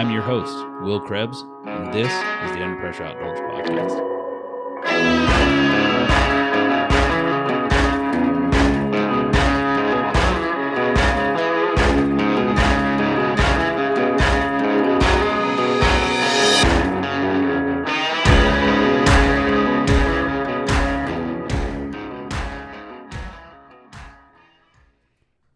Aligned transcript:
I'm 0.00 0.10
your 0.10 0.22
host, 0.22 0.56
Will 0.80 0.98
Krebs, 0.98 1.44
and 1.66 1.92
this 1.92 2.06
is 2.06 2.56
the 2.56 2.64
Under 2.64 2.80
Pressure 2.80 3.04
Outdoors 3.04 3.38
Podcast. 3.38 3.98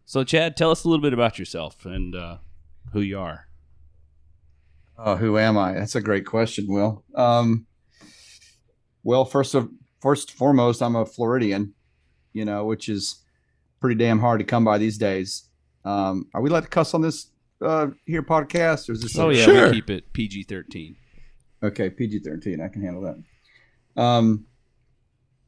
So, 0.05 0.23
Chad, 0.23 0.55
tell 0.55 0.69
us 0.69 0.83
a 0.83 0.87
little 0.87 1.01
bit 1.01 1.13
about 1.13 1.39
yourself 1.39 1.83
and 1.87 2.15
uh, 2.15 2.37
who 2.93 3.01
you 3.01 3.17
are. 3.17 3.47
Oh, 4.97 5.15
who 5.17 5.37
am 5.37 5.57
I? 5.57 5.73
That's 5.73 5.95
a 5.95 6.01
great 6.01 6.25
question, 6.25 6.65
Will. 6.67 7.03
Um, 7.15 7.65
well, 9.03 9.25
first 9.25 9.53
of 9.55 9.69
first 10.01 10.31
foremost, 10.31 10.81
I'm 10.81 10.95
a 10.95 11.05
Floridian, 11.05 11.73
you 12.33 12.45
know, 12.45 12.65
which 12.65 12.87
is 12.89 13.23
pretty 13.79 13.95
damn 13.95 14.19
hard 14.19 14.39
to 14.39 14.45
come 14.45 14.63
by 14.63 14.77
these 14.77 14.97
days. 14.97 15.49
Um, 15.83 16.27
are 16.33 16.41
we 16.41 16.49
allowed 16.49 16.61
to 16.63 16.69
cuss 16.69 16.93
on 16.93 17.01
this 17.01 17.27
uh, 17.61 17.87
here 18.05 18.23
podcast, 18.23 18.89
or 18.89 18.93
is 18.93 19.01
this? 19.01 19.17
Oh 19.17 19.29
yeah, 19.29 19.43
Sure. 19.45 19.67
we 19.69 19.73
keep 19.75 19.89
it 19.89 20.13
PG 20.13 20.43
thirteen. 20.43 20.95
Okay, 21.61 21.89
PG 21.89 22.19
thirteen. 22.19 22.61
I 22.61 22.67
can 22.69 22.81
handle 22.81 23.01
that. 23.03 24.01
Um, 24.01 24.45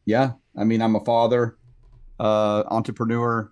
yeah, 0.05 0.33
I 0.57 0.63
mean, 0.63 0.81
I'm 0.81 0.95
a 0.95 1.03
father, 1.03 1.57
uh, 2.19 2.63
entrepreneur, 2.69 3.51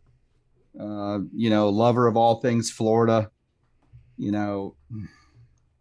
uh, 0.80 1.20
you 1.33 1.50
know, 1.50 1.70
lover 1.70 2.08
of 2.08 2.16
all 2.17 2.42
things 2.42 2.70
Florida. 2.70 3.31
You 4.17 4.31
know, 4.31 4.75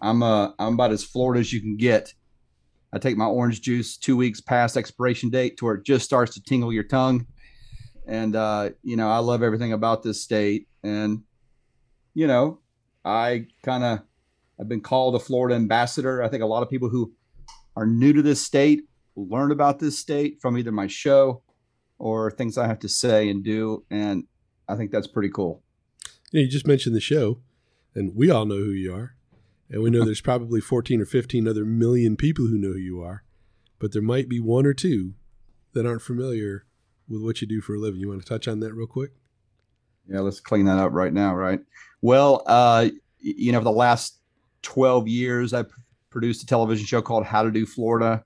I'm 0.04 0.22
uh, 0.22 0.50
I'm 0.58 0.74
about 0.74 0.92
as 0.92 1.02
Florida 1.02 1.40
as 1.40 1.52
you 1.52 1.60
can 1.60 1.76
get. 1.76 2.14
I 2.92 2.98
take 2.98 3.16
my 3.16 3.24
orange 3.24 3.62
juice 3.62 3.96
two 3.96 4.16
weeks 4.16 4.40
past 4.40 4.76
expiration 4.76 5.30
date 5.30 5.56
to 5.56 5.64
where 5.64 5.74
it 5.76 5.84
just 5.84 6.04
starts 6.04 6.34
to 6.34 6.42
tingle 6.42 6.72
your 6.72 6.84
tongue, 6.84 7.26
and 8.06 8.36
uh, 8.36 8.70
you 8.82 8.96
know, 8.96 9.08
I 9.08 9.18
love 9.18 9.42
everything 9.42 9.72
about 9.72 10.02
this 10.02 10.20
state, 10.20 10.68
and 10.82 11.22
you 12.12 12.26
know, 12.26 12.60
I 13.02 13.46
kind 13.62 13.82
of 13.82 14.00
I've 14.60 14.68
been 14.68 14.82
called 14.82 15.14
a 15.14 15.18
Florida 15.18 15.54
ambassador. 15.54 16.22
I 16.22 16.28
think 16.28 16.42
a 16.42 16.46
lot 16.46 16.62
of 16.62 16.68
people 16.68 16.90
who 16.90 17.14
are 17.74 17.86
new 17.86 18.12
to 18.12 18.22
this 18.22 18.42
state 18.42 18.82
learn 19.16 19.52
about 19.52 19.78
this 19.78 19.98
state 19.98 20.38
from 20.42 20.58
either 20.58 20.70
my 20.70 20.86
show 20.86 21.42
or 21.98 22.30
things 22.30 22.58
I 22.58 22.66
have 22.66 22.78
to 22.80 22.88
say 22.88 23.28
and 23.30 23.42
do. 23.42 23.84
And 23.90 24.24
I 24.68 24.76
think 24.76 24.90
that's 24.90 25.06
pretty 25.06 25.30
cool. 25.30 25.62
You, 26.30 26.42
you 26.42 26.48
just 26.48 26.66
mentioned 26.66 26.94
the 26.94 27.00
show, 27.00 27.40
and 27.94 28.14
we 28.14 28.30
all 28.30 28.44
know 28.44 28.56
who 28.56 28.70
you 28.70 28.94
are. 28.94 29.14
And 29.74 29.82
we 29.82 29.90
know 29.90 30.04
there's 30.04 30.20
probably 30.20 30.60
14 30.60 31.00
or 31.00 31.04
15 31.04 31.48
other 31.48 31.64
million 31.64 32.16
people 32.16 32.46
who 32.46 32.56
know 32.56 32.74
who 32.74 32.78
you 32.78 33.02
are. 33.02 33.24
But 33.80 33.92
there 33.92 34.02
might 34.02 34.28
be 34.28 34.38
one 34.38 34.66
or 34.66 34.72
two 34.72 35.14
that 35.72 35.84
aren't 35.84 36.00
familiar 36.00 36.64
with 37.08 37.22
what 37.22 37.40
you 37.40 37.48
do 37.48 37.60
for 37.60 37.74
a 37.74 37.78
living. 37.80 37.98
You 37.98 38.08
want 38.08 38.22
to 38.22 38.28
touch 38.28 38.46
on 38.46 38.60
that 38.60 38.72
real 38.72 38.86
quick? 38.86 39.10
Yeah, 40.06 40.20
let's 40.20 40.38
clean 40.38 40.66
that 40.66 40.78
up 40.78 40.92
right 40.92 41.12
now, 41.12 41.34
right? 41.34 41.58
Well, 42.00 42.44
uh, 42.46 42.90
you 43.18 43.50
know, 43.50 43.58
for 43.58 43.64
the 43.64 43.72
last 43.72 44.20
12 44.62 45.08
years, 45.08 45.52
I 45.52 45.64
p- 45.64 45.70
produced 46.08 46.44
a 46.44 46.46
television 46.46 46.86
show 46.86 47.02
called 47.02 47.26
How 47.26 47.42
to 47.42 47.50
Do 47.50 47.66
Florida. 47.66 48.24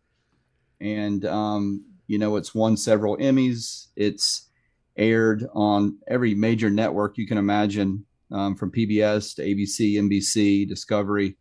And, 0.82 1.24
um, 1.24 1.82
you 2.08 2.18
know, 2.18 2.36
it's 2.36 2.54
won 2.54 2.76
several 2.76 3.16
Emmys. 3.16 3.86
It's 3.96 4.50
aired 4.98 5.46
on 5.54 5.96
every 6.08 6.34
major 6.34 6.68
network 6.68 7.16
you 7.16 7.26
can 7.26 7.38
imagine, 7.38 8.04
um, 8.30 8.54
from 8.54 8.70
PBS 8.70 9.36
to 9.36 9.42
ABC, 9.42 9.94
NBC, 9.94 10.68
Discovery. 10.68 11.36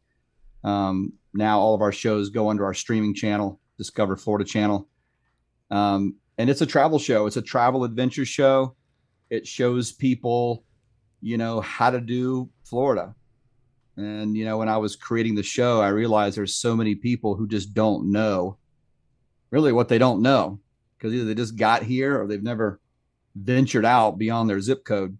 Um, 0.63 1.13
now 1.33 1.59
all 1.59 1.75
of 1.75 1.81
our 1.81 1.91
shows 1.91 2.29
go 2.29 2.49
under 2.49 2.65
our 2.65 2.73
streaming 2.73 3.13
channel, 3.13 3.59
Discover 3.77 4.17
Florida 4.17 4.45
Channel. 4.45 4.87
Um, 5.69 6.15
and 6.37 6.49
it's 6.49 6.61
a 6.61 6.65
travel 6.65 6.99
show, 6.99 7.25
it's 7.25 7.37
a 7.37 7.41
travel 7.41 7.83
adventure 7.83 8.25
show 8.25 8.75
it 9.29 9.47
shows 9.47 9.91
people 9.91 10.63
you 11.21 11.37
know 11.37 11.59
how 11.61 11.89
to 11.89 11.99
do 11.99 12.49
florida 12.63 13.15
and 13.95 14.37
you 14.37 14.45
know 14.45 14.57
when 14.57 14.69
i 14.69 14.77
was 14.77 14.95
creating 14.95 15.35
the 15.35 15.43
show 15.43 15.81
i 15.81 15.87
realized 15.87 16.37
there's 16.37 16.53
so 16.53 16.75
many 16.75 16.95
people 16.95 17.35
who 17.35 17.47
just 17.47 17.73
don't 17.73 18.09
know 18.11 18.57
really 19.49 19.71
what 19.71 19.89
they 19.89 19.97
don't 19.97 20.21
know 20.21 20.59
because 20.97 21.13
either 21.13 21.25
they 21.25 21.35
just 21.35 21.55
got 21.55 21.83
here 21.83 22.21
or 22.21 22.27
they've 22.27 22.43
never 22.43 22.79
ventured 23.35 23.85
out 23.85 24.17
beyond 24.17 24.49
their 24.49 24.61
zip 24.61 24.83
code 24.85 25.17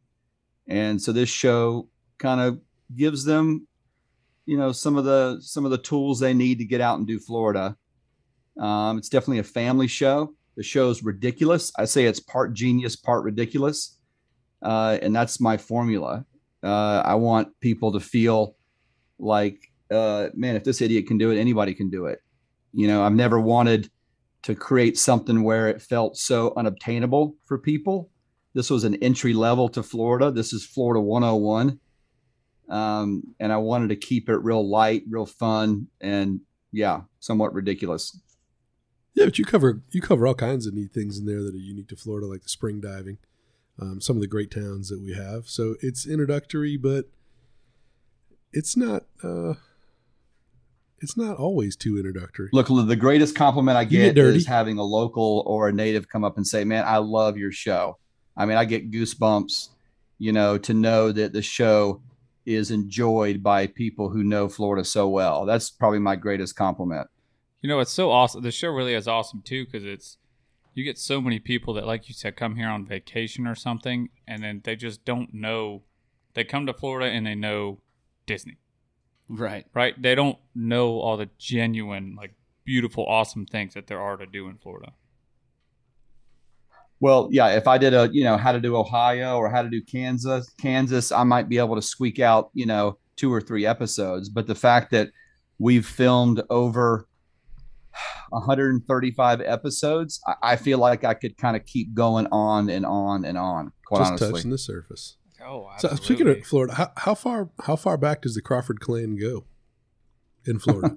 and 0.68 1.02
so 1.02 1.12
this 1.12 1.30
show 1.30 1.88
kind 2.18 2.42
of 2.42 2.60
gives 2.96 3.24
them 3.24 3.68
you 4.46 4.58
know 4.58 4.72
some 4.72 4.98
of 4.98 5.06
the 5.06 5.38
some 5.42 5.66
of 5.66 5.72
the 5.72 5.78
tools 5.78 6.20
they 6.20 6.34
need 6.34 6.58
to 6.58 6.66
get 6.66 6.82
out 6.82 6.98
and 6.98 7.08
do 7.08 7.20
florida 7.20 7.76
um, 8.60 8.98
it's 8.98 9.10
definitely 9.10 9.40
a 9.40 9.44
family 9.44 9.88
show 9.88 10.34
the 10.56 10.64
show's 10.64 11.04
ridiculous 11.04 11.72
i 11.78 11.86
say 11.86 12.06
it's 12.06 12.20
part 12.20 12.54
genius 12.54 12.96
part 12.96 13.24
ridiculous 13.24 13.98
uh, 14.62 14.98
and 15.02 15.16
that's 15.16 15.40
my 15.40 15.58
formula. 15.58 16.26
Uh, 16.64 17.02
I 17.06 17.16
want 17.16 17.60
people 17.60 17.92
to 17.94 18.00
feel 18.00 18.56
like, 19.20 19.72
uh, 19.92 20.30
man, 20.34 20.56
if 20.56 20.64
this 20.64 20.82
idiot 20.82 21.08
can 21.08 21.18
do 21.18 21.32
it, 21.32 21.40
anybody 21.40 21.74
can 21.74 21.90
do 21.90 22.08
it. 22.08 22.20
You 22.74 22.88
know, 22.88 23.04
I've 23.04 23.14
never 23.14 23.40
wanted 23.40 23.90
to 24.44 24.56
create 24.56 24.98
something 24.98 25.44
where 25.44 25.68
it 25.68 25.82
felt 25.82 26.18
so 26.18 26.54
unobtainable 26.58 27.36
for 27.46 27.58
people. 27.58 28.10
This 28.58 28.72
was 28.72 28.84
an 28.86 28.96
entry 29.04 29.34
level 29.34 29.70
to 29.70 29.84
Florida. 29.84 30.32
This 30.32 30.52
is 30.52 30.66
Florida 30.66 31.00
101. 31.00 31.80
Um, 32.70 33.36
and 33.40 33.54
I 33.54 33.58
wanted 33.58 33.90
to 33.90 33.96
keep 33.96 34.30
it 34.30 34.38
real 34.38 34.68
light, 34.68 35.04
real 35.08 35.28
fun, 35.28 35.90
and 36.02 36.40
yeah, 36.72 37.02
somewhat 37.20 37.54
ridiculous. 37.54 38.20
Yeah, 39.14 39.26
but 39.26 39.38
you 39.38 39.46
cover 39.46 39.84
you 39.92 40.02
cover 40.02 40.26
all 40.26 40.34
kinds 40.34 40.66
of 40.66 40.74
neat 40.74 40.92
things 40.92 41.20
in 41.20 41.28
there 41.28 41.44
that 41.44 41.54
are 41.54 41.60
unique 41.60 41.90
to 41.90 41.96
Florida, 41.96 42.26
like 42.26 42.42
the 42.42 42.50
spring 42.50 42.82
diving, 42.82 43.20
um, 43.80 44.02
some 44.02 44.16
of 44.16 44.24
the 44.24 44.28
great 44.28 44.50
towns 44.50 44.90
that 44.90 45.04
we 45.04 45.14
have. 45.14 45.48
So 45.48 45.76
it's 45.82 46.08
introductory, 46.08 46.78
but 46.78 47.06
it's 48.52 48.76
not 48.76 49.04
uh, 49.24 49.54
it's 50.98 51.16
not 51.16 51.38
always 51.38 51.76
too 51.76 51.96
introductory. 51.96 52.50
Look, 52.54 52.70
the 52.70 52.96
greatest 52.96 53.36
compliment 53.36 53.78
I 53.78 53.84
get 53.84 54.16
get, 54.16 54.26
is 54.26 54.48
having 54.48 54.80
a 54.80 54.84
local 54.84 55.44
or 55.46 55.70
a 55.70 55.72
native 55.72 56.10
come 56.10 56.24
up 56.24 56.38
and 56.38 56.48
say, 56.48 56.64
"Man, 56.64 56.86
I 56.88 56.98
love 56.98 57.38
your 57.38 57.52
show." 57.52 58.00
I 58.38 58.46
mean, 58.46 58.58
I 58.58 58.66
get 58.66 58.92
goosebumps, 58.92 59.70
you 60.20 60.32
know, 60.32 60.58
to 60.60 60.74
know 60.74 61.12
that 61.12 61.34
the 61.34 61.42
show 61.42 62.02
is 62.46 62.72
enjoyed 62.72 63.44
by 63.44 63.68
people 63.68 64.10
who 64.10 64.24
know 64.24 64.48
Florida 64.48 64.86
so 64.86 65.08
well. 65.10 65.46
That's 65.46 65.70
probably 65.70 66.00
my 66.00 66.16
greatest 66.16 66.56
compliment. 66.56 67.08
You 67.62 67.70
know, 67.70 67.80
it's 67.80 67.92
so 67.92 68.12
awesome. 68.12 68.44
The 68.44 68.52
show 68.52 68.70
really 68.70 68.94
is 68.94 69.08
awesome 69.08 69.42
too 69.42 69.66
because 69.66 69.84
it's 69.84 70.18
you 70.74 70.84
get 70.84 70.98
so 71.00 71.20
many 71.20 71.40
people 71.40 71.74
that, 71.74 71.88
like 71.88 72.08
you 72.08 72.14
said, 72.14 72.36
come 72.38 72.56
here 72.56 72.70
on 72.70 72.86
vacation 72.86 73.48
or 73.48 73.56
something, 73.56 74.10
and 74.28 74.44
then 74.44 74.62
they 74.64 74.76
just 74.76 75.04
don't 75.04 75.34
know. 75.34 75.82
They 76.36 76.44
come 76.44 76.68
to 76.68 76.74
Florida 76.74 77.12
and 77.12 77.26
they 77.26 77.34
know 77.34 77.80
Disney, 78.28 78.58
Right. 79.28 79.66
right? 79.74 80.00
They 80.00 80.14
don't 80.14 80.38
know 80.54 81.00
all 81.00 81.18
the 81.18 81.30
genuine, 81.40 82.16
like, 82.16 82.36
beautiful, 82.64 83.06
awesome 83.08 83.48
things 83.48 83.74
that 83.74 83.88
there 83.88 84.00
are 84.00 84.18
to 84.18 84.28
do 84.28 84.48
in 84.48 84.58
Florida. 84.58 84.92
Well, 87.00 87.30
yeah, 87.32 87.50
if 87.50 87.68
I 87.68 87.78
did 87.78 87.94
a, 87.94 88.10
you 88.12 88.24
know, 88.24 88.38
how 88.38 88.52
to 88.52 88.60
do 88.60 88.76
Ohio 88.76 89.38
or 89.38 89.50
how 89.50 89.62
to 89.62 89.70
do 89.70 89.82
Kansas, 89.82 90.50
Kansas, 90.60 91.12
I 91.12 91.24
might 91.24 91.48
be 91.48 91.60
able 91.60 91.76
to 91.76 91.82
squeak 91.82 92.20
out, 92.20 92.50
you 92.54 92.66
know, 92.66 92.98
two 93.16 93.32
or 93.32 93.40
three 93.40 93.66
episodes. 93.66 94.30
But 94.30 94.48
the 94.48 94.56
fact 94.56 94.92
that 94.92 95.10
we've 95.60 95.86
filmed 95.86 96.42
over 96.50 97.08
135 98.30 99.42
episodes, 99.42 100.20
I, 100.28 100.54
I 100.54 100.56
feel 100.56 100.80
like 100.80 101.04
I 101.04 101.14
could 101.14 101.38
kind 101.38 101.56
of 101.56 101.66
keep 101.66 101.94
going 101.94 102.28
on 102.32 102.70
and 102.70 102.86
on 102.86 103.26
and 103.26 103.38
on. 103.38 103.72
Quite 103.86 104.00
Just 104.00 104.10
honestly, 104.10 104.32
touching 104.34 104.52
the 104.52 104.58
surface. 104.58 105.18
Oh, 105.46 105.70
So 105.78 105.90
speaking 105.96 106.28
of 106.28 106.44
Florida, 106.46 106.74
how, 106.74 106.92
how 106.98 107.16
far 107.16 107.50
how 107.62 107.76
far 107.76 107.96
back 107.96 108.24
does 108.24 108.34
the 108.34 108.42
Crawford 108.42 108.80
clan 108.80 109.18
go 109.18 109.46
in 110.48 110.60
Florida? 110.60 110.96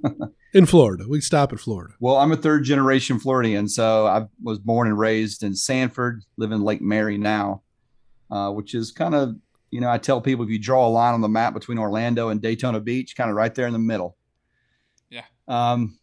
in 0.55 0.67
Florida, 0.67 1.05
we 1.09 1.21
stop 1.21 1.53
at 1.53 1.61
Florida. 1.61 1.95
Well, 2.01 2.17
I'm 2.17 2.33
a 2.33 2.37
third 2.37 2.65
generation 2.65 3.19
Floridian, 3.19 3.69
so 3.69 4.07
I 4.07 4.27
was 4.43 4.59
born 4.59 4.89
and 4.89 4.99
raised 4.99 5.43
in 5.43 5.55
Sanford, 5.55 6.23
live 6.37 6.53
in 6.53 6.63
Lake 6.63 6.81
Mary 6.83 7.19
now, 7.19 7.63
uh, 8.31 8.51
which 8.51 8.75
is 8.75 8.93
kind 8.93 9.15
of, 9.15 9.37
you 9.71 9.81
know, 9.81 9.91
I 9.91 9.99
tell 9.99 10.21
people 10.21 10.45
if 10.45 10.51
you 10.51 10.59
draw 10.59 10.87
a 10.87 10.91
line 10.91 11.15
on 11.15 11.21
the 11.21 11.29
map 11.29 11.55
between 11.55 11.79
Orlando 11.79 12.29
and 12.29 12.41
Daytona 12.41 12.81
Beach, 12.81 13.17
kind 13.17 13.31
of 13.31 13.37
right 13.37 13.55
there 13.55 13.67
in 13.67 13.73
the 13.73 13.79
middle. 13.79 14.17
Yeah. 15.09 15.25
Um, 15.47 15.99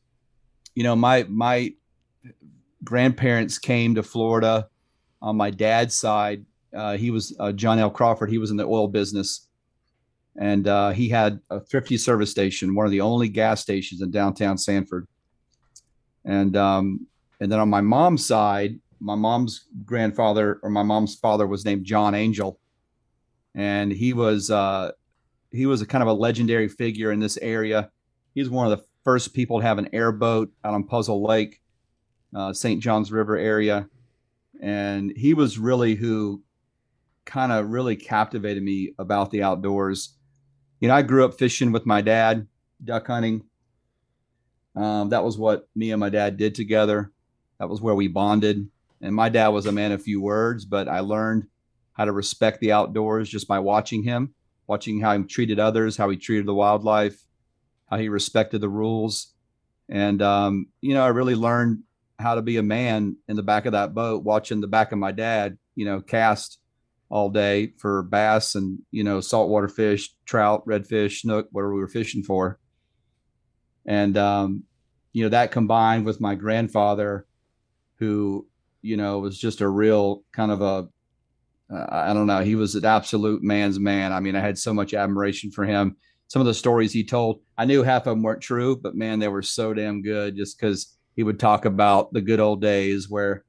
you 0.76 0.84
know, 0.84 0.96
my 0.96 1.26
my 1.28 1.74
grandparents 2.84 3.58
came 3.58 3.96
to 3.96 4.04
Florida 4.04 4.70
on 5.22 5.36
my 5.36 5.50
dad's 5.50 5.96
side. 5.96 6.46
Uh, 6.74 6.98
he 6.98 7.12
was 7.12 7.36
uh, 7.40 7.52
John 7.52 7.80
L. 7.80 7.90
Crawford. 7.90 8.30
He 8.30 8.38
was 8.38 8.52
in 8.52 8.58
the 8.58 8.66
oil 8.66 8.88
business, 8.88 9.47
and 10.38 10.68
uh, 10.68 10.92
he 10.92 11.10
had 11.10 11.40
a 11.50 11.60
thrifty 11.60 11.98
service 11.98 12.30
station, 12.30 12.76
one 12.76 12.86
of 12.86 12.92
the 12.92 13.02
only 13.02 13.28
gas 13.28 13.62
stations 13.62 14.02
in 14.02 14.12
downtown 14.12 14.58
Sanford. 14.58 15.08
And 16.26 16.56
um, 16.56 17.08
and 17.40 17.52
then 17.52 17.60
on 17.60 17.70
my 17.70 17.82
mom's 17.82 18.26
side, 18.26 18.80
my 19.00 19.16
mom's 19.16 19.66
grandfather 19.86 20.60
or 20.64 20.70
my 20.70 20.84
mom's 20.84 21.16
father 21.16 21.48
was 21.48 21.66
named 21.66 21.86
John 21.86 22.14
Angel, 22.16 22.60
and 23.56 23.92
he 23.92 24.14
was 24.14 24.52
uh, 24.52 24.92
he 25.52 25.66
was 25.66 25.82
a 25.82 25.86
kind 25.86 26.02
of 26.02 26.08
a 26.08 26.14
legendary 26.14 26.68
figure 26.68 27.12
in 27.12 27.20
this 27.20 27.38
area. 27.38 27.90
He's 28.36 28.50
one 28.50 28.72
of 28.72 28.78
the 28.78 28.86
first 29.04 29.34
people 29.34 29.60
to 29.60 29.66
have 29.66 29.78
an 29.78 29.90
airboat 29.94 30.52
out 30.64 30.74
on 30.74 30.84
Puzzle 30.84 31.24
Lake, 31.24 31.62
uh, 32.36 32.54
St. 32.54 32.82
Johns 32.82 33.12
River 33.12 33.38
area, 33.38 33.88
and 34.62 35.12
he 35.16 35.34
was 35.34 35.58
really 35.58 35.96
who 35.96 36.44
kind 37.26 37.52
of 37.52 37.70
really 37.70 37.96
captivated 37.96 38.64
me 38.64 38.94
about 39.00 39.32
the 39.32 39.44
outdoors. 39.44 40.17
You 40.80 40.88
know, 40.88 40.96
I 40.96 41.02
grew 41.02 41.26
up 41.26 41.38
fishing 41.38 41.72
with 41.72 41.86
my 41.86 42.02
dad, 42.02 42.48
duck 42.84 43.08
hunting. 43.08 43.44
Um, 44.76 45.10
that 45.10 45.24
was 45.24 45.38
what 45.38 45.68
me 45.76 45.92
and 45.92 46.00
my 46.00 46.10
dad 46.10 46.38
did 46.38 46.54
together. 46.54 47.12
That 47.60 47.70
was 47.70 47.82
where 47.82 47.96
we 47.96 48.08
bonded. 48.08 48.70
And 49.02 49.16
my 49.16 49.30
dad 49.30 49.50
was 49.50 49.66
a 49.66 49.72
man 49.72 49.92
of 49.92 50.04
few 50.04 50.22
words, 50.22 50.66
but 50.66 50.88
I 50.88 51.00
learned 51.00 51.48
how 51.94 52.06
to 52.06 52.12
respect 52.12 52.60
the 52.60 52.72
outdoors 52.72 53.28
just 53.28 53.48
by 53.48 53.58
watching 53.58 54.04
him, 54.04 54.36
watching 54.68 55.02
how 55.02 55.18
he 55.18 55.24
treated 55.24 55.60
others, 55.60 55.98
how 55.98 56.10
he 56.10 56.18
treated 56.18 56.46
the 56.46 56.54
wildlife, 56.54 57.20
how 57.90 57.98
he 57.98 58.10
respected 58.10 58.62
the 58.62 58.70
rules. 58.70 59.34
And, 59.90 60.22
um, 60.22 60.68
you 60.82 60.94
know, 60.94 61.04
I 61.04 61.08
really 61.08 61.36
learned 61.36 61.84
how 62.20 62.36
to 62.36 62.42
be 62.44 62.58
a 62.58 62.64
man 62.64 63.16
in 63.28 63.36
the 63.36 63.44
back 63.44 63.66
of 63.66 63.72
that 63.72 63.96
boat, 63.96 64.24
watching 64.24 64.62
the 64.62 64.68
back 64.68 64.92
of 64.92 65.00
my 65.00 65.12
dad, 65.12 65.58
you 65.76 65.86
know, 65.86 66.02
cast 66.02 66.60
all 67.10 67.30
day 67.30 67.74
for 67.78 68.04
bass 68.04 68.56
and, 68.56 68.80
you 68.92 69.04
know, 69.04 69.22
saltwater 69.22 69.68
fish, 69.68 70.14
trout, 70.26 70.66
redfish, 70.68 71.22
snook, 71.22 71.48
whatever 71.52 71.74
we 71.74 71.80
were 71.80 71.88
fishing 71.88 72.24
for. 72.24 72.60
And, 73.86 74.18
um, 74.18 74.64
you 75.14 75.24
know, 75.24 75.30
that 75.30 75.52
combined 75.52 76.06
with 76.06 76.20
my 76.20 76.36
grandfather, 76.36 77.26
who, 77.96 78.48
you 78.82 78.98
know, 78.98 79.20
was 79.20 79.40
just 79.40 79.62
a 79.62 79.68
real 79.68 80.24
kind 80.34 80.52
of 80.52 80.62
a 80.62 80.88
uh, 81.74 81.86
I 81.90 82.14
don't 82.14 82.28
know. 82.28 82.44
He 82.44 82.56
was 82.56 82.76
an 82.76 82.86
absolute 82.86 83.44
man's 83.44 83.80
man. 83.80 84.14
I 84.14 84.20
mean, 84.20 84.36
I 84.36 84.40
had 84.40 84.58
so 84.58 84.74
much 84.74 84.94
admiration 84.94 85.52
for 85.52 85.66
him. 85.66 85.98
Some 86.28 86.42
of 86.42 86.46
the 86.46 86.54
stories 86.54 86.94
he 86.94 87.04
told, 87.04 87.42
I 87.58 87.66
knew 87.66 87.84
half 87.84 88.08
of 88.08 88.12
them 88.12 88.24
weren't 88.24 88.42
true, 88.42 88.78
but 88.78 88.96
man, 88.96 89.20
they 89.20 89.28
were 89.28 89.42
so 89.42 89.74
damn 89.74 90.02
good 90.02 90.36
just 90.36 90.58
because 90.58 90.98
he 91.16 91.24
would 91.24 91.40
talk 91.40 91.66
about 91.66 92.14
the 92.14 92.22
good 92.22 92.40
old 92.40 92.62
days 92.62 93.10
where, 93.10 93.44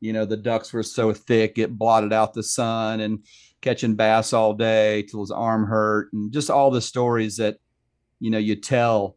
you 0.00 0.12
know, 0.12 0.24
the 0.24 0.36
ducks 0.36 0.72
were 0.72 0.82
so 0.82 1.12
thick 1.12 1.58
it 1.58 1.76
blotted 1.76 2.12
out 2.12 2.34
the 2.34 2.42
sun 2.42 3.00
and 3.00 3.24
catching 3.60 3.96
bass 3.96 4.32
all 4.32 4.54
day 4.54 5.02
till 5.02 5.20
his 5.20 5.30
arm 5.30 5.66
hurt 5.66 6.12
and 6.12 6.32
just 6.32 6.50
all 6.50 6.70
the 6.70 6.80
stories 6.80 7.36
that, 7.36 7.56
you 8.20 8.30
know, 8.30 8.38
you 8.38 8.56
tell 8.56 9.16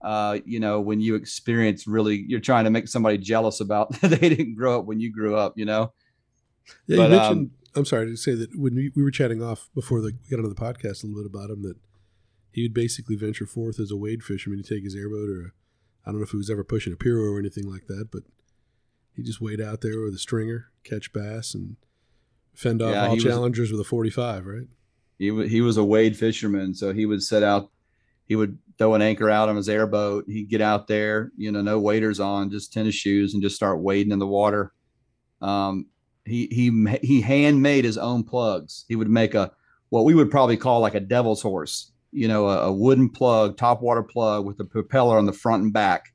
uh, 0.00 0.38
you 0.44 0.60
know, 0.60 0.80
when 0.80 1.00
you 1.00 1.16
experience 1.16 1.86
really, 1.86 2.24
you're 2.28 2.40
trying 2.40 2.64
to 2.64 2.70
make 2.70 2.88
somebody 2.88 3.18
jealous 3.18 3.60
about 3.60 3.92
they 4.00 4.28
didn't 4.28 4.54
grow 4.54 4.78
up 4.78 4.86
when 4.86 5.00
you 5.00 5.12
grew 5.12 5.36
up, 5.36 5.54
you 5.56 5.64
know. 5.64 5.92
Yeah, 6.86 6.98
but, 6.98 7.10
you 7.10 7.16
mentioned 7.16 7.38
um, 7.40 7.50
I'm 7.74 7.84
sorry 7.84 8.06
to 8.06 8.16
say 8.16 8.34
that 8.34 8.50
when 8.56 8.74
we, 8.74 8.92
we 8.94 9.02
were 9.02 9.10
chatting 9.10 9.42
off 9.42 9.70
before 9.74 10.00
the, 10.00 10.12
we 10.12 10.30
got 10.30 10.42
onto 10.42 10.54
the 10.54 10.60
podcast 10.60 11.02
a 11.02 11.06
little 11.06 11.22
bit 11.22 11.30
about 11.32 11.50
him 11.50 11.62
that 11.62 11.76
he 12.52 12.62
would 12.62 12.74
basically 12.74 13.16
venture 13.16 13.46
forth 13.46 13.78
as 13.78 13.90
a 13.90 13.96
wade 13.96 14.22
fisherman 14.22 14.62
to 14.62 14.74
take 14.74 14.84
his 14.84 14.94
airboat 14.94 15.28
or 15.28 15.54
I 16.04 16.10
don't 16.10 16.20
know 16.20 16.24
if 16.24 16.30
he 16.30 16.36
was 16.36 16.50
ever 16.50 16.64
pushing 16.64 16.92
a 16.92 16.96
pirogue 16.96 17.34
or 17.34 17.38
anything 17.38 17.70
like 17.70 17.86
that, 17.88 18.08
but 18.10 18.22
he 19.18 19.24
just 19.24 19.40
wade 19.40 19.60
out 19.60 19.80
there 19.80 20.00
with 20.00 20.14
a 20.14 20.18
stringer, 20.18 20.70
catch 20.84 21.12
bass, 21.12 21.52
and 21.52 21.74
fend 22.54 22.80
off 22.80 22.92
yeah, 22.92 23.08
all 23.08 23.16
challengers 23.16 23.72
was, 23.72 23.78
with 23.78 23.86
a 23.86 23.90
45, 23.90 24.46
right? 24.46 24.68
He, 25.18 25.48
he 25.48 25.60
was 25.60 25.76
a 25.76 25.84
wade 25.84 26.16
fisherman, 26.16 26.72
so 26.72 26.92
he 26.92 27.04
would 27.04 27.24
set 27.24 27.42
out, 27.42 27.72
he 28.26 28.36
would 28.36 28.58
throw 28.78 28.94
an 28.94 29.02
anchor 29.02 29.28
out 29.28 29.48
on 29.48 29.56
his 29.56 29.68
airboat. 29.68 30.26
He'd 30.28 30.48
get 30.48 30.60
out 30.60 30.86
there, 30.86 31.32
you 31.36 31.50
know, 31.50 31.62
no 31.62 31.80
waders 31.80 32.20
on, 32.20 32.48
just 32.50 32.72
tennis 32.72 32.94
shoes, 32.94 33.34
and 33.34 33.42
just 33.42 33.56
start 33.56 33.82
wading 33.82 34.12
in 34.12 34.20
the 34.20 34.26
water. 34.26 34.72
Um, 35.42 35.86
he 36.24 36.46
he 36.46 36.96
he 37.02 37.20
handmade 37.20 37.84
his 37.84 37.98
own 37.98 38.22
plugs. 38.22 38.84
He 38.86 38.94
would 38.94 39.10
make 39.10 39.34
a 39.34 39.50
what 39.88 40.04
we 40.04 40.14
would 40.14 40.30
probably 40.30 40.56
call 40.56 40.78
like 40.78 40.94
a 40.94 41.00
devil's 41.00 41.42
horse, 41.42 41.90
you 42.12 42.28
know, 42.28 42.46
a, 42.46 42.68
a 42.68 42.72
wooden 42.72 43.08
plug, 43.08 43.56
top 43.56 43.82
water 43.82 44.04
plug 44.04 44.46
with 44.46 44.60
a 44.60 44.64
propeller 44.64 45.18
on 45.18 45.26
the 45.26 45.32
front 45.32 45.64
and 45.64 45.72
back. 45.72 46.14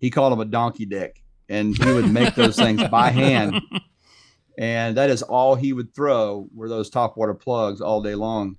He 0.00 0.10
called 0.10 0.32
them 0.32 0.40
a 0.40 0.44
donkey 0.44 0.86
dick, 0.86 1.21
and 1.52 1.76
he 1.76 1.92
would 1.92 2.10
make 2.10 2.34
those 2.34 2.56
things 2.56 2.82
by 2.88 3.10
hand. 3.10 3.60
And 4.58 4.96
that 4.96 5.10
is 5.10 5.22
all 5.22 5.54
he 5.54 5.72
would 5.72 5.94
throw 5.94 6.46
were 6.54 6.68
those 6.68 6.90
top 6.90 7.16
water 7.16 7.34
plugs 7.34 7.80
all 7.80 8.02
day 8.02 8.14
long. 8.14 8.56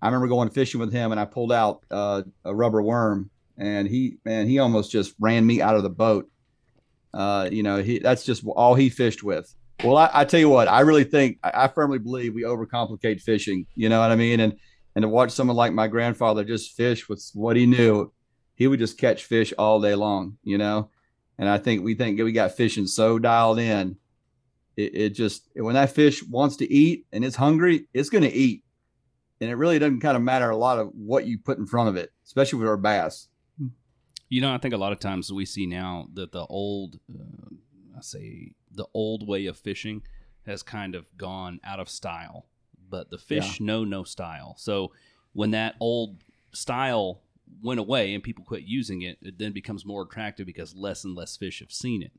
I 0.00 0.06
remember 0.06 0.28
going 0.28 0.50
fishing 0.50 0.80
with 0.80 0.92
him, 0.92 1.10
and 1.10 1.20
I 1.20 1.24
pulled 1.24 1.52
out 1.52 1.84
uh, 1.90 2.22
a 2.44 2.54
rubber 2.54 2.82
worm, 2.82 3.30
and 3.56 3.88
he 3.88 4.18
man, 4.24 4.46
he 4.46 4.58
almost 4.58 4.90
just 4.90 5.14
ran 5.20 5.46
me 5.46 5.62
out 5.62 5.76
of 5.76 5.84
the 5.84 5.90
boat. 5.90 6.28
Uh, 7.14 7.48
you 7.52 7.62
know, 7.62 7.82
he 7.82 7.98
that's 7.98 8.24
just 8.24 8.44
all 8.46 8.74
he 8.74 8.90
fished 8.90 9.22
with. 9.22 9.54
Well, 9.84 9.96
I, 9.96 10.10
I, 10.12 10.24
tell 10.24 10.40
you 10.40 10.48
what, 10.48 10.68
I 10.68 10.80
really 10.80 11.04
think 11.04 11.38
I, 11.42 11.64
I, 11.64 11.68
firmly 11.68 11.98
believe 11.98 12.34
we 12.34 12.42
overcomplicate 12.42 13.20
fishing. 13.20 13.66
You 13.74 13.88
know 13.88 14.00
what 14.00 14.10
I 14.10 14.16
mean? 14.16 14.40
And 14.40 14.54
and 14.94 15.02
to 15.02 15.08
watch 15.08 15.30
someone 15.30 15.56
like 15.56 15.72
my 15.72 15.88
grandfather 15.88 16.44
just 16.44 16.76
fish 16.76 17.08
with 17.08 17.24
what 17.34 17.56
he 17.56 17.66
knew, 17.66 18.12
he 18.54 18.66
would 18.66 18.78
just 18.78 18.98
catch 18.98 19.24
fish 19.24 19.52
all 19.58 19.80
day 19.80 19.94
long. 19.94 20.36
You 20.42 20.58
know, 20.58 20.90
and 21.38 21.48
I 21.48 21.58
think 21.58 21.82
we 21.82 21.94
think 21.94 22.20
we 22.20 22.32
got 22.32 22.52
fishing 22.52 22.86
so 22.86 23.18
dialed 23.18 23.58
in. 23.58 23.96
It, 24.76 24.94
it 24.94 25.08
just 25.10 25.48
when 25.54 25.74
that 25.74 25.90
fish 25.90 26.22
wants 26.22 26.56
to 26.56 26.72
eat 26.72 27.06
and 27.12 27.24
it's 27.24 27.36
hungry, 27.36 27.86
it's 27.92 28.10
going 28.10 28.24
to 28.24 28.32
eat, 28.32 28.64
and 29.40 29.50
it 29.50 29.54
really 29.56 29.78
doesn't 29.78 30.00
kind 30.00 30.16
of 30.16 30.22
matter 30.22 30.50
a 30.50 30.56
lot 30.56 30.78
of 30.78 30.88
what 30.94 31.26
you 31.26 31.38
put 31.38 31.58
in 31.58 31.66
front 31.66 31.88
of 31.88 31.96
it, 31.96 32.12
especially 32.24 32.58
with 32.58 32.68
our 32.68 32.76
bass. 32.76 33.28
You 34.28 34.40
know, 34.40 34.54
I 34.54 34.56
think 34.56 34.72
a 34.72 34.78
lot 34.78 34.92
of 34.92 34.98
times 34.98 35.30
we 35.30 35.44
see 35.44 35.66
now 35.66 36.08
that 36.14 36.32
the 36.32 36.46
old, 36.46 36.98
uh, 37.14 37.54
I 37.98 38.00
say 38.00 38.52
the 38.70 38.86
old 38.94 39.28
way 39.28 39.44
of 39.44 39.58
fishing 39.58 40.02
has 40.46 40.62
kind 40.62 40.94
of 40.94 41.04
gone 41.18 41.60
out 41.62 41.80
of 41.80 41.90
style, 41.90 42.46
but 42.88 43.10
the 43.10 43.18
fish 43.18 43.60
yeah. 43.60 43.66
know 43.66 43.84
no 43.84 44.04
style. 44.04 44.54
So 44.56 44.92
when 45.34 45.50
that 45.50 45.76
old 45.80 46.24
style 46.52 47.20
went 47.62 47.80
away 47.80 48.14
and 48.14 48.22
people 48.22 48.44
quit 48.44 48.62
using 48.64 49.02
it, 49.02 49.18
it 49.22 49.38
then 49.38 49.52
becomes 49.52 49.84
more 49.84 50.02
attractive 50.02 50.46
because 50.46 50.74
less 50.74 51.04
and 51.04 51.14
less 51.14 51.36
fish 51.36 51.60
have 51.60 51.72
seen 51.72 52.02
it. 52.02 52.12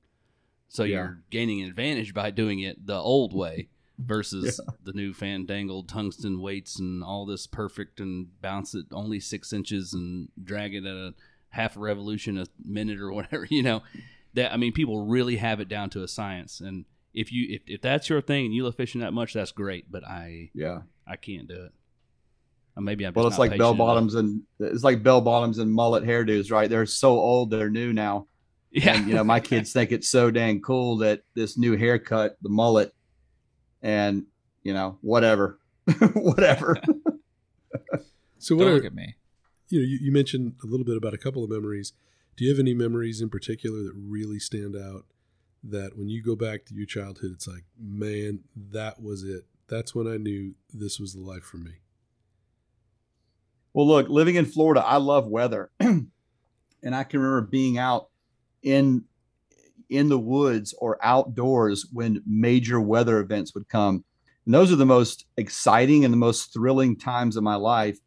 So 0.67 0.83
yeah. 0.83 0.95
you're 0.95 1.19
gaining 1.29 1.61
an 1.61 1.69
advantage 1.69 2.13
by 2.13 2.31
doing 2.31 2.59
it 2.59 2.85
the 2.85 2.97
old 2.97 3.33
way 3.33 3.69
versus 3.99 4.59
yeah. 4.59 4.73
the 4.83 4.93
new 4.93 5.13
fandangled 5.13 5.87
tungsten 5.87 6.41
weights 6.41 6.79
and 6.79 7.03
all 7.03 7.25
this 7.25 7.45
perfect 7.45 7.99
and 7.99 8.27
bounce 8.41 8.73
it 8.73 8.85
only 8.91 9.19
six 9.19 9.53
inches 9.53 9.93
and 9.93 10.29
drag 10.43 10.73
it 10.73 10.85
at 10.85 10.95
a 10.95 11.13
half 11.49 11.75
a 11.75 11.79
revolution 11.79 12.37
a 12.39 12.45
minute 12.65 12.99
or 12.99 13.11
whatever, 13.13 13.45
you 13.49 13.63
know 13.63 13.83
that 14.33 14.51
I 14.51 14.57
mean, 14.57 14.73
people 14.73 15.05
really 15.05 15.37
have 15.37 15.59
it 15.59 15.69
down 15.69 15.89
to 15.91 16.03
a 16.03 16.07
science. 16.07 16.59
And 16.59 16.85
if 17.13 17.31
you 17.31 17.47
if, 17.55 17.61
if 17.67 17.81
that's 17.81 18.09
your 18.09 18.21
thing 18.21 18.45
and 18.45 18.53
you 18.53 18.63
love 18.63 18.75
fishing 18.75 19.01
that 19.01 19.13
much, 19.13 19.33
that's 19.33 19.51
great. 19.51 19.91
But 19.91 20.05
I 20.05 20.49
yeah 20.53 20.81
I 21.07 21.15
can't 21.15 21.47
do 21.47 21.63
it. 21.65 21.73
Or 22.75 22.81
maybe 22.81 23.05
I'm 23.05 23.13
well. 23.13 23.27
It's 23.27 23.37
like 23.37 23.57
bell 23.57 23.73
bottoms 23.73 24.15
and 24.15 24.41
it's 24.59 24.83
like 24.83 25.03
bell 25.03 25.21
bottoms 25.21 25.59
and 25.59 25.71
mullet 25.71 26.03
hairdos, 26.03 26.51
right? 26.51 26.69
They're 26.69 26.85
so 26.85 27.11
old, 27.11 27.51
they're 27.51 27.69
new 27.69 27.93
now. 27.93 28.27
Yeah, 28.75 28.95
and, 28.95 29.07
you 29.07 29.13
know, 29.13 29.23
my 29.23 29.39
kids 29.39 29.71
think 29.71 29.91
it's 29.91 30.09
so 30.09 30.31
dang 30.31 30.59
cool 30.59 30.97
that 30.97 31.21
this 31.35 31.59
new 31.59 31.77
haircut, 31.77 32.37
the 32.41 32.49
mullet, 32.49 32.91
and 33.83 34.25
you 34.63 34.73
know, 34.73 34.97
whatever, 35.01 35.59
whatever. 36.15 36.77
so 38.39 38.55
what 38.55 38.63
Don't 38.63 38.71
are, 38.71 38.75
look 38.77 38.85
at 38.85 38.95
me. 38.95 39.13
You 39.69 39.79
know, 39.79 39.85
you, 39.85 39.99
you 40.01 40.11
mentioned 40.11 40.55
a 40.63 40.65
little 40.65 40.87
bit 40.87 40.97
about 40.97 41.13
a 41.13 41.19
couple 41.19 41.43
of 41.43 41.51
memories. 41.51 41.93
Do 42.35 42.45
you 42.45 42.49
have 42.49 42.59
any 42.59 42.73
memories 42.73 43.21
in 43.21 43.29
particular 43.29 43.83
that 43.83 43.93
really 43.95 44.39
stand 44.39 44.75
out? 44.75 45.05
That 45.63 45.95
when 45.95 46.09
you 46.09 46.23
go 46.23 46.35
back 46.35 46.65
to 46.65 46.73
your 46.73 46.87
childhood, 46.87 47.31
it's 47.35 47.47
like, 47.47 47.65
man, 47.79 48.39
that 48.55 49.03
was 49.03 49.23
it. 49.23 49.45
That's 49.69 49.93
when 49.93 50.07
I 50.07 50.17
knew 50.17 50.55
this 50.73 50.99
was 50.99 51.13
the 51.13 51.21
life 51.21 51.43
for 51.43 51.57
me. 51.57 51.73
Well, 53.73 53.87
look, 53.87 54.09
living 54.09 54.35
in 54.35 54.45
Florida, 54.45 54.83
I 54.85 54.97
love 54.97 55.27
weather, 55.27 55.71
and 55.79 56.11
I 56.83 57.03
can 57.03 57.19
remember 57.19 57.47
being 57.47 57.77
out 57.77 58.09
in 58.61 59.05
in 59.89 60.09
the 60.09 60.19
woods 60.19 60.73
or 60.79 60.97
outdoors 61.03 61.87
when 61.91 62.23
major 62.25 62.79
weather 62.79 63.19
events 63.19 63.53
would 63.53 63.67
come. 63.67 64.03
And 64.45 64.53
those 64.53 64.71
are 64.71 64.77
the 64.77 64.85
most 64.85 65.25
exciting 65.37 66.03
and 66.03 66.13
the 66.13 66.17
most 66.17 66.53
thrilling 66.53 66.97
times 66.97 67.35
of 67.35 67.43
my 67.43 67.55
life. 67.55 67.99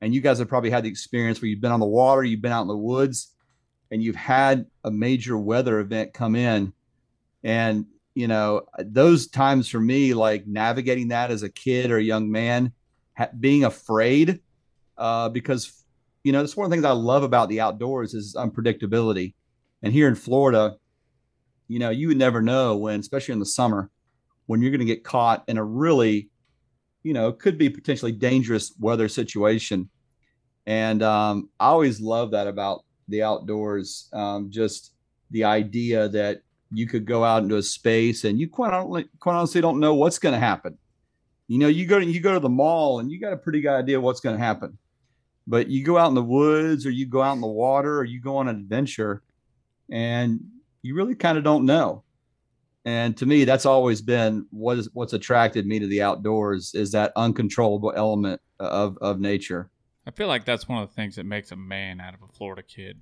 And 0.00 0.14
you 0.14 0.20
guys 0.20 0.38
have 0.38 0.48
probably 0.48 0.70
had 0.70 0.84
the 0.84 0.88
experience 0.88 1.40
where 1.40 1.48
you've 1.48 1.60
been 1.60 1.72
on 1.72 1.80
the 1.80 1.86
water, 1.86 2.22
you've 2.22 2.42
been 2.42 2.52
out 2.52 2.62
in 2.62 2.68
the 2.68 2.76
woods, 2.76 3.34
and 3.90 4.02
you've 4.02 4.16
had 4.16 4.66
a 4.84 4.90
major 4.90 5.36
weather 5.36 5.78
event 5.80 6.12
come 6.12 6.36
in 6.36 6.72
and 7.44 7.86
you 8.14 8.28
know 8.28 8.62
those 8.78 9.26
times 9.26 9.68
for 9.68 9.80
me 9.80 10.14
like 10.14 10.46
navigating 10.46 11.08
that 11.08 11.30
as 11.30 11.42
a 11.42 11.48
kid 11.48 11.90
or 11.90 11.98
a 11.98 12.02
young 12.02 12.30
man 12.30 12.72
ha- 13.16 13.30
being 13.38 13.64
afraid 13.64 14.40
uh, 14.98 15.28
because 15.28 15.84
you 16.24 16.32
know 16.32 16.40
that's 16.40 16.56
one 16.56 16.64
of 16.64 16.70
the 16.70 16.74
things 16.74 16.84
i 16.84 16.92
love 16.92 17.22
about 17.22 17.48
the 17.48 17.60
outdoors 17.60 18.14
is 18.14 18.34
unpredictability 18.36 19.34
and 19.82 19.92
here 19.92 20.06
in 20.08 20.14
florida 20.14 20.76
you 21.68 21.78
know 21.78 21.90
you 21.90 22.08
would 22.08 22.16
never 22.16 22.40
know 22.40 22.76
when 22.76 23.00
especially 23.00 23.32
in 23.32 23.40
the 23.40 23.46
summer 23.46 23.90
when 24.46 24.62
you're 24.62 24.70
going 24.70 24.78
to 24.78 24.84
get 24.84 25.02
caught 25.04 25.42
in 25.48 25.58
a 25.58 25.64
really 25.64 26.28
you 27.02 27.12
know 27.12 27.32
could 27.32 27.58
be 27.58 27.68
potentially 27.68 28.12
dangerous 28.12 28.72
weather 28.78 29.08
situation 29.08 29.88
and 30.66 31.02
um, 31.02 31.48
i 31.58 31.66
always 31.66 32.00
love 32.00 32.30
that 32.30 32.46
about 32.46 32.84
the 33.08 33.22
outdoors. 33.22 34.08
Um, 34.12 34.50
just 34.50 34.92
the 35.30 35.44
idea 35.44 36.08
that 36.08 36.42
you 36.72 36.86
could 36.86 37.04
go 37.04 37.24
out 37.24 37.42
into 37.42 37.56
a 37.56 37.62
space 37.62 38.24
and 38.24 38.40
you 38.40 38.48
quite 38.48 38.72
honestly, 38.72 39.60
don't 39.60 39.80
know 39.80 39.94
what's 39.94 40.18
going 40.18 40.34
to 40.34 40.38
happen. 40.38 40.78
You 41.48 41.58
know, 41.58 41.68
you 41.68 41.86
go 41.86 42.00
to 42.00 42.06
you 42.06 42.20
go 42.20 42.32
to 42.32 42.40
the 42.40 42.48
mall 42.48 42.98
and 42.98 43.10
you 43.10 43.20
got 43.20 43.32
a 43.32 43.36
pretty 43.36 43.60
good 43.60 43.72
idea 43.72 44.00
what's 44.00 44.20
going 44.20 44.36
to 44.36 44.42
happen. 44.42 44.78
But 45.46 45.68
you 45.68 45.84
go 45.84 45.98
out 45.98 46.08
in 46.08 46.14
the 46.14 46.22
woods 46.22 46.86
or 46.86 46.90
you 46.90 47.06
go 47.06 47.22
out 47.22 47.34
in 47.34 47.40
the 47.40 47.46
water 47.46 47.98
or 47.98 48.04
you 48.04 48.20
go 48.20 48.36
on 48.36 48.48
an 48.48 48.56
adventure 48.56 49.22
and 49.90 50.40
you 50.82 50.94
really 50.94 51.14
kind 51.14 51.38
of 51.38 51.44
don't 51.44 51.64
know. 51.64 52.02
And 52.84 53.16
to 53.18 53.26
me, 53.26 53.44
that's 53.44 53.66
always 53.66 54.00
been 54.00 54.46
what 54.50 54.78
is 54.78 54.88
what's 54.92 55.12
attracted 55.12 55.66
me 55.66 55.78
to 55.78 55.86
the 55.86 56.02
outdoors 56.02 56.74
is 56.74 56.92
that 56.92 57.12
uncontrollable 57.14 57.92
element 57.94 58.40
of 58.58 58.98
of 59.00 59.20
nature. 59.20 59.70
I 60.06 60.10
feel 60.10 60.26
like 60.26 60.44
that's 60.44 60.68
one 60.68 60.82
of 60.82 60.88
the 60.88 60.94
things 60.94 61.14
that 61.16 61.24
makes 61.24 61.52
a 61.52 61.56
man 61.56 62.00
out 62.00 62.14
of 62.14 62.22
a 62.22 62.32
Florida 62.32 62.62
kid. 62.62 62.98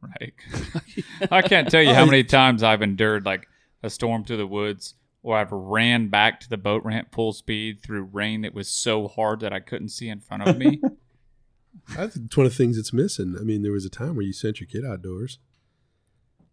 Right. 0.00 0.34
I 1.30 1.42
can't 1.42 1.70
tell 1.70 1.82
you 1.82 1.94
how 1.94 2.02
oh, 2.04 2.06
many 2.06 2.24
times 2.24 2.64
I've 2.64 2.82
endured 2.82 3.24
like 3.24 3.46
a 3.84 3.90
storm 3.90 4.24
through 4.24 4.38
the 4.38 4.46
woods 4.46 4.94
or 5.22 5.36
I've 5.36 5.52
ran 5.52 6.08
back 6.08 6.40
to 6.40 6.48
the 6.48 6.56
boat 6.56 6.84
ramp 6.84 7.08
full 7.12 7.32
speed 7.32 7.80
through 7.82 8.02
rain 8.12 8.42
that 8.42 8.54
was 8.54 8.68
so 8.68 9.08
hard 9.08 9.40
that 9.40 9.52
I 9.52 9.60
couldn't 9.60 9.90
see 9.90 10.08
in 10.08 10.20
front 10.20 10.48
of 10.48 10.56
me. 10.56 10.80
I 11.90 12.06
think 12.08 12.26
it's 12.26 12.36
one 12.36 12.46
of 12.46 12.52
the 12.52 12.56
things 12.58 12.76
that's 12.76 12.92
missing. 12.92 13.36
I 13.40 13.42
mean, 13.44 13.62
there 13.62 13.72
was 13.72 13.84
a 13.84 13.90
time 13.90 14.14
where 14.16 14.24
you 14.24 14.32
sent 14.32 14.60
your 14.60 14.66
kid 14.66 14.84
outdoors. 14.84 15.38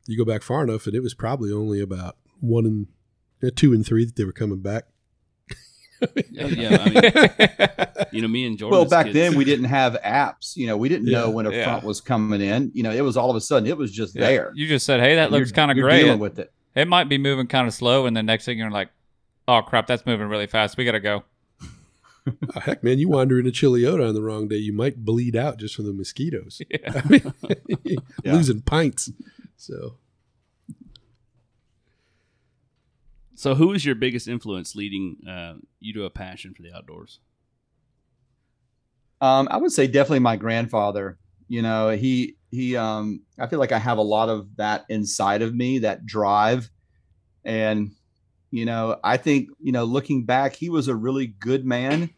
You 0.07 0.17
go 0.17 0.25
back 0.25 0.43
far 0.43 0.63
enough, 0.63 0.85
and 0.85 0.95
it 0.95 1.01
was 1.01 1.13
probably 1.13 1.51
only 1.51 1.81
about 1.81 2.17
one 2.39 2.65
and 2.65 2.87
uh, 3.43 3.51
two 3.55 3.73
and 3.73 3.85
three 3.85 4.05
that 4.05 4.15
they 4.15 4.23
were 4.23 4.31
coming 4.31 4.61
back. 4.61 4.85
yeah, 6.29 6.45
yeah, 6.47 6.77
I 6.81 6.89
mean, 6.89 8.05
you 8.11 8.21
know, 8.21 8.27
me 8.27 8.45
and 8.45 8.57
Jordan. 8.57 8.77
Well, 8.79 8.87
back 8.89 9.11
then 9.13 9.35
we 9.35 9.45
didn't 9.45 9.65
have 9.65 9.93
apps. 10.03 10.55
You 10.55 10.67
know, 10.67 10.75
we 10.77 10.89
didn't 10.89 11.07
Yeah, 11.07 11.21
know 11.21 11.29
when 11.29 11.45
a 11.47 11.51
yeah. 11.51 11.63
front 11.63 11.83
was 11.85 12.01
coming 12.01 12.41
in. 12.41 12.71
You 12.73 12.83
know, 12.83 12.91
it 12.91 13.01
was 13.01 13.15
all 13.17 13.29
of 13.29 13.35
a 13.35 13.41
sudden 13.41 13.67
it 13.67 13.77
was 13.77 13.91
just 13.91 14.13
Yeah. 14.15 14.21
there. 14.27 14.51
You 14.55 14.67
just 14.67 14.85
said, 14.85 14.99
"Hey, 14.99 15.15
that 15.15 15.25
And 15.25 15.31
looks 15.31 15.51
kind 15.51 15.71
of 15.71 15.77
great." 15.77 16.03
Dealing 16.03 16.19
with 16.19 16.37
it. 16.37 16.51
it 16.75 16.87
might 16.87 17.05
be 17.09 17.17
moving 17.17 17.47
kind 17.47 17.67
of 17.67 17.73
slow, 17.73 18.05
and 18.05 18.15
the 18.15 18.21
next 18.23 18.45
thing 18.45 18.57
you're 18.59 18.69
like, 18.69 18.89
"Oh 19.47 19.61
crap, 19.61 19.87
that's 19.87 20.05
moving 20.05 20.27
really 20.27 20.47
fast. 20.47 20.77
We 20.77 20.85
gotta 20.85 20.99
go." 20.99 21.23
Oh, 22.27 22.59
heck, 22.59 22.83
man, 22.83 22.97
you 22.99 23.07
wander 23.09 23.37
into 23.37 23.51
Chuluota 23.51 24.07
on 24.07 24.15
the 24.15 24.21
wrong 24.23 24.47
day, 24.47 24.55
you 24.57 24.73
might 24.73 25.05
bleed 25.05 25.35
out 25.35 25.57
just 25.57 25.75
from 25.75 25.85
the 25.85 25.93
mosquitoes. 25.93 26.61
Yeah. 26.69 26.77
I 27.05 27.07
mean, 27.83 27.97
Yeah. 28.23 28.33
losing 28.33 28.61
pints. 28.61 29.11
So 29.57 29.97
So, 33.35 33.53
who 33.55 33.73
is 33.73 33.85
your 33.85 33.95
biggest 33.95 34.27
influence 34.27 34.75
leading 34.75 35.17
uh, 35.27 35.55
you 35.79 35.93
to 35.93 36.05
a 36.05 36.09
passion 36.09 36.53
for 36.53 36.61
the 36.63 36.73
outdoors? 36.73 37.19
Um, 39.21 39.47
I 39.51 39.57
would 39.57 39.71
say 39.71 39.87
definitely 39.87 40.19
my 40.19 40.35
grandfather. 40.37 41.17
You 41.47 41.61
know, 41.61 41.89
he 41.89 42.37
he. 42.51 42.75
Um, 42.75 43.21
I 43.37 43.47
feel 43.47 43.59
like 43.59 43.71
I 43.71 43.77
have 43.79 43.97
a 43.97 44.01
lot 44.03 44.29
of 44.29 44.55
that 44.55 44.85
inside 44.89 45.41
of 45.41 45.53
me, 45.53 45.79
that 45.79 46.05
drive, 46.05 46.69
and 47.43 47.91
you 48.51 48.65
know, 48.65 48.97
I 49.03 49.17
think 49.17 49.49
you 49.61 49.71
know, 49.73 49.83
looking 49.83 50.23
back, 50.25 50.55
he 50.55 50.69
was 50.69 50.87
a 50.87 50.95
really 50.95 51.27
good 51.27 51.65
man, 51.65 52.09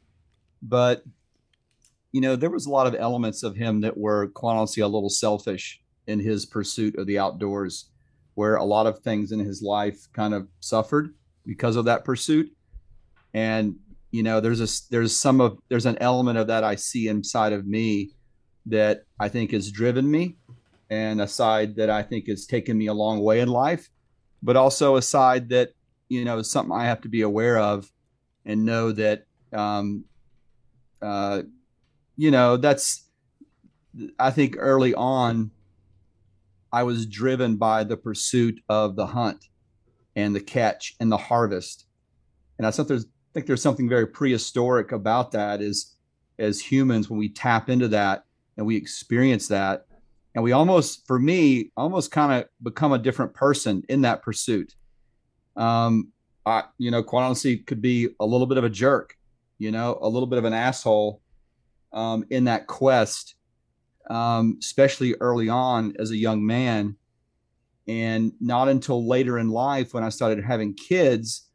but 0.61 1.03
you 2.11 2.21
know, 2.21 2.35
there 2.35 2.49
was 2.49 2.65
a 2.65 2.71
lot 2.71 2.87
of 2.87 2.95
elements 2.95 3.43
of 3.43 3.55
him 3.55 3.81
that 3.81 3.97
were, 3.97 4.27
quite 4.29 4.55
honestly, 4.55 4.81
a 4.81 4.87
little 4.87 5.09
selfish 5.09 5.81
in 6.07 6.19
his 6.19 6.45
pursuit 6.45 6.97
of 6.97 7.05
the 7.05 7.19
outdoors, 7.19 7.89
where 8.35 8.55
a 8.55 8.63
lot 8.63 8.87
of 8.87 8.99
things 8.99 9.31
in 9.31 9.39
his 9.39 9.61
life 9.61 10.07
kind 10.13 10.33
of 10.33 10.47
suffered 10.61 11.13
because 11.45 11.75
of 11.75 11.85
that 11.85 12.05
pursuit, 12.05 12.51
and 13.33 13.75
you 14.11 14.23
know 14.23 14.39
there's 14.39 14.61
a 14.61 14.89
there's 14.89 15.15
some 15.15 15.41
of 15.41 15.59
there's 15.69 15.85
an 15.85 15.97
element 15.99 16.37
of 16.37 16.47
that 16.47 16.63
i 16.63 16.75
see 16.75 17.07
inside 17.07 17.53
of 17.53 17.65
me 17.65 18.11
that 18.65 19.03
i 19.19 19.27
think 19.27 19.51
has 19.51 19.71
driven 19.71 20.09
me 20.09 20.35
and 20.89 21.21
a 21.21 21.27
side 21.27 21.75
that 21.75 21.89
i 21.89 22.01
think 22.01 22.27
has 22.27 22.45
taken 22.45 22.77
me 22.77 22.87
a 22.87 22.93
long 22.93 23.19
way 23.19 23.39
in 23.39 23.49
life 23.49 23.89
but 24.41 24.55
also 24.55 24.95
a 24.95 25.01
side 25.01 25.49
that 25.49 25.71
you 26.09 26.23
know 26.23 26.37
is 26.37 26.49
something 26.49 26.75
i 26.75 26.85
have 26.85 27.01
to 27.01 27.09
be 27.09 27.21
aware 27.21 27.57
of 27.57 27.91
and 28.45 28.65
know 28.65 28.91
that 28.91 29.25
um 29.53 30.03
uh 31.01 31.41
you 32.15 32.31
know 32.31 32.57
that's 32.57 33.09
i 34.19 34.31
think 34.31 34.55
early 34.57 34.93
on 34.95 35.51
i 36.71 36.83
was 36.83 37.05
driven 37.05 37.55
by 37.57 37.83
the 37.83 37.97
pursuit 37.97 38.59
of 38.69 38.95
the 38.95 39.07
hunt 39.07 39.45
and 40.15 40.35
the 40.35 40.41
catch 40.41 40.95
and 40.99 41.11
the 41.11 41.17
harvest. 41.17 41.85
And 42.57 42.65
i 42.67 42.71
thought 42.71 42.87
there's 42.87 43.05
think 43.37 43.45
there's 43.45 43.61
something 43.61 43.87
very 43.87 44.07
prehistoric 44.07 44.91
about 44.91 45.31
that 45.31 45.61
is 45.61 45.95
as 46.39 46.59
humans 46.59 47.07
when 47.07 47.19
we 47.19 47.29
tap 47.29 47.69
into 47.69 47.87
that 47.87 48.23
and 48.57 48.65
we 48.65 48.75
experience 48.75 49.47
that 49.47 49.85
and 50.33 50.43
we 50.43 50.53
almost 50.53 51.05
for 51.05 51.19
me 51.19 51.71
almost 51.77 52.09
kind 52.09 52.33
of 52.33 52.49
become 52.63 52.93
a 52.93 52.97
different 52.97 53.35
person 53.35 53.83
in 53.89 54.01
that 54.01 54.23
pursuit. 54.23 54.73
Um 55.55 56.11
i 56.47 56.63
you 56.79 56.89
know 56.89 57.03
quite 57.03 57.25
honestly 57.25 57.57
could 57.57 57.81
be 57.81 58.09
a 58.19 58.25
little 58.25 58.47
bit 58.47 58.57
of 58.57 58.63
a 58.63 58.69
jerk 58.69 59.16
you 59.57 59.71
know 59.71 59.97
a 60.01 60.07
little 60.07 60.27
bit 60.27 60.39
of 60.39 60.45
an 60.45 60.53
asshole 60.53 61.21
um 61.93 62.25
in 62.29 62.45
that 62.45 62.67
quest 62.67 63.35
um 64.09 64.57
especially 64.61 65.15
early 65.19 65.49
on 65.49 65.93
as 65.99 66.11
a 66.11 66.17
young 66.17 66.45
man. 66.45 66.95
And 67.87 68.33
not 68.41 68.67
until 68.67 69.07
later 69.07 69.39
in 69.39 69.49
life 69.49 69.93
when 69.93 70.03
i 70.03 70.09
started 70.09 70.43
having 70.43 70.73
kids. 70.73 71.49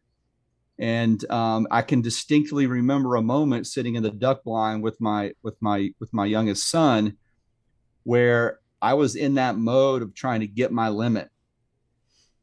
And 0.78 1.30
um, 1.30 1.68
I 1.70 1.82
can 1.82 2.00
distinctly 2.00 2.66
remember 2.66 3.14
a 3.14 3.22
moment 3.22 3.66
sitting 3.66 3.94
in 3.94 4.02
the 4.02 4.10
duck 4.10 4.42
blind 4.42 4.82
with 4.82 5.00
my 5.00 5.32
with 5.42 5.54
my 5.60 5.90
with 6.00 6.12
my 6.12 6.24
youngest 6.24 6.68
son, 6.68 7.18
where 8.04 8.58
I 8.80 8.94
was 8.94 9.14
in 9.14 9.34
that 9.34 9.56
mode 9.56 10.02
of 10.02 10.14
trying 10.14 10.40
to 10.40 10.46
get 10.46 10.72
my 10.72 10.88
limit, 10.88 11.28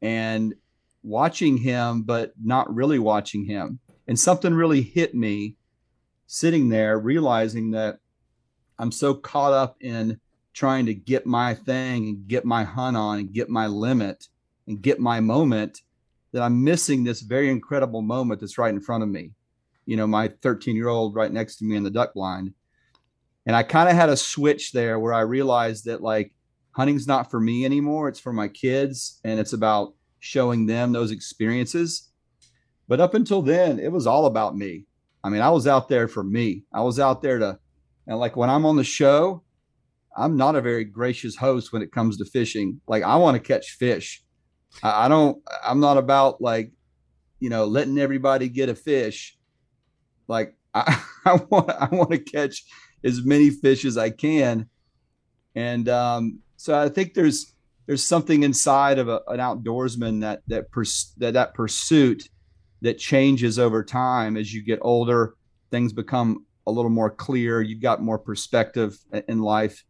and 0.02 0.54
watching 1.04 1.58
him, 1.58 2.04
but 2.04 2.32
not 2.42 2.74
really 2.74 3.00
watching 3.00 3.44
him, 3.44 3.80
and 4.10 4.20
something 4.20 4.56
really 4.56 4.82
hit 4.82 5.14
me, 5.14 5.56
sitting 6.26 6.70
there 6.70 6.98
realizing 6.98 7.70
that 7.72 8.00
I'm 8.80 8.92
so 8.92 9.14
caught 9.14 9.54
up 9.54 9.78
in 9.82 10.20
trying 10.52 10.88
to 10.88 10.96
get 10.96 11.28
my 11.28 11.54
thing 11.54 12.08
and 12.08 12.28
get 12.28 12.44
my 12.44 12.64
hunt 12.64 12.98
on 12.98 13.20
and 13.20 13.32
get 13.32 13.50
my 13.50 13.68
limit 13.68 14.28
and 14.66 14.82
get 14.82 15.00
my 15.00 15.20
moment 15.20 15.82
that 16.32 16.42
I'm 16.42 16.64
missing 16.64 17.04
this 17.04 17.22
very 17.22 17.52
incredible 17.52 18.02
moment 18.02 18.40
that's 18.40 18.58
right 18.58 18.74
in 18.74 18.82
front 18.82 19.04
of 19.04 19.10
me. 19.10 19.34
You 19.86 19.96
know, 19.96 20.08
my 20.08 20.30
13 20.42 20.76
year 20.76 20.88
old 20.88 21.14
right 21.14 21.32
next 21.32 21.58
to 21.58 21.66
me 21.66 21.76
in 21.76 21.84
the 21.84 21.92
duck 21.92 22.16
blind. 22.16 22.56
And 23.46 23.56
I 23.56 23.62
kind 23.62 23.90
of 23.90 23.96
had 23.96 24.10
a 24.10 24.18
switch 24.18 24.72
there 24.72 24.98
where 24.98 25.14
I 25.14 25.22
realized 25.22 25.86
that 25.86 26.02
like 26.02 26.34
hunting's 26.72 27.06
not 27.06 27.30
for 27.30 27.40
me 27.40 27.64
anymore. 27.64 28.10
It's 28.10 28.20
for 28.20 28.34
my 28.34 28.48
kids 28.48 29.20
and 29.24 29.40
it's 29.40 29.54
about 29.54 29.94
showing 30.18 30.66
them 30.66 30.94
those 30.94 31.12
experiences. 31.12 32.09
But 32.90 33.00
up 33.00 33.14
until 33.14 33.44
then, 33.44 33.80
it 33.80 33.92
was 33.92 34.08
all 34.08 34.26
about 34.26 34.58
me. 34.58 34.86
I 35.24 35.30
mean, 35.30 35.42
I 35.42 35.52
was 35.52 35.68
out 35.68 35.90
there 35.90 36.08
for 36.08 36.24
me. 36.24 36.64
I 36.74 36.82
was 36.82 37.00
out 37.00 37.22
there 37.22 37.38
to, 37.38 37.60
and 38.08 38.18
like 38.18 38.36
when 38.36 38.50
I'm 38.50 38.66
on 38.66 38.78
the 38.78 38.84
show, 38.84 39.44
I'm 40.18 40.36
not 40.36 40.56
a 40.56 40.62
very 40.62 40.86
gracious 40.86 41.36
host 41.36 41.72
when 41.72 41.84
it 41.84 41.92
comes 41.92 42.18
to 42.18 42.26
fishing. 42.26 42.82
Like 42.88 43.04
I 43.04 43.16
want 43.18 43.36
to 43.36 43.40
catch 43.40 43.78
fish. 43.78 44.24
I 44.82 45.08
don't. 45.08 45.38
I'm 45.64 45.80
not 45.80 45.98
about 45.98 46.42
like, 46.42 46.72
you 47.40 47.50
know, 47.50 47.66
letting 47.66 48.00
everybody 48.00 48.50
get 48.50 48.70
a 48.70 48.76
fish. 48.76 49.38
Like 50.28 50.56
I, 50.74 51.00
I 51.26 51.36
want. 51.36 51.70
I 51.70 51.90
want 51.92 52.10
to 52.10 52.18
catch 52.18 52.64
as 53.04 53.24
many 53.24 53.52
fish 53.52 53.86
as 53.86 54.00
I 54.00 54.10
can, 54.10 54.68
and 55.54 55.88
um, 55.90 56.40
so 56.58 56.76
I 56.76 56.90
think 56.90 57.14
there's 57.14 57.54
there's 57.86 58.04
something 58.04 58.42
inside 58.42 58.98
of 58.98 59.08
a, 59.10 59.22
an 59.28 59.40
outdoorsman 59.40 60.22
that 60.22 60.42
that 60.48 60.72
purs- 60.72 61.14
that 61.18 61.36
that 61.36 61.54
pursuit 61.54 62.30
that 62.82 62.98
changes 62.98 63.60
over 63.60 63.84
time 63.84 64.38
as 64.38 64.54
you 64.54 64.64
get 64.64 64.80
older. 64.82 65.36
Things 65.72 65.94
become 65.94 66.46
a 66.66 66.72
little 66.72 66.92
more 66.92 67.10
clear. 67.10 67.62
You've 67.62 67.82
got 67.82 68.02
more 68.02 68.20
perspective 68.20 68.98
in 69.28 69.42
life, 69.42 69.84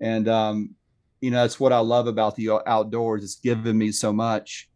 and 0.00 0.28
um, 0.28 0.74
you 1.20 1.30
know 1.30 1.42
that's 1.42 1.60
what 1.60 1.72
I 1.72 1.78
love 1.78 2.06
about 2.06 2.36
the 2.36 2.60
outdoors. 2.66 3.24
It's 3.24 3.36
given 3.36 3.78
me 3.78 3.92
so 3.92 4.12
much, 4.12 4.68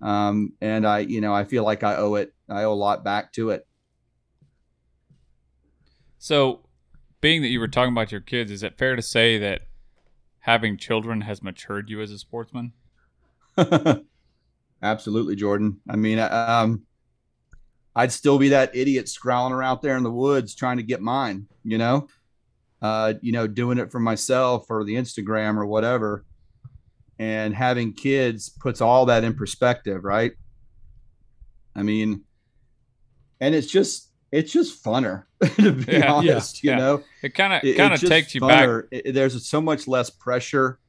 um, 0.00 0.52
and 0.60 0.86
I, 0.86 1.00
you 1.00 1.20
know, 1.20 1.34
I 1.34 1.44
feel 1.44 1.64
like 1.64 1.82
I 1.82 1.96
owe 1.96 2.14
it. 2.14 2.32
I 2.48 2.64
owe 2.64 2.72
a 2.72 2.74
lot 2.74 3.04
back 3.04 3.32
to 3.34 3.50
it. 3.50 3.66
So, 6.18 6.60
being 7.20 7.42
that 7.42 7.48
you 7.48 7.58
were 7.58 7.68
talking 7.68 7.92
about 7.92 8.12
your 8.12 8.20
kids, 8.20 8.50
is 8.50 8.62
it 8.62 8.78
fair 8.78 8.94
to 8.94 9.02
say 9.02 9.38
that 9.38 9.62
having 10.40 10.76
children 10.76 11.22
has 11.22 11.42
matured 11.42 11.88
you 11.88 12.00
as 12.00 12.10
a 12.10 12.18
sportsman? 12.18 12.72
Absolutely, 14.82 15.36
Jordan. 15.36 15.80
I 15.88 15.96
mean, 15.96 16.18
um, 16.18 16.82
I'd 17.94 18.12
still 18.12 18.38
be 18.38 18.48
that 18.50 18.74
idiot 18.74 19.06
scrolling 19.06 19.50
around 19.52 19.80
there 19.82 19.96
in 19.96 20.02
the 20.02 20.10
woods 20.10 20.54
trying 20.54 20.78
to 20.78 20.82
get 20.82 21.00
mine. 21.00 21.46
You 21.62 21.78
know, 21.78 22.08
uh, 22.80 23.14
you 23.22 23.32
know, 23.32 23.46
doing 23.46 23.78
it 23.78 23.92
for 23.92 24.00
myself 24.00 24.66
or 24.70 24.84
the 24.84 24.94
Instagram 24.94 25.56
or 25.56 25.66
whatever. 25.66 26.24
And 27.18 27.54
having 27.54 27.92
kids 27.92 28.48
puts 28.48 28.80
all 28.80 29.06
that 29.06 29.22
in 29.22 29.34
perspective, 29.34 30.02
right? 30.02 30.32
I 31.76 31.82
mean, 31.84 32.24
and 33.40 33.54
it's 33.54 33.68
just 33.68 34.10
it's 34.32 34.50
just 34.52 34.82
funner 34.82 35.24
to 35.56 35.72
be 35.72 35.92
Yeah, 35.92 36.12
honest. 36.12 36.64
yeah. 36.64 36.72
You 36.72 36.76
know, 36.78 37.02
It 37.22 37.34
kind 37.34 37.52
of 37.52 37.76
kind 37.76 37.94
of 37.94 38.00
takes 38.00 38.34
you 38.34 38.40
back. 38.40 38.68
It- 38.90 39.12
there's 39.14 39.46
so 39.48 39.60
much 39.60 39.86
less 39.86 40.10
pressure. 40.10 40.80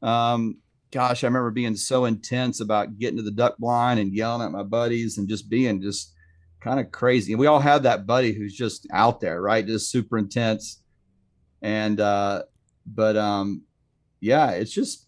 Um, 0.00 0.58
gosh, 0.90 1.22
I 1.22 1.26
remember 1.26 1.50
being 1.50 1.76
so 1.76 2.04
intense 2.04 2.60
about 2.60 2.98
getting 2.98 3.16
to 3.18 3.22
the 3.22 3.30
duck 3.30 3.58
blind 3.58 4.00
and 4.00 4.14
yelling 4.14 4.44
at 4.44 4.52
my 4.52 4.62
buddies 4.62 5.18
and 5.18 5.28
just 5.28 5.48
being 5.50 5.82
just 5.82 6.12
kind 6.60 6.80
of 6.80 6.90
crazy. 6.90 7.32
And 7.32 7.40
we 7.40 7.46
all 7.46 7.60
have 7.60 7.82
that 7.84 8.06
buddy 8.06 8.32
who's 8.32 8.54
just 8.54 8.86
out 8.92 9.20
there, 9.20 9.40
right? 9.40 9.66
Just 9.66 9.90
super 9.90 10.18
intense. 10.18 10.82
and 11.62 12.00
uh, 12.00 12.42
but 12.86 13.16
um, 13.16 13.62
yeah, 14.20 14.50
it's 14.50 14.72
just 14.72 15.06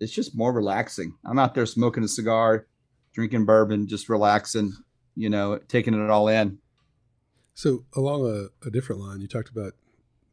it's 0.00 0.12
just 0.12 0.36
more 0.36 0.52
relaxing. 0.52 1.16
I'm 1.24 1.38
out 1.38 1.54
there 1.54 1.66
smoking 1.66 2.04
a 2.04 2.08
cigar, 2.08 2.66
drinking 3.12 3.46
bourbon, 3.46 3.86
just 3.86 4.08
relaxing, 4.08 4.72
you 5.14 5.30
know, 5.30 5.58
taking 5.68 5.94
it 5.94 6.10
all 6.10 6.28
in. 6.28 6.58
So 7.54 7.84
along 7.94 8.26
a, 8.26 8.66
a 8.66 8.70
different 8.70 9.00
line, 9.00 9.20
you 9.20 9.28
talked 9.28 9.50
about 9.50 9.74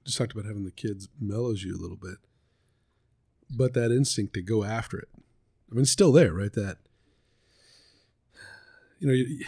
just 0.05 0.17
talked 0.17 0.31
about 0.33 0.45
having 0.45 0.65
the 0.65 0.71
kids 0.71 1.07
mellows 1.19 1.63
you 1.63 1.75
a 1.75 1.81
little 1.81 1.97
bit, 1.97 2.17
but 3.55 3.74
that 3.74 3.91
instinct 3.91 4.34
to 4.36 4.41
go 4.41 4.63
after 4.63 4.98
it. 4.98 5.10
I 5.72 5.75
mean, 5.75 5.81
it's 5.84 5.91
still 5.91 6.12
there, 6.12 6.34
right? 6.34 6.53
That 6.53 6.77
you 9.00 9.08
know, 9.08 9.13
you, 9.13 9.46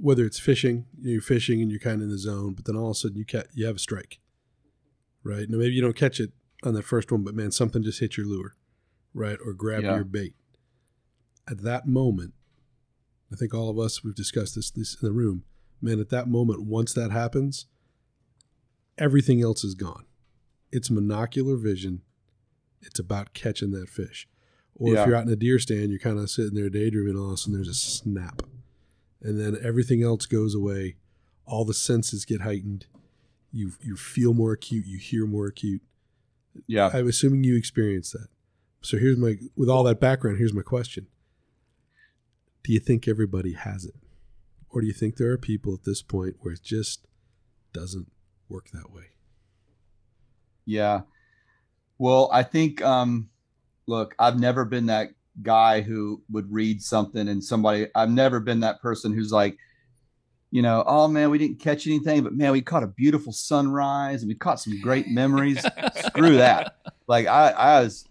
whether 0.00 0.24
it's 0.24 0.38
fishing, 0.38 0.86
you're 1.00 1.20
fishing 1.20 1.60
and 1.60 1.70
you're 1.70 1.80
kind 1.80 1.96
of 1.96 2.02
in 2.02 2.10
the 2.10 2.18
zone, 2.18 2.54
but 2.54 2.64
then 2.64 2.76
all 2.76 2.86
of 2.90 2.92
a 2.92 2.94
sudden 2.94 3.16
you 3.16 3.24
ca- 3.24 3.44
you 3.52 3.66
have 3.66 3.76
a 3.76 3.80
strike, 3.80 4.18
right? 5.22 5.48
Now 5.48 5.58
maybe 5.58 5.74
you 5.74 5.82
don't 5.82 5.96
catch 5.96 6.20
it 6.20 6.32
on 6.62 6.74
that 6.74 6.84
first 6.84 7.10
one, 7.12 7.24
but 7.24 7.34
man, 7.34 7.50
something 7.52 7.82
just 7.82 8.00
hit 8.00 8.16
your 8.16 8.26
lure, 8.26 8.54
right, 9.12 9.38
or 9.44 9.52
grab 9.52 9.82
Yeah. 9.82 9.96
your 9.96 10.04
bait. 10.04 10.34
At 11.48 11.62
that 11.62 11.86
moment, 11.86 12.34
I 13.32 13.36
think 13.36 13.52
all 13.52 13.68
of 13.68 13.78
us 13.78 14.02
we've 14.04 14.14
discussed 14.14 14.54
this 14.54 14.70
this 14.70 14.96
in 15.00 15.06
the 15.06 15.12
room. 15.12 15.44
Man, 15.80 16.00
at 16.00 16.08
that 16.10 16.28
moment, 16.28 16.62
once 16.62 16.92
that 16.94 17.10
happens, 17.10 17.66
everything 18.96 19.42
else 19.42 19.64
is 19.64 19.74
gone. 19.74 20.04
It's 20.72 20.88
monocular 20.88 21.60
vision. 21.60 22.02
It's 22.86 22.98
about 23.00 23.32
catching 23.34 23.70
that 23.72 23.88
fish. 23.88 24.28
Or 24.74 24.92
Yeah. 24.92 25.02
if 25.02 25.06
you're 25.06 25.16
out 25.16 25.26
in 25.26 25.32
a 25.32 25.36
deer 25.36 25.58
stand, 25.58 25.90
you're 25.90 25.98
kind 25.98 26.18
of 26.18 26.28
sitting 26.30 26.54
there 26.54 26.68
daydreaming, 26.68 27.16
all 27.16 27.28
of 27.28 27.34
a 27.34 27.36
sudden 27.36 27.54
there's 27.54 27.68
a 27.68 27.74
snap. 27.74 28.42
And 29.20 29.38
then 29.40 29.56
everything 29.62 30.02
else 30.02 30.26
goes 30.26 30.54
away. 30.54 30.96
All 31.46 31.64
the 31.64 31.74
senses 31.74 32.24
get 32.24 32.40
heightened. 32.42 32.86
You 33.52 33.72
you 33.80 33.96
feel 33.96 34.34
more 34.34 34.52
acute. 34.52 34.86
You 34.86 34.98
hear 34.98 35.26
more 35.26 35.46
acute. 35.46 35.82
Yeah. 36.66 36.90
I'm 36.92 37.08
assuming 37.08 37.44
you 37.44 37.56
experienced 37.56 38.12
that. 38.14 38.28
So 38.82 38.98
here's 38.98 39.16
my 39.16 39.38
with 39.56 39.68
all 39.68 39.84
that 39.84 40.00
background, 40.00 40.38
here's 40.38 40.52
my 40.52 40.62
question. 40.62 41.06
Do 42.64 42.72
you 42.72 42.80
think 42.80 43.06
everybody 43.06 43.52
has 43.52 43.84
it? 43.84 43.94
Or 44.70 44.80
do 44.80 44.86
you 44.86 44.92
think 44.92 45.16
there 45.16 45.30
are 45.30 45.38
people 45.38 45.72
at 45.74 45.84
this 45.84 46.02
point 46.02 46.36
where 46.40 46.54
it 46.54 46.62
just 46.62 47.06
doesn't 47.72 48.10
work 48.48 48.70
that 48.72 48.90
way? 48.90 49.10
Yeah. 50.64 51.02
Well, 51.98 52.28
I 52.32 52.42
think 52.42 52.82
um 52.82 53.28
look, 53.86 54.14
I've 54.18 54.38
never 54.38 54.64
been 54.64 54.86
that 54.86 55.10
guy 55.42 55.80
who 55.80 56.22
would 56.30 56.50
read 56.52 56.80
something 56.82 57.28
and 57.28 57.42
somebody 57.42 57.88
I've 57.94 58.10
never 58.10 58.40
been 58.40 58.60
that 58.60 58.80
person 58.80 59.12
who's 59.12 59.32
like, 59.32 59.58
you 60.50 60.62
know, 60.62 60.84
oh 60.86 61.08
man, 61.08 61.30
we 61.30 61.38
didn't 61.38 61.58
catch 61.58 61.86
anything, 61.86 62.22
but 62.22 62.32
man, 62.32 62.52
we 62.52 62.62
caught 62.62 62.84
a 62.84 62.88
beautiful 62.88 63.32
sunrise 63.32 64.22
and 64.22 64.28
we 64.28 64.34
caught 64.36 64.60
some 64.60 64.80
great 64.80 65.08
memories. 65.08 65.64
Screw 66.06 66.36
that. 66.36 66.76
Like 67.06 67.26
I 67.26 67.50
I 67.50 67.80
was 67.80 68.08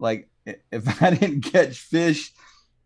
like 0.00 0.28
if 0.44 1.02
I 1.02 1.10
didn't 1.10 1.42
catch 1.42 1.78
fish, 1.78 2.32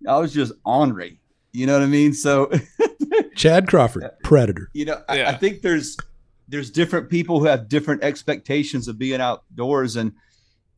I 0.07 0.19
was 0.19 0.35
just 0.35 0.53
ornery. 0.67 1.19
You 1.53 1.65
know 1.65 1.73
what 1.73 1.83
I 1.83 1.87
mean? 1.87 2.13
So 2.13 2.51
Chad 3.37 3.67
Crawford, 3.67 4.11
predator. 4.23 4.69
you 4.75 4.85
know 4.85 5.03
I, 5.09 5.25
I 5.25 5.33
think 5.33 5.63
there's 5.63 5.97
there's 6.49 6.71
different 6.71 7.09
people 7.09 7.41
who 7.41 7.47
have 7.47 7.71
different 7.71 8.03
expectations 8.03 8.87
of 8.87 8.99
being 8.99 9.21
outdoors 9.21 9.97
and 9.97 10.13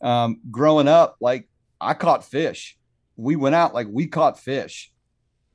um, 0.01 0.41
growing 0.51 0.89
up 0.89 1.17
like 1.21 1.49
i 1.81 1.95
caught 1.95 2.25
fish. 2.25 2.77
We 3.17 3.37
went 3.37 3.55
out 3.55 3.75
like 3.75 3.89
we 3.91 4.07
caught 4.07 4.39
fish. 4.39 4.93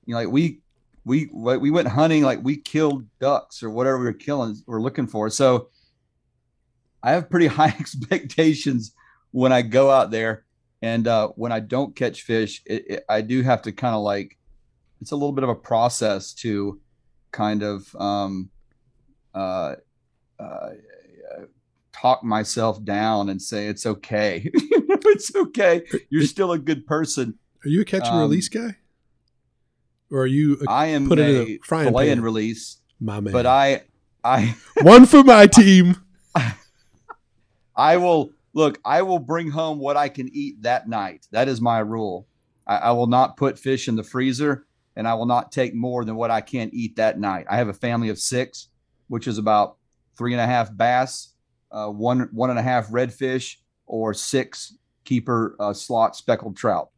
You 0.05 0.13
know 0.13 0.19
like 0.19 0.31
we 0.31 0.59
we 1.05 1.29
we 1.33 1.71
went 1.71 1.87
hunting 1.87 2.23
like 2.23 2.43
we 2.43 2.57
killed 2.57 3.05
ducks 3.19 3.63
or 3.63 3.69
whatever 3.69 3.99
we 3.99 4.05
were 4.05 4.13
killing 4.13 4.57
we're 4.65 4.81
looking 4.81 5.07
for. 5.07 5.29
So 5.29 5.69
i 7.01 7.11
have 7.11 7.29
pretty 7.29 7.47
high 7.59 7.75
expectations 7.79 8.93
when 9.31 9.51
i 9.51 9.61
go 9.61 9.89
out 9.89 10.11
there. 10.11 10.45
And 10.81 11.07
uh, 11.07 11.29
when 11.29 11.53
i 11.53 11.61
don't 11.61 11.95
catch 11.95 12.23
fish 12.23 12.61
it, 12.65 12.85
it, 12.89 13.05
i 13.07 13.21
do 13.21 13.41
have 13.41 13.61
to 13.63 13.71
kind 13.71 13.95
of 13.95 14.01
like 14.01 14.37
it's 14.99 15.11
a 15.11 15.15
little 15.15 15.31
bit 15.31 15.43
of 15.43 15.49
a 15.49 15.55
process 15.55 16.33
to 16.33 16.79
kind 17.31 17.63
of 17.63 17.93
um, 17.97 18.49
uh, 19.35 19.75
uh, 20.39 20.69
talk 21.93 22.23
myself 22.23 22.83
down 22.83 23.29
and 23.29 23.41
say 23.41 23.67
it's 23.67 23.85
okay. 23.85 24.49
it's 24.53 25.35
okay. 25.35 25.83
You're 26.09 26.23
still 26.23 26.51
a 26.51 26.57
good 26.59 26.85
person. 26.85 27.37
Are 27.65 27.69
you 27.69 27.81
a 27.81 27.85
catch 27.85 28.05
and 28.07 28.15
Um, 28.15 28.21
release 28.21 28.49
guy? 28.49 28.77
Or 30.11 30.21
are 30.23 30.27
you 30.27 30.57
a, 30.67 30.69
I 30.69 30.85
am 30.87 31.07
Put 31.07 31.19
it 31.19 31.29
in 31.29 31.35
a 31.35 31.39
a 31.53 31.59
frying 31.63 31.87
fillet 31.89 32.05
pan. 32.07 32.11
and 32.13 32.23
release, 32.23 32.77
my 32.99 33.19
man? 33.19 33.33
but 33.33 33.45
I, 33.45 33.83
I, 34.23 34.55
One 34.81 35.05
for 35.05 35.23
my 35.23 35.47
team. 35.47 35.95
I 37.75 37.97
will 37.97 38.31
look. 38.53 38.79
I 38.85 39.01
will 39.01 39.19
bring 39.19 39.49
home 39.49 39.79
what 39.79 39.97
I 39.97 40.09
can 40.09 40.29
eat 40.33 40.61
that 40.61 40.87
night. 40.87 41.27
That 41.31 41.47
is 41.47 41.59
my 41.61 41.79
rule. 41.79 42.27
I, 42.67 42.75
I 42.77 42.91
will 42.91 43.07
not 43.07 43.37
put 43.37 43.57
fish 43.57 43.87
in 43.87 43.95
the 43.95 44.03
freezer, 44.03 44.65
and 44.95 45.07
I 45.07 45.15
will 45.15 45.25
not 45.25 45.51
take 45.51 45.73
more 45.73 46.05
than 46.05 46.15
what 46.15 46.29
I 46.31 46.41
can 46.41 46.69
eat 46.73 46.97
that 46.97 47.19
night. 47.19 47.45
I 47.49 47.57
have 47.57 47.67
a 47.69 47.73
family 47.73 48.09
of 48.09 48.19
six, 48.19 48.67
which 49.07 49.27
is 49.27 49.37
about 49.39 49.77
three 50.17 50.33
and 50.33 50.41
a 50.41 50.45
half 50.45 50.75
bass, 50.75 51.32
uh, 51.73 51.87
one 51.87 52.29
one 52.31 52.49
and 52.49 52.59
a 52.59 52.61
half 52.61 52.87
redfish, 52.89 53.57
or 53.85 54.13
six 54.13 54.77
keeper 55.03 55.55
uh, 55.59 55.73
slot 55.73 56.15
speckled 56.15 56.55
trout. 56.55 56.89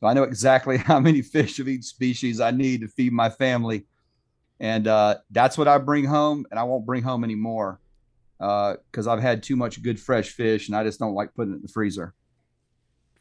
So 0.00 0.08
I 0.08 0.14
know 0.14 0.24
exactly 0.24 0.76
how 0.78 0.98
many 0.98 1.22
fish 1.22 1.58
of 1.58 1.68
each 1.68 1.84
species 1.84 2.40
I 2.40 2.50
need 2.50 2.80
to 2.80 2.88
feed 2.88 3.12
my 3.12 3.30
family, 3.30 3.86
and 4.58 4.88
uh, 4.88 5.18
that's 5.30 5.56
what 5.56 5.68
I 5.68 5.78
bring 5.78 6.04
home, 6.04 6.46
and 6.50 6.58
I 6.58 6.64
won't 6.64 6.86
bring 6.86 7.02
home 7.02 7.22
any 7.22 7.36
more 7.36 7.80
because 8.38 9.06
I've 9.06 9.20
had 9.20 9.42
too 9.42 9.54
much 9.54 9.82
good 9.82 10.00
fresh 10.00 10.30
fish, 10.30 10.66
and 10.66 10.76
I 10.76 10.82
just 10.82 10.98
don't 10.98 11.14
like 11.14 11.32
putting 11.34 11.52
it 11.52 11.56
in 11.56 11.62
the 11.62 11.68
freezer. 11.68 12.14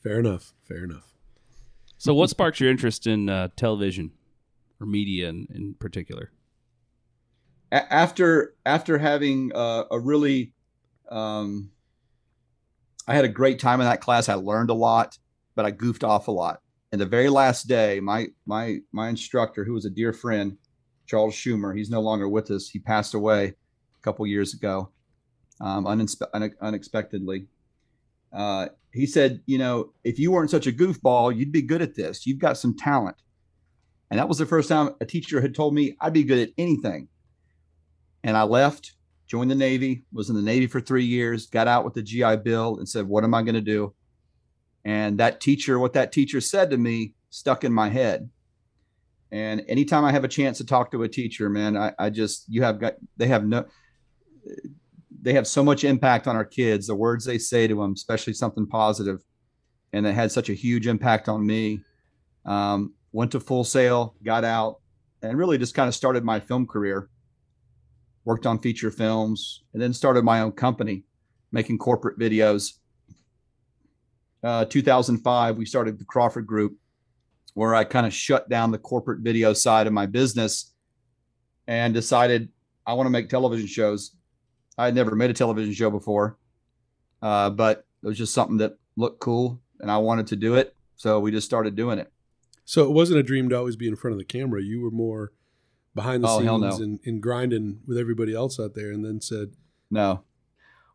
Fair 0.01 0.19
enough. 0.19 0.53
Fair 0.63 0.83
enough. 0.83 1.13
So, 1.97 2.15
what 2.15 2.31
sparked 2.31 2.59
your 2.59 2.71
interest 2.71 3.05
in 3.05 3.29
uh, 3.29 3.49
television 3.55 4.11
or 4.79 4.87
media 4.87 5.29
in, 5.29 5.47
in 5.53 5.75
particular? 5.75 6.31
A- 7.71 7.93
after 7.93 8.55
after 8.65 8.97
having 8.97 9.51
uh, 9.53 9.83
a 9.91 9.99
really, 9.99 10.53
um, 11.11 11.71
I 13.07 13.13
had 13.13 13.25
a 13.25 13.29
great 13.29 13.59
time 13.59 13.81
in 13.81 13.87
that 13.87 14.01
class. 14.01 14.29
I 14.29 14.35
learned 14.35 14.69
a 14.69 14.75
lot, 14.75 15.17
but 15.55 15.65
I 15.65 15.71
goofed 15.71 16.03
off 16.03 16.27
a 16.27 16.31
lot. 16.31 16.61
And 16.91 16.99
the 16.99 17.05
very 17.05 17.29
last 17.29 17.67
day, 17.67 17.99
my 17.99 18.27
my 18.45 18.79
my 18.91 19.09
instructor, 19.09 19.63
who 19.63 19.73
was 19.73 19.85
a 19.85 19.89
dear 19.89 20.13
friend, 20.13 20.57
Charles 21.05 21.35
Schumer, 21.35 21.75
he's 21.75 21.89
no 21.89 22.01
longer 22.01 22.27
with 22.27 22.51
us. 22.51 22.69
He 22.69 22.79
passed 22.79 23.13
away 23.13 23.45
a 23.45 24.01
couple 24.01 24.25
years 24.27 24.53
ago, 24.53 24.91
um, 25.59 25.87
unexpectedly. 25.87 27.47
Uh, 28.33 28.69
he 28.93 29.05
said, 29.05 29.41
you 29.45 29.57
know, 29.57 29.93
if 30.03 30.19
you 30.19 30.31
weren't 30.31 30.49
such 30.49 30.67
a 30.67 30.71
goofball, 30.71 31.35
you'd 31.35 31.51
be 31.51 31.61
good 31.61 31.81
at 31.81 31.95
this. 31.95 32.25
You've 32.25 32.39
got 32.39 32.57
some 32.57 32.75
talent. 32.75 33.17
And 34.09 34.19
that 34.19 34.27
was 34.27 34.37
the 34.37 34.45
first 34.45 34.67
time 34.67 34.95
a 34.99 35.05
teacher 35.05 35.39
had 35.39 35.55
told 35.55 35.73
me 35.73 35.95
I'd 36.01 36.13
be 36.13 36.23
good 36.23 36.39
at 36.39 36.53
anything. 36.57 37.07
And 38.23 38.35
I 38.35 38.43
left, 38.43 38.93
joined 39.31 39.49
the 39.49 39.55
Navy, 39.55 40.03
was 40.11 40.29
in 40.29 40.35
the 40.35 40.41
Navy 40.41 40.67
for 40.67 40.81
three 40.81 41.05
years, 41.05 41.45
got 41.45 41.65
out 41.65 41.85
with 41.85 41.93
the 41.93 42.03
GI 42.03 42.35
Bill 42.43 42.75
and 42.79 42.89
said, 42.89 43.07
What 43.07 43.23
am 43.23 43.33
I 43.33 43.43
going 43.43 43.55
to 43.55 43.61
do? 43.61 43.93
And 44.83 45.19
that 45.19 45.39
teacher, 45.39 45.79
what 45.79 45.93
that 45.93 46.11
teacher 46.11 46.41
said 46.41 46.69
to 46.71 46.77
me, 46.77 47.13
stuck 47.29 47.63
in 47.63 47.71
my 47.71 47.87
head. 47.87 48.29
And 49.31 49.63
anytime 49.69 50.03
I 50.03 50.11
have 50.11 50.25
a 50.25 50.27
chance 50.27 50.57
to 50.57 50.65
talk 50.65 50.91
to 50.91 51.03
a 51.03 51.07
teacher, 51.07 51.49
man, 51.49 51.77
I, 51.77 51.93
I 51.97 52.09
just, 52.09 52.43
you 52.49 52.63
have 52.63 52.77
got, 52.77 52.95
they 53.15 53.27
have 53.27 53.45
no, 53.45 53.63
they 55.21 55.31
have 55.31 55.47
so 55.47 55.63
much 55.63 55.85
impact 55.85 56.27
on 56.27 56.35
our 56.35 56.43
kids, 56.43 56.87
the 56.87 56.95
words 56.95 57.23
they 57.23 57.37
say 57.37 57.67
to 57.67 57.75
them, 57.75 57.93
especially 57.93 58.33
something 58.33 58.67
positive, 58.67 59.23
And 59.93 60.05
it 60.05 60.13
had 60.13 60.33
such 60.33 60.49
a 60.49 60.53
huge 60.53 60.87
impact 60.87 61.29
on 61.29 61.45
me. 61.45 61.79
Um, 62.45 62.95
went 63.13 63.31
to 63.31 63.39
Full 63.39 63.63
Sail, 63.63 64.13
got 64.23 64.43
out, 64.43 64.81
and 65.21 65.37
really 65.37 65.57
just 65.57 65.73
kind 65.73 65.87
of 65.87 65.95
started 65.95 66.25
my 66.25 66.41
film 66.41 66.67
career. 66.67 67.07
Worked 68.23 68.45
on 68.45 68.59
feature 68.59 68.91
films, 68.91 69.63
and 69.73 69.81
then 69.81 69.93
started 69.93 70.23
my 70.23 70.41
own 70.41 70.51
company, 70.51 71.05
making 71.51 71.79
corporate 71.79 72.19
videos. 72.19 72.73
Uh, 74.43 74.65
2005, 74.65 75.57
we 75.57 75.65
started 75.65 75.99
the 75.99 76.05
Crawford 76.05 76.45
Group, 76.45 76.77
where 77.53 77.75
I 77.75 77.83
kind 77.83 78.05
of 78.05 78.13
shut 78.13 78.49
down 78.49 78.71
the 78.71 78.77
corporate 78.77 79.19
video 79.21 79.53
side 79.53 79.87
of 79.87 79.93
my 79.93 80.05
business 80.05 80.73
and 81.67 81.93
decided 81.93 82.49
I 82.85 82.93
want 82.93 83.07
to 83.07 83.11
make 83.11 83.29
television 83.29 83.67
shows. 83.67 84.15
I 84.77 84.85
had 84.85 84.95
never 84.95 85.15
made 85.15 85.29
a 85.29 85.33
television 85.33 85.73
show 85.73 85.89
before, 85.89 86.37
uh, 87.21 87.49
but 87.49 87.85
it 88.03 88.07
was 88.07 88.17
just 88.17 88.33
something 88.33 88.57
that 88.57 88.77
looked 88.95 89.19
cool, 89.19 89.61
and 89.79 89.91
I 89.91 89.97
wanted 89.97 90.27
to 90.27 90.35
do 90.35 90.55
it. 90.55 90.75
So 90.95 91.19
we 91.19 91.31
just 91.31 91.47
started 91.47 91.75
doing 91.75 91.99
it. 91.99 92.11
So 92.65 92.83
it 92.83 92.91
wasn't 92.91 93.19
a 93.19 93.23
dream 93.23 93.49
to 93.49 93.57
always 93.57 93.75
be 93.75 93.87
in 93.87 93.95
front 93.95 94.13
of 94.13 94.19
the 94.19 94.25
camera. 94.25 94.61
You 94.61 94.81
were 94.81 94.91
more 94.91 95.33
behind 95.95 96.23
the 96.23 96.27
Oh, 96.29 96.39
scenes 96.39 96.79
no. 96.79 96.83
and, 96.83 96.99
and 97.05 97.21
grinding 97.21 97.79
with 97.85 97.97
everybody 97.97 98.33
else 98.33 98.59
out 98.59 98.73
there, 98.75 98.91
and 98.91 99.03
then 99.03 99.21
said, 99.21 99.53
No. 99.89 100.23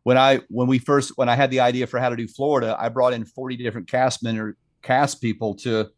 When 0.03 0.17
I 0.17 0.41
when 0.49 0.67
we 0.67 0.79
first 0.79 1.13
when 1.17 1.27
I 1.29 1.35
had 1.35 1.51
the 1.51 1.59
idea 1.59 1.85
for 1.85 1.99
how 1.99 2.09
to 2.09 2.15
do 2.15 2.27
Florida, 2.27 2.75
I 2.79 2.87
brought 2.89 3.13
in 3.13 3.25
40 3.25 3.57
different 3.57 3.89
cast 3.89 4.23
men 4.23 4.37
or 4.37 4.55
cast 4.81 5.21
people 5.21 5.53
to 5.55 5.89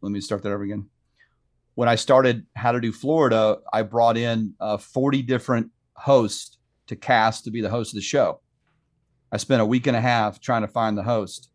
let 0.00 0.12
me 0.12 0.20
start 0.20 0.42
that 0.44 0.52
over 0.52 0.62
again. 0.62 0.86
When 1.74 1.88
I 1.88 1.96
started 1.96 2.46
how 2.54 2.72
to 2.72 2.80
do 2.80 2.92
Florida, 2.92 3.58
I 3.72 3.82
brought 3.82 4.16
in 4.16 4.54
uh, 4.60 4.76
40 4.78 5.22
different 5.22 5.70
hosts 5.94 6.58
to 6.86 6.96
cast 6.96 7.44
to 7.44 7.50
be 7.50 7.60
the 7.60 7.70
host 7.70 7.92
of 7.92 7.96
the 7.96 8.02
show. 8.02 8.40
I 9.30 9.36
spent 9.36 9.60
a 9.60 9.66
week 9.66 9.86
and 9.86 9.96
a 9.96 10.00
half 10.00 10.40
trying 10.40 10.62
to 10.62 10.68
find 10.68 10.96
the 10.96 11.02
host. 11.02 11.50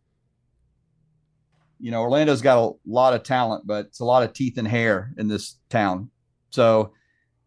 You 1.84 1.92
know, 1.92 2.02
Orlando's 2.02 2.42
got 2.42 2.66
a 2.66 2.72
lot 2.86 3.14
of 3.14 3.24
talent, 3.24 3.68
but 3.68 3.88
it's 3.88 4.00
a 4.00 4.06
lot 4.06 4.24
of 4.24 4.32
teeth 4.32 4.58
and 4.58 4.66
hair 4.66 5.12
in 5.18 5.28
this 5.28 5.58
town. 5.70 6.10
So, 6.50 6.94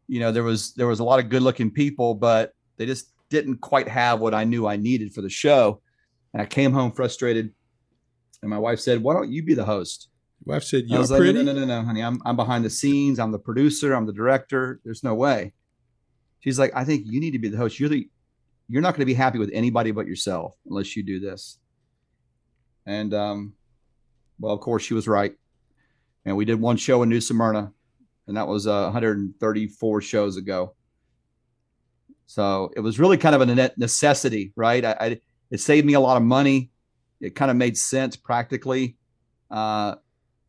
you 0.09 0.21
know, 0.21 0.31
there 0.31 0.43
was 0.43 0.75
there 0.75 0.87
was 0.87 1.01
a 1.01 1.05
lot 1.05 1.21
of 1.21 1.31
good-looking 1.31 1.71
people, 1.71 2.15
but 2.15 2.53
they 2.77 2.85
just 2.85 3.15
didn't 3.31 3.63
quite 3.63 3.89
have 3.89 4.21
what 4.21 4.35
I 4.35 4.45
knew 4.45 4.67
I 4.67 4.77
needed 4.77 5.15
for 5.15 5.23
the 5.23 5.31
show. 5.31 5.81
And 6.35 6.43
I 6.43 6.45
came 6.45 6.75
home 6.75 6.93
frustrated. 6.93 7.55
And 8.43 8.51
my 8.51 8.59
wife 8.59 8.79
said, 8.79 9.03
"Why 9.03 9.15
don't 9.15 9.33
you 9.33 9.43
be 9.43 9.55
the 9.55 9.65
host?" 9.65 10.11
Wife 10.45 10.65
said, 10.65 10.85
"You're 10.87 10.99
I 10.99 11.01
was 11.01 11.11
like, 11.11 11.23
no, 11.23 11.41
no, 11.41 11.55
no, 11.55 11.65
no, 11.65 11.83
honey. 11.83 12.03
I'm 12.03 12.21
I'm 12.27 12.37
behind 12.37 12.63
the 12.63 12.69
scenes. 12.69 13.19
I'm 13.19 13.33
the 13.33 13.39
producer. 13.39 13.95
I'm 13.95 14.05
the 14.05 14.13
director. 14.13 14.81
There's 14.85 15.03
no 15.03 15.15
way. 15.15 15.55
She's 16.41 16.59
like, 16.59 16.73
I 16.77 16.85
think 16.85 17.07
you 17.07 17.21
need 17.21 17.31
to 17.31 17.39
be 17.39 17.49
the 17.49 17.57
host. 17.57 17.81
You're 17.81 17.89
the 17.89 18.07
you're 18.69 18.83
not 18.83 18.91
going 18.91 19.01
to 19.01 19.07
be 19.07 19.15
happy 19.15 19.39
with 19.39 19.51
anybody 19.55 19.93
but 19.93 20.07
yourself 20.07 20.55
unless 20.69 20.95
you 20.95 21.03
do 21.03 21.21
this. 21.21 21.59
And 22.85 23.15
um, 23.15 23.55
well, 24.39 24.53
of 24.53 24.61
course, 24.61 24.83
she 24.83 24.95
was 24.95 25.09
right. 25.09 25.35
And 26.25 26.37
we 26.37 26.45
did 26.45 26.61
one 26.61 26.77
show 26.77 27.03
in 27.03 27.09
New 27.09 27.21
Smyrna, 27.21 27.73
and 28.27 28.37
that 28.37 28.49
was 28.49 28.67
uh, 28.67 28.83
134 28.85 30.01
shows 30.01 30.37
ago. 30.37 30.75
So 32.27 32.73
it 32.75 32.81
was 32.81 32.99
really 32.99 33.17
kind 33.17 33.35
of 33.35 33.41
a 33.41 33.73
necessity, 33.77 34.53
right? 34.57 34.85
I, 34.85 34.97
I 35.01 35.21
it 35.51 35.61
saved 35.61 35.87
me 35.87 35.95
a 35.95 36.01
lot 36.01 36.17
of 36.17 36.25
money. 36.25 36.71
It 37.21 37.37
kind 37.37 37.51
of 37.51 37.57
made 37.57 37.79
sense 37.79 38.17
practically. 38.17 38.97
Uh, 39.51 39.95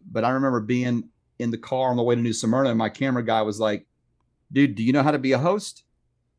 but 0.10 0.23
I 0.23 0.32
remember 0.32 0.60
being 0.60 1.10
in 1.38 1.52
the 1.52 1.58
car 1.58 1.89
on 1.91 1.97
the 1.97 2.04
way 2.04 2.15
to 2.15 2.21
New 2.21 2.34
Smyrna, 2.34 2.69
and 2.69 2.78
my 2.78 2.89
camera 2.89 3.23
guy 3.23 3.43
was 3.43 3.60
like, 3.60 3.86
"Dude, 4.52 4.76
do 4.76 4.84
you 4.84 4.91
know 4.91 5.04
how 5.04 5.12
to 5.12 5.19
be 5.19 5.34
a 5.34 5.38
host? 5.38 5.84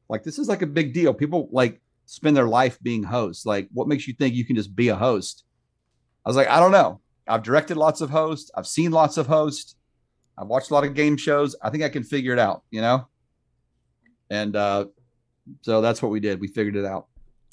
Like, 0.09 0.25
this 0.25 0.39
is 0.39 0.49
like 0.49 0.63
a 0.63 0.67
big 0.67 0.93
deal. 0.93 1.15
People 1.15 1.49
like 1.53 1.81
spend 2.07 2.37
their 2.37 2.49
life 2.49 2.79
being 2.83 3.05
hosts. 3.05 3.47
Like, 3.47 3.69
what 3.73 3.87
makes 3.87 4.09
you 4.09 4.15
think 4.15 4.35
you 4.35 4.45
can 4.45 4.57
just 4.57 4.75
be 4.75 4.89
a 4.89 4.97
host?" 4.97 5.45
I 6.27 6.29
was 6.29 6.37
like, 6.37 6.49
"I 6.49 6.59
don't 6.59 6.73
know. 6.73 7.01
I've 7.29 7.43
directed 7.43 7.77
lots 7.77 8.01
of 8.01 8.11
hosts. 8.11 8.51
I've 8.55 8.67
seen 8.67 8.91
lots 8.91 9.17
of 9.17 9.27
hosts. 9.27 9.75
I've 10.37 10.47
watched 10.47 10.71
a 10.71 10.75
lot 10.75 10.85
of 10.85 10.95
game 10.95 11.17
shows. 11.17 11.57
I 11.63 11.71
think 11.71 11.83
I 11.83 11.89
can 11.89 12.03
figure 12.03 12.33
it 12.33 12.39
out. 12.39 12.63
You 12.71 12.81
know." 12.81 13.09
And 14.31 14.57
uh, 14.57 14.87
so 15.63 15.81
that's 15.81 16.03
what 16.03 16.11
we 16.11 16.21
did. 16.21 16.41
We 16.41 16.49
figured 16.49 16.77
it 16.77 16.85
out. 16.85 17.07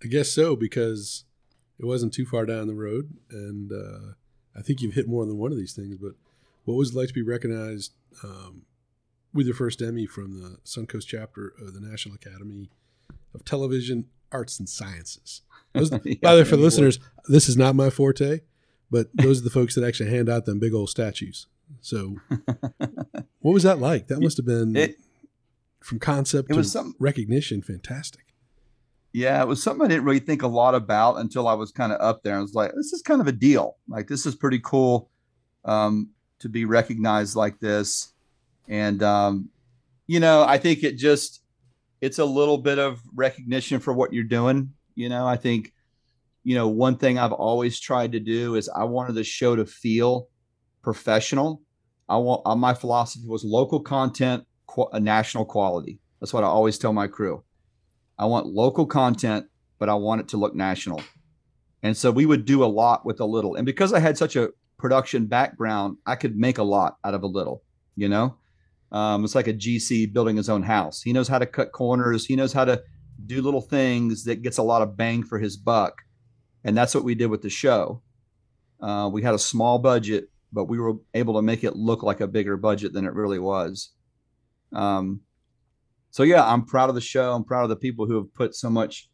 I 0.03 0.07
guess 0.07 0.29
so 0.29 0.55
because 0.55 1.23
it 1.79 1.85
wasn't 1.85 2.13
too 2.13 2.25
far 2.25 2.45
down 2.45 2.67
the 2.67 2.75
road, 2.75 3.13
and 3.29 3.71
uh, 3.71 4.13
I 4.57 4.61
think 4.61 4.81
you've 4.81 4.93
hit 4.93 5.07
more 5.07 5.25
than 5.25 5.37
one 5.37 5.51
of 5.51 5.57
these 5.57 5.73
things. 5.73 5.97
But 5.97 6.13
what 6.65 6.75
was 6.75 6.91
it 6.91 6.97
like 6.97 7.09
to 7.09 7.13
be 7.13 7.21
recognized 7.21 7.93
um, 8.23 8.63
with 9.33 9.45
your 9.45 9.55
first 9.55 9.81
Emmy 9.81 10.05
from 10.05 10.41
the 10.41 10.57
Suncoast 10.65 11.07
chapter 11.07 11.53
of 11.59 11.73
the 11.73 11.81
National 11.81 12.15
Academy 12.15 12.69
of 13.33 13.43
Television 13.45 14.05
Arts 14.31 14.59
and 14.59 14.69
Sciences? 14.69 15.41
Yeah, 15.75 15.89
by 16.21 16.35
the 16.35 16.41
way, 16.41 16.49
for 16.49 16.55
the 16.55 16.61
listeners, 16.61 17.01
this 17.27 17.49
is 17.49 17.57
not 17.57 17.75
my 17.75 17.89
forte, 17.89 18.39
but 18.91 19.07
those 19.13 19.41
are 19.41 19.43
the 19.43 19.49
folks 19.49 19.75
that 19.75 19.83
actually 19.83 20.09
hand 20.09 20.29
out 20.29 20.45
them 20.45 20.59
big 20.59 20.73
old 20.73 20.89
statues. 20.89 21.47
So, 21.81 22.17
what 23.39 23.51
was 23.53 23.63
that 23.63 23.79
like? 23.79 24.07
That 24.07 24.19
must 24.21 24.37
have 24.37 24.45
been 24.45 24.75
It- 24.75 24.97
from 25.81 25.99
concept 25.99 26.49
it 26.49 26.53
to 26.53 26.57
was 26.57 26.71
some- 26.71 26.95
recognition, 26.99 27.61
fantastic. 27.61 28.21
Yeah, 29.13 29.41
it 29.41 29.47
was 29.47 29.63
something 29.63 29.85
I 29.85 29.87
didn't 29.87 30.03
really 30.03 30.19
think 30.19 30.41
a 30.41 30.47
lot 30.47 30.75
about 30.75 31.17
until 31.19 31.47
I 31.47 31.53
was 31.53 31.71
kind 31.71 31.93
of 31.93 32.01
up 32.01 32.23
there. 32.23 32.35
I 32.37 32.41
was 32.41 32.53
like, 32.53 32.71
this 32.75 32.91
is 32.91 33.01
kind 33.01 33.21
of 33.21 33.27
a 33.27 33.31
deal. 33.31 33.77
Like, 33.87 34.07
this 34.07 34.25
is 34.25 34.35
pretty 34.35 34.59
cool 34.59 35.09
um, 35.63 36.09
to 36.39 36.49
be 36.49 36.65
recognized 36.65 37.35
like 37.35 37.59
this. 37.61 38.11
And, 38.67 39.01
um, 39.01 39.49
you 40.07 40.19
know, 40.19 40.43
I 40.43 40.57
think 40.57 40.83
it 40.83 40.97
just, 40.97 41.41
it's 42.01 42.19
a 42.19 42.25
little 42.25 42.57
bit 42.57 42.77
of 42.77 42.99
recognition 43.15 43.79
for 43.79 43.93
what 43.93 44.11
you're 44.11 44.25
doing. 44.25 44.73
You 44.95 45.07
know, 45.07 45.25
I 45.25 45.37
think, 45.37 45.71
you 46.45 46.53
know, 46.53 46.67
one 46.67 46.95
thing 46.95 47.17
I've 47.17 47.33
always 47.33 47.79
tried 47.79 48.11
to 48.11 48.19
do 48.19 48.53
is 48.53 48.69
I 48.69 48.83
wanted 48.83 49.15
the 49.15 49.23
show 49.23 49.55
to 49.55 49.65
feel 49.65 50.29
professional. 50.83 51.63
I 52.07 52.17
want, 52.17 52.43
uh, 52.45 52.55
my 52.55 52.75
philosophy 52.75 53.27
was 53.27 53.43
local 53.43 53.79
content, 53.79 54.45
qu- 54.67 54.87
a 54.93 54.99
national 54.99 55.45
quality. 55.45 55.99
That's 56.21 56.33
what 56.33 56.43
I 56.43 56.47
always 56.47 56.77
tell 56.77 56.93
my 56.93 57.07
crew. 57.07 57.43
I 58.19 58.25
want 58.25 58.45
local 58.45 58.85
content, 58.85 59.47
but 59.79 59.89
I 59.89 59.95
want 59.95 60.21
it 60.21 60.27
to 60.29 60.37
look 60.37 60.53
national. 60.53 61.01
And 61.81 61.97
so 61.97 62.11
we 62.11 62.27
would 62.27 62.45
do 62.45 62.63
a 62.63 62.65
lot 62.65 63.07
with 63.07 63.19
a 63.19 63.25
little. 63.25 63.55
And 63.55 63.65
because 63.65 63.91
I 63.91 63.99
had 63.99 64.15
such 64.15 64.35
a 64.35 64.49
production 64.77 65.25
background, 65.25 65.97
I 66.05 66.15
could 66.15 66.37
make 66.37 66.59
a 66.59 66.63
lot 66.63 66.97
out 67.03 67.15
of 67.15 67.23
a 67.23 67.27
little, 67.27 67.63
you 67.95 68.07
know? 68.07 68.37
Um, 68.91 69.25
it's 69.25 69.33
like 69.33 69.47
a 69.47 69.53
GC 69.53 70.13
building 70.13 70.37
his 70.37 70.47
own 70.47 70.61
house. 70.61 71.01
He 71.01 71.11
knows 71.11 71.27
how 71.27 71.39
to 71.39 71.47
cut 71.47 71.71
corners, 71.71 72.27
he 72.27 72.35
knows 72.35 72.53
how 72.53 72.65
to 72.65 72.83
do 73.25 73.41
little 73.41 73.61
things 73.61 74.25
that 74.25 74.43
gets 74.43 74.59
a 74.59 74.63
lot 74.63 74.83
of 74.83 74.95
bang 74.95 75.23
for 75.23 75.39
his 75.39 75.57
buck. 75.57 76.04
And 76.65 76.75
that's 76.75 76.93
what 76.93 77.05
we 77.05 77.15
did 77.15 77.27
with 77.27 77.43
the 77.43 77.49
show. 77.49 78.01
Uh, 78.81 79.09
we 79.13 79.21
had 79.21 79.35
a 79.35 79.39
small 79.39 79.79
budget, 79.79 80.29
but 80.51 80.65
we 80.65 80.79
were 80.79 80.95
able 81.13 81.35
to 81.35 81.41
make 81.41 81.63
it 81.63 81.75
look 81.75 82.03
like 82.03 82.19
a 82.19 82.27
bigger 82.27 82.57
budget 82.57 82.91
than 82.91 83.05
it 83.05 83.13
really 83.13 83.39
was. 83.39 83.91
Um, 84.73 85.21
so 86.09 86.23
yeah, 86.23 86.45
I'm 86.45 86.65
proud 86.65 86.89
of 86.89 86.95
the 86.95 87.01
show. 87.01 87.33
I'm 87.33 87.43
proud 87.43 87.63
of 87.63 87.69
the 87.69 87.75
people 87.75 88.07
who 88.07 88.15
have 88.15 88.33
put 88.33 88.55
so 88.55 88.69
much, 88.69 89.09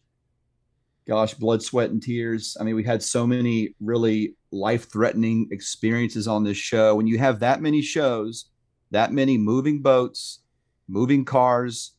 gosh, 1.05 1.33
blood, 1.33 1.61
sweat, 1.61 1.89
and 1.89 2.01
tears. 2.01 2.55
I 2.59 2.63
mean, 2.63 2.75
we 2.75 2.85
had 2.85 3.03
so 3.03 3.27
many 3.27 3.75
really 3.81 4.35
life-threatening 4.51 5.49
experiences 5.51 6.27
on 6.27 6.43
this 6.43 6.57
show. 6.57 6.95
When 6.95 7.07
you 7.07 7.17
have 7.17 7.41
that 7.41 7.61
many 7.61 7.81
shows, 7.81 8.45
that 8.91 9.11
many 9.11 9.37
moving 9.37 9.81
boats, 9.81 10.39
moving 10.87 11.25
cars, 11.25 11.95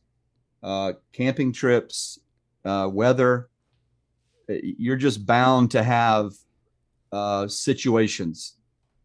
uh, 0.63 0.93
camping 1.11 1.53
trips, 1.53 2.19
uh, 2.65 2.89
weather, 2.91 3.49
you're 4.47 4.95
just 4.95 5.25
bound 5.25 5.71
to 5.71 5.83
have 5.83 6.33
uh, 7.11 7.47
situations, 7.47 8.57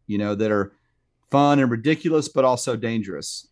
you 0.07 0.17
know, 0.17 0.35
that 0.35 0.51
are 0.51 0.73
fun 1.31 1.59
and 1.59 1.71
ridiculous, 1.71 2.27
but 2.27 2.45
also 2.45 2.75
dangerous. 2.75 3.47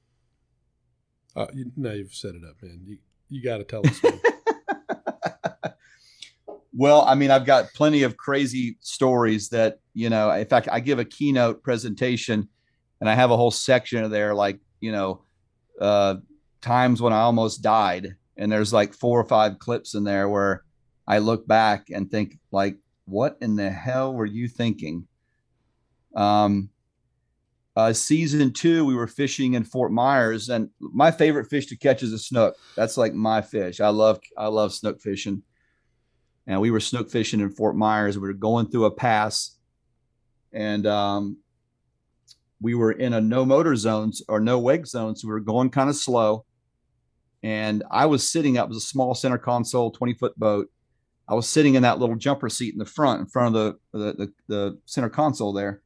Uh, 1.36 1.48
you, 1.54 1.72
now 1.76 1.92
you've 1.92 2.14
set 2.14 2.36
it 2.36 2.42
up, 2.48 2.56
man. 2.62 2.82
You 2.86 2.98
you 3.30 3.44
got 3.44 3.58
to 3.58 3.64
tell 3.64 3.86
us. 3.86 4.02
Well, 6.78 7.02
I 7.02 7.16
mean, 7.16 7.32
I've 7.32 7.46
got 7.46 7.74
plenty 7.74 8.04
of 8.04 8.18
crazy 8.18 8.78
stories 8.82 9.50
that, 9.50 9.80
you 9.96 10.12
know, 10.12 10.30
in 10.30 10.46
fact, 10.46 10.70
I 10.72 10.80
give 10.80 11.00
a 11.00 11.06
keynote 11.06 11.64
presentation 11.64 12.48
and 13.02 13.10
I 13.10 13.16
have 13.16 13.32
a 13.32 13.36
whole 13.36 13.50
section 13.50 14.04
of 14.04 14.12
there, 14.12 14.36
like, 14.36 14.60
you 14.80 14.92
know, 14.92 15.24
uh, 15.82 16.18
times 16.62 17.02
when 17.02 17.14
I 17.14 17.22
almost 17.22 17.64
died. 17.64 18.16
And 18.38 18.52
there's 18.52 18.72
like 18.72 18.94
four 18.94 19.20
or 19.20 19.24
five 19.24 19.58
clips 19.58 19.96
in 19.96 20.04
there 20.04 20.30
where 20.30 20.64
I 21.08 21.20
look 21.20 21.48
back 21.48 21.90
and 21.90 22.10
think, 22.10 22.38
like, 22.52 22.78
what 23.06 23.38
in 23.42 23.56
the 23.56 23.70
hell 23.70 24.14
were 24.14 24.26
you 24.26 24.48
thinking? 24.48 25.08
Um, 26.16 26.70
uh, 27.76 27.94
season 27.94 28.52
two, 28.52 28.86
we 28.86 28.96
were 28.96 29.08
fishing 29.08 29.54
in 29.54 29.64
Fort 29.64 29.92
Myers, 29.92 30.50
and 30.50 30.70
my 30.80 31.12
favorite 31.12 31.50
fish 31.50 31.68
to 31.68 31.78
catch 31.78 32.04
is 32.04 32.12
a 32.12 32.18
snook. 32.20 32.56
That's 32.76 32.98
like 32.98 33.14
my 33.14 33.42
fish. 33.42 33.80
I 33.80 33.90
love 33.90 34.20
I 34.38 34.48
love 34.48 34.74
snook 34.74 35.00
fishing 35.00 35.44
and 36.48 36.62
we 36.62 36.72
were 36.72 36.80
snook 36.80 37.12
fishing 37.12 37.42
in 37.42 37.52
Fort 37.52 37.76
Myers. 37.76 38.18
We 38.18 38.28
were 38.28 38.34
going 38.34 38.68
through 38.68 38.86
a 38.86 38.92
pass, 38.92 39.58
and 40.54 40.88
um, 40.88 41.38
we 42.62 42.74
were 42.74 42.94
in 42.94 43.14
a 43.14 43.22
no 43.22 43.46
motor 43.46 43.76
zones 43.76 44.24
or 44.30 44.40
no 44.40 44.58
wake 44.58 44.88
zone, 44.88 45.16
so 45.16 45.28
we 45.28 45.34
were 45.34 45.42
going 45.42 45.70
kind 45.70 45.90
of 45.90 45.96
slow. 45.96 46.46
And 47.44 47.84
I 47.92 48.08
was 48.08 48.28
sitting 48.28 48.58
up, 48.58 48.66
it 48.66 48.70
was 48.70 48.78
a 48.78 48.88
small 48.88 49.14
center 49.14 49.38
console, 49.38 49.92
twenty 49.92 50.14
foot 50.14 50.40
boat. 50.40 50.72
I 51.30 51.36
was 51.36 51.48
sitting 51.48 51.76
in 51.76 51.84
that 51.84 52.00
little 52.00 52.16
jumper 52.16 52.50
seat 52.50 52.74
in 52.74 52.80
the 52.80 52.86
front, 52.86 53.22
in 53.22 53.28
front 53.28 53.56
of 53.56 53.76
the 53.92 53.98
the, 53.98 54.14
the, 54.14 54.34
the 54.48 54.80
center 54.86 55.10
console 55.10 55.54
there. 55.54 55.82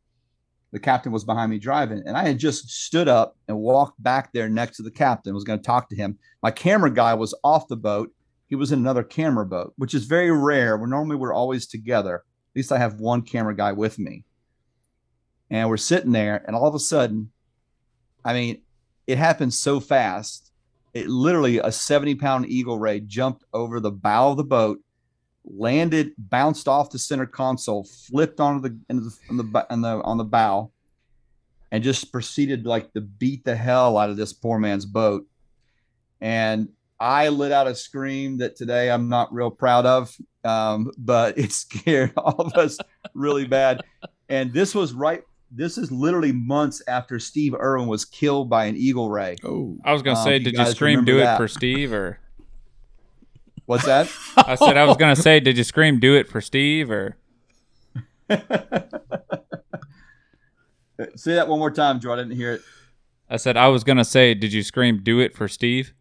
The 0.72 0.80
captain 0.80 1.12
was 1.12 1.26
behind 1.26 1.52
me 1.52 1.60
driving, 1.60 2.02
and 2.06 2.16
I 2.16 2.24
had 2.24 2.38
just 2.38 2.70
stood 2.70 3.10
up 3.10 3.36
and 3.48 3.58
walked 3.58 4.02
back 4.02 4.32
there 4.32 4.48
next 4.48 4.78
to 4.78 4.84
the 4.84 4.92
captain. 4.92 5.34
Was 5.34 5.44
going 5.44 5.60
to 5.60 5.66
talk 5.66 5.90
to 5.90 5.96
him. 5.96 6.18
My 6.42 6.52
camera 6.52 6.90
guy 6.90 7.14
was 7.14 7.36
off 7.44 7.68
the 7.68 7.76
boat 7.76 8.12
he 8.52 8.56
was 8.56 8.74
in 8.74 8.80
another 8.80 9.04
camera 9.04 9.46
boat, 9.46 9.74
which 9.78 9.94
is 9.94 10.04
very 10.04 10.30
rare. 10.30 10.78
We're 10.78 10.88
normally 10.88 11.16
we're 11.16 11.34
always 11.34 11.66
together. 11.66 12.16
At 12.16 12.56
least 12.58 12.74
I 12.74 12.80
have 12.80 13.00
one 13.00 13.22
camera 13.22 13.56
guy 13.56 13.72
with 13.72 13.98
me. 13.98 14.26
And 15.50 15.70
we're 15.70 15.78
sitting 15.78 16.12
there, 16.12 16.44
and 16.46 16.54
all 16.54 16.68
of 16.68 16.76
a 16.76 16.80
sudden, 16.80 17.32
I 18.26 18.34
mean, 18.34 18.62
it 19.08 19.18
happened 19.18 19.54
so 19.54 19.80
fast. 19.80 20.52
It 20.94 21.08
literally 21.08 21.60
a 21.60 21.72
70 21.72 22.16
pound 22.16 22.46
eagle 22.50 22.78
ray 22.78 23.00
jumped 23.00 23.46
over 23.54 23.80
the 23.80 23.90
bow 23.90 24.32
of 24.32 24.38
the 24.38 24.44
boat, 24.44 24.82
landed, 25.46 26.12
bounced 26.18 26.68
off 26.68 26.92
the 26.92 27.00
center 27.00 27.26
console, 27.26 27.84
flipped 27.84 28.40
onto 28.40 28.68
the 28.68 28.78
into 28.90 29.04
the, 29.10 29.18
on 29.30 29.38
the 29.38 29.68
on 29.72 29.82
the 29.82 30.02
on 30.04 30.18
the 30.18 30.24
bow, 30.24 30.72
and 31.72 31.84
just 31.84 32.12
proceeded 32.12 32.66
like 32.66 32.94
to 32.94 33.02
beat 33.02 33.44
the 33.46 33.56
hell 33.56 33.98
out 33.98 34.10
of 34.10 34.18
this 34.18 34.34
poor 34.34 34.60
man's 34.60 34.86
boat. 34.86 35.26
And 36.20 36.70
I 37.00 37.30
let 37.30 37.52
out 37.52 37.68
a 37.68 37.74
scream 37.76 38.38
that 38.38 38.56
today 38.56 38.92
I'm 38.92 39.10
not 39.10 39.34
real 39.34 39.50
proud 39.50 39.86
of, 39.88 40.16
um, 40.44 40.92
but 40.98 41.38
it 41.38 41.52
scared 41.52 42.14
all 42.16 42.36
of 42.40 42.54
us 42.54 42.78
really 43.16 43.46
bad. 43.48 43.82
And 44.30 44.54
this 44.54 44.76
was 44.76 44.94
right. 44.94 45.24
This 45.54 45.78
is 45.78 45.92
literally 45.92 46.32
months 46.32 46.82
after 46.88 47.20
Steve 47.20 47.54
Irwin 47.56 47.88
was 47.88 48.06
killed 48.06 48.50
by 48.50 48.66
an 48.66 48.78
eagle 48.78 49.10
ray. 49.10 49.36
oh, 49.44 49.78
I 49.84 49.92
was 49.92 50.02
gonna 50.02 50.18
Um, 50.18 50.24
say, 50.24 50.34
you 50.38 50.44
did 50.46 50.54
you 50.54 50.60
guys 50.60 50.72
scream 50.76 51.00
remember 51.00 51.12
"Do 51.12 51.18
that. 51.18 51.34
it" 51.34 51.38
for 51.38 51.48
Steve 51.50 51.92
or? 51.92 52.20
What's 53.72 53.86
that? 53.86 54.12
I 54.36 54.56
said 54.56 54.76
I 54.76 54.84
was 54.84 54.98
gonna 54.98 55.16
say, 55.16 55.40
did 55.40 55.58
you 55.58 55.64
scream 55.64 55.98
"Do 55.98 56.14
it 56.14 56.28
for 56.28 56.42
Steve" 56.42 56.92
or? 56.92 57.16
Say 61.16 61.36
that 61.36 61.48
one 61.48 61.58
more 61.58 61.72
time, 61.72 62.02
Joe. 62.02 62.12
I 62.12 62.18
didn't 62.18 62.36
hear 62.36 62.52
it. 62.52 62.64
I 63.30 63.38
said 63.38 63.56
I 63.56 63.70
was 63.70 63.86
gonna 63.86 64.04
say, 64.04 64.34
did 64.34 64.52
you 64.52 64.62
scream 64.62 65.02
"Do 65.02 65.22
it 65.22 65.34
for 65.34 65.48
Steve"? 65.48 65.94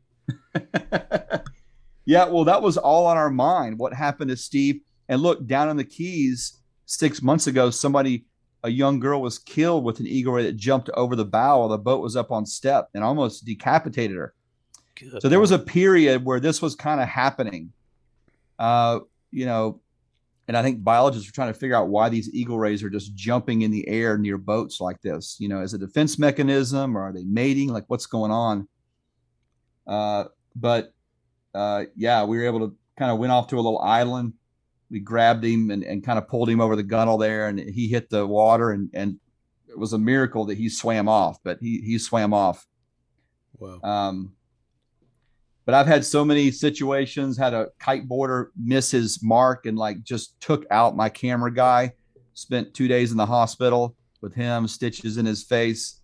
yeah, 2.05 2.25
well, 2.25 2.43
that 2.43 2.61
was 2.61 2.77
all 2.77 3.07
on 3.07 3.17
our 3.17 3.31
mind. 3.31 3.79
What 3.79 3.95
happened 3.95 4.31
to 4.31 4.37
Steve? 4.37 4.81
And 5.09 5.23
look, 5.23 5.47
down 5.47 5.69
in 5.69 5.77
the 5.77 5.85
Keys 5.85 6.59
six 6.87 7.23
months 7.23 7.47
ago, 7.47 7.71
somebody, 7.71 8.25
a 8.65 8.69
young 8.69 8.99
girl, 8.99 9.23
was 9.23 9.39
killed 9.39 9.85
with 9.85 10.01
an 10.01 10.09
eagle 10.09 10.33
ray 10.33 10.43
that 10.43 10.57
jumped 10.57 10.91
over 10.95 11.15
the 11.15 11.25
bow 11.25 11.61
while 11.61 11.69
the 11.69 11.79
boat 11.79 12.03
was 12.03 12.17
up 12.17 12.33
on 12.33 12.47
step 12.47 12.89
and 12.95 13.05
almost 13.05 13.45
decapitated 13.45 14.17
her. 14.17 14.35
Good. 15.01 15.23
So 15.23 15.29
there 15.29 15.41
was 15.41 15.51
a 15.51 15.59
period 15.59 16.25
where 16.25 16.41
this 16.41 16.61
was 16.61 16.75
kind 16.75 17.01
of 17.01 17.09
happening. 17.09 17.73
Uh, 18.59 19.01
you 19.31 19.47
know, 19.47 19.81
and 20.49 20.57
I 20.57 20.63
think 20.63 20.83
biologists 20.83 21.29
are 21.29 21.33
trying 21.33 21.53
to 21.53 21.59
figure 21.59 21.77
out 21.77 21.89
why 21.89 22.09
these 22.09 22.33
eagle 22.35 22.59
rays 22.59 22.83
are 22.83 22.91
just 22.91 23.15
jumping 23.15 23.63
in 23.63 23.71
the 23.71 23.87
air 23.87 24.19
near 24.19 24.37
boats 24.37 24.81
like 24.81 25.01
this. 25.01 25.37
You 25.39 25.49
know, 25.49 25.61
as 25.61 25.75
a 25.75 25.79
defense 25.79 26.19
mechanism 26.19 26.97
or 26.97 27.03
are 27.03 27.13
they 27.13 27.25
mating? 27.25 27.69
Like 27.69 27.85
what's 27.87 28.07
going 28.07 28.33
on? 28.33 28.69
Uh, 29.87 30.25
but 30.57 30.93
uh, 31.55 31.85
yeah, 31.97 32.25
we 32.25 32.39
were 32.39 32.47
able 32.47 32.69
to 32.69 32.77
kind 32.99 33.11
of 33.11 33.19
went 33.19 33.33
off 33.33 33.47
to 33.49 33.57
a 33.57 33.63
little 33.63 33.79
island. 33.79 34.35
We 34.91 35.01
grabbed 35.01 35.45
him 35.45 35.71
and, 35.71 35.85
and 35.85 36.05
kind 36.05 36.19
of 36.19 36.27
pulled 36.27 36.49
him 36.49 36.61
over 36.61 36.75
the 36.75 36.83
gunnel 36.83 37.17
there, 37.17 37.47
and 37.47 37.59
he 37.59 37.87
hit 37.87 38.11
the 38.11 38.27
water, 38.27 38.73
and 38.73 38.91
and 38.93 39.21
it 39.69 39.79
was 39.79 39.93
a 39.93 39.99
miracle 39.99 40.47
that 40.47 40.59
he 40.59 40.69
swam 40.69 41.09
off, 41.09 41.39
but 41.45 41.59
he 41.61 41.81
he 41.81 41.97
swam 41.99 42.35
off. 42.35 42.67
Wow. 43.57 43.81
Um, 43.83 44.33
but 45.71 45.77
I've 45.77 45.87
had 45.87 46.05
so 46.05 46.25
many 46.25 46.51
situations. 46.51 47.39
Had 47.39 47.55
a 47.55 47.69
kiteboarder 47.81 48.47
miss 48.61 48.91
his 48.91 49.23
mark 49.23 49.67
and 49.67 49.79
like 49.79 50.03
just 50.03 50.41
took 50.41 50.67
out 50.69 50.97
my 50.97 51.09
camera 51.09 51.55
guy. 51.55 51.93
Spent 52.35 52.75
two 52.75 52.89
days 52.89 53.13
in 53.13 53.17
the 53.17 53.25
hospital 53.25 53.95
with 54.21 54.35
him, 54.35 54.67
stitches 54.67 55.17
in 55.17 55.25
his 55.25 55.45
face. 55.45 56.01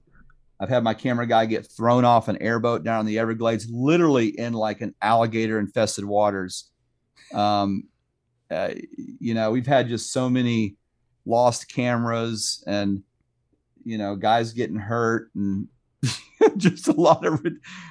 I've 0.60 0.68
had 0.68 0.84
my 0.84 0.94
camera 0.94 1.26
guy 1.26 1.46
get 1.46 1.66
thrown 1.66 2.04
off 2.04 2.28
an 2.28 2.40
airboat 2.40 2.84
down 2.84 3.00
in 3.00 3.06
the 3.06 3.18
Everglades, 3.18 3.68
literally 3.68 4.38
in 4.38 4.52
like 4.52 4.82
an 4.82 4.94
alligator 5.02 5.58
infested 5.58 6.04
waters. 6.04 6.70
Um, 7.34 7.88
uh, 8.48 8.68
you 9.18 9.34
know, 9.34 9.50
we've 9.50 9.66
had 9.66 9.88
just 9.88 10.12
so 10.12 10.30
many 10.30 10.76
lost 11.24 11.68
cameras 11.74 12.62
and, 12.68 13.02
you 13.84 13.98
know, 13.98 14.14
guys 14.14 14.52
getting 14.52 14.76
hurt 14.76 15.32
and 15.34 15.66
just 16.56 16.88
a 16.88 16.92
lot 16.92 17.24
of, 17.26 17.44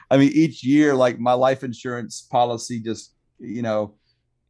I 0.09 0.17
mean, 0.17 0.31
each 0.33 0.63
year, 0.63 0.95
like 0.95 1.19
my 1.19 1.33
life 1.33 1.63
insurance 1.63 2.21
policy 2.21 2.79
just, 2.79 3.13
you 3.39 3.61
know, 3.61 3.95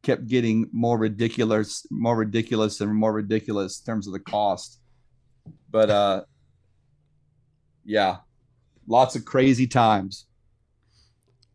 kept 0.04 0.28
getting 0.28 0.70
more 0.72 0.98
ridiculous, 0.98 1.86
more 1.90 2.16
ridiculous 2.16 2.80
and 2.82 2.94
more 2.94 3.14
ridiculous 3.14 3.80
in 3.80 3.86
terms 3.86 4.08
of 4.08 4.14
the 4.14 4.20
cost. 4.20 4.80
But, 5.70 5.90
uh, 5.90 6.24
yeah, 7.84 8.18
lots 8.88 9.16
of 9.16 9.26
crazy 9.26 9.68
times. 9.68 10.26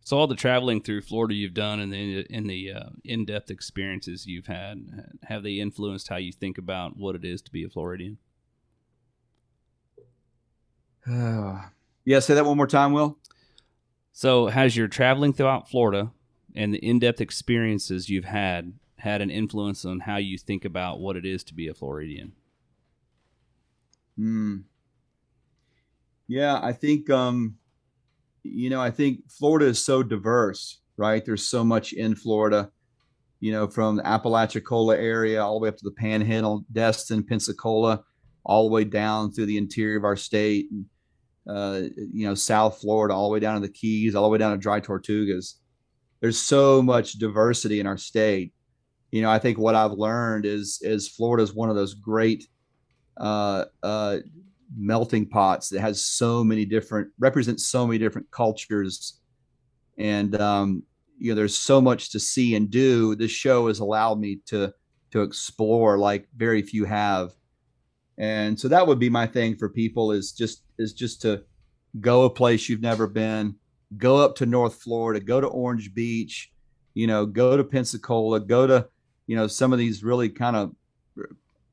So 0.02 0.18
all 0.18 0.26
the 0.26 0.34
traveling 0.34 0.82
through 0.82 1.02
Florida 1.02 1.34
you've 1.34 1.54
done 1.54 1.78
and 1.78 1.92
the 1.92 2.26
in 2.30 2.46
the 2.48 2.72
uh, 2.72 2.88
in-depth 3.04 3.50
experiences 3.50 4.26
you've 4.26 4.46
had, 4.46 4.80
have 5.24 5.42
they 5.42 5.60
influenced 5.60 6.08
how 6.08 6.16
you 6.16 6.32
think 6.32 6.58
about 6.58 6.96
what 6.96 7.14
it 7.14 7.24
is 7.24 7.42
to 7.42 7.52
be 7.52 7.62
a 7.64 7.68
Floridian? 7.68 8.18
Yeah, 12.04 12.20
say 12.20 12.34
that 12.34 12.46
one 12.46 12.56
more 12.56 12.66
time, 12.66 12.92
Will. 12.92 13.18
So 14.12 14.46
has 14.46 14.76
your 14.76 14.88
traveling 14.88 15.32
throughout 15.32 15.70
Florida 15.70 16.10
and 16.54 16.74
the 16.74 16.78
in-depth 16.78 17.20
experiences 17.20 18.08
you've 18.08 18.24
had 18.24 18.72
had 18.96 19.22
an 19.22 19.30
influence 19.30 19.84
on 19.84 20.00
how 20.00 20.16
you 20.16 20.36
think 20.36 20.64
about 20.64 21.00
what 21.00 21.16
it 21.16 21.24
is 21.24 21.44
to 21.44 21.54
be 21.54 21.68
a 21.68 21.74
Floridian? 21.74 22.32
Hmm. 24.16 24.58
Yeah, 26.26 26.60
I 26.62 26.72
think 26.72 27.08
um, 27.10 27.56
you 28.42 28.70
know, 28.70 28.80
I 28.80 28.90
think 28.90 29.30
Florida 29.30 29.66
is 29.66 29.84
so 29.84 30.02
diverse, 30.02 30.78
right? 30.96 31.24
There's 31.24 31.46
so 31.46 31.64
much 31.64 31.92
in 31.92 32.14
Florida, 32.14 32.70
you 33.40 33.52
know, 33.52 33.66
from 33.66 33.96
the 33.96 34.06
Apalachicola 34.06 34.96
area 34.96 35.42
all 35.42 35.58
the 35.58 35.64
way 35.64 35.68
up 35.68 35.76
to 35.78 35.84
the 35.84 35.92
Panhandle, 35.92 36.64
Destin, 36.72 37.24
Pensacola, 37.24 38.04
all 38.44 38.68
the 38.68 38.74
way 38.74 38.84
down 38.84 39.32
through 39.32 39.46
the 39.46 39.58
interior 39.58 39.98
of 39.98 40.04
our 40.04 40.16
state, 40.16 40.66
and, 40.70 40.86
uh, 41.50 41.82
you 41.96 42.26
know, 42.26 42.34
South 42.34 42.80
Florida, 42.80 43.14
all 43.14 43.28
the 43.28 43.32
way 43.32 43.40
down 43.40 43.60
to 43.60 43.66
the 43.66 43.72
Keys, 43.72 44.14
all 44.14 44.22
the 44.22 44.28
way 44.28 44.38
down 44.38 44.52
to 44.52 44.58
Dry 44.58 44.80
Tortugas. 44.80 45.54
There's 46.20 46.38
so 46.38 46.80
much 46.80 47.14
diversity 47.14 47.80
in 47.80 47.86
our 47.86 47.96
state. 47.96 48.52
You 49.10 49.22
know, 49.22 49.30
I 49.30 49.38
think 49.38 49.58
what 49.58 49.74
I've 49.74 49.92
learned 49.92 50.46
is 50.46 50.78
is 50.82 51.08
Florida 51.08 51.42
is 51.42 51.54
one 51.54 51.70
of 51.70 51.76
those 51.76 51.94
great 51.94 52.46
uh, 53.16 53.64
uh, 53.82 54.18
melting 54.76 55.28
pots 55.28 55.68
that 55.70 55.80
has 55.80 56.04
so 56.04 56.44
many 56.44 56.64
different 56.64 57.08
represents 57.18 57.66
so 57.66 57.86
many 57.86 57.98
different 57.98 58.30
cultures 58.30 59.20
and 59.98 60.40
um, 60.40 60.82
you 61.18 61.30
know 61.30 61.34
there's 61.34 61.56
so 61.56 61.80
much 61.80 62.10
to 62.10 62.20
see 62.20 62.54
and 62.54 62.70
do 62.70 63.14
this 63.16 63.30
show 63.30 63.66
has 63.66 63.80
allowed 63.80 64.20
me 64.20 64.40
to 64.46 64.72
to 65.10 65.22
explore 65.22 65.98
like 65.98 66.28
very 66.36 66.62
few 66.62 66.84
have 66.84 67.32
and 68.20 68.58
so 68.58 68.68
that 68.68 68.86
would 68.86 69.00
be 69.00 69.10
my 69.10 69.26
thing 69.26 69.56
for 69.56 69.68
people 69.68 70.12
is 70.12 70.30
just 70.30 70.62
is 70.78 70.92
just 70.92 71.20
to 71.22 71.42
go 72.00 72.22
a 72.22 72.30
place 72.30 72.68
you've 72.68 72.80
never 72.80 73.08
been 73.08 73.54
go 73.96 74.16
up 74.16 74.36
to 74.36 74.46
north 74.46 74.76
florida 74.76 75.18
go 75.18 75.40
to 75.40 75.48
orange 75.48 75.92
beach 75.92 76.52
you 76.94 77.08
know 77.08 77.26
go 77.26 77.56
to 77.56 77.64
pensacola 77.64 78.38
go 78.38 78.66
to 78.66 78.86
you 79.26 79.34
know 79.34 79.48
some 79.48 79.72
of 79.72 79.78
these 79.80 80.04
really 80.04 80.28
kind 80.28 80.54
of 80.54 80.72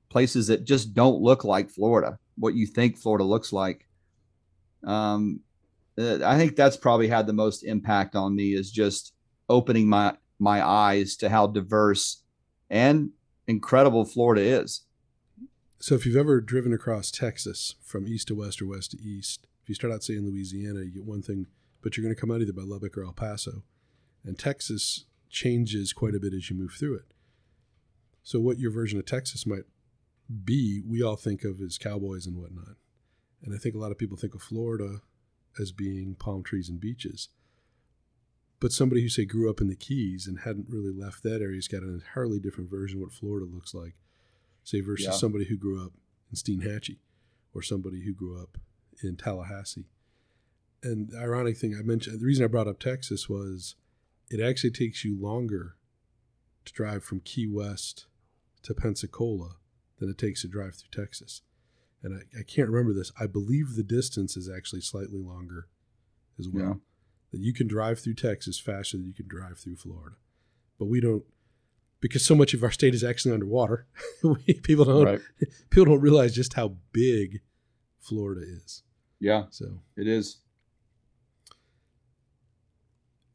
places 0.10 0.48
that 0.48 0.66
just 0.66 0.96
don't 0.96 1.22
look 1.22 1.44
like 1.44 1.70
florida 1.70 2.18
what 2.38 2.54
you 2.54 2.66
think 2.66 2.98
Florida 2.98 3.24
looks 3.24 3.52
like. 3.52 3.86
Um, 4.84 5.42
uh, 5.98 6.20
I 6.24 6.38
think 6.38 6.56
that's 6.56 6.78
probably 6.78 7.08
had 7.08 7.28
the 7.28 7.34
most 7.34 7.64
impact 7.64 8.16
on 8.16 8.36
me 8.36 8.54
is 8.54 8.72
just 8.72 9.14
opening 9.50 9.88
my 9.88 10.16
my 10.40 10.66
eyes 10.66 11.16
to 11.18 11.30
how 11.30 11.48
diverse 11.48 12.22
and 12.70 13.10
incredible 13.48 14.06
Florida 14.06 14.42
is. 14.42 14.82
So 15.80 15.94
if 15.94 16.06
you've 16.06 16.16
ever 16.16 16.42
driven 16.42 16.74
across 16.74 17.12
Texas 17.12 17.76
from 17.84 18.08
east 18.08 18.30
to 18.30 18.36
west 18.36 18.62
or 18.62 18.66
west 18.66 18.92
to 18.92 19.02
east, 19.02 19.46
if 19.62 19.70
you 19.70 19.76
start 19.76 19.94
out 19.94 20.04
say 20.04 20.16
in 20.16 20.26
Louisiana, 20.26 20.80
you 20.80 20.92
get 20.92 21.06
one 21.06 21.22
thing, 21.22 21.46
but 21.82 21.96
you're 21.96 22.04
going 22.04 22.16
to 22.16 22.20
come 22.20 22.32
out 22.32 22.42
either 22.42 22.54
by 22.54 22.63
Lubbock 22.63 22.98
or 22.98 23.04
El 23.04 23.13
Paso, 23.13 23.63
and 24.24 24.40
Texas 24.40 25.06
changes 25.30 25.94
quite 25.94 26.16
a 26.16 26.20
bit 26.20 26.34
as 26.34 26.50
you 26.50 26.56
move 26.56 26.74
through 26.78 26.96
it. 26.96 27.13
So 28.24 28.40
what 28.40 28.60
your 28.60 28.72
version 28.72 28.98
of 28.98 29.06
Texas 29.06 29.46
might 29.46 29.66
be, 30.44 30.82
we 30.86 31.04
all 31.04 31.16
think 31.16 31.44
of 31.44 31.62
as 31.62 31.78
cowboys 31.78 32.26
and 32.26 32.38
whatnot. 32.38 32.76
And 33.44 33.54
I 33.54 33.58
think 33.58 33.76
a 33.76 33.78
lot 33.78 33.92
of 33.92 34.00
people 34.00 34.18
think 34.18 34.34
of 34.34 34.42
Florida 34.42 35.02
as 35.60 35.72
being 35.72 36.16
palm 36.16 36.44
trees 36.44 36.70
and 36.70 36.80
beaches. 36.80 37.30
But 38.60 38.72
somebody 38.72 39.02
who, 39.02 39.10
say, 39.10 39.26
grew 39.26 39.50
up 39.50 39.62
in 39.62 39.68
the 39.68 39.76
Keys 39.76 40.26
and 40.28 40.40
hadn't 40.40 40.70
really 40.70 40.92
left 40.92 41.22
that 41.24 41.42
area 41.42 41.58
has 41.58 41.68
got 41.68 41.84
an 41.84 41.94
entirely 41.94 42.40
different 42.40 42.72
version 42.72 42.98
of 42.98 43.04
what 43.04 43.12
Florida 43.13 43.46
looks 43.46 43.76
like, 43.76 43.94
say, 44.68 44.82
versus 44.82 45.06
yeah. 45.06 45.14
somebody 45.14 45.46
who 45.46 45.56
grew 45.56 45.84
up 45.84 45.94
in 46.30 46.36
Steinhatchee 46.36 46.98
or 47.54 47.62
somebody 47.62 48.04
who 48.04 48.14
grew 48.14 48.42
up 48.42 48.58
in 49.02 49.16
Tallahassee. 49.16 49.88
And 50.84 51.10
the 51.10 51.20
ironic 51.20 51.58
thing 51.58 51.76
I 51.78 51.84
mentioned, 51.84 52.20
the 52.20 52.26
reason 52.26 52.44
I 52.44 52.50
brought 52.50 52.68
up 52.68 52.80
Texas 52.80 53.30
was 53.30 53.76
it 54.30 54.42
actually 54.42 54.72
takes 54.72 55.06
you 55.06 55.20
longer 55.20 55.76
to 56.66 56.74
drive 56.74 57.04
from 57.04 57.22
Key 57.22 57.48
West 57.48 58.08
to 58.64 58.74
Pensacola 58.74 59.56
than 60.00 60.10
it 60.10 60.18
takes 60.18 60.42
to 60.42 60.50
drive 60.50 60.76
through 60.76 61.04
Texas. 61.04 61.42
And 62.04 62.14
I, 62.16 62.40
I 62.40 62.44
can't 62.44 62.70
remember 62.70 62.94
this. 62.94 63.12
I 63.20 63.26
believe 63.26 63.76
the 63.76 63.84
distance 63.84 64.36
is 64.36 64.50
actually 64.50 64.82
slightly 64.82 65.20
longer 65.20 65.68
as 66.38 66.50
well. 66.50 66.66
Yeah. 66.66 66.74
That 67.32 67.42
you 67.42 67.54
can 67.54 67.68
drive 67.68 68.00
through 68.00 68.16
Texas 68.16 68.60
faster 68.60 68.98
than 68.98 69.08
you 69.08 69.14
can 69.14 69.28
drive 69.28 69.60
through 69.60 69.78
Florida. 69.78 70.18
But 70.78 70.86
we 70.86 71.02
don't 71.02 71.24
because 72.00 72.26
so 72.26 72.36
much 72.36 72.54
of 72.54 72.64
our 72.64 72.72
state 72.72 72.94
is 72.94 73.04
actually 73.04 73.34
underwater. 73.34 73.88
people 74.64 74.86
don't 74.86 75.06
right. 75.06 75.20
people 75.70 75.86
don't 75.86 76.02
realize 76.02 76.34
just 76.34 76.54
how 76.54 76.76
big 76.92 77.42
Florida 78.00 78.42
is. 78.42 78.84
Yeah. 79.20 79.46
So 79.50 79.82
it 79.96 80.08
is. 80.08 80.38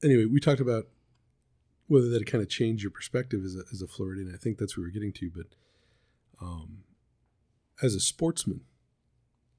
Anyway, 0.02 0.24
we 0.24 0.40
talked 0.40 0.60
about 0.60 0.86
whether 1.86 2.08
that 2.08 2.26
kind 2.26 2.42
of 2.42 2.48
changed 2.48 2.82
your 2.82 2.90
perspective 2.90 3.44
as 3.44 3.54
a, 3.54 3.62
as 3.72 3.82
a 3.82 3.86
Floridian. 3.86 4.32
I 4.34 4.38
think 4.38 4.58
that's 4.58 4.76
what 4.76 4.84
we're 4.84 4.90
getting 4.90 5.12
to. 5.12 5.30
But 5.30 5.46
um, 6.40 6.78
as 7.82 7.94
a 7.94 8.00
sportsman 8.00 8.62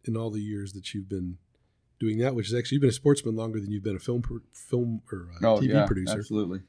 in 0.04 0.18
all 0.18 0.32
the 0.32 0.42
years 0.42 0.74
that 0.74 0.94
you've 0.94 1.08
been 1.08 1.38
doing 2.00 2.18
that, 2.18 2.36
which 2.36 2.48
is 2.48 2.54
actually 2.54 2.76
you've 2.76 2.82
been 2.82 2.89
a 2.89 2.94
sportsman 2.94 3.36
longer 3.36 3.60
than 3.60 3.72
you've 3.72 3.84
been 3.84 3.96
a 3.96 4.00
film 4.00 4.24
film 4.54 5.02
or 5.12 5.30
uh, 5.36 5.48
oh, 5.48 5.60
TV 5.60 5.70
yeah, 5.70 5.86
producer. 5.86 6.18
Absolutely. 6.18 6.62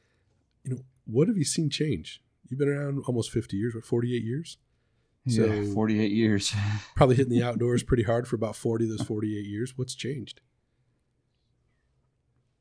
You 0.65 0.75
know, 0.75 0.81
what 1.07 1.29
have 1.29 1.37
you 1.37 1.45
seen 1.45 1.71
change? 1.71 2.23
You've 2.49 2.59
been 2.59 2.69
around 2.69 3.03
almost 3.07 3.31
fifty 3.31 3.57
years, 3.57 3.75
what 3.75 3.85
forty 3.85 4.17
eight 4.17 4.25
years? 4.25 4.59
So 5.29 5.47
yeah, 5.47 5.73
forty 5.73 6.01
eight 6.01 6.13
years. 6.13 6.55
probably 6.97 7.17
hitting 7.17 7.33
the 7.33 7.43
outdoors 7.43 7.83
pretty 7.83 8.03
hard 8.03 8.29
for 8.29 8.37
about 8.37 8.57
forty 8.57 8.85
of 8.85 8.91
those 8.91 9.07
forty 9.07 9.39
eight 9.39 9.47
years. 9.47 9.73
What's 9.77 9.95
changed? 9.95 10.41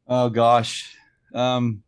Oh 0.08 0.30
gosh. 0.30 0.96
Um, 1.34 1.84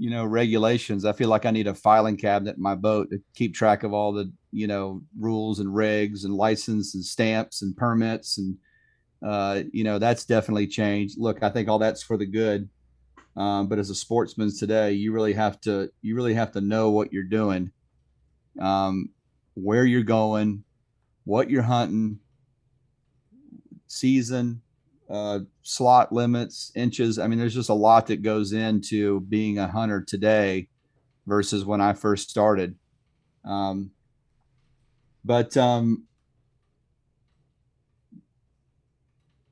you 0.00 0.10
know 0.10 0.24
regulations. 0.24 1.04
I 1.04 1.12
feel 1.12 1.28
like 1.28 1.44
I 1.44 1.50
need 1.50 1.66
a 1.66 1.74
filing 1.74 2.16
cabinet 2.16 2.56
in 2.56 2.62
my 2.62 2.74
boat 2.74 3.10
to 3.10 3.20
keep 3.34 3.54
track 3.54 3.82
of 3.82 3.92
all 3.92 4.12
the 4.12 4.32
you 4.50 4.66
know 4.66 5.02
rules 5.18 5.58
and 5.58 5.68
regs 5.68 6.24
and 6.24 6.34
license 6.34 6.94
and 6.94 7.04
stamps 7.04 7.62
and 7.62 7.76
permits 7.76 8.38
and 8.38 8.56
uh, 9.22 9.62
you 9.72 9.84
know 9.84 9.98
that's 9.98 10.24
definitely 10.24 10.66
changed. 10.66 11.18
Look, 11.18 11.42
I 11.42 11.50
think 11.50 11.68
all 11.68 11.78
that's 11.78 12.02
for 12.02 12.16
the 12.16 12.26
good. 12.26 12.68
Um, 13.36 13.68
but 13.68 13.78
as 13.78 13.90
a 13.90 13.94
sportsman 13.94 14.54
today, 14.56 14.92
you 14.92 15.12
really 15.12 15.34
have 15.34 15.60
to 15.62 15.90
you 16.02 16.16
really 16.16 16.34
have 16.34 16.52
to 16.52 16.60
know 16.60 16.90
what 16.90 17.12
you're 17.12 17.22
doing, 17.22 17.72
um, 18.58 19.10
where 19.54 19.84
you're 19.84 20.02
going, 20.02 20.64
what 21.24 21.48
you're 21.48 21.62
hunting, 21.62 22.18
season, 23.86 24.62
uh, 25.08 25.40
slot 25.62 26.12
limits, 26.12 26.72
inches. 26.74 27.18
I 27.18 27.26
mean, 27.28 27.38
there's 27.38 27.54
just 27.54 27.68
a 27.68 27.74
lot 27.74 28.08
that 28.08 28.22
goes 28.22 28.52
into 28.52 29.20
being 29.20 29.58
a 29.58 29.68
hunter 29.68 30.02
today 30.02 30.68
versus 31.26 31.64
when 31.64 31.80
I 31.80 31.92
first 31.92 32.30
started. 32.30 32.76
Um, 33.44 33.92
but 35.24 35.56
um, 35.56 36.04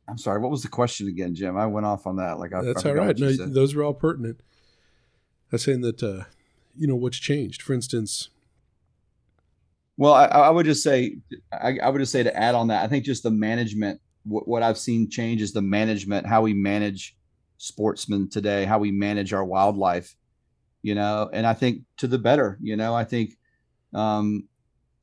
I'm 0.08 0.18
sorry, 0.18 0.40
what 0.40 0.50
was 0.50 0.62
the 0.62 0.68
question 0.68 1.08
again, 1.08 1.34
Jim? 1.34 1.56
I 1.56 1.66
went 1.66 1.86
off 1.86 2.06
on 2.06 2.16
that. 2.16 2.38
Like 2.38 2.54
I, 2.54 2.62
that's 2.62 2.86
I 2.86 2.90
all 2.90 2.94
right. 2.96 3.18
No, 3.18 3.30
those 3.32 3.74
are 3.74 3.82
all 3.82 3.94
pertinent. 3.94 4.40
I 4.40 5.56
was 5.56 5.64
saying 5.64 5.82
that 5.82 6.02
uh, 6.02 6.24
you 6.76 6.86
know 6.86 6.96
what's 6.96 7.18
changed. 7.18 7.62
For 7.62 7.74
instance, 7.74 8.30
well, 9.96 10.14
I, 10.14 10.26
I 10.26 10.50
would 10.50 10.66
just 10.66 10.82
say, 10.82 11.18
I, 11.52 11.78
I, 11.82 11.90
would 11.90 11.98
just 11.98 12.12
say 12.12 12.22
to 12.22 12.36
add 12.36 12.54
on 12.54 12.68
that, 12.68 12.84
I 12.84 12.88
think 12.88 13.04
just 13.04 13.22
the 13.22 13.30
management 13.30 14.00
what, 14.28 14.46
what 14.46 14.62
I've 14.62 14.78
seen 14.78 15.10
change 15.10 15.42
is 15.42 15.52
the 15.52 15.62
management, 15.62 16.26
how 16.26 16.42
we 16.42 16.54
manage 16.54 17.16
sportsmen 17.56 18.28
today, 18.28 18.64
how 18.64 18.78
we 18.78 18.92
manage 18.92 19.32
our 19.32 19.44
wildlife, 19.44 20.14
you 20.82 20.94
know, 20.94 21.28
and 21.32 21.46
I 21.46 21.54
think 21.54 21.82
to 21.98 22.06
the 22.06 22.18
better, 22.18 22.58
you 22.60 22.76
know, 22.76 22.94
I 22.94 23.04
think, 23.04 23.36
um, 23.94 24.48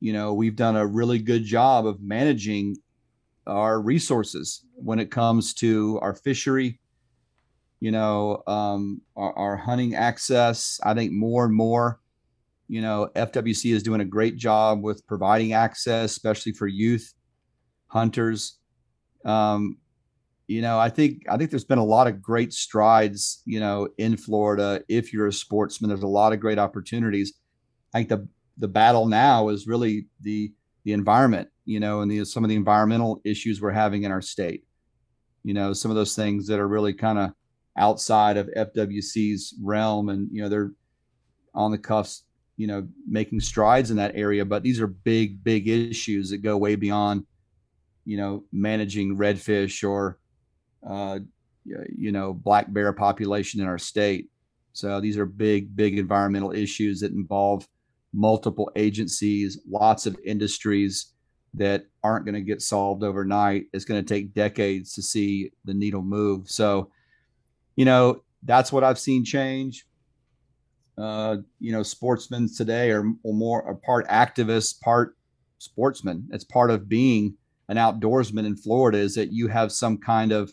you 0.00 0.12
know, 0.12 0.34
we've 0.34 0.56
done 0.56 0.76
a 0.76 0.86
really 0.86 1.18
good 1.18 1.44
job 1.44 1.86
of 1.86 2.00
managing 2.00 2.76
our 3.46 3.80
resources 3.80 4.64
when 4.74 4.98
it 4.98 5.10
comes 5.10 5.54
to 5.54 5.98
our 6.02 6.14
fishery, 6.14 6.80
you 7.80 7.90
know, 7.90 8.42
um, 8.46 9.00
our, 9.16 9.32
our 9.32 9.56
hunting 9.56 9.94
access. 9.94 10.80
I 10.82 10.94
think 10.94 11.12
more 11.12 11.44
and 11.44 11.54
more, 11.54 12.00
you 12.68 12.80
know, 12.80 13.10
FWC 13.14 13.72
is 13.72 13.82
doing 13.82 14.00
a 14.00 14.04
great 14.04 14.36
job 14.36 14.82
with 14.82 15.06
providing 15.06 15.52
access, 15.52 16.10
especially 16.10 16.52
for 16.52 16.66
youth 16.66 17.14
hunters. 17.88 18.58
Um, 19.24 19.78
you 20.48 20.62
know, 20.62 20.78
I 20.78 20.90
think 20.90 21.24
I 21.28 21.36
think 21.36 21.50
there's 21.50 21.64
been 21.64 21.78
a 21.78 21.84
lot 21.84 22.06
of 22.06 22.22
great 22.22 22.52
strides, 22.52 23.42
you 23.46 23.58
know, 23.58 23.88
in 23.98 24.16
Florida. 24.16 24.82
If 24.88 25.12
you're 25.12 25.26
a 25.26 25.32
sportsman, 25.32 25.88
there's 25.88 26.02
a 26.02 26.08
lot 26.08 26.32
of 26.32 26.40
great 26.40 26.58
opportunities. 26.58 27.32
I 27.92 27.98
think 27.98 28.08
the 28.08 28.28
the 28.58 28.68
battle 28.68 29.06
now 29.06 29.48
is 29.48 29.66
really 29.66 30.06
the 30.20 30.52
the 30.84 30.92
environment, 30.92 31.48
you 31.66 31.80
know, 31.80 32.00
and 32.00 32.10
the 32.10 32.24
some 32.24 32.44
of 32.44 32.48
the 32.48 32.56
environmental 32.56 33.20
issues 33.24 33.60
we're 33.60 33.70
having 33.70 34.04
in 34.04 34.12
our 34.12 34.22
state. 34.22 34.64
You 35.44 35.54
know, 35.54 35.72
some 35.72 35.90
of 35.90 35.96
those 35.96 36.16
things 36.16 36.46
that 36.48 36.58
are 36.58 36.66
really 36.66 36.94
kind 36.94 37.18
of 37.18 37.32
outside 37.76 38.38
of 38.38 38.48
FWC's 38.56 39.54
realm, 39.62 40.08
and 40.08 40.28
you 40.32 40.42
know, 40.42 40.48
they're 40.48 40.72
on 41.54 41.70
the 41.70 41.78
cuffs, 41.78 42.24
you 42.56 42.66
know, 42.66 42.88
making 43.06 43.40
strides 43.40 43.90
in 43.90 43.98
that 43.98 44.16
area. 44.16 44.44
But 44.44 44.62
these 44.62 44.80
are 44.80 44.86
big, 44.86 45.44
big 45.44 45.68
issues 45.68 46.30
that 46.30 46.38
go 46.38 46.56
way 46.56 46.76
beyond 46.76 47.26
you 48.06 48.16
know, 48.16 48.44
managing 48.52 49.18
redfish 49.18 49.86
or, 49.86 50.18
uh, 50.88 51.18
you 51.64 52.12
know, 52.12 52.32
black 52.32 52.72
bear 52.72 52.92
population 52.92 53.60
in 53.60 53.66
our 53.66 53.78
state. 53.78 54.30
So 54.72 55.00
these 55.00 55.18
are 55.18 55.26
big, 55.26 55.74
big 55.74 55.98
environmental 55.98 56.52
issues 56.52 57.00
that 57.00 57.12
involve 57.12 57.66
multiple 58.14 58.70
agencies, 58.76 59.58
lots 59.68 60.06
of 60.06 60.16
industries 60.24 61.12
that 61.54 61.86
aren't 62.02 62.24
going 62.24 62.34
to 62.34 62.40
get 62.40 62.62
solved 62.62 63.02
overnight. 63.02 63.66
It's 63.72 63.84
going 63.84 64.04
to 64.04 64.14
take 64.14 64.34
decades 64.34 64.94
to 64.94 65.02
see 65.02 65.52
the 65.64 65.74
needle 65.74 66.02
move. 66.02 66.48
So, 66.48 66.90
you 67.76 67.84
know, 67.84 68.22
that's 68.42 68.72
what 68.72 68.84
I've 68.84 68.98
seen 68.98 69.24
change. 69.24 69.86
Uh, 70.98 71.38
you 71.58 71.72
know, 71.72 71.82
sportsmen 71.82 72.48
today 72.54 72.90
are, 72.90 73.04
more 73.24 73.62
are 73.64 73.74
part 73.74 74.06
activists, 74.08 74.80
part 74.80 75.16
sportsmen. 75.58 76.28
It's 76.30 76.44
part 76.44 76.70
of 76.70 76.88
being 76.88 77.36
an 77.68 77.76
outdoorsman 77.76 78.46
in 78.46 78.56
Florida 78.56 78.98
is 78.98 79.14
that 79.16 79.32
you 79.32 79.48
have 79.48 79.72
some 79.72 79.98
kind 79.98 80.32
of 80.32 80.52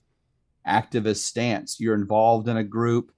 activist 0.67 1.17
stance. 1.17 1.79
You're 1.79 1.95
involved 1.95 2.47
in 2.47 2.57
a 2.57 2.63
group, 2.63 3.11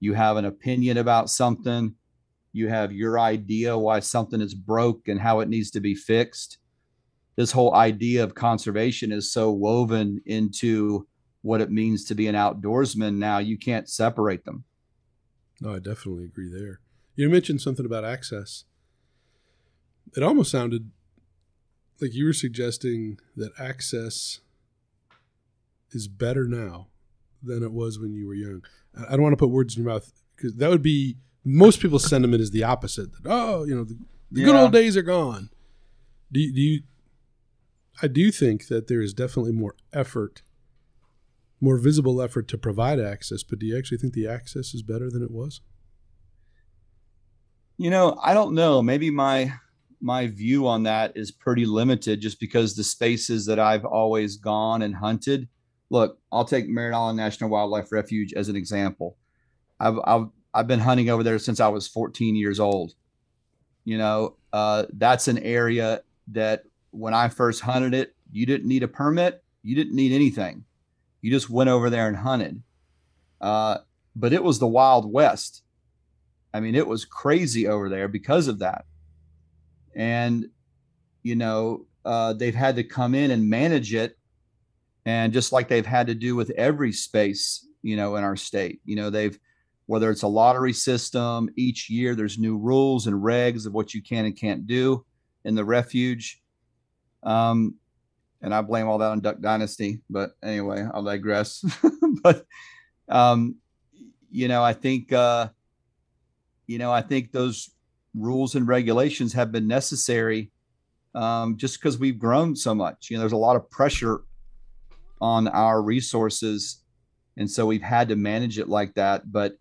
you 0.00 0.14
have 0.14 0.36
an 0.36 0.44
opinion 0.44 0.98
about 0.98 1.30
something, 1.30 1.94
you 2.52 2.68
have 2.68 2.92
your 2.92 3.18
idea 3.18 3.76
why 3.76 4.00
something 4.00 4.40
is 4.40 4.54
broke 4.54 5.08
and 5.08 5.20
how 5.20 5.40
it 5.40 5.48
needs 5.48 5.70
to 5.72 5.80
be 5.80 5.94
fixed. 5.94 6.58
This 7.36 7.52
whole 7.52 7.74
idea 7.74 8.24
of 8.24 8.34
conservation 8.34 9.12
is 9.12 9.30
so 9.30 9.50
woven 9.50 10.20
into 10.24 11.06
what 11.42 11.60
it 11.60 11.70
means 11.70 12.04
to 12.06 12.14
be 12.14 12.26
an 12.26 12.34
outdoorsman 12.34 13.16
now, 13.16 13.38
you 13.38 13.56
can't 13.56 13.88
separate 13.88 14.44
them. 14.44 14.64
No, 15.60 15.74
I 15.74 15.78
definitely 15.78 16.24
agree 16.24 16.50
there. 16.50 16.80
You 17.14 17.28
mentioned 17.28 17.60
something 17.60 17.86
about 17.86 18.04
access. 18.04 18.64
It 20.16 20.22
almost 20.22 20.50
sounded 20.50 20.90
like 22.00 22.14
you 22.14 22.26
were 22.26 22.32
suggesting 22.32 23.18
that 23.36 23.52
access 23.58 24.40
is 25.92 26.08
better 26.08 26.46
now 26.46 26.88
than 27.42 27.62
it 27.62 27.72
was 27.72 27.98
when 27.98 28.12
you 28.12 28.26
were 28.26 28.34
young. 28.34 28.62
I 29.08 29.12
don't 29.12 29.22
want 29.22 29.32
to 29.32 29.36
put 29.36 29.50
words 29.50 29.76
in 29.76 29.84
your 29.84 29.92
mouth 29.92 30.10
because 30.34 30.54
that 30.56 30.68
would 30.68 30.82
be 30.82 31.16
most 31.44 31.80
people's 31.80 32.08
sentiment 32.08 32.42
is 32.42 32.50
the 32.50 32.64
opposite. 32.64 33.12
That 33.12 33.30
oh, 33.30 33.64
you 33.64 33.74
know, 33.74 33.84
the, 33.84 33.96
the 34.30 34.40
yeah. 34.40 34.46
good 34.46 34.56
old 34.56 34.72
days 34.72 34.96
are 34.96 35.02
gone. 35.02 35.50
Do 36.32 36.40
you, 36.40 36.52
do 36.52 36.60
you? 36.60 36.82
I 38.02 38.08
do 38.08 38.30
think 38.30 38.68
that 38.68 38.88
there 38.88 39.00
is 39.00 39.14
definitely 39.14 39.52
more 39.52 39.74
effort, 39.92 40.42
more 41.60 41.78
visible 41.78 42.20
effort 42.20 42.48
to 42.48 42.58
provide 42.58 43.00
access. 43.00 43.42
But 43.42 43.58
do 43.58 43.66
you 43.66 43.76
actually 43.76 43.98
think 43.98 44.12
the 44.12 44.28
access 44.28 44.74
is 44.74 44.82
better 44.82 45.10
than 45.10 45.22
it 45.22 45.30
was? 45.30 45.60
You 47.78 47.90
know, 47.90 48.18
I 48.22 48.34
don't 48.34 48.54
know. 48.54 48.82
Maybe 48.82 49.10
my 49.10 49.52
my 50.00 50.26
view 50.26 50.66
on 50.66 50.82
that 50.82 51.12
is 51.16 51.30
pretty 51.30 51.64
limited 51.64 52.20
just 52.20 52.38
because 52.38 52.76
the 52.76 52.84
spaces 52.84 53.46
that 53.46 53.58
I've 53.58 53.84
always 53.84 54.36
gone 54.36 54.82
and 54.82 54.94
hunted. 54.94 55.48
Look, 55.88 56.18
I'll 56.30 56.44
take 56.44 56.68
Merritt 56.68 56.94
Island 56.94 57.16
National 57.16 57.50
Wildlife 57.50 57.92
Refuge 57.92 58.32
as 58.34 58.48
an 58.48 58.56
example. 58.56 59.16
I've, 59.80 59.98
I've, 60.04 60.26
I've 60.52 60.66
been 60.66 60.80
hunting 60.80 61.10
over 61.10 61.22
there 61.22 61.38
since 61.38 61.60
I 61.60 61.68
was 61.68 61.88
14 61.88 62.34
years 62.34 62.60
old. 62.60 62.94
You 63.84 63.98
know, 63.98 64.36
uh, 64.52 64.86
that's 64.92 65.28
an 65.28 65.38
area 65.38 66.02
that 66.28 66.64
when 66.96 67.14
I 67.14 67.28
first 67.28 67.60
hunted 67.60 67.94
it, 67.94 68.14
you 68.32 68.46
didn't 68.46 68.68
need 68.68 68.82
a 68.82 68.88
permit, 68.88 69.42
you 69.62 69.74
didn't 69.76 69.96
need 69.96 70.12
anything. 70.12 70.64
You 71.22 71.30
just 71.30 71.50
went 71.50 71.70
over 71.70 71.90
there 71.90 72.08
and 72.08 72.16
hunted. 72.16 72.62
Uh, 73.40 73.78
but 74.14 74.32
it 74.32 74.42
was 74.42 74.58
the 74.58 74.66
Wild 74.66 75.10
West. 75.10 75.62
I 76.54 76.60
mean, 76.60 76.74
it 76.74 76.86
was 76.86 77.04
crazy 77.04 77.66
over 77.66 77.88
there 77.88 78.08
because 78.08 78.48
of 78.48 78.60
that 78.60 78.84
and 79.96 80.46
you 81.22 81.34
know 81.34 81.86
uh, 82.04 82.32
they've 82.34 82.54
had 82.54 82.76
to 82.76 82.84
come 82.84 83.16
in 83.16 83.32
and 83.32 83.50
manage 83.50 83.92
it 83.92 84.16
and 85.06 85.32
just 85.32 85.50
like 85.50 85.66
they've 85.66 85.86
had 85.86 86.06
to 86.06 86.14
do 86.14 86.36
with 86.36 86.50
every 86.50 86.92
space 86.92 87.66
you 87.82 87.96
know 87.96 88.14
in 88.14 88.22
our 88.22 88.36
state 88.36 88.80
you 88.84 88.94
know 88.94 89.10
they've 89.10 89.36
whether 89.86 90.10
it's 90.10 90.22
a 90.22 90.28
lottery 90.28 90.72
system 90.72 91.48
each 91.56 91.88
year 91.90 92.14
there's 92.14 92.38
new 92.38 92.56
rules 92.56 93.06
and 93.06 93.16
regs 93.16 93.66
of 93.66 93.72
what 93.72 93.94
you 93.94 94.02
can 94.02 94.26
and 94.26 94.38
can't 94.38 94.66
do 94.66 95.04
in 95.44 95.54
the 95.54 95.64
refuge 95.64 96.42
um, 97.22 97.74
and 98.42 98.54
i 98.54 98.60
blame 98.60 98.86
all 98.86 98.98
that 98.98 99.10
on 99.10 99.20
duck 99.20 99.40
dynasty 99.40 100.00
but 100.10 100.32
anyway 100.42 100.86
i'll 100.94 101.04
digress 101.04 101.64
but 102.22 102.44
um, 103.08 103.56
you 104.30 104.48
know 104.48 104.62
i 104.62 104.72
think 104.72 105.12
uh, 105.12 105.48
you 106.66 106.78
know 106.78 106.92
i 106.92 107.00
think 107.00 107.32
those 107.32 107.70
rules 108.14 108.54
and 108.54 108.66
regulations 108.66 109.32
have 109.32 109.52
been 109.52 109.68
necessary 109.68 110.50
um, 111.16 111.56
just 111.56 111.80
because 111.80 111.98
we've 111.98 112.18
grown 112.18 112.54
so 112.54 112.74
much. 112.74 113.08
You 113.10 113.16
know, 113.16 113.20
there's 113.20 113.32
a 113.32 113.38
lot 113.38 113.56
of 113.56 113.68
pressure 113.70 114.20
on 115.20 115.48
our 115.48 115.80
resources, 115.80 116.82
and 117.38 117.50
so 117.50 117.66
we've 117.66 117.82
had 117.82 118.10
to 118.10 118.16
manage 118.16 118.58
it 118.58 118.68
like 118.68 118.94
that. 118.94 119.32
But 119.32 119.56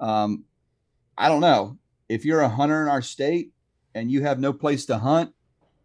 um, 0.00 0.44
I 1.16 1.28
don't 1.28 1.42
know 1.42 1.78
if 2.08 2.24
you're 2.24 2.40
a 2.40 2.48
hunter 2.48 2.82
in 2.82 2.88
our 2.88 3.02
state 3.02 3.50
and 3.94 4.10
you 4.10 4.22
have 4.22 4.40
no 4.40 4.52
place 4.52 4.86
to 4.86 4.98
hunt. 4.98 5.33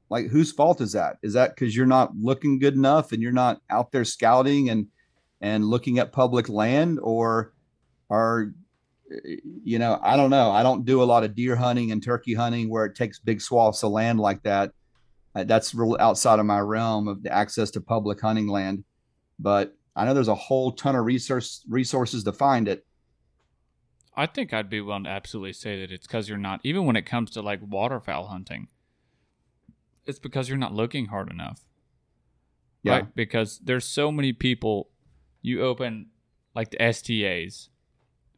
Like, 0.09 0.27
whose 0.27 0.51
fault 0.51 0.81
is 0.81 0.93
that? 0.93 1.17
Is 1.21 1.33
that 1.33 1.55
because 1.55 1.75
you're 1.75 1.85
not 1.85 2.15
looking 2.15 2.59
good 2.59 2.73
enough 2.73 3.11
and 3.11 3.21
you're 3.21 3.31
not 3.31 3.61
out 3.69 3.91
there 3.91 4.05
scouting 4.05 4.69
and 4.69 4.87
and 5.41 5.65
looking 5.65 5.99
at 5.99 6.11
public 6.11 6.49
land, 6.49 6.99
or 7.01 7.53
are 8.09 8.51
you 9.63 9.79
know, 9.79 9.99
I 10.01 10.15
don't 10.15 10.29
know. 10.29 10.51
I 10.51 10.63
don't 10.63 10.85
do 10.85 11.01
a 11.01 11.05
lot 11.05 11.23
of 11.23 11.35
deer 11.35 11.55
hunting 11.55 11.91
and 11.91 12.03
turkey 12.03 12.33
hunting 12.33 12.69
where 12.69 12.85
it 12.85 12.95
takes 12.95 13.19
big 13.19 13.41
swaths 13.41 13.83
of 13.83 13.91
land 13.91 14.19
like 14.19 14.43
that. 14.43 14.71
Uh, 15.35 15.43
that's 15.43 15.73
real 15.73 15.97
outside 15.99 16.39
of 16.39 16.45
my 16.45 16.59
realm 16.59 17.07
of 17.07 17.23
the 17.23 17.33
access 17.33 17.71
to 17.71 17.81
public 17.81 18.19
hunting 18.21 18.47
land. 18.47 18.83
But 19.39 19.75
I 19.95 20.05
know 20.05 20.13
there's 20.13 20.27
a 20.27 20.35
whole 20.35 20.71
ton 20.71 20.95
of 20.95 21.05
resource 21.05 21.63
resources 21.67 22.23
to 22.23 22.33
find 22.33 22.67
it. 22.67 22.85
I 24.15 24.25
think 24.25 24.53
I'd 24.53 24.69
be 24.69 24.81
willing 24.81 25.05
to 25.05 25.09
absolutely 25.09 25.53
say 25.53 25.79
that 25.79 25.91
it's 25.91 26.05
because 26.05 26.27
you're 26.27 26.37
not, 26.37 26.59
even 26.63 26.85
when 26.85 26.95
it 26.95 27.05
comes 27.05 27.31
to 27.31 27.41
like 27.41 27.61
waterfowl 27.63 28.27
hunting, 28.27 28.67
it's 30.05 30.19
because 30.19 30.49
you're 30.49 30.57
not 30.57 30.73
looking 30.73 31.07
hard 31.07 31.31
enough. 31.31 31.61
Yeah. 32.83 32.93
Right? 32.93 33.15
Because 33.15 33.59
there's 33.59 33.85
so 33.85 34.11
many 34.11 34.33
people, 34.33 34.89
you 35.41 35.61
open 35.61 36.07
like 36.55 36.71
the 36.71 36.91
STAs, 36.91 37.69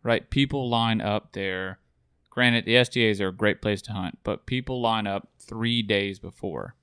right? 0.03 0.30
People 0.30 0.70
line 0.70 1.01
up 1.01 1.34
there. 1.34 1.80
Granted, 2.30 2.66
the 2.66 2.84
STAs 2.84 3.22
are 3.22 3.28
a 3.28 3.34
great 3.34 3.62
place 3.62 3.82
to 3.84 3.93
hunt, 3.93 4.20
but 4.24 4.45
people 4.45 4.82
line 4.82 5.05
up 5.05 5.30
three 5.39 5.82
days 5.82 6.18
before. 6.18 6.76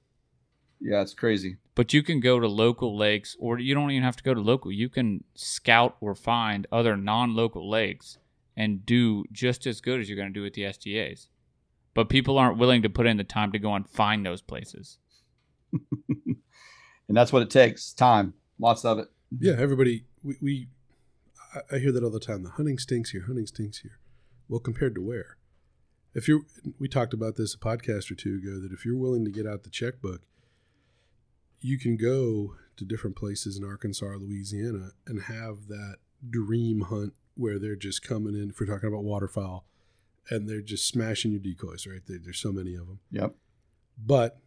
Yeah, 0.81 1.03
it's 1.03 1.15
crazy. 1.15 1.57
But 1.75 1.93
you 1.93 2.03
can 2.03 2.21
go 2.21 2.39
to 2.39 2.47
local 2.47 2.97
lakes, 2.97 3.37
or 3.39 3.59
you 3.59 3.75
don't 3.75 3.91
even 3.91 4.03
have 4.03 4.17
to 4.17 4.23
go 4.23 4.35
to 4.35 4.41
local. 4.41 4.71
You 4.71 4.89
can 4.89 5.25
scout 5.35 5.97
or 6.01 6.15
find 6.15 6.67
other 6.71 6.97
non 6.97 7.35
local 7.35 7.69
lakes 7.69 8.19
and 8.57 8.85
do 8.85 9.25
just 9.33 9.67
as 9.67 9.81
good 9.81 10.01
as 10.01 10.09
you're 10.09 10.17
going 10.17 10.33
to 10.33 10.35
do 10.35 10.43
with 10.43 10.55
the 10.55 10.71
STAs. 10.73 11.29
But 11.99 12.09
people 12.09 12.39
aren't 12.39 12.59
willing 12.59 12.83
to 12.83 12.89
put 12.89 13.07
in 13.09 13.17
the 13.17 13.25
time 13.25 13.51
to 13.51 13.59
go 13.59 13.75
and 13.75 13.85
find 13.91 14.25
those 14.25 14.41
places. 14.41 14.99
And 17.09 17.17
that's 17.17 17.33
what 17.33 17.43
it 17.43 17.51
takes 17.51 17.93
time, 17.93 18.35
lots 18.61 18.85
of 18.85 18.99
it. 18.99 19.09
Yeah, 19.37 19.55
everybody. 19.59 20.05
We, 20.23 20.37
we 20.41 20.69
I- 21.55 21.77
I 21.77 21.79
hear 21.81 21.91
that 21.91 22.05
all 22.05 22.11
the 22.11 22.21
time. 22.21 22.45
The 22.45 22.51
hunting 22.51 22.79
stinks 22.79 23.11
here. 23.11 23.25
Hunting 23.27 23.47
stinks 23.47 23.79
here. 23.79 23.99
Well, 24.49 24.61
compared 24.61 24.95
to 24.95 25.01
where? 25.01 25.39
If 26.15 26.29
you're, 26.29 26.43
we 26.79 26.87
talked 26.87 27.15
about 27.15 27.35
this 27.37 27.55
a 27.55 27.59
podcast 27.59 28.11
or 28.13 28.15
two 28.15 28.37
ago. 28.37 28.61
That 28.61 28.73
if 28.73 28.85
you're 28.85 28.97
willing 28.97 29.25
to 29.25 29.31
get 29.33 29.47
out 29.47 29.65
the 29.65 29.71
checkbook, 29.71 30.21
you 31.61 31.79
can 31.79 31.97
go 31.97 32.55
to 32.77 32.85
different 32.85 33.17
places 33.17 33.57
in 33.57 33.65
Arkansas 33.65 34.07
or 34.07 34.19
Louisiana 34.19 34.91
and 35.07 35.23
have 35.23 35.67
that 35.69 35.97
dream 36.31 36.83
hunt 36.83 37.15
where 37.35 37.59
they're 37.59 37.75
just 37.75 38.03
coming 38.07 38.35
in. 38.35 38.51
If 38.51 38.61
we're 38.61 38.67
talking 38.67 38.89
about 38.89 39.03
waterfowl, 39.03 39.65
and 40.31 40.49
they're 40.49 40.61
just 40.63 40.87
smashing 40.89 41.31
your 41.33 41.41
decoys, 41.41 41.87
right? 41.87 42.01
There, 42.07 42.19
there's 42.23 42.39
so 42.39 42.53
many 42.53 42.75
of 42.75 42.87
them 42.87 43.01
Yep. 43.11 43.35
but 43.99 44.41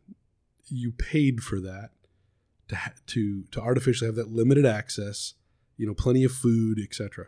you 0.68 0.92
paid 0.92 1.42
for 1.42 1.60
that 1.60 1.90
to 2.70 2.76
ha- 2.76 2.94
to 3.08 3.44
to 3.52 3.60
artificially 3.62 4.08
have 4.08 4.16
that 4.16 4.30
limited 4.30 4.66
access, 4.66 5.34
you 5.78 5.86
know, 5.88 5.94
plenty 5.94 6.24
of 6.24 6.32
food, 6.32 6.80
etc. 6.80 7.26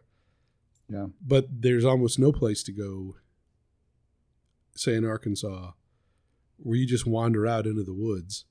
Yeah. 0.89 1.07
But 1.25 1.47
there's 1.61 1.83
almost 1.85 2.19
no 2.19 2.31
place 2.31 2.63
to 2.63 2.71
go, 2.71 3.15
say 4.75 4.95
in 4.95 5.05
Arkansas, 5.05 5.71
where 6.57 6.77
you 6.77 6.85
just 6.87 7.05
wander 7.05 7.45
out 7.47 7.65
into 7.65 7.83
the 7.83 7.93
woods. 7.93 8.45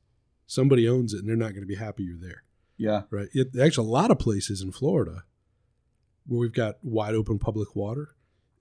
Somebody 0.46 0.88
owns 0.88 1.14
it, 1.14 1.20
and 1.20 1.28
they're 1.28 1.36
not 1.36 1.50
going 1.53 1.62
to 1.62 1.66
be 1.66 1.76
happy 1.76 2.03
you're 2.03 2.18
there, 2.18 2.42
Yeah. 2.76 3.03
right? 3.11 3.28
It, 3.32 3.57
actually, 3.59 3.86
a 3.86 3.90
lot 3.90 4.11
of 4.11 4.18
places 4.18 4.61
in 4.61 4.72
Florida 4.72 5.24
where 6.26 6.40
we've 6.40 6.53
got 6.53 6.76
wide 6.82 7.14
open 7.14 7.38
public 7.38 7.74
water, 7.74 8.14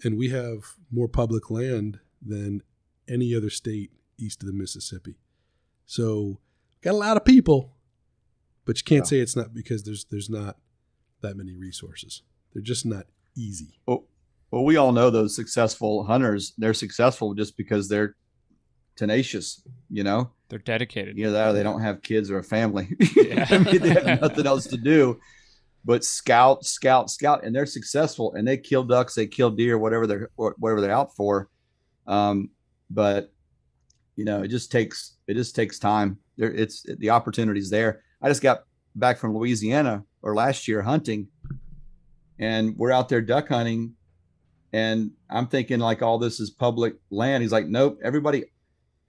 and 0.03 0.17
we 0.17 0.29
have 0.29 0.75
more 0.91 1.07
public 1.07 1.49
land 1.49 1.99
than 2.21 2.63
any 3.07 3.35
other 3.35 3.49
state 3.49 3.91
east 4.17 4.41
of 4.41 4.47
the 4.47 4.53
Mississippi. 4.53 5.15
So 5.85 6.39
got 6.81 6.91
a 6.91 6.97
lot 6.97 7.17
of 7.17 7.25
people, 7.25 7.75
but 8.65 8.77
you 8.77 8.83
can't 8.83 9.05
Yeah. 9.05 9.09
say 9.09 9.19
it's 9.19 9.35
not 9.35 9.53
because 9.53 9.83
there's 9.83 10.05
there's 10.05 10.29
not 10.29 10.57
that 11.21 11.35
many 11.37 11.53
resources. 11.55 12.23
They're 12.53 12.61
just 12.61 12.85
not 12.85 13.05
easy. 13.35 13.79
Well, 13.85 14.05
well, 14.51 14.63
we 14.65 14.75
all 14.75 14.91
know 14.91 15.09
those 15.09 15.35
successful 15.35 16.03
hunters. 16.05 16.53
They're 16.57 16.73
successful 16.73 17.33
just 17.33 17.55
because 17.57 17.87
they're 17.89 18.15
tenacious. 18.95 19.61
You 19.89 20.03
know, 20.03 20.31
They're 20.49 20.59
dedicated. 20.59 21.17
either 21.17 21.31
that 21.31 21.49
or 21.49 21.53
they 21.53 21.63
don't 21.63 21.81
have 21.81 22.01
kids 22.01 22.29
or 22.29 22.37
a 22.39 22.43
family. 22.43 22.95
Yeah. 23.15 23.45
I 23.49 23.57
mean, 23.59 23.79
they 23.81 23.89
have 23.89 24.21
nothing 24.21 24.45
else 24.47 24.67
to 24.67 24.77
do 24.77 25.19
but 25.83 26.03
scout, 26.03 26.65
scout, 26.65 27.09
scout, 27.09 27.43
and 27.43 27.55
they're 27.55 27.65
successful. 27.65 28.33
And 28.33 28.47
they 28.47 28.57
kill 28.57 28.83
ducks, 28.83 29.15
they 29.15 29.27
kill 29.27 29.49
deer, 29.49 29.77
whatever 29.77 30.07
they're 30.07 30.29
whatever 30.35 30.81
they're 30.81 30.91
out 30.91 31.15
for. 31.15 31.49
Um, 32.07 32.49
but 32.89 33.31
you 34.15 34.25
know, 34.25 34.43
it 34.43 34.49
just 34.49 34.71
takes 34.71 35.17
it 35.27 35.33
just 35.35 35.55
takes 35.55 35.79
time. 35.79 36.17
There, 36.37 36.51
it's 36.51 36.85
the 36.97 37.09
opportunities 37.09 37.69
there. 37.69 38.03
I 38.21 38.27
just 38.27 38.41
got 38.41 38.63
back 38.95 39.17
from 39.17 39.35
Louisiana 39.35 40.03
or 40.21 40.35
last 40.35 40.67
year 40.67 40.81
hunting, 40.81 41.27
and 42.37 42.75
we're 42.77 42.91
out 42.91 43.09
there 43.09 43.21
duck 43.21 43.47
hunting, 43.47 43.93
and 44.73 45.11
I'm 45.29 45.47
thinking 45.47 45.79
like 45.79 46.01
all 46.01 46.19
this 46.19 46.39
is 46.39 46.51
public 46.51 46.95
land. 47.09 47.41
He's 47.41 47.51
like, 47.51 47.67
nope, 47.67 47.99
everybody, 48.03 48.45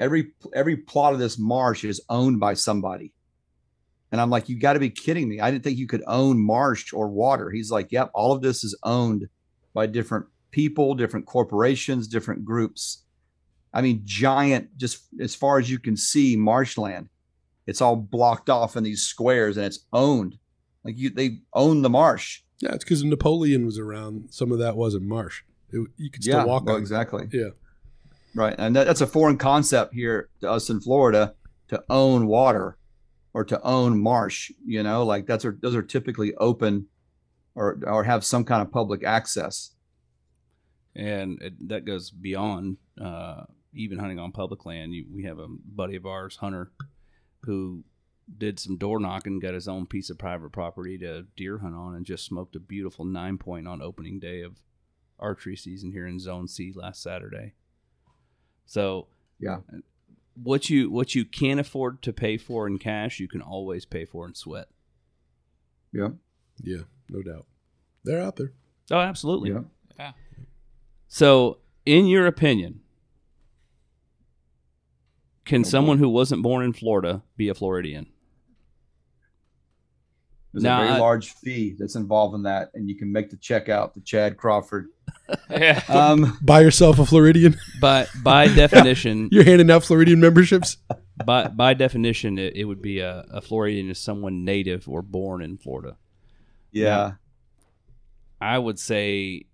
every 0.00 0.32
every 0.54 0.76
plot 0.76 1.12
of 1.12 1.18
this 1.18 1.38
marsh 1.38 1.84
is 1.84 2.00
owned 2.08 2.40
by 2.40 2.54
somebody. 2.54 3.12
And 4.12 4.20
I'm 4.20 4.30
like, 4.30 4.48
you 4.48 4.58
got 4.58 4.74
to 4.74 4.78
be 4.78 4.90
kidding 4.90 5.28
me. 5.28 5.40
I 5.40 5.50
didn't 5.50 5.64
think 5.64 5.78
you 5.78 5.86
could 5.86 6.04
own 6.06 6.38
marsh 6.38 6.92
or 6.92 7.08
water. 7.08 7.50
He's 7.50 7.70
like, 7.70 7.90
yep, 7.90 8.10
all 8.14 8.32
of 8.32 8.42
this 8.42 8.62
is 8.62 8.78
owned 8.84 9.28
by 9.72 9.86
different 9.86 10.26
people, 10.50 10.94
different 10.94 11.26
corporations, 11.26 12.06
different 12.06 12.44
groups. 12.44 13.04
I 13.72 13.80
mean, 13.80 14.02
giant, 14.04 14.76
just 14.76 15.06
as 15.18 15.34
far 15.34 15.58
as 15.58 15.70
you 15.70 15.78
can 15.78 15.96
see, 15.96 16.36
marshland. 16.36 17.08
It's 17.66 17.80
all 17.80 17.96
blocked 17.96 18.50
off 18.50 18.76
in 18.76 18.84
these 18.84 19.02
squares 19.02 19.56
and 19.56 19.64
it's 19.64 19.86
owned. 19.92 20.36
Like 20.84 20.98
you, 20.98 21.10
they 21.10 21.38
own 21.54 21.82
the 21.82 21.90
marsh. 21.90 22.42
Yeah, 22.58 22.74
it's 22.74 22.84
because 22.84 23.02
Napoleon 23.02 23.64
was 23.64 23.78
around. 23.78 24.28
Some 24.30 24.52
of 24.52 24.58
that 24.58 24.76
wasn't 24.76 25.04
marsh. 25.04 25.42
It, 25.70 25.88
you 25.96 26.10
could 26.10 26.22
still 26.22 26.38
yeah, 26.38 26.44
walk 26.44 26.66
well, 26.66 26.74
on. 26.74 26.80
exactly. 26.80 27.28
Yeah, 27.32 27.50
Right. 28.34 28.54
And 28.58 28.74
that, 28.76 28.86
that's 28.86 29.00
a 29.00 29.06
foreign 29.06 29.38
concept 29.38 29.94
here 29.94 30.28
to 30.40 30.50
us 30.50 30.70
in 30.70 30.80
Florida 30.80 31.34
to 31.68 31.82
own 31.88 32.26
water 32.26 32.76
or 33.34 33.44
to 33.44 33.60
own 33.62 34.00
marsh, 34.00 34.52
you 34.64 34.82
know, 34.82 35.04
like 35.04 35.26
that's 35.26 35.44
are 35.44 35.56
those 35.60 35.74
are 35.74 35.82
typically 35.82 36.34
open 36.36 36.86
or 37.54 37.78
or 37.86 38.04
have 38.04 38.24
some 38.24 38.44
kind 38.44 38.62
of 38.62 38.70
public 38.72 39.04
access. 39.04 39.72
and 40.94 41.40
it, 41.42 41.68
that 41.68 41.84
goes 41.84 42.10
beyond 42.10 42.76
uh, 43.00 43.44
even 43.74 43.98
hunting 43.98 44.18
on 44.18 44.32
public 44.32 44.66
land. 44.66 44.92
You, 44.94 45.06
we 45.12 45.24
have 45.24 45.38
a 45.38 45.48
buddy 45.48 45.96
of 45.96 46.04
ours, 46.06 46.36
Hunter, 46.36 46.72
who 47.44 47.84
did 48.38 48.60
some 48.60 48.76
door 48.76 49.00
knocking, 49.00 49.40
got 49.40 49.54
his 49.54 49.68
own 49.68 49.86
piece 49.86 50.10
of 50.10 50.18
private 50.18 50.52
property 50.52 50.98
to 50.98 51.24
deer 51.36 51.58
hunt 51.58 51.74
on, 51.74 51.94
and 51.94 52.06
just 52.06 52.24
smoked 52.26 52.56
a 52.56 52.60
beautiful 52.60 53.04
nine 53.04 53.38
point 53.38 53.66
on 53.66 53.80
opening 53.82 54.20
day 54.20 54.42
of 54.42 54.58
archery 55.18 55.56
season 55.56 55.92
here 55.92 56.06
in 56.06 56.18
Zone 56.18 56.48
C 56.48 56.72
last 56.74 57.02
Saturday. 57.02 57.54
So 58.66 59.08
Yeah. 59.40 59.58
What 60.34 60.70
you 60.70 60.90
what 60.90 61.14
you 61.14 61.24
can 61.24 61.58
afford 61.58 62.02
to 62.02 62.12
pay 62.12 62.36
for 62.36 62.66
in 62.66 62.78
cash, 62.78 63.20
you 63.20 63.28
can 63.28 63.40
always 63.42 63.84
pay 63.84 64.04
for 64.04 64.26
in 64.26 64.34
sweat. 64.34 64.68
Yeah. 65.92 66.08
yeah, 66.62 66.82
no 67.10 67.22
doubt. 67.22 67.46
They're 68.04 68.20
out 68.22 68.36
there. 68.36 68.52
Oh, 68.90 68.98
absolutely. 68.98 69.50
Yeah. 69.50 69.60
Yeah. 69.98 70.12
So, 71.08 71.58
in 71.84 72.06
your 72.06 72.26
opinion, 72.26 72.80
can 75.44 75.60
Oh, 75.60 75.64
boy. 75.64 75.68
someone 75.68 75.98
who 75.98 76.08
wasn't 76.08 76.42
born 76.42 76.64
in 76.64 76.72
Florida 76.72 77.22
be 77.36 77.48
a 77.48 77.54
Floridian? 77.54 78.06
There's 80.52 80.64
Now, 80.64 80.80
a 80.82 80.84
very 80.84 80.96
I- 80.96 80.98
large 80.98 81.32
fee 81.34 81.74
that's 81.78 81.94
involved 81.96 82.34
in 82.34 82.42
that, 82.42 82.70
and 82.74 82.88
you 82.88 82.94
can 82.96 83.10
make 83.10 83.30
the 83.30 83.36
check 83.38 83.68
out 83.68 83.94
to 83.94 84.00
Chad 84.00 84.36
Crawford. 84.36 84.88
Yeah. 85.50 85.82
Um, 85.88 86.36
Buy 86.42 86.60
yourself 86.60 86.98
a 86.98 87.06
Floridian. 87.06 87.56
But 87.80 88.08
by 88.22 88.48
definition, 88.48 89.28
You're 89.32 89.44
handing 89.44 89.70
out 89.70 89.82
Floridian 89.84 90.20
memberships. 90.20 90.76
by 91.24 91.48
by 91.48 91.72
definition, 91.74 92.38
it, 92.38 92.54
it 92.56 92.64
would 92.64 92.82
be 92.82 92.98
a, 93.00 93.24
a 93.30 93.40
Floridian 93.40 93.88
is 93.90 93.98
someone 93.98 94.44
native 94.44 94.88
or 94.88 95.00
born 95.00 95.40
in 95.42 95.56
Florida. 95.58 95.96
yeah, 96.70 97.12
I 98.40 98.58
would 98.58 98.78
say, 98.78 99.44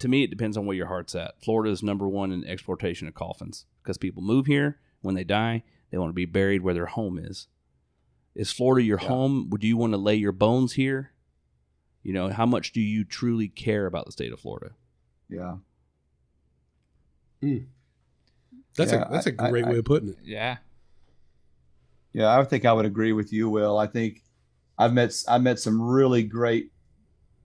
to 0.00 0.08
me, 0.08 0.24
it 0.24 0.30
depends 0.30 0.56
on 0.56 0.66
where 0.66 0.76
your 0.76 0.86
heart's 0.88 1.14
at. 1.14 1.42
Florida 1.42 1.70
is 1.70 1.82
number 1.82 2.08
one 2.08 2.32
in 2.32 2.44
exportation 2.46 3.08
of 3.08 3.14
coffins 3.14 3.64
because 3.82 3.96
people 3.98 4.22
move 4.22 4.46
here. 4.46 4.78
When 5.00 5.14
they 5.14 5.24
die, 5.24 5.62
they 5.90 5.98
want 5.98 6.10
to 6.10 6.14
be 6.14 6.24
buried 6.26 6.62
where 6.62 6.74
their 6.74 6.86
home 6.86 7.18
is. 7.18 7.46
Is 8.34 8.50
Florida 8.52 8.84
your 8.84 8.98
Yeah. 9.00 9.08
home? 9.08 9.48
Would 9.50 9.62
you 9.64 9.76
want 9.76 9.92
to 9.92 9.96
lay 9.98 10.16
your 10.16 10.32
bones 10.32 10.72
here? 10.74 11.12
You 12.02 12.12
know, 12.12 12.28
how 12.30 12.46
much 12.46 12.72
do 12.72 12.80
you 12.80 13.04
truly 13.04 13.48
care 13.48 13.86
about 13.86 14.06
the 14.06 14.12
state 14.12 14.32
of 14.32 14.40
Florida? 14.40 14.74
yeah, 15.28 15.56
hmm. 17.40 17.58
That's 18.76 18.92
Yeah, 18.92 19.08
a 19.08 19.10
that's 19.10 19.26
a 19.26 19.40
I- 19.42 19.46
I- 19.46 19.50
great 19.50 19.64
I- 19.64 19.70
way 19.70 19.78
of 19.78 19.84
putting 19.84 20.08
it. 20.10 20.18
yeah. 20.24 20.58
yeah. 22.12 22.36
I 22.38 22.42
think 22.44 22.64
I 22.64 22.72
would 22.72 22.84
agree 22.86 23.12
with 23.12 23.32
you, 23.32 23.48
Will. 23.48 23.78
I 23.78 23.86
think 23.86 24.22
I've 24.78 24.92
met 24.92 25.14
I 25.28 25.38
met 25.38 25.58
some 25.60 25.80
really 25.80 26.22
great 26.24 26.72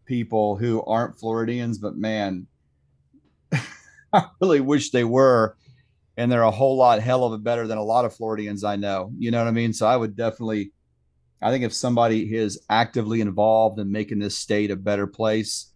people 0.06 0.58
who 0.58 0.82
aren't 0.84 1.20
Floridians, 1.20 1.78
but 1.78 1.96
man, 1.96 2.48
I 4.14 4.26
really 4.42 4.60
wish 4.62 4.90
they 4.92 5.04
were. 5.04 5.56
And 6.18 6.30
they're 6.32 6.42
a 6.42 6.52
whole 6.52 6.76
lot 6.76 7.00
hell 7.02 7.24
of 7.24 7.32
a 7.32 7.38
better 7.38 7.66
than 7.66 7.78
a 7.78 7.84
lot 7.84 8.04
of 8.04 8.14
Floridians 8.14 8.64
I 8.66 8.76
know. 8.76 9.14
You 9.18 9.32
know 9.32 9.38
what 9.38 9.48
I 9.48 9.52
mean? 9.52 9.72
So 9.72 9.88
I 9.88 9.96
would 9.96 10.18
definitely, 10.18 10.74
I 11.42 11.52
think 11.52 11.64
if 11.64 11.74
somebody 11.74 12.36
is 12.36 12.60
actively 12.70 13.22
involved 13.22 13.80
in 13.80 13.92
making 13.92 14.20
this 14.20 14.38
state 14.38 14.72
a 14.72 14.76
better 14.76 15.08
place, 15.08 15.72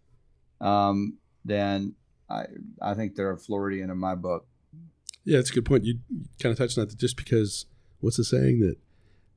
um, 0.61 1.17
then 1.45 1.95
I 2.29 2.45
I 2.81 2.93
think 2.93 3.15
they're 3.15 3.31
a 3.31 3.37
Floridian 3.37 3.89
in 3.89 3.97
my 3.97 4.15
book. 4.15 4.45
Yeah, 5.25 5.39
it's 5.39 5.51
a 5.51 5.53
good 5.53 5.65
point. 5.65 5.85
You 5.85 5.99
kind 6.41 6.51
of 6.51 6.57
touched 6.57 6.77
on 6.77 6.87
that. 6.87 6.97
Just 6.97 7.15
because, 7.15 7.65
what's 8.01 8.17
the 8.17 8.23
saying 8.25 8.59
that 8.59 8.75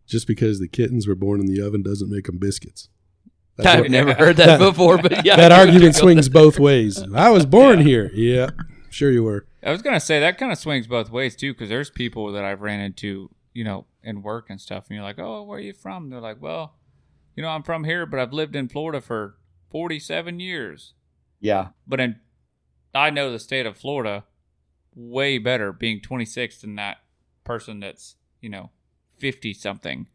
just 0.06 0.26
because 0.26 0.58
the 0.60 0.68
kittens 0.68 1.06
were 1.06 1.14
born 1.14 1.40
in 1.40 1.46
the 1.46 1.60
oven 1.60 1.82
doesn't 1.82 2.10
make 2.10 2.26
them 2.26 2.38
biscuits. 2.38 2.88
That's 3.56 3.68
I've 3.68 3.80
what- 3.82 3.90
never 3.90 4.14
heard 4.14 4.36
that 4.36 4.58
before, 4.58 4.98
but 4.98 5.24
yeah, 5.24 5.36
that 5.36 5.52
I 5.52 5.58
get 5.64 5.66
what 5.66 5.68
argument 5.74 5.94
swings 5.96 6.28
both 6.28 6.58
ways. 6.58 7.02
I 7.14 7.30
was 7.30 7.46
born 7.46 7.80
here. 7.80 8.10
Yeah, 8.14 8.50
sure 8.90 9.10
you 9.10 9.22
were. 9.22 9.46
I 9.62 9.70
was 9.70 9.82
gonna 9.82 10.00
say 10.00 10.20
that 10.20 10.38
kind 10.38 10.52
of 10.52 10.58
swings 10.58 10.86
both 10.86 11.10
ways 11.10 11.34
too, 11.36 11.52
because 11.52 11.68
there's 11.68 11.90
people 11.90 12.32
that 12.32 12.44
I've 12.44 12.60
ran 12.60 12.80
into, 12.80 13.30
you 13.54 13.64
know, 13.64 13.86
in 14.06 14.22
work 14.22 14.48
and 14.48 14.58
stuff, 14.60 14.86
and 14.88 14.94
you're 14.96 15.04
like, 15.04 15.18
"Oh, 15.18 15.42
where 15.42 15.58
are 15.58 15.62
you 15.62 15.74
from?" 15.74 16.08
They're 16.08 16.20
like, 16.20 16.40
"Well, 16.40 16.76
you 17.34 17.42
know, 17.42 17.50
I'm 17.50 17.62
from 17.62 17.84
here, 17.84 18.06
but 18.06 18.18
I've 18.18 18.32
lived 18.32 18.56
in 18.56 18.68
Florida 18.68 19.00
for 19.02 19.36
47 19.70 20.40
years." 20.40 20.94
Yeah. 21.40 21.68
But 21.86 22.00
in, 22.00 22.16
I 22.94 23.10
know 23.10 23.30
the 23.30 23.38
state 23.38 23.66
of 23.66 23.76
Florida 23.76 24.24
way 24.94 25.36
better, 25.36 25.72
being 25.72 26.00
26 26.00 26.62
than 26.62 26.76
that 26.76 26.98
person 27.44 27.80
that's 27.80 28.16
you 28.40 28.48
know 28.48 28.70
50 29.18 29.52
something 29.54 30.06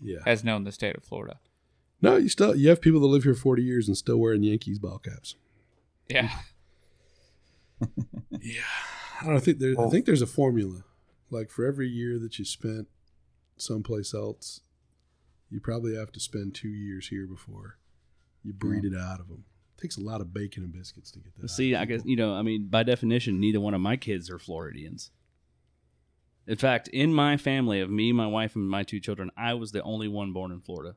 Yeah. 0.00 0.18
has 0.24 0.42
known 0.44 0.64
the 0.64 0.72
state 0.72 0.96
of 0.96 1.04
Florida. 1.04 1.38
No, 2.02 2.16
you 2.16 2.28
still 2.28 2.54
you 2.56 2.68
have 2.70 2.80
people 2.80 3.00
that 3.00 3.06
live 3.06 3.22
here 3.24 3.34
forty 3.34 3.62
years 3.62 3.86
and 3.88 3.96
still 3.96 4.18
wearing 4.18 4.42
Yankees 4.42 4.78
ball 4.78 4.98
caps. 4.98 5.36
Yeah, 6.08 6.30
Yeah, 8.40 8.60
I 9.22 9.26
don't 9.26 9.40
think 9.42 9.58
there. 9.58 9.74
I 9.80 9.88
think 9.88 10.04
there's 10.06 10.22
a 10.22 10.26
formula. 10.26 10.84
Like 11.30 11.50
for 11.50 11.64
every 11.64 11.88
year 11.88 12.18
that 12.18 12.38
you 12.38 12.44
spent 12.44 12.88
someplace 13.56 14.14
else, 14.14 14.60
you 15.50 15.60
probably 15.60 15.94
have 15.96 16.12
to 16.12 16.20
spend 16.20 16.54
two 16.54 16.68
years 16.68 17.08
here 17.08 17.26
before 17.26 17.78
you 18.42 18.52
breed 18.52 18.84
it 18.84 18.92
out 18.98 19.20
of 19.20 19.28
them. 19.28 19.44
It 19.76 19.80
takes 19.80 19.96
a 19.96 20.00
lot 20.02 20.20
of 20.20 20.32
bacon 20.34 20.62
and 20.62 20.72
biscuits 20.72 21.10
to 21.12 21.18
get 21.20 21.34
that. 21.36 21.44
out 21.44 21.50
See, 21.50 21.72
of 21.74 21.80
I 21.80 21.84
guess 21.86 22.02
you 22.04 22.16
know. 22.16 22.34
I 22.34 22.42
mean, 22.42 22.66
by 22.68 22.82
definition, 22.82 23.40
neither 23.40 23.60
one 23.60 23.74
of 23.74 23.80
my 23.80 23.96
kids 23.96 24.30
are 24.30 24.38
Floridians. 24.38 25.10
In 26.46 26.56
fact, 26.56 26.88
in 26.88 27.14
my 27.14 27.36
family 27.38 27.80
of 27.80 27.90
me, 27.90 28.12
my 28.12 28.26
wife, 28.26 28.54
and 28.54 28.68
my 28.68 28.82
two 28.82 29.00
children, 29.00 29.30
I 29.36 29.54
was 29.54 29.72
the 29.72 29.82
only 29.82 30.08
one 30.08 30.32
born 30.32 30.52
in 30.52 30.60
Florida. 30.60 30.96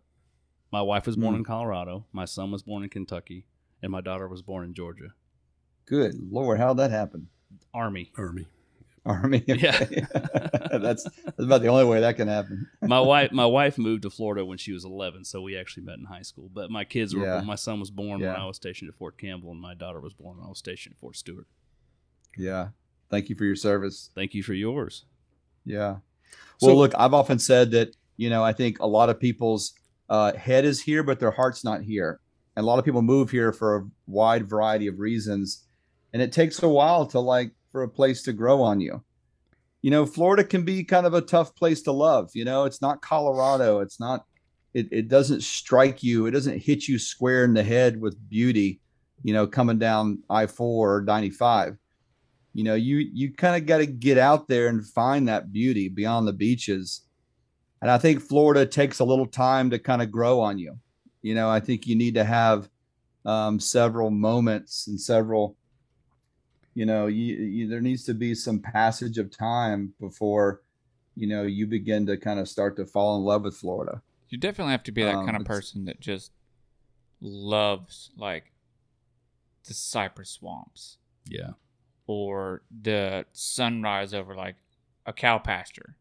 My 0.73 0.81
wife 0.81 1.05
was 1.07 1.15
born 1.15 1.35
Hmm. 1.35 1.39
in 1.39 1.43
Colorado. 1.45 2.05
My 2.11 2.25
son 2.25 2.51
was 2.51 2.63
born 2.63 2.83
in 2.83 2.89
Kentucky, 2.89 3.45
and 3.81 3.89
my 3.91 4.01
daughter 4.01 4.27
was 4.27 4.41
born 4.41 4.65
in 4.65 4.73
Georgia. 4.73 5.13
Good 5.85 6.15
Lord, 6.29 6.59
how'd 6.59 6.77
that 6.77 6.91
happen? 6.91 7.29
Army. 7.73 8.11
Army. 8.17 8.47
Army. 9.07 9.43
Yeah. 9.47 9.83
that's 10.71 11.03
that's 11.03 11.39
about 11.39 11.61
the 11.61 11.67
only 11.67 11.85
way 11.85 12.01
that 12.01 12.15
can 12.17 12.27
happen. 12.27 12.67
my 12.81 12.99
wife 12.99 13.31
my 13.31 13.45
wife 13.45 13.77
moved 13.77 14.03
to 14.03 14.09
Florida 14.09 14.43
when 14.45 14.57
she 14.57 14.71
was 14.73 14.83
11, 14.85 15.25
so 15.25 15.41
we 15.41 15.57
actually 15.57 15.83
met 15.83 15.97
in 15.97 16.05
high 16.05 16.21
school. 16.21 16.49
But 16.53 16.69
my 16.69 16.83
kids 16.83 17.15
were 17.15 17.23
Yeah. 17.25 17.41
my 17.41 17.55
son 17.55 17.79
was 17.79 17.89
born 17.89 18.19
when 18.21 18.29
I 18.29 18.45
was 18.45 18.57
stationed 18.57 18.89
at 18.89 18.95
Fort 18.95 19.17
Campbell, 19.17 19.51
and 19.51 19.59
my 19.61 19.73
daughter 19.73 19.99
was 19.99 20.13
born 20.13 20.37
when 20.37 20.45
I 20.45 20.49
was 20.49 20.59
stationed 20.59 20.93
at 20.95 20.99
Fort 20.99 21.15
Stewart. 21.15 21.47
Yeah. 22.37 22.69
Thank 23.09 23.29
you 23.29 23.35
for 23.35 23.45
your 23.45 23.55
service. 23.55 24.11
Thank 24.15 24.33
you 24.33 24.43
for 24.43 24.53
yours. 24.53 25.05
Yeah. 25.65 25.97
So- 26.57 26.67
Well, 26.67 26.77
look, 26.77 26.93
I've 26.97 27.13
often 27.13 27.39
said 27.39 27.71
that, 27.71 27.95
you 28.17 28.29
know, 28.29 28.43
I 28.43 28.53
think 28.53 28.79
a 28.79 28.87
lot 28.87 29.09
of 29.09 29.19
people's 29.19 29.73
uh, 30.09 30.33
head 30.33 30.65
is 30.65 30.81
here, 30.81 31.03
but 31.03 31.19
their 31.19 31.31
heart's 31.31 31.63
not 31.63 31.81
here. 31.83 32.19
And 32.55 32.63
a 32.63 32.67
lot 32.67 32.79
of 32.79 32.85
people 32.85 33.01
move 33.01 33.29
here 33.31 33.51
for 33.53 33.77
a 33.77 33.87
wide 34.07 34.49
variety 34.49 34.87
of 34.87 34.99
reasons. 34.99 35.65
And 36.13 36.21
it 36.21 36.31
takes 36.31 36.61
a 36.63 36.67
while 36.69 37.05
to 37.07 37.19
like 37.19 37.51
for 37.71 37.83
a 37.83 37.89
place 37.89 38.23
to 38.23 38.33
grow 38.33 38.61
on 38.61 38.79
you. 38.79 39.03
You 39.81 39.91
know, 39.91 40.05
Florida 40.05 40.43
can 40.43 40.63
be 40.63 40.83
kind 40.83 41.05
of 41.05 41.13
a 41.13 41.21
tough 41.21 41.55
place 41.55 41.81
to 41.83 41.91
love. 41.91 42.31
You 42.33 42.45
know, 42.45 42.65
it's 42.65 42.81
not 42.81 43.01
Colorado. 43.01 43.79
It's 43.79 43.99
not, 43.99 44.25
it, 44.73 44.87
it 44.91 45.07
doesn't 45.07 45.41
strike 45.41 46.03
you. 46.03 46.25
It 46.25 46.31
doesn't 46.31 46.61
hit 46.61 46.87
you 46.87 46.97
square 46.99 47.43
in 47.43 47.53
the 47.53 47.63
head 47.63 48.01
with 48.01 48.17
beauty, 48.29 48.79
you 49.23 49.33
know, 49.33 49.47
coming 49.47 49.77
down 49.77 50.23
I 50.29 50.47
4 50.47 50.95
or 50.95 51.01
95 51.01 51.77
you 52.57 52.63
know 52.63 52.73
you 52.73 52.97
you 53.13 53.31
kind 53.31 53.55
of 53.55 53.67
got 53.67 53.77
to 53.77 53.85
get 53.85 54.17
out 54.17 54.47
there 54.47 54.67
and 54.67 54.83
find 54.83 55.27
that 55.27 55.53
beauty 55.53 55.89
beyond 55.89 56.27
the 56.27 56.33
beaches 56.33 57.01
and 57.83 57.91
i 57.91 57.99
think 57.99 58.19
florida 58.19 58.65
takes 58.65 58.97
a 58.97 59.05
little 59.05 59.27
time 59.27 59.69
to 59.69 59.77
kind 59.77 60.01
of 60.01 60.09
grow 60.09 60.41
on 60.41 60.57
you 60.57 60.75
you 61.21 61.35
know 61.35 61.47
i 61.47 61.59
think 61.59 61.85
you 61.85 61.95
need 61.95 62.15
to 62.15 62.23
have 62.23 62.67
um, 63.25 63.59
several 63.59 64.09
moments 64.09 64.87
and 64.87 64.99
several 64.99 65.55
you 66.77 66.85
know 66.85 67.07
you, 67.07 67.35
you, 67.55 67.67
there 67.67 67.81
needs 67.81 68.03
to 68.05 68.13
be 68.13 68.35
some 68.35 68.59
passage 68.59 69.17
of 69.17 69.27
time 69.35 69.93
before 69.99 70.61
you 71.15 71.27
know 71.31 71.43
you 71.43 71.65
begin 71.65 72.05
to 72.05 72.15
kind 72.17 72.39
of 72.39 72.47
start 72.47 72.75
to 72.77 72.85
fall 72.85 73.17
in 73.17 73.23
love 73.23 73.41
with 73.43 73.55
florida 73.55 74.01
you 74.29 74.37
definitely 74.37 74.71
have 74.77 74.83
to 74.83 74.91
be 74.91 75.03
that 75.03 75.15
Um, 75.15 75.25
kind 75.25 75.37
of 75.37 75.45
person 75.45 75.85
that 75.85 75.99
just 75.99 76.31
loves 77.21 78.11
like 78.17 78.51
the 79.67 79.73
cypress 79.73 80.29
swamps. 80.29 80.97
Yeah. 81.29 81.51
or 82.05 82.61
the 82.71 83.25
sunrise 83.33 84.13
over 84.13 84.33
like 84.35 84.55
a 85.05 85.11
cow 85.11 85.37
pasture. 85.39 85.97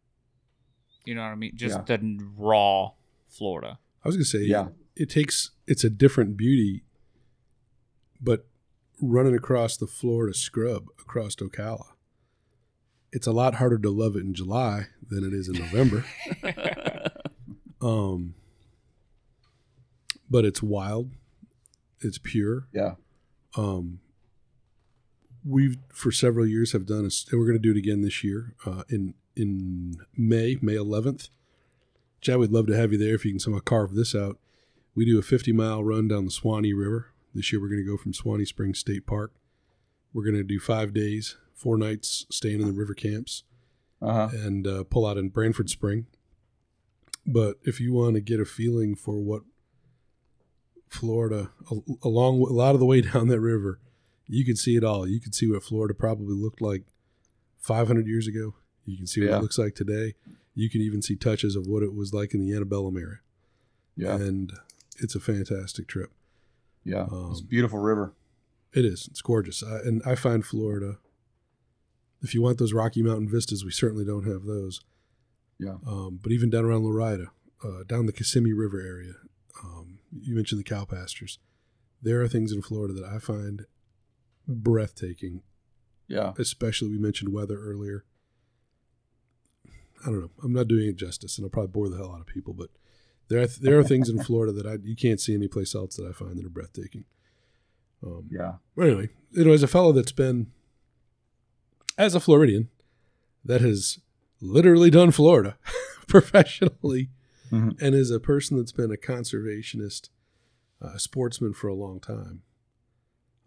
You 1.05 1.15
know 1.17 1.23
what 1.23 1.29
I 1.29 1.35
mean? 1.37 1.53
Just 1.57 1.87
the 1.87 1.99
raw 2.37 2.91
Florida. 3.29 3.79
I 4.05 4.09
was 4.09 4.17
gonna 4.17 4.25
say, 4.25 4.41
Yeah. 4.41 4.69
it 4.95 5.09
takes 5.11 5.51
it's 5.67 5.83
a 5.85 5.91
different 5.91 6.37
beauty, 6.37 6.85
but 8.21 8.47
running 9.01 9.35
across 9.35 9.77
the 9.77 9.87
Florida 9.87 10.35
scrub 10.35 10.87
across 11.01 11.35
Ocala, 11.37 11.93
it's 13.13 13.27
a 13.27 13.33
lot 13.33 13.55
harder 13.55 13.79
to 13.79 13.91
love 13.91 14.17
it 14.17 14.21
in 14.21 14.35
July 14.35 14.87
than 15.09 15.25
it 15.25 15.33
is 15.33 15.49
in 15.49 15.59
November. 15.59 16.05
um, 17.83 18.35
but 20.29 20.45
it's 20.45 20.63
wild, 20.63 21.11
it's 22.01 22.19
pure. 22.19 22.67
yeah 22.73 22.95
Um, 23.57 24.01
we've 25.45 25.79
for 25.93 26.11
several 26.11 26.47
years 26.47 26.73
have 26.73 26.87
done 26.87 27.05
a, 27.05 27.11
and 27.31 27.41
we're 27.41 27.47
going 27.47 27.53
to 27.53 27.59
do 27.59 27.71
it 27.71 27.79
again 27.79 28.03
this 28.03 28.25
year 28.25 28.55
uh, 28.67 28.83
in 28.89 29.15
in 29.37 29.99
May, 30.17 30.57
May 30.61 30.75
11th. 30.75 31.29
Chad, 32.21 32.39
we'd 32.39 32.51
love 32.51 32.67
to 32.67 32.77
have 32.77 32.93
you 32.93 32.99
there 32.99 33.15
if 33.15 33.25
you 33.25 33.33
can 33.33 33.39
somehow 33.39 33.61
carve 33.61 33.95
this 33.95 34.15
out. 34.15 34.39
We 34.95 35.05
do 35.05 35.19
a 35.19 35.23
50 35.23 35.53
mile 35.53 35.85
run 35.85 36.09
down 36.09 36.25
the 36.25 36.31
Suwannee 36.31 36.73
River. 36.73 37.13
This 37.37 37.53
year 37.53 37.61
we're 37.61 37.69
going 37.69 37.85
to 37.85 37.91
go 37.91 37.99
from 37.99 38.15
Suwannee 38.15 38.47
Springs 38.47 38.79
State 38.79 39.07
Park. 39.07 39.35
We're 40.15 40.25
going 40.25 40.37
to 40.37 40.43
do 40.43 40.59
five 40.59 40.95
days, 40.95 41.37
four 41.55 41.77
nights 41.77 42.25
staying 42.31 42.61
in 42.63 42.67
the 42.67 42.73
river 42.73 42.95
camps 42.95 43.43
uh-huh 44.01 44.29
and 44.33 44.67
uh, 44.67 44.85
pull 44.85 45.05
out 45.07 45.19
in 45.19 45.29
Branford 45.29 45.69
Spring. 45.69 46.07
But 47.27 47.57
if 47.63 47.79
you 47.79 47.93
want 47.93 48.15
to 48.15 48.21
get 48.23 48.41
a 48.41 48.45
feeling 48.47 48.95
for 48.95 49.19
what 49.21 49.43
Florida, 50.89 51.51
a- 51.71 52.07
along 52.07 52.41
a 52.41 52.53
lot 52.53 52.75
of 52.75 52.81
the 52.81 52.87
way 52.87 53.01
down 53.13 53.29
that 53.29 53.41
river, 53.41 53.81
you 54.27 54.45
can 54.45 54.57
see 54.57 54.77
it 54.77 54.85
all. 54.85 55.07
You 55.07 55.21
can 55.21 55.33
see 55.33 55.47
what 55.51 55.63
Florida 55.63 55.93
probably 55.95 56.35
looked 56.35 56.61
like 56.63 56.85
500 57.59 58.07
years 58.07 58.27
ago. 58.27 58.55
You 58.87 58.97
can 58.97 59.07
see 59.07 59.21
what 59.21 59.31
Yeah. 59.31 59.39
it 59.39 59.43
looks 59.43 59.59
like 59.59 59.75
today. 59.75 60.15
You 60.55 60.71
can 60.71 60.81
even 60.81 61.03
see 61.03 61.17
touches 61.17 61.55
of 61.55 61.67
what 61.67 61.83
it 61.83 61.95
was 61.95 62.15
like 62.15 62.33
in 62.33 62.41
the 62.41 62.55
Antebellum 62.55 62.97
era. 62.97 63.19
yeah 63.95 64.15
And 64.17 64.53
it's 64.99 65.15
a 65.15 65.21
fantastic 65.21 65.87
trip. 65.87 66.13
Yeah 66.87 67.07
Um, 67.11 67.29
it's 67.33 67.41
a 67.41 67.45
beautiful 67.45 67.79
river 67.81 68.15
It 68.73 68.85
is. 68.85 69.09
It's 69.11 69.23
gorgeous. 69.23 69.63
I, 69.63 69.77
and 69.89 70.03
I 70.05 70.15
find 70.15 70.45
Florida, 70.45 70.99
if 72.23 72.35
you 72.35 72.43
want 72.43 72.59
those 72.59 72.73
Rocky 72.73 73.03
Mountain 73.03 73.29
vistas, 73.31 73.65
we 73.65 73.71
certainly 73.71 74.05
don't 74.05 74.27
have 74.27 74.45
those. 74.45 74.81
Yeah. 75.59 75.77
Um, 75.87 76.21
but 76.23 76.33
even 76.33 76.51
down 76.51 76.65
around 76.67 76.85
Lorida, 76.85 77.29
uh, 77.65 77.83
down 77.87 78.07
the 78.07 78.13
Kissimmee 78.13 78.53
River 78.53 78.81
area, 78.81 79.15
um, 79.65 80.01
you 80.13 80.35
mentioned 80.35 80.61
the 80.61 80.65
cow 80.75 80.85
pastures. 80.85 81.39
There 82.03 82.21
are 82.21 82.29
things 82.29 82.53
in 82.53 82.61
Florida 82.63 82.93
that 82.95 83.05
I 83.05 83.19
find 83.19 83.67
breathtaking, 84.47 85.43
yeah 86.09 86.33
especially 86.39 86.91
we 86.91 86.99
mentioned 86.99 87.33
weather 87.33 87.59
earlier. 87.59 88.05
I 90.03 90.11
don't 90.11 90.21
know. 90.21 90.31
I'm 90.45 90.53
not 90.53 90.69
doing 90.69 90.89
it 90.89 90.97
justice, 90.97 91.39
and 91.39 91.45
I'll 91.45 91.51
probably 91.51 91.73
bore 91.73 91.89
the 91.89 91.97
hell 91.97 92.13
out 92.13 92.21
of 92.21 92.27
people, 92.27 92.53
but 92.53 92.69
there 93.29 93.43
are, 93.43 93.47
there 93.47 93.79
are 93.79 93.85
things 93.85 94.09
in 94.09 94.23
Florida 94.23 94.53
that 94.53 94.67
I 94.67 94.77
you 94.83 94.97
can't 94.97 95.21
see 95.21 95.35
anyplace 95.35 95.75
else 95.75 95.97
that 95.97 96.07
I 96.07 96.13
find 96.13 96.37
that 96.39 96.47
are 96.47 96.51
breathtaking. 96.51 97.05
Um, 98.03 98.29
yeah 98.31 98.55
anyway, 98.81 99.09
you 99.33 99.45
know, 99.45 99.53
as 99.53 99.63
a 99.63 99.67
fellow 99.69 99.93
that's 99.93 100.13
been, 100.13 100.53
as 101.99 102.15
a 102.15 102.21
Floridian, 102.21 102.69
that 103.45 103.61
has 103.63 103.99
literally 104.41 104.91
done 104.91 105.11
Florida 105.11 105.57
professionally, 106.07 107.11
Mhm. 107.51 107.81
and 107.81 107.95
is 107.95 108.11
a 108.11 108.19
person 108.21 108.57
that's 108.57 108.73
been 108.73 108.91
a 108.93 108.97
conservationist, 108.97 110.11
uh, 110.83 110.89
a 110.95 110.99
sportsman 110.99 111.53
for 111.55 111.69
a 111.69 111.75
long 111.75 112.01
time, 112.01 112.43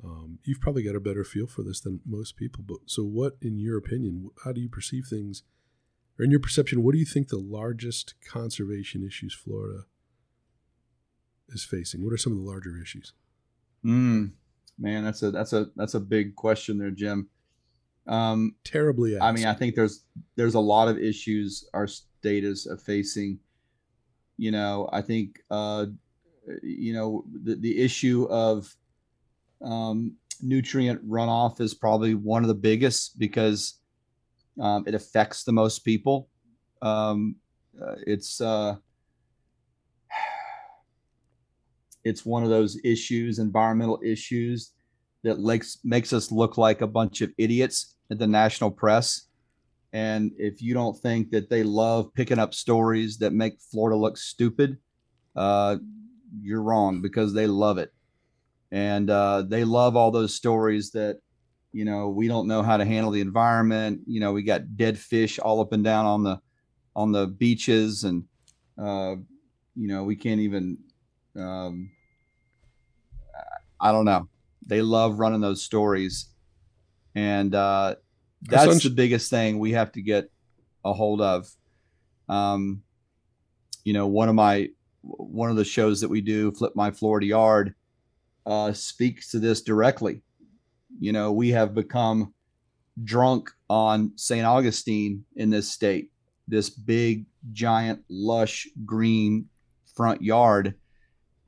um, 0.03 0.39
you've 0.45 0.61
probably 0.61 0.83
got 0.83 0.95
a 0.95 0.99
better 1.01 1.23
feel 1.25 1.47
for 1.47 1.61
this 1.63 1.81
than 1.81 1.99
most 2.05 2.37
people. 2.37 2.63
But 2.65 2.77
so, 2.85 3.03
what, 3.03 3.35
in 3.41 3.57
your 3.57 3.77
opinion, 3.77 4.29
how 4.45 4.53
do 4.53 4.61
you 4.61 4.69
perceive 4.69 5.05
things, 5.07 5.43
or 6.19 6.25
in 6.25 6.31
your 6.31 6.39
perception, 6.39 6.83
what 6.83 6.91
do 6.91 6.99
you 6.99 7.05
think 7.05 7.29
the 7.29 7.37
largest 7.37 8.15
conservation 8.27 9.05
issues 9.05 9.33
Florida 9.33 9.85
is 11.47 11.63
facing? 11.63 12.03
What 12.03 12.13
are 12.13 12.17
some 12.17 12.33
of 12.33 12.39
the 12.39 12.43
larger 12.43 12.79
issues? 12.81 13.13
Mm, 13.85 14.31
man, 14.77 15.05
that's 15.05 15.23
a 15.23 15.31
that's 15.31 15.53
a 15.53 15.67
that's 15.77 15.93
a 15.93 15.99
big 15.99 16.35
question 16.35 16.77
there, 16.77 16.91
Jim. 16.91 17.29
Um, 18.05 18.55
Terribly, 18.65 19.15
asked. 19.15 19.23
I 19.23 19.31
mean, 19.31 19.45
I 19.45 19.53
think 19.53 19.75
there's 19.75 20.03
there's 20.35 20.55
a 20.55 20.59
lot 20.59 20.89
of 20.89 20.97
issues 20.97 21.69
our 21.73 21.87
state 21.87 22.43
is 22.43 22.67
uh, 22.67 22.75
facing. 22.75 23.39
You 24.37 24.51
know, 24.51 24.89
I 24.91 25.01
think 25.01 25.39
uh, 25.49 25.85
you 26.61 26.93
know 26.93 27.23
the 27.43 27.55
the 27.55 27.79
issue 27.81 28.27
of 28.29 28.75
um, 29.61 30.17
nutrient 30.41 31.07
runoff 31.07 31.61
is 31.61 31.73
probably 31.73 32.13
one 32.15 32.43
of 32.43 32.49
the 32.49 32.55
biggest 32.55 33.17
because 33.17 33.78
um, 34.59 34.83
it 34.87 34.95
affects 34.95 35.43
the 35.43 35.51
most 35.51 35.79
people. 35.79 36.29
Um, 36.81 37.35
uh, 37.81 37.95
it's 38.05 38.41
uh, 38.41 38.75
it's 42.03 42.25
one 42.25 42.43
of 42.43 42.49
those 42.49 42.79
issues, 42.83 43.39
environmental 43.39 43.99
issues, 44.03 44.71
that 45.23 45.39
makes 45.39 45.79
makes 45.83 46.13
us 46.13 46.31
look 46.31 46.57
like 46.57 46.81
a 46.81 46.87
bunch 46.87 47.21
of 47.21 47.31
idiots 47.37 47.95
at 48.11 48.19
the 48.19 48.27
national 48.27 48.71
press. 48.71 49.27
And 49.91 50.31
if 50.37 50.61
you 50.61 50.73
don't 50.73 50.97
think 50.97 51.31
that 51.31 51.49
they 51.49 51.63
love 51.63 52.13
picking 52.13 52.39
up 52.39 52.53
stories 52.53 53.17
that 53.17 53.33
make 53.33 53.59
Florida 53.59 53.97
look 53.97 54.17
stupid, 54.17 54.77
uh, 55.35 55.77
you're 56.41 56.61
wrong 56.61 57.01
because 57.01 57.33
they 57.33 57.47
love 57.47 57.77
it. 57.79 57.91
And 58.71 59.09
uh, 59.09 59.41
they 59.41 59.63
love 59.63 59.95
all 59.95 60.11
those 60.11 60.35
stories 60.35 60.91
that, 60.91 61.19
you 61.71 61.85
know, 61.85 62.09
we 62.09 62.27
don't 62.27 62.47
know 62.47 62.63
how 62.63 62.77
to 62.77 62.85
handle 62.85 63.11
the 63.11 63.21
environment. 63.21 64.01
You 64.07 64.19
know, 64.19 64.33
we 64.33 64.43
got 64.43 64.75
dead 64.75 64.97
fish 64.97 65.39
all 65.39 65.61
up 65.61 65.71
and 65.71 65.83
down 65.83 66.05
on 66.05 66.23
the 66.23 66.41
on 66.95 67.11
the 67.11 67.27
beaches, 67.27 68.03
and 68.03 68.25
uh, 68.77 69.15
you 69.75 69.87
know, 69.87 70.03
we 70.03 70.15
can't 70.15 70.41
even. 70.41 70.77
Um, 71.35 71.91
I 73.79 73.91
don't 73.91 74.05
know. 74.05 74.27
They 74.65 74.81
love 74.81 75.19
running 75.19 75.41
those 75.41 75.61
stories, 75.61 76.27
and 77.15 77.53
uh, 77.53 77.95
that's 78.41 78.83
the 78.83 78.89
biggest 78.89 79.29
thing 79.29 79.59
we 79.59 79.71
have 79.71 79.91
to 79.93 80.01
get 80.01 80.31
a 80.83 80.93
hold 80.93 81.21
of. 81.21 81.49
Um, 82.27 82.83
you 83.83 83.93
know, 83.93 84.07
one 84.07 84.27
of 84.27 84.35
my 84.35 84.69
one 85.01 85.49
of 85.49 85.55
the 85.55 85.65
shows 85.65 86.01
that 86.01 86.09
we 86.09 86.21
do, 86.21 86.51
Flip 86.51 86.73
My 86.75 86.91
Florida 86.91 87.27
Yard, 87.27 87.75
uh, 88.45 88.73
speaks 88.73 89.31
to 89.31 89.39
this 89.39 89.61
directly. 89.61 90.23
You 90.99 91.11
know, 91.11 91.31
we 91.31 91.49
have 91.49 91.73
become 91.73 92.33
drunk 93.03 93.51
on 93.69 94.11
St. 94.15 94.45
Augustine 94.45 95.23
in 95.35 95.49
this 95.49 95.71
state, 95.71 96.11
this 96.47 96.69
big, 96.69 97.25
giant, 97.53 98.03
lush 98.09 98.67
green 98.85 99.47
front 99.95 100.21
yard 100.21 100.75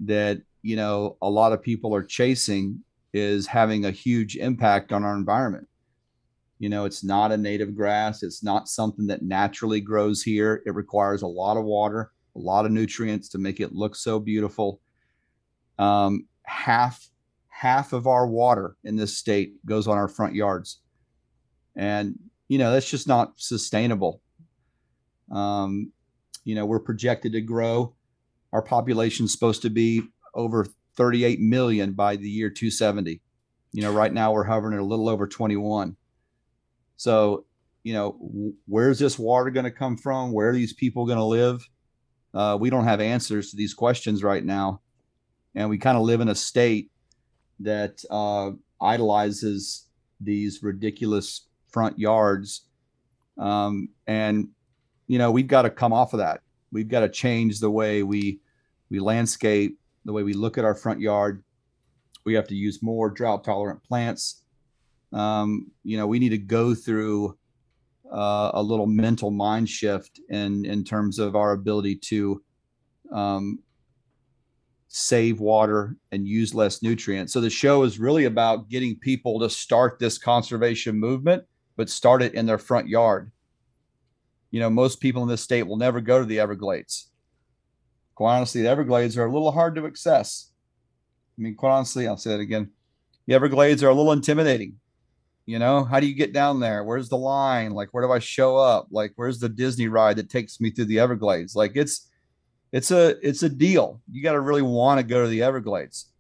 that, 0.01 0.41
you 0.61 0.75
know, 0.75 1.17
a 1.21 1.29
lot 1.29 1.51
of 1.51 1.61
people 1.61 1.93
are 1.93 2.03
chasing 2.03 2.83
is 3.13 3.45
having 3.45 3.85
a 3.85 3.91
huge 3.91 4.37
impact 4.37 4.93
on 4.93 5.03
our 5.03 5.15
environment. 5.15 5.67
You 6.59 6.69
know, 6.69 6.85
it's 6.85 7.03
not 7.03 7.31
a 7.31 7.37
native 7.37 7.75
grass, 7.75 8.23
it's 8.23 8.43
not 8.43 8.69
something 8.69 9.07
that 9.07 9.23
naturally 9.23 9.81
grows 9.81 10.21
here. 10.21 10.61
It 10.65 10.75
requires 10.75 11.23
a 11.23 11.27
lot 11.27 11.57
of 11.57 11.65
water 11.65 12.11
a 12.35 12.39
lot 12.39 12.65
of 12.65 12.71
nutrients 12.71 13.29
to 13.29 13.37
make 13.37 13.59
it 13.59 13.73
look 13.73 13.95
so 13.95 14.19
beautiful. 14.19 14.79
Um, 15.77 16.27
half 16.43 17.09
half 17.61 17.93
of 17.93 18.07
our 18.07 18.25
water 18.25 18.75
in 18.83 18.95
this 18.95 19.15
state 19.15 19.63
goes 19.67 19.87
on 19.87 19.95
our 19.95 20.07
front 20.07 20.33
yards, 20.33 20.79
and 21.75 22.17
you 22.47 22.57
know 22.57 22.71
that's 22.71 22.89
just 22.89 23.07
not 23.07 23.33
sustainable. 23.35 24.19
Um, 25.31 25.91
you 26.43 26.55
know, 26.55 26.65
we're 26.65 26.79
projected 26.79 27.33
to 27.33 27.41
grow. 27.41 27.93
Our 28.51 28.63
population 28.63 29.25
is 29.25 29.31
supposed 29.31 29.61
to 29.61 29.69
be 29.69 30.01
over 30.33 30.65
38 30.97 31.39
million 31.39 31.93
by 31.93 32.15
the 32.15 32.27
year 32.27 32.49
270. 32.49 33.21
You 33.73 33.81
know, 33.83 33.93
right 33.93 34.11
now 34.11 34.33
we're 34.33 34.43
hovering 34.43 34.73
at 34.73 34.81
a 34.81 34.83
little 34.83 35.07
over 35.07 35.27
21. 35.27 35.95
So, 36.97 37.45
you 37.83 37.93
know, 37.93 38.53
where's 38.67 38.97
this 38.97 39.19
water 39.19 39.51
going 39.51 39.65
to 39.65 39.71
come 39.71 39.97
from? 39.97 40.31
Where 40.31 40.49
are 40.49 40.53
these 40.53 40.73
people 40.73 41.05
going 41.05 41.19
to 41.19 41.23
live? 41.23 41.69
Uh, 42.33 42.57
we 42.59 42.71
don't 42.71 42.85
have 42.85 43.01
answers 43.01 43.51
to 43.51 43.55
these 43.55 43.75
questions 43.75 44.23
right 44.23 44.43
now, 44.43 44.81
and 45.53 45.69
we 45.69 45.77
kind 45.77 45.97
of 45.97 46.03
live 46.03 46.21
in 46.21 46.27
a 46.27 46.35
state 46.35 46.89
that 47.63 48.03
uh, 48.09 48.51
idolizes 48.81 49.87
these 50.19 50.63
ridiculous 50.63 51.47
front 51.69 51.97
yards. 51.97 52.67
Um, 53.37 53.89
and 54.07 54.49
you 55.07 55.17
know 55.17 55.31
we've 55.31 55.47
got 55.47 55.63
to 55.63 55.69
come 55.69 55.93
off 55.93 56.13
of 56.13 56.19
that. 56.19 56.41
We've 56.71 56.87
got 56.87 57.01
to 57.01 57.09
change 57.09 57.59
the 57.59 57.71
way 57.71 58.03
we 58.03 58.39
we 58.89 58.99
landscape, 58.99 59.79
the 60.05 60.13
way 60.13 60.23
we 60.23 60.33
look 60.33 60.57
at 60.57 60.65
our 60.65 60.75
front 60.75 60.99
yard. 60.99 61.43
We 62.23 62.33
have 62.35 62.47
to 62.49 62.55
use 62.55 62.83
more 62.83 63.09
drought 63.09 63.43
tolerant 63.43 63.83
plants. 63.83 64.43
Um, 65.11 65.71
you 65.83 65.97
know, 65.97 66.07
we 66.07 66.19
need 66.19 66.29
to 66.29 66.37
go 66.37 66.75
through 66.75 67.37
uh, 68.11 68.51
a 68.53 68.61
little 68.61 68.87
mental 68.87 69.31
mind 69.31 69.69
shift 69.69 70.19
in 70.29 70.65
in 70.65 70.83
terms 70.83 71.19
of 71.19 71.35
our 71.35 71.53
ability 71.53 71.95
to 71.95 72.41
um, 73.11 73.59
save 74.93 75.39
water 75.39 75.95
and 76.11 76.27
use 76.27 76.53
less 76.53 76.83
nutrients. 76.83 77.31
So 77.31 77.39
the 77.39 77.49
show 77.49 77.83
is 77.83 77.97
really 77.97 78.25
about 78.25 78.67
getting 78.67 78.97
people 78.97 79.39
to 79.39 79.49
start 79.49 79.99
this 79.99 80.17
conservation 80.17 80.99
movement, 80.99 81.43
but 81.77 81.89
start 81.89 82.21
it 82.21 82.33
in 82.33 82.45
their 82.45 82.57
front 82.57 82.89
yard. 82.89 83.31
You 84.51 84.59
know, 84.59 84.69
most 84.69 84.99
people 84.99 85.23
in 85.23 85.29
this 85.29 85.41
state 85.41 85.63
will 85.63 85.77
never 85.77 86.01
go 86.01 86.19
to 86.19 86.25
the 86.25 86.41
Everglades. 86.41 87.09
Quite 88.15 88.35
honestly, 88.35 88.63
the 88.63 88.69
Everglades 88.69 89.17
are 89.17 89.25
a 89.25 89.31
little 89.31 89.53
hard 89.53 89.75
to 89.75 89.87
access. 89.87 90.51
I 91.37 91.41
mean, 91.41 91.55
quite 91.55 91.71
honestly, 91.71 92.05
I'll 92.05 92.17
say 92.17 92.31
that 92.31 92.41
again. 92.41 92.71
The 93.27 93.33
Everglades 93.33 93.83
are 93.83 93.89
a 93.89 93.93
little 93.93 94.11
intimidating 94.11 94.75
you 95.45 95.57
know 95.57 95.83
how 95.83 95.99
do 95.99 96.07
you 96.07 96.13
get 96.13 96.33
down 96.33 96.59
there 96.59 96.83
where's 96.83 97.09
the 97.09 97.17
line 97.17 97.71
like 97.71 97.89
where 97.91 98.05
do 98.05 98.11
i 98.11 98.19
show 98.19 98.57
up 98.57 98.87
like 98.91 99.11
where's 99.15 99.39
the 99.39 99.49
disney 99.49 99.87
ride 99.87 100.15
that 100.15 100.29
takes 100.29 100.61
me 100.61 100.69
through 100.69 100.85
the 100.85 100.99
everglades 100.99 101.55
like 101.55 101.71
it's 101.75 102.10
it's 102.71 102.91
a 102.91 103.15
it's 103.27 103.43
a 103.43 103.49
deal. 103.49 104.01
You 104.11 104.23
got 104.23 104.33
to 104.33 104.39
really 104.39 104.61
want 104.61 104.99
to 104.99 105.03
go 105.05 105.23
to 105.23 105.27
the 105.27 105.43
everglades. 105.43 106.11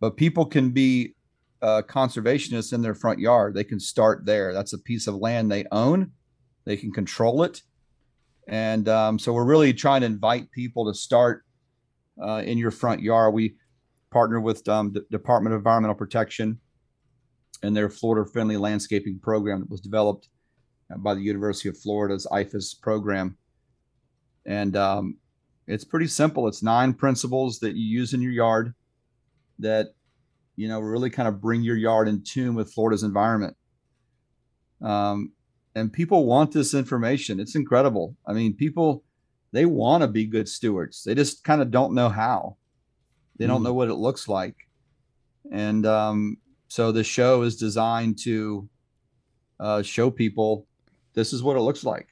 But 0.00 0.16
people 0.16 0.46
can 0.46 0.70
be 0.70 1.14
uh, 1.62 1.82
conservationists 1.86 2.72
in 2.72 2.82
their 2.82 2.94
front 2.94 3.18
yard. 3.18 3.54
They 3.54 3.64
can 3.64 3.80
start 3.80 4.24
there. 4.24 4.52
That's 4.52 4.72
a 4.72 4.78
piece 4.78 5.06
of 5.06 5.16
land 5.16 5.50
they 5.50 5.64
own. 5.72 6.12
They 6.64 6.76
can 6.76 6.92
control 6.92 7.42
it. 7.42 7.62
And 8.46 8.88
um, 8.88 9.18
so 9.18 9.32
we're 9.32 9.44
really 9.44 9.72
trying 9.72 10.02
to 10.02 10.06
invite 10.06 10.50
people 10.52 10.86
to 10.86 10.94
start 10.96 11.44
uh, 12.22 12.42
in 12.44 12.58
your 12.58 12.70
front 12.70 13.02
yard. 13.02 13.34
We 13.34 13.56
partner 14.10 14.40
with 14.40 14.66
um, 14.68 14.92
the 14.92 15.04
department 15.10 15.54
of 15.54 15.60
environmental 15.60 15.96
protection 15.96 16.58
and 17.62 17.76
their 17.76 17.90
Florida 17.90 18.28
friendly 18.30 18.56
landscaping 18.56 19.18
program 19.18 19.60
that 19.60 19.70
was 19.70 19.80
developed 19.80 20.28
uh, 20.92 20.98
by 20.98 21.14
the 21.14 21.20
University 21.20 21.68
of 21.68 21.76
Florida's 21.76 22.26
IFAS 22.30 22.80
program. 22.80 23.36
And 24.46 24.76
um, 24.76 25.16
it's 25.68 25.84
pretty 25.84 26.06
simple. 26.06 26.48
It's 26.48 26.62
nine 26.62 26.94
principles 26.94 27.58
that 27.60 27.76
you 27.76 27.84
use 27.84 28.14
in 28.14 28.22
your 28.22 28.32
yard 28.32 28.74
that, 29.58 29.88
you 30.56 30.66
know, 30.66 30.80
really 30.80 31.10
kind 31.10 31.28
of 31.28 31.40
bring 31.40 31.62
your 31.62 31.76
yard 31.76 32.08
in 32.08 32.22
tune 32.22 32.54
with 32.54 32.72
Florida's 32.72 33.02
environment. 33.02 33.54
Um, 34.80 35.32
and 35.74 35.92
people 35.92 36.26
want 36.26 36.52
this 36.52 36.72
information. 36.72 37.38
It's 37.38 37.54
incredible. 37.54 38.16
I 38.26 38.32
mean, 38.32 38.54
people, 38.54 39.04
they 39.52 39.66
want 39.66 40.02
to 40.02 40.08
be 40.08 40.24
good 40.24 40.48
stewards. 40.48 41.04
They 41.04 41.14
just 41.14 41.44
kind 41.44 41.60
of 41.60 41.70
don't 41.70 41.94
know 41.94 42.08
how. 42.08 42.56
They 43.38 43.46
don't 43.46 43.60
mm. 43.60 43.64
know 43.64 43.74
what 43.74 43.88
it 43.88 43.94
looks 43.94 44.26
like. 44.26 44.56
And 45.52 45.84
um, 45.86 46.38
so 46.68 46.92
the 46.92 47.04
show 47.04 47.42
is 47.42 47.56
designed 47.56 48.18
to 48.20 48.68
uh, 49.60 49.82
show 49.82 50.10
people 50.10 50.66
this 51.14 51.32
is 51.32 51.42
what 51.42 51.56
it 51.56 51.60
looks 51.60 51.84
like. 51.84 52.08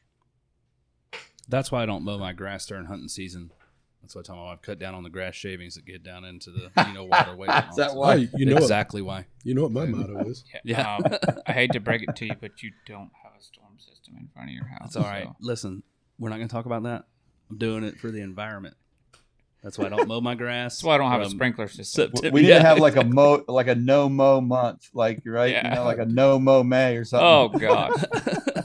That's 1.49 1.71
why 1.71 1.83
I 1.83 1.87
don't 1.87 2.05
mow 2.05 2.19
my 2.19 2.33
grass 2.33 2.67
during 2.67 2.87
hunting 2.87 3.09
season. 3.09 3.53
That's 4.03 4.15
why 4.15 4.21
I 4.21 4.23
tell 4.23 4.37
my 4.37 4.45
wife 4.45 4.63
cut 4.63 4.79
down 4.79 4.95
on 4.95 5.03
the 5.03 5.11
grass 5.11 5.35
shavings 5.35 5.75
that 5.75 5.85
get 5.85 6.05
down 6.05 6.25
into 6.25 6.51
the 6.51 6.71
you 6.87 6.93
know 6.93 7.05
waterway. 7.05 7.49
is 7.71 7.77
that 7.77 7.95
why? 7.95 8.15
Oh, 8.33 8.39
you 8.39 8.47
know 8.47 8.57
exactly 8.57 9.03
what, 9.03 9.13
why. 9.13 9.27
You 9.43 9.55
know 9.55 9.63
what 9.63 9.73
my 9.73 9.87
motto 9.87 10.29
is. 10.29 10.45
Yeah. 10.65 10.97
Um, 10.97 11.05
I 11.47 11.53
hate 11.53 11.73
to 11.73 11.81
break 11.81 12.03
it 12.03 12.15
to 12.17 12.27
you, 12.27 12.35
but 12.41 12.63
you 12.63 12.71
don't 12.87 13.11
have 13.23 13.33
a 13.39 13.43
storm 13.43 13.79
system 13.79 14.15
in 14.19 14.29
front 14.33 14.51
of 14.51 14.55
your 14.55 14.67
house. 14.67 14.95
That's 14.95 14.97
all 14.97 15.03
right. 15.03 15.27
So. 15.27 15.35
Listen, 15.41 15.83
we're 16.19 16.29
not 16.29 16.37
going 16.37 16.49
to 16.49 16.53
talk 16.53 16.67
about 16.67 16.85
that. 16.85 17.05
I'm 17.51 17.59
doing 17.59 17.85
it 17.85 17.99
for 17.99 18.11
the 18.11 18.21
environment. 18.21 18.77
That's 19.63 19.79
why 19.79 19.87
I 19.87 19.89
don't 19.89 20.07
mow 20.07 20.21
my 20.21 20.37
grass. 20.37 20.77
That's 20.77 20.85
why 20.85 20.95
I 20.95 20.99
don't 20.99 21.11
have 21.11 21.23
a 21.23 21.31
sprinkler 21.31 21.67
system. 21.67 22.13
September. 22.13 22.33
We 22.33 22.43
didn't 22.43 22.63
have 22.63 22.79
like 22.79 22.95
a 22.95 23.03
mo 23.03 23.43
like 23.49 23.67
a 23.67 23.75
no 23.75 24.09
mow 24.09 24.41
month, 24.41 24.89
like 24.95 25.23
right, 25.27 25.51
yeah. 25.51 25.69
you 25.69 25.75
know, 25.75 25.85
like 25.85 25.99
a 25.99 26.05
no 26.05 26.39
mow 26.39 26.63
May 26.63 26.97
or 26.97 27.05
something. 27.05 27.27
Oh 27.27 27.49
god. 27.49 27.93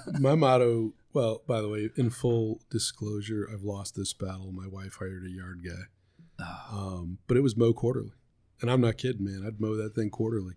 my 0.20 0.36
motto. 0.36 0.94
Well, 1.14 1.42
by 1.48 1.62
the 1.62 1.70
way, 1.70 1.90
in 1.96 2.10
full 2.10 2.62
disclosure, 2.70 3.48
I've 3.52 3.64
lost 3.64 3.96
this 3.96 4.14
battle. 4.14 4.52
My 4.52 4.68
wife 4.68 4.98
hired 5.00 5.26
a 5.26 5.30
yard 5.30 5.62
guy, 5.66 6.46
um, 6.72 7.18
but 7.28 7.38
it 7.38 7.42
was 7.42 7.58
mow 7.58 7.74
quarterly, 7.74 8.14
and 8.62 8.72
I'm 8.72 8.82
not 8.82 8.98
kidding, 8.98 9.26
man. 9.26 9.44
I'd 9.46 9.60
mow 9.60 9.76
that 9.76 9.94
thing 9.94 10.10
quarterly, 10.10 10.56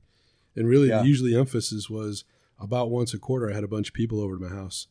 and 0.55 0.69
really, 0.69 0.89
yeah. 0.89 1.03
usually 1.03 1.37
emphasis 1.37 1.91
was 1.91 2.25
about 2.61 2.91
once 2.91 3.13
a 3.15 3.19
quarter. 3.19 3.51
I 3.51 3.55
had 3.55 3.65
a 3.65 3.69
bunch 3.69 3.89
of 3.89 3.95
people 3.95 4.21
over 4.21 4.37
to 4.37 4.45
my 4.45 4.55
house, 4.55 4.87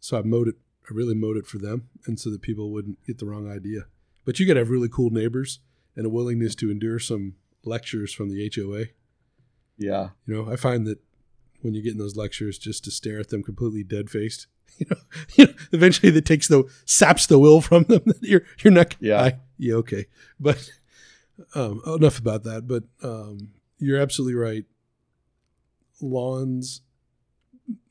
so 0.00 0.18
I 0.18 0.22
mowed 0.22 0.48
it. 0.48 0.56
I 0.90 0.94
really 0.94 1.14
mowed 1.14 1.36
it 1.36 1.46
for 1.46 1.58
them, 1.58 1.90
and 2.06 2.18
so 2.18 2.30
that 2.30 2.40
people 2.40 2.72
wouldn't 2.72 3.04
get 3.06 3.18
the 3.18 3.26
wrong 3.26 3.50
idea. 3.50 3.86
But 4.24 4.40
you 4.40 4.46
got 4.46 4.54
to 4.54 4.60
have 4.60 4.70
really 4.70 4.88
cool 4.88 5.10
neighbors 5.10 5.60
and 5.96 6.06
a 6.06 6.10
willingness 6.10 6.54
to 6.54 6.70
endure 6.70 6.98
some 6.98 7.34
lectures 7.64 8.12
from 8.12 8.28
the 8.28 8.50
HOA. 8.54 8.86
Yeah. 9.76 10.10
You 10.26 10.34
know, 10.34 10.52
I 10.52 10.56
find 10.56 10.86
that 10.86 10.98
when 11.60 11.74
you 11.74 11.82
get 11.82 11.92
in 11.92 11.98
those 11.98 12.16
lectures, 12.16 12.58
just 12.58 12.84
to 12.84 12.90
stare 12.90 13.20
at 13.20 13.28
them 13.28 13.42
completely 13.42 13.82
dead 13.82 14.10
faced, 14.10 14.46
you 14.78 14.86
know, 14.90 14.96
you 15.36 15.46
know, 15.46 15.52
eventually 15.72 16.10
that 16.10 16.24
takes 16.26 16.48
the 16.48 16.64
saps 16.84 17.26
the 17.26 17.38
will 17.38 17.60
from 17.60 17.84
them. 17.84 18.02
you're 18.20 18.42
you're 18.62 18.72
not. 18.72 18.96
Yeah. 19.00 19.22
I, 19.22 19.38
yeah. 19.58 19.74
Okay. 19.74 20.06
But 20.38 20.70
um, 21.54 21.80
enough 21.86 22.18
about 22.18 22.44
that. 22.44 22.66
But 22.68 22.84
um, 23.02 23.50
you're 23.78 24.00
absolutely 24.00 24.34
right. 24.34 24.64
Lawns, 26.00 26.82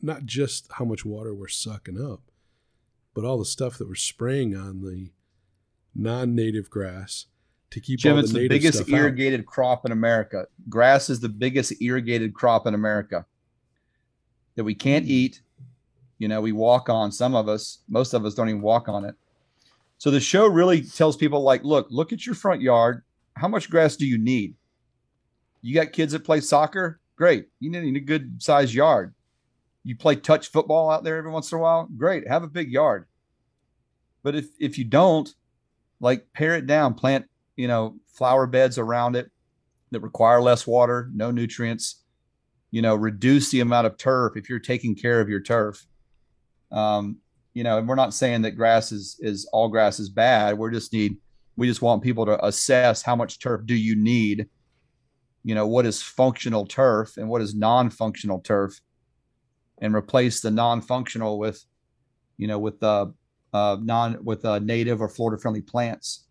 not 0.02 0.26
just 0.26 0.68
how 0.74 0.86
much 0.86 1.04
water 1.06 1.34
we're 1.34 1.48
sucking 1.48 2.02
up, 2.02 2.22
but 3.14 3.26
all 3.26 3.38
the 3.38 3.46
stuff 3.46 3.78
that 3.78 3.88
we're 3.88 3.96
spraying 3.96 4.56
on 4.56 4.82
the 4.82 5.12
non 5.94 6.36
native 6.36 6.70
grass 6.70 7.26
to 7.72 7.82
keep 7.82 8.00
Jim, 8.00 8.14
all 8.14 8.20
it's 8.20 8.32
the, 8.32 8.40
the 8.40 8.48
biggest 8.48 8.78
stuff 8.78 8.94
out. 8.94 8.98
irrigated 9.00 9.46
crop 9.46 9.86
in 9.86 9.92
America. 9.92 10.48
Grass 10.70 11.10
is 11.10 11.20
the 11.20 11.28
biggest 11.30 11.74
irrigated 11.82 12.34
crop 12.34 12.66
in 12.66 12.74
America 12.74 13.26
that 14.56 14.64
we 14.64 14.74
can't 14.74 15.06
Hmm. 15.06 15.12
eat. 15.12 15.42
You 16.20 16.28
know, 16.28 16.42
we 16.42 16.52
walk 16.52 16.90
on. 16.90 17.12
Some 17.12 17.36
of 17.36 17.48
us, 17.48 17.80
most 17.88 18.14
of 18.14 18.26
us, 18.26 18.34
don't 18.34 18.50
even 18.50 18.62
walk 18.62 18.90
on 18.90 19.06
it. 19.06 19.16
So 19.98 20.12
the 20.12 20.20
show 20.20 20.48
really 20.48 20.82
tells 20.82 21.18
people, 21.18 21.42
like, 21.42 21.64
look, 21.64 21.88
look 21.90 22.14
at 22.14 22.26
your 22.26 22.36
front 22.36 22.62
yard. 22.62 23.04
How 23.36 23.48
much 23.48 23.70
grass 23.70 23.96
do 23.96 24.06
you 24.06 24.18
need? 24.18 24.56
You 25.62 25.74
got 25.74 25.92
kids 25.92 26.14
that 26.14 26.24
play 26.24 26.40
soccer? 26.40 27.00
Great. 27.16 27.48
You 27.60 27.70
need 27.70 27.96
a 27.96 28.00
good 28.00 28.42
sized 28.42 28.74
yard. 28.74 29.14
You 29.84 29.96
play 29.96 30.16
touch 30.16 30.50
football 30.50 30.90
out 30.90 31.04
there 31.04 31.18
every 31.18 31.32
once 31.32 31.52
in 31.52 31.58
a 31.58 31.62
while? 31.62 31.88
Great. 31.98 32.28
Have 32.28 32.44
a 32.44 32.48
big 32.48 32.72
yard. 32.72 33.08
But 34.22 34.36
if 34.36 34.50
if 34.60 34.78
you 34.78 34.84
don't, 34.84 35.34
like 36.00 36.28
pare 36.34 36.56
it 36.56 36.68
down, 36.68 36.94
plant, 36.94 37.26
you 37.56 37.68
know, 37.68 37.96
flower 38.08 38.46
beds 38.46 38.78
around 38.78 39.16
it 39.16 39.32
that 39.92 40.02
require 40.02 40.42
less 40.42 40.68
water, 40.68 41.10
no 41.14 41.32
nutrients, 41.32 42.04
you 42.72 42.82
know, 42.82 42.96
reduce 42.96 43.50
the 43.50 43.62
amount 43.62 43.88
of 43.88 43.98
turf 43.98 44.36
if 44.36 44.50
you're 44.50 44.60
taking 44.60 44.96
care 44.96 45.22
of 45.22 45.30
your 45.30 45.42
turf. 45.42 45.88
Um, 46.72 47.18
you 47.54 47.64
know, 47.64 47.78
and 47.78 47.88
we're 47.88 47.96
not 47.96 48.14
saying 48.14 48.44
that 48.44 48.52
grass 48.52 48.92
is 48.92 49.18
is 49.20 49.48
all 49.52 49.70
grass 49.70 50.00
is 50.00 50.10
bad. 50.10 50.58
We're 50.58 50.72
just 50.72 50.94
need 50.94 51.18
we 51.56 51.68
just 51.68 51.82
want 51.82 52.04
people 52.04 52.26
to 52.26 52.46
assess 52.46 53.02
how 53.02 53.16
much 53.16 53.40
turf 53.40 53.66
do 53.66 53.76
you 53.76 53.96
need 53.96 54.48
you 55.44 55.56
know 55.56 55.66
what 55.66 55.86
is 55.86 56.02
functional 56.02 56.66
turf 56.66 57.16
and 57.18 57.30
what 57.30 57.42
is 57.42 57.56
non-functional 57.56 58.42
turf 58.42 58.82
and 59.80 59.96
replace 59.96 60.42
the 60.42 60.52
non-functional 60.52 61.40
with 61.40 61.64
you 62.38 62.48
know 62.48 62.60
with 62.60 62.82
uh, 62.84 63.06
uh 63.54 63.78
non 63.82 64.24
with 64.26 64.44
uh, 64.44 64.60
native 64.60 65.02
or 65.02 65.08
florida 65.08 65.42
friendly 65.42 65.62
plants 65.62 66.26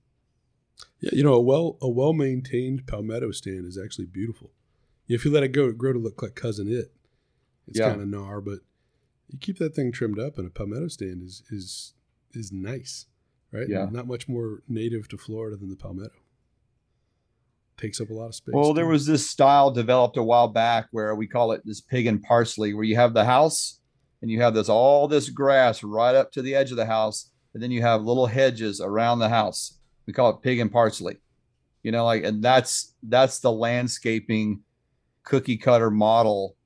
Yeah, 1.00 1.10
you 1.12 1.22
know, 1.22 1.34
a 1.34 1.40
well 1.40 1.78
a 1.80 1.88
well 1.88 2.12
maintained 2.12 2.86
palmetto 2.86 3.30
stand 3.30 3.64
is 3.66 3.78
actually 3.78 4.06
beautiful. 4.06 4.50
If 5.08 5.24
you 5.24 5.30
let 5.30 5.42
it 5.44 5.52
go 5.52 5.72
grow 5.72 5.92
to 5.92 5.98
look 5.98 6.22
like 6.22 6.34
Cousin 6.34 6.68
Itt, 6.68 6.90
it's 7.68 7.78
Yeah. 7.78 7.90
kind 7.90 8.02
of 8.02 8.08
gnar, 8.08 8.44
but 8.44 8.60
you 9.28 9.38
keep 9.38 9.58
that 9.58 9.74
thing 9.74 9.92
trimmed 9.92 10.18
up, 10.18 10.38
and 10.38 10.46
a 10.46 10.50
palmetto 10.50 10.88
stand 10.88 11.22
is 11.22 11.42
is 11.50 11.94
is 12.32 12.52
nice, 12.52 13.06
right? 13.52 13.68
Yeah. 13.68 13.86
Not 13.90 14.06
much 14.06 14.28
more 14.28 14.62
native 14.68 15.08
to 15.08 15.18
Florida 15.18 15.56
than 15.56 15.70
the 15.70 15.76
palmetto. 15.76 16.14
Takes 17.76 18.00
up 18.00 18.08
a 18.08 18.14
lot 18.14 18.28
of 18.28 18.34
space. 18.34 18.54
well 18.54 18.72
there 18.72 18.86
was 18.86 19.04
this 19.04 19.28
style 19.28 19.70
developed 19.70 20.16
a 20.16 20.22
while 20.22 20.48
back 20.48 20.86
where 20.92 21.14
we 21.14 21.26
call 21.26 21.52
it 21.52 21.60
this 21.66 21.82
pig 21.82 22.06
and 22.06 22.22
parsley 22.22 22.72
where 22.72 22.84
you 22.84 22.96
have 22.96 23.12
the 23.12 23.26
house 23.26 23.80
and 24.22 24.30
you 24.30 24.40
have 24.40 24.54
this 24.54 24.70
all 24.70 25.06
this 25.08 25.28
grass 25.28 25.82
right 25.82 26.14
up 26.14 26.32
to 26.32 26.40
the 26.40 26.54
edge 26.54 26.70
of 26.70 26.78
the 26.78 26.86
house 26.86 27.30
and 27.52 27.62
then 27.62 27.70
you 27.70 27.82
have 27.82 28.02
little 28.02 28.28
hedges 28.28 28.80
around 28.80 29.18
the 29.18 29.28
house 29.28 29.78
we 30.06 30.14
call 30.14 30.30
it 30.30 30.40
pig 30.40 30.58
and 30.58 30.72
parsley 30.72 31.18
you 31.82 31.92
know 31.92 32.06
like 32.06 32.24
and 32.24 32.42
that's 32.42 32.94
that's 33.02 33.40
the 33.40 33.52
landscaping 33.52 34.62
cookie 35.22 35.58
cutter 35.58 35.90
model 35.90 36.56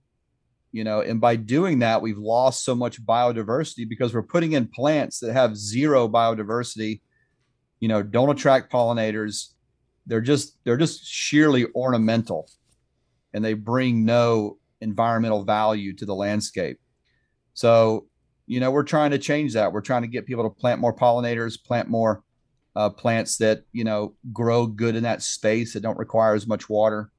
you 0.72 0.84
know 0.84 1.00
and 1.00 1.20
by 1.20 1.36
doing 1.36 1.80
that 1.80 2.02
we've 2.02 2.18
lost 2.18 2.64
so 2.64 2.74
much 2.74 3.04
biodiversity 3.04 3.88
because 3.88 4.14
we're 4.14 4.22
putting 4.22 4.52
in 4.52 4.68
plants 4.68 5.18
that 5.20 5.32
have 5.32 5.56
zero 5.56 6.08
biodiversity. 6.08 7.00
You 7.80 7.88
know 7.88 8.02
don't 8.02 8.30
attract 8.30 8.72
pollinators. 8.72 9.48
They're 10.06 10.20
just 10.20 10.56
they're 10.64 10.76
just 10.76 11.04
sheerly 11.04 11.66
ornamental 11.74 12.48
and 13.32 13.44
they 13.44 13.54
bring 13.54 14.04
no 14.04 14.58
environmental 14.80 15.44
value 15.44 15.94
to 15.94 16.06
the 16.06 16.14
landscape. 16.14 16.78
So 17.54 18.06
you 18.46 18.60
know 18.60 18.70
we're 18.70 18.82
trying 18.82 19.10
to 19.12 19.18
change 19.18 19.54
that. 19.54 19.72
We're 19.72 19.80
trying 19.80 20.02
to 20.02 20.08
get 20.08 20.26
people 20.26 20.44
to 20.44 20.50
plant 20.50 20.80
more 20.80 20.94
pollinators 20.94 21.62
plant 21.62 21.88
more 21.88 22.22
uh, 22.76 22.90
plants 22.90 23.38
that 23.38 23.62
you 23.72 23.84
know 23.84 24.14
grow 24.32 24.66
good 24.66 24.94
in 24.94 25.02
that 25.02 25.22
space 25.22 25.72
that 25.72 25.80
don't 25.80 25.98
require 25.98 26.34
as 26.34 26.46
much 26.46 26.68
water. 26.68 27.10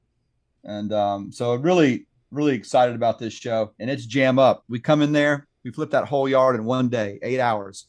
And 0.64 0.92
um, 0.92 1.32
so 1.32 1.54
it 1.54 1.60
really 1.60 2.06
really 2.32 2.54
excited 2.54 2.96
about 2.96 3.18
this 3.18 3.32
show 3.32 3.72
and 3.78 3.88
it's 3.88 4.06
jam 4.06 4.38
up. 4.38 4.64
We 4.68 4.80
come 4.80 5.02
in 5.02 5.12
there 5.12 5.46
we 5.64 5.70
flip 5.70 5.90
that 5.90 6.06
whole 6.06 6.28
yard 6.28 6.56
in 6.56 6.64
one 6.64 6.88
day 6.88 7.18
eight 7.22 7.40
hours. 7.40 7.86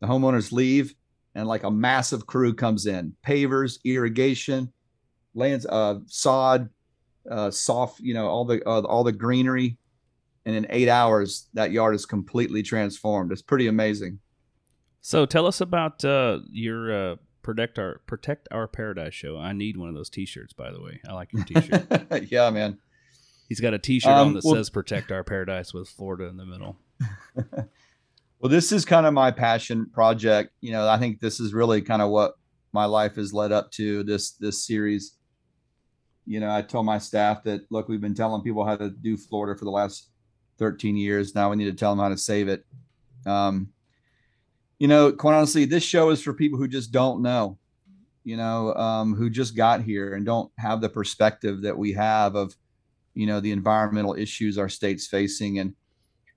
The 0.00 0.06
homeowners 0.06 0.52
leave 0.52 0.94
and 1.34 1.48
like 1.48 1.62
a 1.62 1.70
massive 1.70 2.26
crew 2.26 2.54
comes 2.54 2.86
in. 2.86 3.14
Pavers 3.26 3.78
irrigation 3.84 4.72
lands 5.34 5.64
uh 5.66 5.98
sod 6.06 6.68
uh 7.30 7.50
soft 7.50 8.00
you 8.00 8.12
know 8.12 8.26
all 8.26 8.44
the 8.44 8.62
uh, 8.68 8.82
all 8.82 9.04
the 9.04 9.12
greenery. 9.12 9.78
And 10.44 10.56
in 10.56 10.66
eight 10.70 10.88
hours 10.88 11.48
that 11.54 11.70
yard 11.70 11.94
is 11.94 12.04
completely 12.04 12.62
transformed. 12.62 13.30
It's 13.30 13.42
pretty 13.42 13.68
amazing. 13.68 14.18
So 15.00 15.24
tell 15.24 15.46
us 15.46 15.60
about 15.60 16.04
uh, 16.04 16.40
your 16.50 17.12
uh, 17.12 17.16
protect 17.42 17.78
our 17.78 18.00
protect 18.06 18.48
our 18.50 18.66
paradise 18.66 19.14
show. 19.14 19.38
I 19.38 19.52
need 19.52 19.76
one 19.76 19.88
of 19.88 19.94
those 19.94 20.10
T-shirts, 20.10 20.52
by 20.52 20.72
the 20.72 20.80
way. 20.80 21.00
I 21.08 21.12
like 21.12 21.32
your 21.32 21.44
T-shirt. 21.44 22.26
yeah 22.30 22.50
man 22.50 22.78
He's 23.48 23.60
got 23.60 23.74
a 23.74 23.78
T-shirt 23.78 24.10
on 24.10 24.28
Um, 24.28 24.34
that 24.34 24.44
well- 24.44 24.54
says 24.54 24.70
"Protect 24.70 25.12
Our 25.12 25.24
Paradise" 25.24 25.74
with 25.74 25.88
Florida 25.88 26.24
in 26.26 26.36
the 26.36 26.46
middle. 26.46 26.78
well 28.38 28.48
this 28.50 28.72
is 28.72 28.84
kind 28.84 29.06
of 29.06 29.14
my 29.14 29.30
passion 29.30 29.86
project. 29.92 30.52
You 30.60 30.72
know 30.72 30.88
i 30.88 30.98
think 30.98 31.20
this 31.20 31.40
is 31.40 31.52
really 31.52 31.82
kind 31.82 32.00
of 32.02 32.10
what 32.10 32.34
my 32.72 32.84
life 32.84 33.16
has 33.16 33.32
led 33.34 33.52
up 33.52 33.70
to 33.72 34.02
this 34.04 34.32
this 34.32 34.64
series. 34.66 35.16
You 36.24 36.38
know 36.40 36.50
i 36.54 36.62
told 36.62 36.86
my 36.86 36.98
staff 36.98 37.42
that 37.44 37.70
look 37.70 37.88
we've 37.88 38.00
been 38.00 38.14
telling 38.14 38.42
people 38.42 38.64
how 38.64 38.76
to 38.76 38.90
do 38.90 39.16
florida 39.16 39.58
for 39.58 39.64
the 39.64 39.70
last 39.70 40.08
13 40.58 40.96
years. 40.96 41.34
Now 41.34 41.50
we 41.50 41.56
need 41.56 41.64
to 41.64 41.72
tell 41.72 41.90
them 41.90 41.98
how 41.98 42.10
to 42.10 42.16
save 42.18 42.46
it. 42.48 42.64
Um, 43.26 43.68
you 44.78 44.88
know 44.88 45.12
quite 45.12 45.34
honestly 45.34 45.64
this 45.64 45.82
show 45.84 46.10
is 46.10 46.22
for 46.22 46.34
people 46.34 46.58
who 46.58 46.66
just 46.68 46.90
don't 46.92 47.22
know 47.22 47.58
you 48.24 48.36
know 48.36 48.74
um, 48.74 49.14
who 49.14 49.30
just 49.30 49.56
got 49.56 49.82
here 49.82 50.14
and 50.14 50.26
don't 50.26 50.50
have 50.58 50.80
the 50.80 50.88
perspective 50.88 51.62
that 51.62 51.76
we 51.78 51.92
have 51.92 52.34
of 52.34 52.56
you 53.14 53.26
know 53.26 53.40
the 53.40 53.52
environmental 53.52 54.14
issues 54.14 54.58
our 54.58 54.68
state's 54.68 55.06
facing. 55.06 55.58
And 55.58 55.74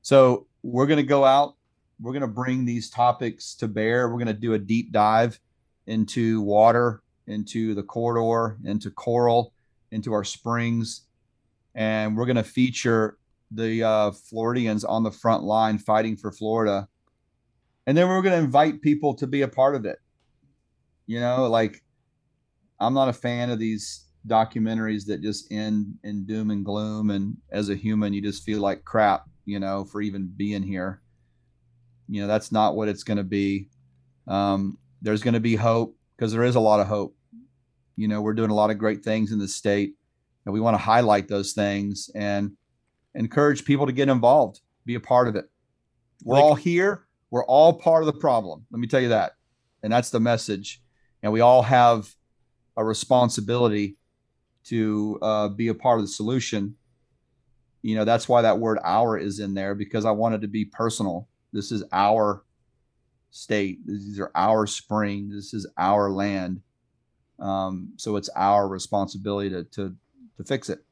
so 0.01 0.47
we're 0.63 0.87
going 0.87 0.97
to 0.97 1.03
go 1.03 1.23
out 1.23 1.55
we're 1.99 2.11
going 2.11 2.21
to 2.21 2.27
bring 2.27 2.65
these 2.65 2.89
topics 2.89 3.55
to 3.55 3.67
bear. 3.67 4.09
We're 4.09 4.15
going 4.15 4.27
to 4.27 4.33
do 4.33 4.53
a 4.53 4.59
deep 4.59 4.91
dive 4.91 5.39
into 5.87 6.41
water 6.41 7.01
into 7.27 7.73
the 7.73 7.83
corridor 7.83 8.57
into 8.65 8.91
coral 8.91 9.53
into 9.91 10.13
our 10.13 10.23
springs. 10.23 11.01
And 11.73 12.17
we're 12.17 12.25
going 12.25 12.35
to 12.37 12.43
feature 12.43 13.17
the 13.51 13.83
uh, 13.83 14.11
floridians 14.11 14.83
on 14.83 15.03
the 15.03 15.11
front 15.11 15.43
line 15.43 15.77
fighting 15.77 16.17
for 16.17 16.31
florida. 16.31 16.87
And 17.87 17.95
then 17.95 18.07
we're 18.07 18.21
going 18.21 18.37
to 18.37 18.43
invite 18.43 18.81
people 18.81 19.13
to 19.15 19.27
be 19.27 19.41
a 19.41 19.47
part 19.47 19.75
of 19.75 19.85
it. 19.85 19.99
You 21.07 21.19
know 21.19 21.47
like 21.47 21.83
i'm 22.79 22.95
not 22.95 23.07
a 23.07 23.13
fan 23.13 23.51
of 23.51 23.59
these 23.59 24.04
documentaries 24.27 25.05
that 25.05 25.21
just 25.21 25.51
end 25.51 25.95
in 26.03 26.25
doom 26.25 26.49
and 26.51 26.65
gloom 26.65 27.09
and 27.11 27.37
as 27.51 27.69
a 27.69 27.75
human 27.75 28.13
you 28.13 28.21
just 28.21 28.43
feel 28.43 28.59
like 28.59 28.83
crap 28.83 29.25
you 29.45 29.59
know 29.59 29.85
for 29.85 30.01
even 30.01 30.31
being 30.35 30.63
here. 30.63 31.01
You 32.07 32.21
know 32.21 32.27
that's 32.27 32.51
not 32.51 32.75
what 32.75 32.87
it's 32.87 33.03
going 33.03 33.17
to 33.17 33.23
be. 33.23 33.69
Um, 34.27 34.77
there's 35.01 35.21
going 35.21 35.33
to 35.35 35.39
be 35.39 35.55
hope 35.55 35.95
because 36.15 36.31
there 36.31 36.43
is 36.43 36.55
a 36.55 36.59
lot 36.59 36.79
of 36.79 36.87
hope. 36.87 37.15
You 37.95 38.07
know 38.07 38.21
we're 38.21 38.33
doing 38.33 38.51
a 38.51 38.55
lot 38.55 38.71
of 38.71 38.77
great 38.77 39.03
things 39.03 39.31
in 39.31 39.39
the 39.39 39.47
state 39.47 39.93
and 40.45 40.53
we 40.53 40.59
want 40.59 40.75
to 40.75 40.79
highlight 40.83 41.27
those 41.27 41.53
things 41.53 42.09
and 42.15 42.51
encourage 43.15 43.65
people 43.65 43.85
to 43.87 43.91
get 43.93 44.09
involved 44.09 44.61
be 44.85 44.95
a 44.95 44.99
part 44.99 45.27
of 45.27 45.35
it. 45.35 45.45
We're 46.23 46.35
Like- 46.35 46.43
all 46.43 46.55
here. 46.55 47.01
We're 47.31 47.45
all 47.45 47.73
part 47.73 48.03
of 48.03 48.05
the 48.07 48.19
problem 48.19 48.65
let 48.71 48.79
me 48.79 48.87
tell 48.87 49.01
you 49.01 49.09
that. 49.09 49.33
And 49.83 49.91
that's 49.91 50.09
the 50.09 50.19
message. 50.19 50.81
And 51.21 51.33
we 51.33 51.41
all 51.41 51.63
have 51.63 52.15
a 52.77 52.83
responsibility 52.83 53.97
to 54.65 55.19
uh, 55.21 55.47
be 55.49 55.67
a 55.67 55.73
part 55.73 55.99
of 55.99 56.05
the 56.05 56.11
solution 56.11 56.75
you 57.81 57.95
know 57.95 58.05
that's 58.05 58.27
why 58.27 58.41
that 58.41 58.59
word 58.59 58.79
our 58.83 59.17
is 59.17 59.39
in 59.39 59.53
there 59.53 59.75
because 59.75 60.05
i 60.05 60.11
wanted 60.11 60.41
to 60.41 60.47
be 60.47 60.65
personal 60.65 61.27
this 61.53 61.71
is 61.71 61.83
our 61.91 62.43
state 63.29 63.79
these 63.85 64.19
are 64.19 64.31
our 64.35 64.65
springs 64.65 65.35
this 65.35 65.53
is 65.53 65.67
our 65.77 66.11
land 66.11 66.61
um, 67.37 67.89
so 67.97 68.15
it's 68.15 68.29
our 68.35 68.67
responsibility 68.67 69.49
to, 69.49 69.63
to 69.65 69.95
to 70.37 70.43
fix 70.43 70.69
it 70.69 70.83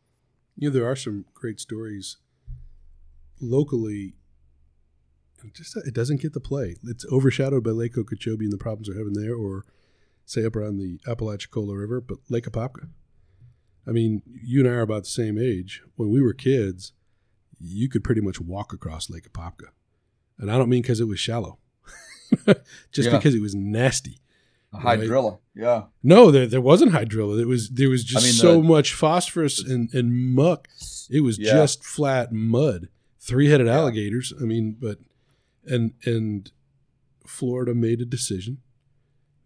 You 0.57 0.69
know, 0.69 0.73
there 0.73 0.89
are 0.89 0.95
some 0.95 1.25
great 1.33 1.59
stories 1.59 2.17
locally. 3.41 4.15
It 5.43 5.53
just 5.53 5.75
it 5.75 5.93
doesn't 5.93 6.21
get 6.21 6.33
the 6.33 6.39
play. 6.39 6.77
It's 6.85 7.05
overshadowed 7.11 7.63
by 7.63 7.71
Lake 7.71 7.97
Okeechobee 7.97 8.45
and 8.45 8.53
the 8.53 8.57
problems 8.57 8.87
they're 8.87 8.97
having 8.97 9.13
there, 9.13 9.35
or 9.35 9.65
say 10.25 10.45
up 10.45 10.55
around 10.55 10.77
the 10.77 10.99
Apalachicola 11.05 11.77
River, 11.77 11.99
but 11.99 12.19
Lake 12.29 12.45
Apopka. 12.45 12.87
I 13.87 13.91
mean, 13.91 14.21
you 14.43 14.59
and 14.61 14.69
I 14.69 14.73
are 14.73 14.81
about 14.81 15.03
the 15.03 15.09
same 15.09 15.37
age. 15.37 15.81
When 15.95 16.09
we 16.09 16.21
were 16.21 16.33
kids, 16.33 16.93
you 17.59 17.89
could 17.89 18.03
pretty 18.03 18.21
much 18.21 18.39
walk 18.39 18.73
across 18.73 19.09
Lake 19.09 19.31
Apopka, 19.31 19.67
and 20.37 20.49
I 20.51 20.57
don't 20.57 20.69
mean 20.69 20.81
because 20.81 20.99
it 20.99 21.07
was 21.07 21.19
shallow, 21.19 21.59
just 22.91 23.09
Yeah. 23.09 23.17
because 23.17 23.35
it 23.35 23.41
was 23.41 23.55
nasty. 23.55 24.19
a 24.75 24.79
Right. 24.79 24.99
hydrilla 25.01 25.37
yeah 25.53 25.83
No, 26.01 26.31
there 26.31 26.47
there 26.47 26.59
wasn't 26.61 26.93
hydrilla. 26.93 27.37
There 27.37 27.47
was 27.47 27.69
there 27.69 27.89
was 27.89 28.03
just 28.03 28.25
mean, 28.25 28.33
so 28.33 28.53
the- 28.59 28.67
much 28.67 28.93
phosphorus 28.93 29.59
and, 29.63 29.93
and 29.93 30.33
muck. 30.33 30.67
It 31.11 31.21
was 31.21 31.37
Yeah. 31.37 31.53
just 31.53 31.83
flat 31.83 32.31
mud. 32.33 32.87
Three 33.19 33.49
headed 33.49 33.67
Yeah. 33.67 33.75
alligators. 33.77 34.33
I 34.41 34.45
mean, 34.45 34.75
but 34.79 34.97
and 35.65 35.93
and 36.05 36.51
Florida 37.27 37.75
made 37.75 38.01
a 38.01 38.05
decision 38.05 38.61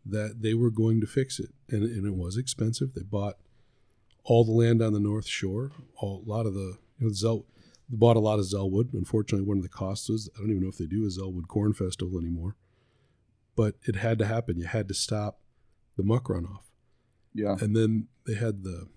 that 0.05 0.41
they 0.41 0.53
were 0.53 0.71
going 0.71 1.01
to 1.01 1.07
fix 1.07 1.39
it, 1.39 1.49
and, 1.69 1.83
and 1.83 2.05
it 2.07 2.15
was 2.15 2.37
expensive. 2.37 2.93
They 2.93 3.03
bought 3.03 3.37
all 4.29 4.43
the 4.43 4.51
land 4.51 4.81
on 4.81 4.91
the 4.93 4.99
North 4.99 5.25
Shore, 5.27 5.71
all, 5.95 6.21
a 6.25 6.29
lot 6.29 6.45
of 6.45 6.53
the 6.53 6.77
you 6.99 7.07
know, 7.07 7.13
Zell, 7.13 7.45
they 7.89 7.95
bought 7.97 8.17
a 8.17 8.19
lot 8.19 8.39
of 8.39 8.45
Zellwood. 8.45 8.93
Unfortunately, 8.93 9.47
one 9.47 9.57
of 9.57 9.63
the 9.63 9.69
costs 9.69 10.09
was 10.09 10.29
I 10.35 10.39
don't 10.41 10.49
even 10.51 10.63
know 10.63 10.69
if 10.69 10.77
they 10.77 10.85
do 10.85 11.05
a 11.05 11.07
Zellwood 11.09 11.47
Corn 11.47 11.73
Festival 11.73 12.19
anymore, 12.19 12.55
but 13.55 13.75
it 13.87 13.95
had 13.95 14.19
to 14.19 14.25
happen. 14.25 14.57
You 14.57 14.65
had 14.65 14.87
to 14.89 14.93
stop 14.93 15.39
the 15.95 16.03
muck 16.03 16.25
runoff, 16.25 16.63
Yeah. 17.33 17.55
and 17.61 17.75
then 17.75 18.07
they 18.25 18.35
had 18.35 18.63
the. 18.63 18.87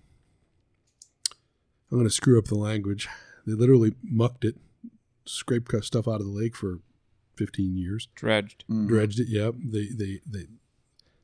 I'm 1.91 1.97
going 1.97 2.03
to 2.05 2.09
screw 2.13 2.37
up 2.39 2.45
the 2.45 2.55
language. 2.55 3.07
They 3.45 3.53
literally 3.53 3.93
mucked 4.03 4.45
it, 4.45 4.55
scraped 5.25 5.73
stuff 5.83 6.07
out 6.07 6.21
of 6.21 6.25
the 6.25 6.31
lake 6.31 6.55
for 6.55 6.79
15 7.37 7.75
years 7.75 8.07
Dredged. 8.15 8.65
Mhm. 8.69 8.87
dredged 8.87 9.19
it. 9.19 9.27
Yep. 9.29 9.55
They 9.71 9.87
they 9.87 10.21
they 10.25 10.47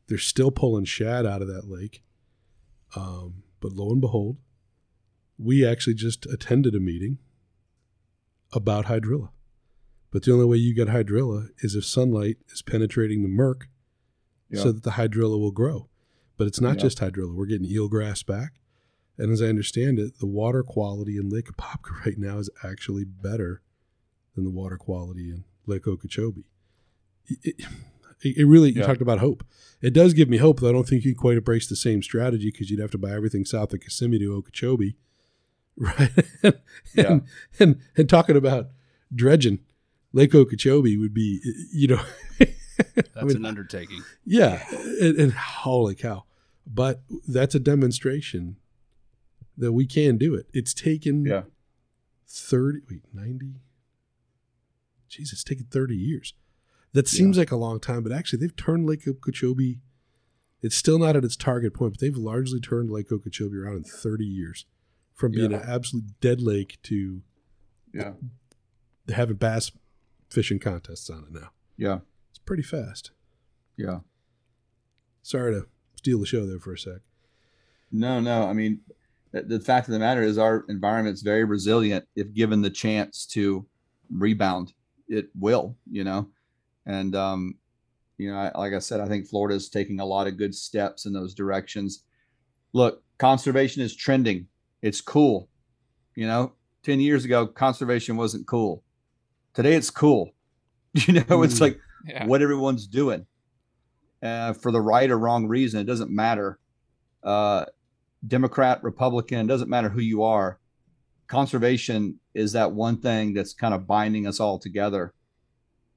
they're 0.08 0.18
still 0.18 0.52
pulling 0.52 0.86
shad 0.86 1.26
out 1.26 1.42
of 1.42 1.48
that 1.50 1.68
lake. 1.70 2.04
Um, 2.96 3.44
but 3.60 3.74
lo 3.74 3.90
and 3.92 4.02
behold, 4.02 4.38
we 5.38 5.66
actually 5.66 5.94
just 5.94 6.26
attended 6.28 6.76
a 6.76 6.80
meeting 6.80 7.20
about 8.54 8.86
hydrilla. 8.86 9.30
But 10.12 10.24
the 10.24 10.32
only 10.34 10.46
way 10.46 10.58
you 10.58 10.74
get 10.74 10.88
hydrilla 10.88 11.50
is 11.60 11.76
if 11.76 11.86
sunlight 11.86 12.38
is 12.50 12.62
penetrating 12.62 13.22
the 13.22 13.28
murk 13.30 13.68
Yeah. 14.50 14.64
so 14.64 14.72
that 14.72 14.84
the 14.84 14.92
hydrilla 14.92 15.38
will 15.40 15.52
grow. 15.52 15.90
But 16.38 16.48
it's 16.48 16.62
not 16.62 16.78
Yeah. 16.78 16.84
just 16.84 17.00
hydrilla. 17.00 17.36
We're 17.36 17.46
getting 17.46 17.68
eelgrass 17.70 18.26
back. 18.26 18.60
And 19.18 19.32
as 19.32 19.42
I 19.42 19.48
understand 19.48 20.00
it, 20.00 20.20
the 20.20 20.28
water 20.28 20.64
quality 20.64 21.18
in 21.18 21.30
Lake 21.30 21.48
Apopka 21.48 21.92
right 22.06 22.18
now 22.18 22.38
is 22.38 22.50
actually 22.64 23.04
better 23.04 23.62
than 24.36 24.44
the 24.44 24.52
water 24.52 24.78
quality 24.78 25.32
in 25.32 25.44
Lake 25.66 25.88
Okeechobee. 25.88 26.46
It, 27.28 27.40
it, 27.44 27.66
it 28.22 28.48
really, 28.48 28.72
you 28.72 28.82
talked 28.84 29.02
about 29.02 29.20
hope. 29.20 29.44
It 29.82 29.94
does 29.94 30.14
give 30.14 30.28
me 30.28 30.38
hope, 30.38 30.60
though 30.60 30.70
I 30.70 30.72
don't 30.72 30.88
think 30.88 31.06
you 31.06 31.16
quite 31.16 31.38
embrace 31.38 31.68
the 31.68 31.76
same 31.76 32.02
strategy 32.02 32.50
because 32.52 32.70
you'd 32.72 32.80
have 32.80 32.92
to 32.92 32.98
buy 32.98 33.12
everything 33.12 33.46
south 33.46 33.74
of 33.74 33.82
Kissimmee 33.82 34.20
to 34.20 34.34
Okeechobee. 34.36 34.96
Right. 35.80 36.10
and, 36.44 36.56
Yeah. 36.96 37.20
and, 37.60 37.80
and 37.96 38.10
talking 38.10 38.36
about 38.36 38.70
dredging, 39.14 39.60
Lake 40.12 40.34
Okeechobee 40.34 40.98
would 40.98 41.14
be, 41.14 41.40
you 41.72 41.88
know, 41.88 42.02
That's 42.40 43.24
mean, 43.24 43.36
an 43.38 43.46
undertaking. 43.46 44.02
yeah, 44.26 44.64
and, 45.00 45.16
and 45.20 45.34
holy 45.34 45.94
cow! 45.94 46.24
But 46.66 47.02
that's 47.28 47.54
a 47.54 47.60
demonstration 47.60 48.58
that 49.56 49.72
we 49.74 49.86
can 49.86 50.18
do 50.18 50.34
it. 50.34 50.48
It's 50.54 50.74
taken 50.74 51.26
Yeah. 51.26 51.44
thirty, 52.28 52.80
wait, 52.90 53.04
ninety. 53.14 53.56
Jeez, 55.10 55.32
it's 55.32 55.44
taken 55.44 55.66
thirty 55.70 55.96
years. 55.96 56.34
That 56.94 57.08
seems 57.08 57.38
like 57.38 57.52
a 57.52 57.56
long 57.58 57.80
time, 57.80 58.02
but 58.04 58.12
actually, 58.12 58.40
they've 58.40 58.56
turned 58.56 58.86
Lake 58.88 59.08
Okeechobee. 59.08 59.80
It's 60.62 60.76
still 60.76 60.98
not 60.98 61.16
at 61.16 61.24
its 61.24 61.36
target 61.36 61.74
point, 61.74 61.94
but 61.94 62.00
they've 62.00 62.18
largely 62.18 62.60
turned 62.60 62.90
Lake 62.90 63.12
Okeechobee 63.12 63.58
around 63.58 63.78
in 63.78 63.84
thirty 63.84 64.26
years, 64.26 64.66
from 65.14 65.32
being 65.34 65.52
Yeah. 65.52 65.58
an 65.62 65.70
absolute 65.70 66.20
dead 66.22 66.42
lake 66.42 66.80
to 66.84 67.22
Yeah. 67.94 68.14
having 69.10 69.36
bass 69.38 69.72
fishing 70.30 70.60
contests 70.60 71.10
on 71.10 71.26
it 71.26 71.32
now. 71.32 71.52
Yeah. 71.78 72.00
It's 72.30 72.40
pretty 72.40 72.64
fast. 72.64 73.12
Yeah. 73.76 74.00
Sorry 75.22 75.54
to 75.54 75.68
steal 75.96 76.20
the 76.20 76.26
show 76.26 76.46
there 76.46 76.60
for 76.60 76.74
a 76.74 76.78
sec. 76.80 77.02
No, 77.92 78.20
no. 78.20 78.44
I 78.48 78.54
mean, 78.54 78.82
the, 79.32 79.44
the 79.44 79.60
fact 79.60 79.88
of 79.88 79.92
the 79.94 80.00
matter 80.00 80.22
is 80.24 80.38
our 80.38 80.66
environment's 80.68 81.22
very 81.22 81.44
resilient 81.44 82.06
if 82.16 82.34
given 82.34 82.62
the 82.62 82.70
chance 82.70 83.26
to 83.28 83.66
rebound. 84.10 84.74
It 85.08 85.30
will, 85.36 85.78
you 85.90 86.04
know. 86.04 86.30
And 86.88 87.16
um, 87.16 87.56
you 88.18 88.32
know, 88.32 88.38
I, 88.38 88.58
like 88.58 88.74
I 88.74 88.80
said, 88.80 89.00
I 89.02 89.08
think 89.08 89.28
Florida 89.28 89.54
is 89.56 89.70
taking 89.70 90.00
a 90.00 90.06
lot 90.06 90.26
of 90.26 90.38
good 90.38 90.56
steps 90.56 91.06
in 91.06 91.14
those 91.14 91.36
directions. 91.36 92.04
Look, 92.74 93.04
conservation 93.20 93.84
is 93.84 93.96
trending. 93.96 94.48
It's 94.82 95.02
cool. 95.02 95.50
You 96.16 96.26
know, 96.28 96.54
10 96.84 97.00
years 97.00 97.26
ago 97.26 97.46
conservation 97.46 98.16
wasn't 98.18 98.48
cool. 98.48 98.84
Today 99.54 99.76
it's 99.76 99.92
cool. 99.92 100.32
You 101.08 101.14
know, 101.30 101.44
it's 101.44 101.56
Mm. 101.58 101.62
like 101.62 101.80
Yeah. 102.08 102.26
what 102.26 102.42
everyone's 102.42 102.88
doing 102.88 103.28
uh, 104.24 104.54
for 104.54 104.72
the 104.72 104.82
right 104.82 105.12
or 105.12 105.18
wrong 105.20 105.48
reason. 105.48 105.80
It 105.82 105.84
doesn't 105.84 106.10
matter. 106.10 106.58
Uh, 107.22 107.66
Democrat, 108.26 108.82
Republican, 108.82 109.46
doesn't 109.46 109.70
matter 109.70 109.90
who 109.90 110.00
you 110.00 110.24
are. 110.24 110.60
Conservation 111.28 112.20
is 112.34 112.54
that 112.54 112.72
one 112.72 112.98
thing 112.98 113.34
that's 113.34 113.54
kind 113.54 113.74
of 113.74 113.86
binding 113.86 114.26
us 114.26 114.40
all 114.40 114.58
together. 114.58 115.14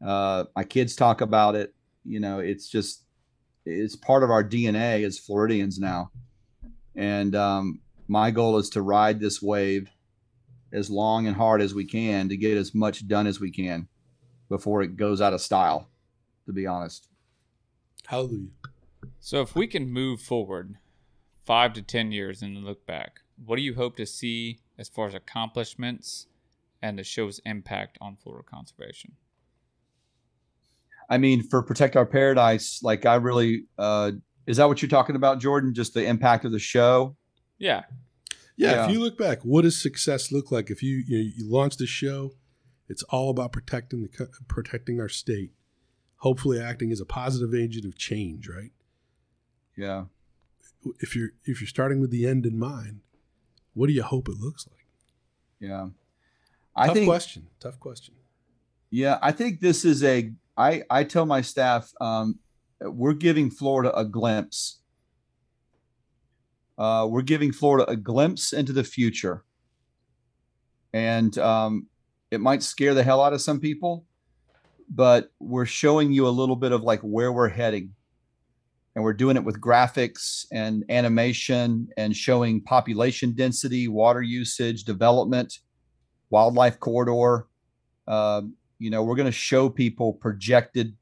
Uh, 0.05 0.44
my 0.57 0.64
kids 0.64 0.96
talk 0.96 1.20
about 1.20 1.55
it. 1.55 1.74
You 2.05 2.20
know, 2.20 2.38
it's 2.38 2.68
just 2.68 3.05
it's 3.66 3.96
part 3.96 4.22
of 4.22 4.30
our 4.30 4.42
DNA 4.42 5.05
as 5.05 5.18
Floridians 5.18 5.78
now. 5.78 6.11
And 6.94 7.34
um, 7.36 7.80
my 8.09 8.30
goal 8.30 8.57
is 8.59 8.70
to 8.70 8.82
ride 8.82 9.20
this 9.20 9.40
wave 9.42 9.90
as 10.72 10.90
long 10.90 11.26
and 11.26 11.36
hard 11.36 11.61
as 11.61 11.74
we 11.74 11.84
can 11.84 12.28
to 12.28 12.36
get 12.36 12.57
as 12.57 12.74
much 12.74 13.07
done 13.07 13.26
as 13.26 13.40
we 13.40 13.51
can 13.51 13.88
before 14.48 14.82
it 14.82 14.96
goes 14.96 15.20
out 15.20 15.32
of 15.32 15.40
style. 15.40 15.88
To 16.46 16.53
be 16.53 16.66
honest. 16.66 17.09
Hallelujah. 18.07 18.48
So 19.20 19.40
if 19.42 19.55
we 19.55 19.66
can 19.66 19.92
move 19.92 20.20
forward 20.20 20.76
five 21.44 21.72
to 21.74 21.82
ten 21.82 22.11
years 22.11 22.42
and 22.42 22.64
look 22.64 22.86
back, 22.86 23.20
what 23.44 23.57
do 23.57 23.62
you 23.62 23.74
hope 23.74 23.96
to 23.96 24.07
see 24.07 24.61
as 24.78 24.88
far 24.88 25.07
as 25.07 25.14
accomplishments 25.14 26.26
and 26.82 26.98
the 26.98 27.05
show's 27.05 27.40
impact 27.44 27.98
on 28.01 28.16
Florida 28.16 28.46
conservation? 28.48 29.12
I 31.11 31.18
mean, 31.18 31.42
for 31.42 31.62
Protect 31.62 31.96
Our 31.96 32.06
Paradise, 32.06 32.80
like 32.82 33.04
I 33.04 33.16
really 33.16 33.64
uh 33.78 34.12
is 34.46 34.56
that 34.56 34.68
what 34.68 34.80
you're 34.80 34.88
talking 34.88 35.16
about, 35.16 35.40
Jordan? 35.40 35.74
Just 35.74 35.92
the 35.94 36.04
impact 36.04 36.44
of 36.44 36.52
the 36.52 36.58
show? 36.58 37.16
Yeah. 37.58 37.82
Yeah, 38.56 38.70
Yeah. 38.72 38.84
if 38.86 38.90
you 38.92 39.00
look 39.00 39.18
back, 39.18 39.40
what 39.42 39.62
does 39.62 39.80
success 39.80 40.32
look 40.32 40.50
like? 40.50 40.70
If 40.70 40.82
you 40.82 41.02
you, 41.06 41.18
know, 41.18 41.30
you 41.36 41.50
launch 41.50 41.76
the 41.76 41.86
show, 41.86 42.32
it's 42.88 43.02
all 43.04 43.30
about 43.30 43.52
protecting 43.52 44.02
the 44.02 44.28
protecting 44.48 45.00
our 45.00 45.08
state, 45.08 45.50
hopefully 46.18 46.61
acting 46.61 46.90
as 46.92 47.00
a 47.00 47.04
positive 47.06 47.54
agent 47.54 47.84
of 47.84 47.98
change. 47.98 48.48
Right? 48.48 48.72
Yeah. 49.76 50.04
If 51.00 51.14
you're 51.16 51.30
if 51.44 51.61
you're 51.61 51.68
starting 51.68 52.00
with 52.00 52.11
the 52.11 52.26
end 52.26 52.46
in 52.46 52.58
mind, 52.58 53.00
what 53.74 53.86
do 53.88 53.92
you 53.92 54.02
hope 54.02 54.28
it 54.28 54.38
looks 54.38 54.66
like? 54.66 54.86
Yeah. 55.58 55.88
I 56.74 56.86
Tough 56.86 56.94
think 56.94 57.06
question. 57.08 57.46
Tough 57.61 57.78
question. 57.80 58.14
yeah, 58.90 59.18
I 59.20 59.32
think 59.32 59.61
this 59.61 59.84
is 59.84 60.02
a 60.04 60.32
I 60.61 60.82
I 60.90 61.04
tell 61.04 61.26
my 61.26 61.40
staff 61.40 61.90
um 62.00 62.38
we're 62.80 63.14
giving 63.14 63.50
Florida 63.50 63.96
a 63.96 64.04
glimpse. 64.04 64.80
Uh, 66.78 67.06
we're 67.11 67.22
giving 67.22 67.52
Florida 67.52 67.88
a 67.90 67.96
glimpse 67.96 68.52
into 68.52 68.72
the 68.72 68.84
future. 68.84 69.44
And 70.92 71.36
um, 71.38 71.86
it 72.30 72.40
might 72.40 72.62
scare 72.62 72.94
the 72.94 73.02
hell 73.02 73.22
out 73.22 73.34
of 73.34 73.42
some 73.42 73.61
people, 73.61 74.06
but 74.88 75.30
we're 75.38 75.66
showing 75.66 76.11
you 76.11 76.26
a 76.26 76.30
little 76.30 76.56
bit 76.56 76.72
of 76.72 76.82
like 76.82 77.00
where 77.00 77.32
we're 77.32 77.50
heading. 77.50 77.94
And 78.94 79.04
we're 79.04 79.12
doing 79.12 79.36
it 79.36 79.44
with 79.44 79.61
graphics 79.61 80.46
and 80.50 80.84
animation 80.88 81.88
and 81.96 82.16
showing 82.16 82.61
population 82.62 83.32
density, 83.32 83.86
water 83.86 84.22
usage, 84.22 84.84
development, 84.84 85.58
wildlife 86.30 86.80
corridor. 86.80 87.46
Uh, 88.08 88.42
you 88.81 88.91
know, 88.91 89.05
we're 89.05 89.14
going 89.14 89.26
to 89.26 89.33
show 89.33 89.68
people 89.68 90.14
projected 90.14 90.97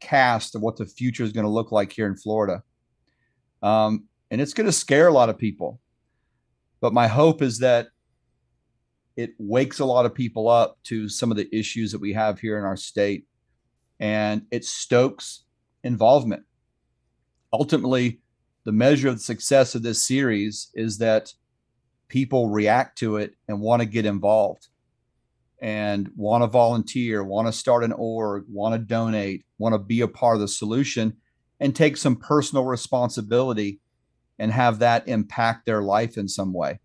cast 0.00 0.56
of 0.56 0.60
what 0.60 0.76
the 0.76 0.84
future 0.84 1.22
is 1.22 1.32
going 1.32 1.46
to 1.46 1.50
look 1.50 1.70
like 1.72 1.92
here 1.92 2.06
in 2.06 2.16
Florida. 2.16 2.62
Um, 3.62 4.04
and 4.30 4.40
it's 4.40 4.52
going 4.52 4.66
to 4.66 4.72
scare 4.72 5.06
a 5.06 5.12
lot 5.12 5.28
of 5.28 5.38
people. 5.38 5.80
But 6.80 6.92
my 6.92 7.06
hope 7.06 7.42
is 7.42 7.60
that 7.60 7.88
it 9.16 9.30
wakes 9.38 9.78
a 9.78 9.84
lot 9.84 10.04
of 10.04 10.14
people 10.14 10.48
up 10.48 10.78
to 10.84 11.08
some 11.08 11.30
of 11.30 11.36
the 11.36 11.48
issues 11.56 11.92
that 11.92 12.00
we 12.00 12.12
have 12.12 12.40
here 12.40 12.58
in 12.58 12.64
our 12.64 12.76
state 12.76 13.26
and 14.00 14.42
it 14.50 14.64
stokes 14.64 15.44
involvement. 15.84 16.42
Ultimately, 17.52 18.20
the 18.64 18.72
measure 18.72 19.08
of 19.08 19.14
the 19.14 19.22
success 19.22 19.74
of 19.74 19.82
this 19.82 20.04
series 20.04 20.70
is 20.74 20.98
that 20.98 21.32
people 22.08 22.48
react 22.48 22.98
to 22.98 23.16
it 23.16 23.34
and 23.46 23.60
want 23.60 23.80
to 23.80 23.86
get 23.86 24.06
involved 24.06 24.68
and 25.60 26.10
want 26.16 26.42
to 26.42 26.46
volunteer, 26.46 27.24
want 27.24 27.48
to 27.48 27.52
start 27.52 27.84
an 27.84 27.92
org, 27.92 28.44
want 28.48 28.74
to 28.74 28.78
donate, 28.78 29.44
want 29.58 29.74
to 29.74 29.78
be 29.78 30.00
a 30.00 30.08
part 30.08 30.36
of 30.36 30.40
the 30.40 30.48
solution 30.48 31.16
and 31.60 31.74
take 31.74 31.96
some 31.96 32.16
personal 32.16 32.64
responsibility 32.64 33.80
and 34.38 34.52
have 34.52 34.78
that 34.78 35.08
impact 35.08 35.66
their 35.66 35.82
life 35.82 36.16
in 36.16 36.28
some 36.28 36.52
way. 36.52 36.78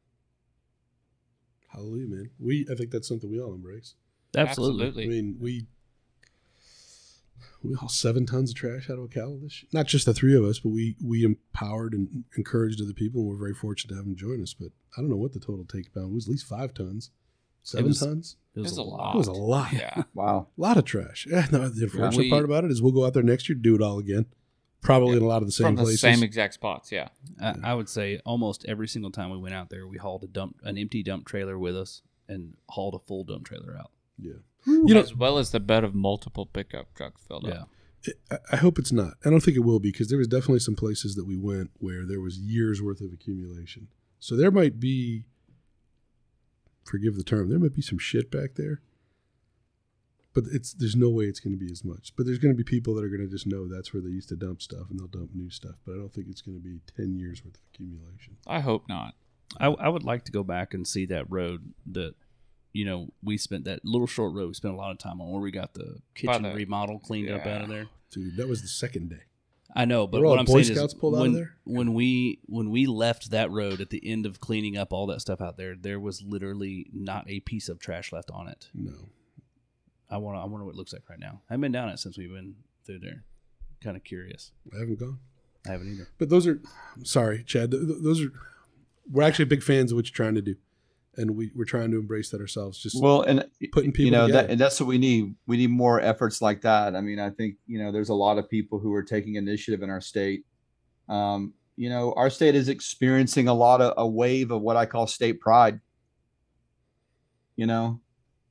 Hallelujah, 1.68 2.08
man. 2.08 2.30
We 2.40 2.68
I 2.72 2.76
think 2.76 2.92
that's 2.92 3.08
something 3.08 3.30
we 3.30 3.40
all 3.40 3.54
embrace. 3.54 3.96
Absolutely. 4.36 5.04
I 5.04 5.08
mean, 5.08 5.38
we 5.40 5.68
we 7.64 7.76
haul 7.76 7.90
seven 7.90 8.26
tons 8.26 8.52
of 8.52 8.56
trash 8.56 8.90
out 8.90 9.00
of 9.00 9.10
Ocala 9.10 9.42
this 9.42 9.64
year. 9.64 9.70
Not 9.74 9.88
just 9.88 10.06
the 10.06 10.14
three 10.14 10.36
of 10.36 10.44
us, 10.44 10.60
but 10.60 10.70
we 10.70 10.96
we 11.04 11.24
empowered 11.24 11.94
and 11.94 12.26
encouraged 12.38 12.82
other 12.82 12.94
people, 12.94 13.22
and 13.22 13.30
we're 13.30 13.38
very 13.38 13.54
fortunate 13.54 13.90
to 13.90 13.96
have 13.96 14.06
them 14.06 14.16
join 14.16 14.42
us. 14.42 14.54
But 14.54 14.70
I 14.98 15.02
don't 15.02 15.10
know 15.10 15.16
what 15.16 15.34
the 15.34 15.40
total 15.40 15.66
take 15.66 15.88
about. 15.88 16.10
It 16.10 16.14
was 16.14 16.28
at 16.28 16.32
least 16.32 16.46
five 16.46 16.74
tons. 16.74 17.12
Seven 17.64 17.88
was- 17.88 18.00
tons. 18.00 18.36
It 18.56 18.60
was, 18.60 18.70
It's 18.72 18.78
a 18.78 18.82
a 18.82 18.84
lot. 18.84 19.16
It 19.16 19.18
was 19.18 19.28
a 19.28 19.32
lot. 19.32 19.74
Yeah. 19.74 20.04
Wow. 20.14 20.48
A 20.56 20.62
lot 20.62 20.78
of 20.78 20.86
trash. 20.86 21.26
Yeah, 21.28 21.48
no, 21.52 21.68
the 21.70 21.86
unfortunate 21.86 22.18
We- 22.26 22.30
part 22.30 22.46
about 22.46 22.64
it 22.66 22.70
is 22.72 22.82
we'll 22.84 22.92
go 22.92 23.04
out 23.06 23.14
there 23.16 23.24
next 23.24 23.50
year, 23.50 23.58
do 23.60 23.74
it 23.76 23.82
all 23.82 23.98
again. 23.98 24.28
Probably 24.82 25.16
in 25.18 25.24
a 25.24 25.26
lot 25.28 25.42
of 25.42 25.48
the 25.48 25.52
same 25.54 25.68
From 25.68 25.76
the 25.78 25.84
places. 25.84 26.02
same 26.02 26.22
exact 26.24 26.54
spots. 26.54 26.92
Yeah. 26.92 27.08
I, 27.42 27.56
I 27.64 27.74
would 27.74 27.88
say 27.90 28.20
almost 28.26 28.66
every 28.68 28.88
single 28.88 29.10
time 29.12 29.32
we 29.32 29.38
went 29.40 29.56
out 29.56 29.70
there, 29.70 29.88
we 29.88 29.98
hauled 29.98 30.24
a 30.24 30.28
dump, 30.28 30.58
an 30.64 30.78
empty 30.78 31.02
dump 31.02 31.26
trailer 31.26 31.58
with 31.58 31.76
us, 31.76 32.02
and 32.28 32.54
hauled 32.70 32.94
a 32.94 33.00
full 33.00 33.24
dump 33.24 33.46
trailer 33.48 33.76
out. 33.80 33.92
yeah. 34.20 34.34
You 34.68 34.94
know, 34.94 35.00
as 35.02 35.16
well 35.16 35.38
as 35.40 35.52
the 35.52 35.60
bed 35.60 35.84
of 35.84 35.94
multiple 35.96 36.46
pickup 36.46 36.94
trucks 36.94 37.22
filled 37.28 37.46
Yeah, 37.48 37.64
up. 37.64 37.70
I, 38.32 38.38
I 38.54 38.56
hope 38.58 38.78
it's 38.80 38.92
not. 38.94 39.14
I 39.26 39.30
don't 39.30 39.42
think 39.42 39.58
it 39.58 39.62
will 39.62 39.80
be 39.80 39.92
because 39.92 40.10
there 40.10 40.18
was 40.20 40.28
definitely 40.28 40.60
some 40.60 40.76
places 40.76 41.16
that 41.16 41.26
we 41.26 41.36
went 41.38 41.72
where 41.80 42.06
there 42.06 42.22
was 42.22 42.38
years 42.38 42.82
worth 42.82 43.02
of 43.02 43.12
accumulation. 43.12 43.88
So 44.20 44.36
there 44.38 44.52
might 44.52 44.80
be, 44.80 45.26
forgive 46.84 47.16
the 47.16 47.24
term, 47.24 47.50
there 47.50 47.60
might 47.60 47.76
be 47.76 47.82
some 47.82 47.98
shit 48.00 48.30
back 48.32 48.56
there. 48.56 48.82
But 50.34 50.46
it's 50.52 50.74
there's 50.74 50.96
no 50.96 51.10
way 51.10 51.26
it's 51.26 51.40
going 51.40 51.54
to 51.58 51.64
be 51.64 51.72
as 51.72 51.84
much. 51.86 52.14
But 52.18 52.26
there's 52.26 52.40
going 52.40 52.54
to 52.54 52.58
be 52.58 52.64
people 52.64 52.96
that 52.96 53.04
are 53.04 53.10
going 53.10 53.22
to 53.22 53.28
just 53.28 53.46
know 53.46 53.68
that's 53.68 53.94
where 53.94 54.02
they 54.02 54.10
used 54.10 54.30
to 54.30 54.36
dump 54.36 54.62
stuff 54.64 54.90
and 54.90 55.00
they'll 55.00 55.08
dump 55.08 55.30
new 55.36 55.50
stuff. 55.52 55.76
But 55.86 55.94
I 55.94 55.98
don't 55.98 56.12
think 56.12 56.28
it's 56.30 56.42
going 56.42 56.58
to 56.58 56.64
be 56.64 56.80
ten 56.98 57.16
years 57.16 57.44
worth 57.46 57.56
of 57.56 57.62
accumulation. 57.74 58.38
I 58.48 58.60
hope 58.60 58.90
not. 58.90 59.14
I, 59.60 59.68
I 59.68 59.90
would 59.90 60.04
like 60.04 60.26
to 60.26 60.32
go 60.32 60.44
back 60.44 60.74
and 60.74 60.88
see 60.88 61.06
that 61.06 61.30
road 61.30 61.74
that, 61.92 62.16
you 62.72 62.86
know, 62.86 63.10
we 63.22 63.38
spent 63.38 63.66
that 63.66 63.86
little 63.86 64.08
short 64.08 64.34
road. 64.34 64.48
We 64.48 64.54
spent 64.56 64.74
a 64.74 64.78
lot 64.78 64.90
of 64.92 64.98
time 64.98 65.22
on 65.22 65.30
where 65.30 65.42
we 65.42 65.52
got 65.52 65.76
the 65.76 66.00
kitchen 66.16 66.42
the- 66.42 66.54
remodel 66.56 66.98
cleaned 66.98 67.30
up 67.30 67.46
out 67.46 67.62
of 67.62 67.70
there. 67.70 67.86
Dude, 68.10 68.38
that 68.38 68.48
was 68.48 68.64
the 68.64 68.68
second 68.68 69.12
day. 69.12 69.22
I 69.76 69.86
know, 69.86 70.06
but 70.06 70.22
Were 70.22 70.28
what 70.28 70.40
I'm 70.40 70.46
Boy 70.46 70.62
saying 70.62 70.76
Scouts 70.78 70.94
is 70.94 71.00
pulled 71.00 71.16
out 71.16 71.18
of 71.18 71.22
when, 71.24 71.34
there? 71.34 71.56
when 71.64 71.94
we 71.96 72.40
when 72.46 72.70
we 72.70 72.86
left 72.86 73.32
that 73.32 73.50
road 73.50 73.82
at 73.82 73.90
the 73.90 74.02
end 74.08 74.26
of 74.28 74.40
cleaning 74.40 74.78
up 74.78 74.94
all 74.94 75.08
that 75.08 75.20
stuff 75.22 75.42
out 75.42 75.58
there, 75.58 75.76
there 75.76 76.00
was 76.00 76.22
literally 76.22 76.88
not 76.94 77.26
a 77.28 77.40
piece 77.40 77.70
of 77.70 77.80
trash 77.80 78.12
left 78.12 78.30
on 78.32 78.48
it. 78.48 78.70
No. 78.74 78.92
I 80.10 80.18
want 80.18 80.38
to. 80.38 80.42
I 80.42 80.46
wonder 80.46 80.66
what 80.66 80.76
it 80.76 80.78
looks 80.78 80.94
like 80.94 81.10
right 81.10 81.20
now. 81.20 81.42
I 81.50 81.54
haven't 81.54 81.62
been 81.62 81.72
down 81.72 81.90
it 81.90 81.98
since 81.98 82.18
we've 82.20 82.32
been 82.32 82.56
through 82.86 83.00
there. 83.00 83.24
Kind 83.84 83.98
of 83.98 84.04
curious. 84.04 84.52
I 84.74 84.80
haven't 84.80 85.00
gone. 85.00 85.18
I 85.68 85.72
haven't 85.72 85.92
either. 85.92 86.08
But 86.20 86.30
those 86.30 86.46
are, 86.46 86.62
sorry, 87.04 87.44
Chad. 87.44 87.72
th- 87.72 87.82
th- 87.84 88.00
Those 88.02 88.22
are, 88.22 88.32
we're 89.10 89.24
actually 89.24 89.46
big 89.46 89.64
fans 89.64 89.92
of 89.92 89.96
what 89.96 90.06
you're 90.06 90.14
trying 90.16 90.36
to 90.36 90.42
do, 90.42 90.56
and 91.18 91.36
we 91.36 91.52
we're 91.56 91.66
trying 91.66 91.92
to 91.92 91.98
embrace 91.98 92.30
that 92.30 92.42
ourselves. 92.42 92.80
Just 92.80 93.02
Well, 93.02 93.22
and 93.22 93.46
putting 93.72 93.92
people 93.92 94.06
you 94.06 94.12
know 94.12 94.28
together. 94.28 94.48
that, 94.48 94.52
and 94.52 94.60
that's 94.60 94.80
what 94.80 94.88
we 94.88 94.98
need. 94.98 95.36
We 95.48 95.58
need 95.58 95.70
more 95.70 96.02
efforts 96.02 96.42
like 96.42 96.62
that. 96.62 96.96
I 96.96 97.02
mean, 97.02 97.20
I 97.20 97.30
think 97.30 97.56
you 97.68 97.80
know 97.80 97.92
there's 97.92 98.10
a 98.10 98.14
lot 98.14 98.38
of 98.38 98.50
people 98.50 98.80
who 98.80 98.94
are 98.94 99.04
taking 99.04 99.36
initiative 99.36 99.82
in 99.82 99.90
our 99.90 100.02
state. 100.02 100.46
Um, 101.10 101.54
you 101.76 101.90
know, 101.90 102.14
our 102.14 102.30
state 102.30 102.56
is 102.56 102.70
experiencing 102.70 103.48
a 103.48 103.54
lot 103.54 103.82
of 103.82 103.94
a 103.98 104.08
wave 104.08 104.52
of 104.52 104.62
what 104.62 104.78
I 104.78 104.86
call 104.86 105.08
state 105.08 105.40
pride. 105.40 105.80
You 107.56 107.68
know, 107.68 108.02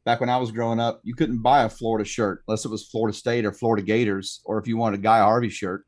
back 0.05 0.21
when 0.21 0.31
I 0.31 0.37
was 0.37 0.53
growing 0.53 0.81
up, 0.81 1.01
you 1.03 1.15
couldn't 1.15 1.43
buy 1.43 1.65
a 1.65 1.69
Florida 1.69 2.05
shirt 2.05 2.45
unless 2.47 2.65
it 2.65 2.71
was 2.71 2.87
Florida 2.87 3.17
State 3.17 3.45
or 3.45 3.53
Florida 3.53 3.85
Gators, 3.85 4.41
or 4.45 4.59
if 4.59 4.67
you 4.67 4.77
wanted 4.77 5.01
a 5.01 5.03
Guy 5.03 5.19
Harvey 5.19 5.49
shirt. 5.49 5.85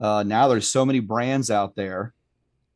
Uh, 0.00 0.22
now 0.22 0.48
there's 0.48 0.66
so 0.66 0.86
many 0.86 1.00
brands 1.00 1.50
out 1.50 1.76
there 1.76 2.14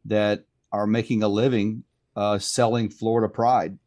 that 0.04 0.44
are 0.72 0.86
making 0.86 1.22
a 1.22 1.28
living 1.28 1.84
uh, 2.16 2.38
selling 2.38 2.88
Florida 2.88 3.28
pride. 3.28 3.78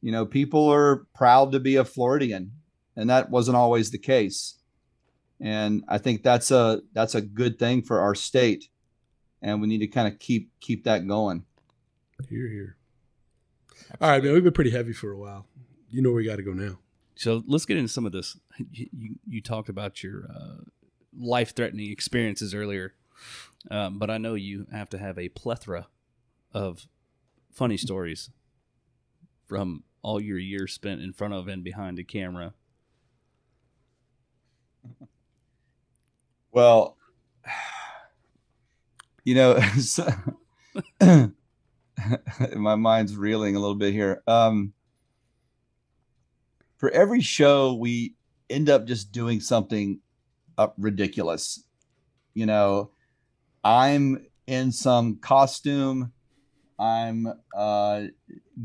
You 0.00 0.12
know, 0.12 0.26
people 0.26 0.68
are 0.68 1.06
proud 1.14 1.52
to 1.52 1.60
be 1.60 1.76
a 1.76 1.84
Floridian, 1.84 2.52
and 2.94 3.10
that 3.10 3.30
wasn't 3.30 3.56
always 3.56 3.90
the 3.90 3.98
case. 3.98 4.58
And 5.40 5.84
I 5.88 5.98
think 5.98 6.22
that's 6.22 6.50
a 6.50 6.82
that's 6.92 7.14
a 7.14 7.20
good 7.20 7.58
thing 7.58 7.82
for 7.82 8.00
our 8.00 8.14
state, 8.14 8.68
and 9.42 9.60
we 9.60 9.68
need 9.68 9.78
to 9.78 9.86
kind 9.86 10.08
of 10.08 10.18
keep 10.18 10.50
keep 10.60 10.84
that 10.84 11.06
going. 11.06 11.44
here, 12.28 12.48
here. 12.48 12.76
All 14.00 14.10
right, 14.10 14.22
man. 14.22 14.32
We've 14.32 14.44
been 14.44 14.52
pretty 14.52 14.70
heavy 14.70 14.92
for 14.92 15.12
a 15.12 15.18
while. 15.18 15.46
You 15.90 16.02
know 16.02 16.10
where 16.10 16.16
we 16.16 16.24
got 16.24 16.36
to 16.36 16.42
go 16.42 16.52
now. 16.52 16.78
So 17.16 17.42
let's 17.46 17.66
get 17.66 17.76
into 17.76 17.88
some 17.88 18.06
of 18.06 18.12
this. 18.12 18.38
You 18.70 18.88
you, 18.92 19.14
you 19.26 19.42
talked 19.42 19.68
about 19.68 20.02
your 20.02 20.24
uh, 20.34 20.64
life 21.18 21.54
threatening 21.54 21.90
experiences 21.90 22.54
earlier, 22.54 22.94
um, 23.70 23.98
but 23.98 24.10
I 24.10 24.18
know 24.18 24.34
you 24.34 24.66
have 24.72 24.88
to 24.90 24.98
have 24.98 25.18
a 25.18 25.28
plethora 25.30 25.88
of 26.52 26.86
funny 27.56 27.78
stories 27.78 28.30
from 29.46 29.82
all 30.02 30.20
your 30.20 30.38
years 30.38 30.74
spent 30.74 31.00
in 31.00 31.12
front 31.12 31.32
of 31.32 31.48
and 31.48 31.64
behind 31.64 31.96
the 31.96 32.04
camera. 32.04 32.52
Well, 36.52 36.96
you 39.24 39.34
know, 39.34 39.58
my 42.56 42.74
mind's 42.74 43.16
reeling 43.16 43.56
a 43.56 43.58
little 43.58 43.74
bit 43.74 43.94
here. 43.94 44.22
Um, 44.26 44.74
for 46.76 46.90
every 46.90 47.22
show, 47.22 47.74
we 47.74 48.14
end 48.50 48.68
up 48.68 48.86
just 48.86 49.12
doing 49.12 49.40
something 49.40 50.00
uh, 50.58 50.68
ridiculous. 50.76 51.64
You 52.34 52.44
know, 52.46 52.90
I'm 53.64 54.26
in 54.46 54.72
some 54.72 55.16
costume. 55.16 56.12
I'm 56.78 57.32
uh, 57.56 58.04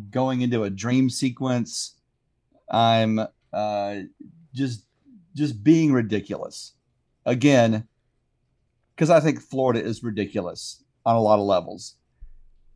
going 0.09 0.41
into 0.41 0.63
a 0.63 0.69
dream 0.69 1.09
sequence. 1.09 1.95
I'm 2.69 3.19
uh, 3.53 3.95
just 4.53 4.85
just 5.35 5.63
being 5.63 5.93
ridiculous 5.93 6.73
again 7.25 7.87
because 8.95 9.09
I 9.09 9.21
think 9.21 9.41
Florida 9.41 9.81
is 9.81 10.03
ridiculous 10.03 10.83
on 11.05 11.15
a 11.15 11.21
lot 11.21 11.39
of 11.39 11.45
levels, 11.45 11.95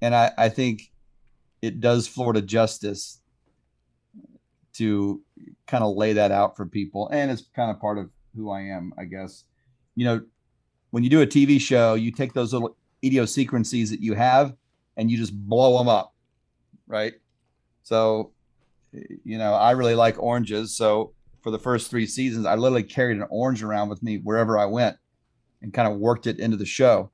and 0.01 0.15
I, 0.15 0.31
I 0.37 0.49
think 0.49 0.91
it 1.61 1.79
does 1.79 2.07
Florida 2.07 2.41
justice 2.41 3.19
to 4.73 5.21
kind 5.67 5.83
of 5.83 5.95
lay 5.95 6.13
that 6.13 6.31
out 6.31 6.55
for 6.55 6.65
people, 6.65 7.09
and 7.09 7.29
it's 7.29 7.43
kind 7.55 7.71
of 7.71 7.79
part 7.79 7.97
of 7.97 8.09
who 8.35 8.49
I 8.49 8.61
am, 8.61 8.93
I 8.97 9.05
guess. 9.05 9.43
You 9.95 10.05
know, 10.05 10.21
when 10.91 11.03
you 11.03 11.09
do 11.09 11.21
a 11.21 11.27
TV 11.27 11.59
show, 11.59 11.93
you 11.93 12.11
take 12.11 12.33
those 12.33 12.53
little 12.53 12.75
idiosyncrasies 13.03 13.89
that 13.91 14.01
you 14.01 14.13
have 14.13 14.55
and 14.97 15.09
you 15.09 15.17
just 15.17 15.33
blow 15.33 15.77
them 15.77 15.87
up, 15.87 16.13
right? 16.87 17.13
So, 17.83 18.31
you 18.91 19.37
know, 19.37 19.53
I 19.53 19.71
really 19.71 19.95
like 19.95 20.21
oranges, 20.21 20.75
so 20.75 21.13
for 21.45 21.51
the 21.51 21.59
first 21.59 21.91
three 21.91 22.07
seasons, 22.07 22.47
I 22.47 22.55
literally 22.55 22.81
carried 22.81 23.17
an 23.17 23.27
orange 23.29 23.61
around 23.61 23.89
with 23.89 24.01
me 24.01 24.17
wherever 24.17 24.57
I 24.57 24.65
went 24.65 24.97
and 25.61 25.71
kind 25.71 25.87
of 25.87 25.99
worked 25.99 26.25
it 26.25 26.39
into 26.39 26.57
the 26.57 26.65
show. 26.65 27.11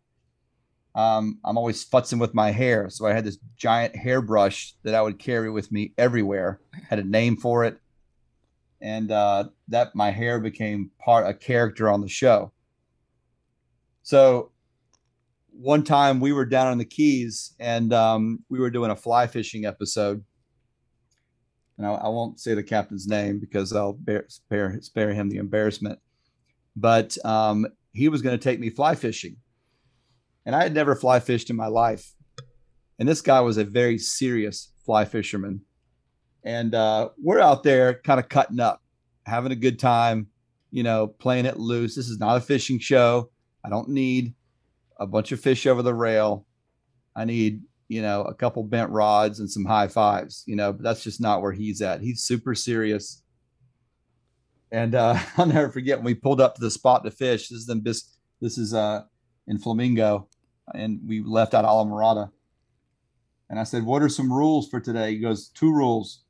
Um, 0.95 1.39
I'm 1.43 1.57
always 1.57 1.85
futzing 1.85 2.17
with 2.17 2.33
my 2.33 2.51
hair. 2.51 2.89
So 2.89 3.05
I 3.05 3.13
had 3.13 3.25
this 3.25 3.39
giant 3.57 3.93
hairbrush 3.93 4.73
that 4.83 4.95
I 4.95 5.01
would 5.01 5.19
carry 5.19 5.49
with 5.49 5.69
me 5.69 5.93
everywhere, 5.97 6.61
had 6.89 6.99
a 6.99 7.03
name 7.03 7.35
for 7.35 7.65
it. 7.65 7.77
And 8.81 9.11
uh, 9.11 9.49
that 9.67 9.95
my 9.95 10.11
hair 10.11 10.39
became 10.39 10.91
part 11.03 11.27
a 11.27 11.33
character 11.33 11.89
on 11.89 11.99
the 11.99 12.07
show. 12.07 12.53
So 14.01 14.51
one 15.61 15.83
time 15.83 16.19
we 16.19 16.33
were 16.33 16.45
down 16.45 16.71
in 16.71 16.77
the 16.77 16.85
Keys 16.85 17.53
and 17.59 17.93
um, 17.93 18.39
we 18.49 18.59
were 18.59 18.69
doing 18.69 18.91
a 18.91 18.95
fly 18.95 19.27
fishing 19.27 19.65
episode 19.65 20.23
and 21.81 21.89
I, 21.89 21.93
I 21.95 22.07
won't 22.09 22.39
say 22.39 22.53
the 22.53 22.63
captain's 22.63 23.07
name 23.07 23.39
because 23.39 23.73
I'll 23.73 23.93
bear, 23.93 24.25
spare 24.27 24.77
spare 24.81 25.13
him 25.13 25.29
the 25.29 25.37
embarrassment. 25.37 25.99
But 26.75 27.17
um, 27.25 27.65
he 27.91 28.07
was 28.07 28.21
going 28.21 28.37
to 28.37 28.43
take 28.43 28.59
me 28.59 28.69
fly 28.69 28.93
fishing, 28.93 29.37
and 30.45 30.55
I 30.55 30.63
had 30.63 30.75
never 30.75 30.95
fly 30.95 31.19
fished 31.19 31.49
in 31.49 31.55
my 31.55 31.67
life. 31.67 32.13
And 32.99 33.09
this 33.09 33.21
guy 33.21 33.41
was 33.41 33.57
a 33.57 33.63
very 33.63 33.97
serious 33.97 34.71
fly 34.85 35.05
fisherman, 35.05 35.61
and 36.43 36.75
uh, 36.75 37.09
we're 37.21 37.39
out 37.39 37.63
there 37.63 37.95
kind 38.05 38.19
of 38.19 38.29
cutting 38.29 38.59
up, 38.59 38.81
having 39.25 39.51
a 39.51 39.55
good 39.55 39.79
time, 39.79 40.27
you 40.69 40.83
know, 40.83 41.07
playing 41.07 41.45
it 41.45 41.57
loose. 41.57 41.95
This 41.95 42.09
is 42.09 42.19
not 42.19 42.37
a 42.37 42.41
fishing 42.41 42.77
show. 42.77 43.31
I 43.65 43.69
don't 43.69 43.89
need 43.89 44.35
a 45.01 45.07
bunch 45.07 45.33
of 45.33 45.41
fish 45.41 45.67
over 45.67 45.81
the 45.81 45.93
rail. 45.93 46.45
I 47.15 47.25
need 47.25 47.63
you 47.91 48.01
know, 48.01 48.21
a 48.21 48.33
couple 48.33 48.63
bent 48.63 48.89
rods 48.89 49.41
and 49.41 49.51
some 49.51 49.65
high 49.65 49.89
fives, 49.89 50.45
you 50.47 50.55
know, 50.55 50.71
but 50.71 50.81
that's 50.81 51.03
just 51.03 51.19
not 51.19 51.41
where 51.41 51.51
he's 51.51 51.81
at. 51.81 51.99
He's 51.99 52.23
super 52.23 52.55
serious. 52.55 53.21
And 54.71 54.95
uh, 54.95 55.19
I'll 55.37 55.45
never 55.45 55.69
forget 55.69 55.97
when 55.97 56.05
we 56.05 56.15
pulled 56.15 56.39
up 56.39 56.55
to 56.55 56.61
the 56.61 56.71
spot 56.71 57.03
to 57.03 57.11
fish. 57.11 57.49
This 57.49 57.59
is 57.59 57.69
in 57.69 57.83
this 57.83 58.15
this 58.39 58.57
is 58.57 58.73
uh 58.73 59.01
in 59.47 59.59
Flamingo, 59.59 60.29
and 60.73 61.01
we 61.05 61.19
left 61.21 61.53
out 61.53 61.65
Islamorada. 61.65 62.31
And 63.49 63.59
I 63.59 63.63
said, 63.63 63.83
"What 63.83 64.01
are 64.01 64.07
some 64.07 64.31
rules 64.31 64.69
for 64.69 64.79
today?" 64.79 65.11
He 65.11 65.19
goes, 65.19 65.49
two 65.49 65.73
rules. 65.73 66.23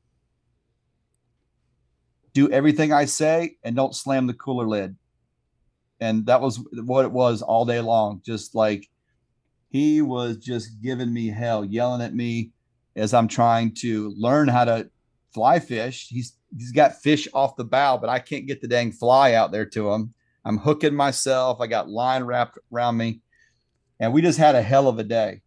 Do 2.34 2.50
everything 2.50 2.92
I 2.92 3.04
say 3.04 3.58
and 3.62 3.76
don't 3.76 3.94
slam 3.94 4.26
the 4.26 4.34
cooler 4.34 4.66
lid." 4.66 4.96
And 6.02 6.26
that 6.26 6.40
was 6.40 6.60
what 6.72 7.04
it 7.04 7.12
was 7.12 7.42
all 7.42 7.64
day 7.64 7.80
long, 7.80 8.22
just 8.26 8.56
like 8.56 8.88
he 9.70 10.02
was 10.02 10.36
just 10.36 10.82
giving 10.82 11.12
me 11.12 11.28
hell, 11.28 11.64
yelling 11.64 12.02
at 12.02 12.12
me 12.12 12.50
as 12.96 13.14
I'm 13.14 13.28
trying 13.28 13.72
to 13.76 14.12
learn 14.16 14.48
how 14.48 14.64
to 14.64 14.90
fly 15.32 15.60
fish. 15.60 16.08
He's 16.08 16.36
he's 16.56 16.72
got 16.72 17.00
fish 17.00 17.28
off 17.32 17.54
the 17.54 17.64
bow, 17.64 17.98
but 17.98 18.10
I 18.10 18.18
can't 18.18 18.48
get 18.48 18.60
the 18.60 18.66
dang 18.66 18.90
fly 18.90 19.34
out 19.34 19.52
there 19.52 19.64
to 19.66 19.92
him. 19.92 20.12
I'm 20.44 20.58
hooking 20.58 20.94
myself. 20.94 21.60
I 21.60 21.68
got 21.68 21.88
line 21.88 22.24
wrapped 22.24 22.58
around 22.72 22.96
me, 22.96 23.20
and 24.00 24.12
we 24.12 24.22
just 24.22 24.40
had 24.40 24.56
a 24.56 24.62
hell 24.62 24.88
of 24.88 24.98
a 24.98 25.04
day. 25.04 25.42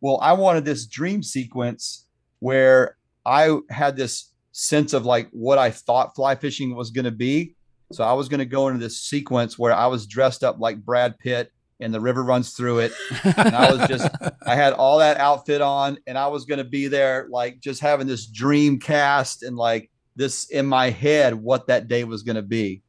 Well, 0.00 0.20
I 0.22 0.34
wanted 0.34 0.64
this 0.64 0.86
dream 0.86 1.24
sequence 1.24 2.06
where 2.38 2.96
I 3.26 3.58
had 3.70 3.96
this 3.96 4.32
sense 4.52 4.92
of 4.92 5.04
like 5.04 5.28
what 5.32 5.58
I 5.58 5.72
thought 5.72 6.14
fly 6.14 6.36
fishing 6.36 6.76
was 6.76 6.90
going 6.90 7.06
to 7.06 7.10
be. 7.10 7.56
So 7.92 8.04
I 8.04 8.12
was 8.12 8.28
going 8.28 8.40
to 8.40 8.46
go 8.46 8.68
into 8.68 8.80
this 8.80 9.00
sequence 9.00 9.58
where 9.58 9.72
I 9.72 9.86
was 9.86 10.06
dressed 10.06 10.44
up 10.44 10.58
like 10.58 10.84
Brad 10.84 11.18
Pitt 11.18 11.50
and 11.80 11.94
the 11.94 12.00
river 12.00 12.22
runs 12.22 12.52
through 12.52 12.80
it. 12.80 12.92
And 13.24 13.54
I 13.54 13.72
was 13.72 13.88
just, 13.88 14.10
I 14.46 14.54
had 14.54 14.74
all 14.74 14.98
that 14.98 15.16
outfit 15.16 15.60
on 15.60 15.98
and 16.06 16.18
I 16.18 16.26
was 16.26 16.44
going 16.44 16.58
to 16.58 16.64
be 16.64 16.88
there, 16.88 17.26
like 17.30 17.60
just 17.60 17.80
having 17.80 18.06
this 18.06 18.26
dream 18.26 18.78
cast 18.78 19.42
and 19.42 19.56
like 19.56 19.90
this 20.16 20.50
in 20.50 20.66
my 20.66 20.90
head, 20.90 21.34
what 21.34 21.68
that 21.68 21.88
day 21.88 22.04
was 22.04 22.22
going 22.22 22.36
to 22.36 22.42
be. 22.42 22.82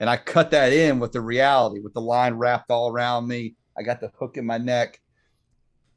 And 0.00 0.08
I 0.08 0.16
cut 0.16 0.50
that 0.52 0.72
in 0.72 0.98
with 0.98 1.12
the 1.12 1.20
reality, 1.20 1.80
with 1.80 1.92
the 1.92 2.00
line 2.00 2.34
wrapped 2.34 2.70
all 2.70 2.90
around 2.90 3.28
me. 3.28 3.54
I 3.78 3.82
got 3.82 4.00
the 4.00 4.10
hook 4.18 4.36
in 4.36 4.46
my 4.46 4.58
neck. 4.58 4.98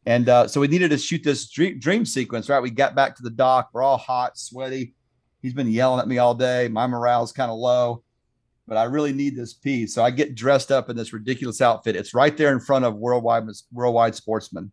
And 0.06 0.28
uh, 0.28 0.48
so 0.48 0.60
we 0.60 0.68
needed 0.68 0.92
to 0.92 0.98
shoot 0.98 1.24
this 1.24 1.50
dream, 1.50 1.80
dream 1.80 2.06
sequence, 2.06 2.50
right? 2.50 2.62
We 2.62 2.70
got 2.70 2.94
back 2.94 3.16
to 3.16 3.24
the 3.24 3.30
dock. 3.30 3.70
We're 3.72 3.82
all 3.82 3.98
hot, 3.98 4.38
sweaty. 4.38 4.94
He's 5.42 5.54
been 5.54 5.72
yelling 5.72 6.02
at 6.02 6.08
me 6.08 6.18
all 6.18 6.36
day. 6.36 6.68
My 6.68 6.86
morale's 6.86 7.32
kind 7.32 7.50
of 7.50 7.58
low 7.58 8.03
but 8.68 8.78
I 8.78 8.84
really 8.84 9.14
need 9.14 9.36
this 9.36 9.54
piece. 9.54 9.94
So 9.94 10.04
I 10.04 10.12
get 10.12 10.36
dressed 10.36 10.72
up 10.72 10.90
in 10.90 10.96
this 10.96 11.14
ridiculous 11.14 11.62
outfit. 11.62 11.96
It's 11.96 12.14
right 12.14 12.36
there 12.36 12.54
in 12.54 12.60
front 12.60 12.86
of 12.86 12.96
Worldwide 12.96 13.44
Worldwide 13.72 14.16
Sportsman. 14.16 14.72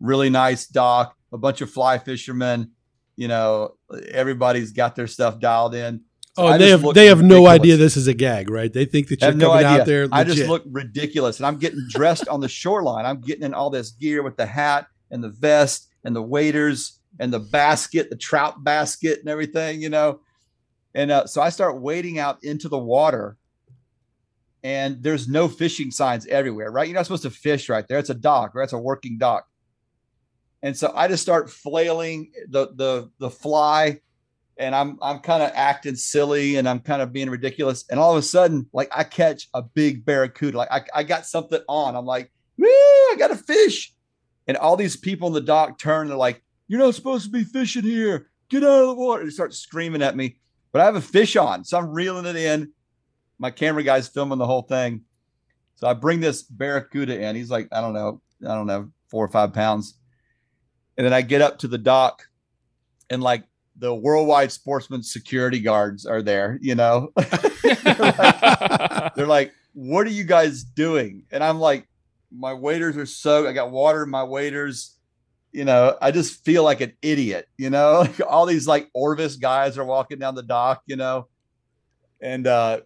Really 0.00 0.30
nice 0.30 0.66
dock, 0.66 1.16
a 1.32 1.38
bunch 1.38 1.60
of 1.60 1.70
fly 1.70 1.98
fishermen. 1.98 2.72
You 3.16 3.28
know, 3.28 3.74
everybody's 4.08 4.72
got 4.72 4.96
their 4.96 5.06
stuff 5.06 5.38
dialed 5.38 5.74
in. 5.74 6.02
So 6.36 6.46
oh, 6.46 6.58
they 6.58 6.70
have 6.70 6.82
they 6.94 7.06
have 7.06 7.18
ridiculous. 7.18 7.44
no 7.44 7.46
idea 7.48 7.76
this 7.76 7.96
is 7.96 8.06
a 8.06 8.14
gag, 8.14 8.48
right? 8.48 8.72
They 8.72 8.84
think 8.84 9.08
that 9.08 9.20
you're 9.20 9.32
coming 9.32 9.38
no 9.38 9.52
out 9.52 9.84
there. 9.84 10.06
Legit. 10.06 10.14
I 10.14 10.24
just 10.24 10.48
look 10.48 10.62
ridiculous, 10.66 11.38
and 11.38 11.46
I'm 11.46 11.58
getting 11.58 11.84
dressed 11.90 12.28
on 12.28 12.40
the 12.40 12.48
shoreline. 12.48 13.04
I'm 13.04 13.20
getting 13.20 13.42
in 13.42 13.52
all 13.52 13.68
this 13.68 13.90
gear 13.90 14.22
with 14.22 14.36
the 14.36 14.46
hat 14.46 14.86
and 15.10 15.22
the 15.22 15.28
vest 15.28 15.88
and 16.04 16.14
the 16.14 16.22
waders 16.22 17.00
and 17.18 17.32
the 17.32 17.40
basket, 17.40 18.10
the 18.10 18.16
trout 18.16 18.62
basket, 18.62 19.18
and 19.18 19.28
everything. 19.28 19.82
You 19.82 19.90
know, 19.90 20.20
and 20.94 21.10
uh, 21.10 21.26
so 21.26 21.40
I 21.40 21.50
start 21.50 21.80
wading 21.80 22.18
out 22.18 22.42
into 22.42 22.68
the 22.68 22.78
water, 22.78 23.36
and 24.62 25.02
there's 25.02 25.28
no 25.28 25.48
fishing 25.48 25.90
signs 25.90 26.26
everywhere, 26.26 26.70
right? 26.70 26.86
You're 26.88 26.96
not 26.96 27.06
supposed 27.06 27.22
to 27.22 27.30
fish 27.30 27.68
right 27.68 27.86
there. 27.86 27.98
It's 27.98 28.10
a 28.10 28.14
dock, 28.14 28.54
right? 28.54 28.64
It's 28.64 28.72
a 28.72 28.78
working 28.78 29.18
dock. 29.18 29.46
And 30.62 30.76
so 30.76 30.92
I 30.94 31.08
just 31.08 31.22
start 31.22 31.50
flailing 31.50 32.32
the 32.48 32.68
the 32.74 33.10
the 33.18 33.30
fly, 33.30 34.00
and 34.58 34.74
I'm 34.74 34.98
I'm 35.00 35.20
kind 35.20 35.42
of 35.42 35.52
acting 35.54 35.94
silly 35.94 36.56
and 36.56 36.68
I'm 36.68 36.80
kind 36.80 37.00
of 37.00 37.12
being 37.12 37.30
ridiculous. 37.30 37.84
And 37.90 37.98
all 37.98 38.12
of 38.12 38.18
a 38.18 38.22
sudden, 38.22 38.68
like 38.72 38.90
I 38.94 39.04
catch 39.04 39.48
a 39.54 39.62
big 39.62 40.04
barracuda. 40.04 40.58
Like 40.58 40.70
I, 40.70 40.82
I 40.94 41.02
got 41.04 41.24
something 41.24 41.60
on. 41.68 41.96
I'm 41.96 42.04
like, 42.04 42.30
Woo, 42.58 42.66
I 42.66 43.14
got 43.18 43.30
a 43.30 43.36
fish. 43.36 43.94
And 44.46 44.56
all 44.56 44.76
these 44.76 44.96
people 44.96 45.28
in 45.28 45.34
the 45.34 45.40
dock 45.40 45.78
turn, 45.78 46.08
they're 46.08 46.16
like, 46.16 46.42
You're 46.68 46.80
not 46.80 46.94
supposed 46.94 47.24
to 47.24 47.30
be 47.30 47.44
fishing 47.44 47.84
here. 47.84 48.28
Get 48.50 48.64
out 48.64 48.82
of 48.82 48.88
the 48.88 48.94
water. 48.94 49.24
They 49.24 49.30
start 49.30 49.54
screaming 49.54 50.02
at 50.02 50.16
me 50.16 50.36
but 50.72 50.82
I 50.82 50.84
have 50.84 50.96
a 50.96 51.00
fish 51.00 51.36
on, 51.36 51.64
so 51.64 51.78
I'm 51.78 51.90
reeling 51.90 52.26
it 52.26 52.36
in. 52.36 52.72
My 53.38 53.50
camera 53.50 53.82
guy's 53.82 54.08
filming 54.08 54.38
the 54.38 54.46
whole 54.46 54.62
thing. 54.62 55.02
So 55.76 55.88
I 55.88 55.94
bring 55.94 56.20
this 56.20 56.42
barracuda 56.42 57.20
in. 57.20 57.36
He's 57.36 57.50
like, 57.50 57.68
I 57.72 57.80
don't 57.80 57.94
know, 57.94 58.20
I 58.42 58.54
don't 58.54 58.66
know, 58.66 58.90
four 59.08 59.24
or 59.24 59.28
five 59.28 59.52
pounds. 59.54 59.94
And 60.96 61.06
then 61.06 61.14
I 61.14 61.22
get 61.22 61.40
up 61.40 61.58
to 61.60 61.68
the 61.68 61.78
dock 61.78 62.26
and 63.08 63.22
like 63.22 63.44
the 63.76 63.94
worldwide 63.94 64.52
sportsman 64.52 65.02
security 65.02 65.58
guards 65.58 66.04
are 66.04 66.20
there, 66.20 66.58
you 66.60 66.74
know. 66.74 67.12
they're, 67.62 67.94
like, 67.98 69.14
they're 69.14 69.26
like, 69.26 69.52
what 69.72 70.06
are 70.06 70.10
you 70.10 70.24
guys 70.24 70.62
doing? 70.62 71.24
And 71.30 71.42
I'm 71.42 71.58
like, 71.58 71.88
my 72.30 72.52
waders 72.52 72.96
are 72.98 73.06
soaked. 73.06 73.48
I 73.48 73.52
got 73.52 73.70
water 73.70 74.02
in 74.02 74.10
my 74.10 74.22
waders 74.22 74.96
you 75.52 75.64
know, 75.64 75.96
I 76.00 76.10
just 76.10 76.44
feel 76.44 76.62
like 76.62 76.80
an 76.80 76.92
idiot, 77.02 77.46
you 77.56 77.70
know, 77.70 78.06
all 78.28 78.46
these 78.46 78.66
like 78.66 78.88
Orvis 78.94 79.36
guys 79.36 79.78
are 79.78 79.84
walking 79.84 80.18
down 80.18 80.34
the 80.34 80.42
dock, 80.42 80.82
you 80.86 80.96
know, 80.96 81.28
and, 82.20 82.46
uh, 82.46 82.80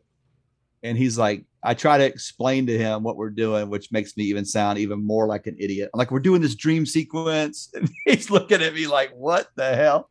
and 0.82 0.96
he's 0.98 1.18
like, 1.18 1.44
I 1.62 1.72
try 1.74 1.96
to 1.96 2.04
explain 2.04 2.66
to 2.66 2.76
him 2.76 3.02
what 3.02 3.16
we're 3.16 3.30
doing, 3.30 3.70
which 3.70 3.90
makes 3.90 4.16
me 4.16 4.24
even 4.24 4.44
sound 4.44 4.78
even 4.78 5.04
more 5.04 5.26
like 5.26 5.46
an 5.46 5.56
idiot. 5.58 5.90
I'm 5.92 5.98
like, 5.98 6.10
we're 6.10 6.20
doing 6.20 6.42
this 6.42 6.54
dream 6.54 6.84
sequence. 6.84 7.72
And 7.76 7.88
he's 8.04 8.30
looking 8.30 8.60
at 8.60 8.74
me 8.74 8.86
like, 8.86 9.12
what 9.12 9.48
the 9.56 9.74
hell? 9.74 10.08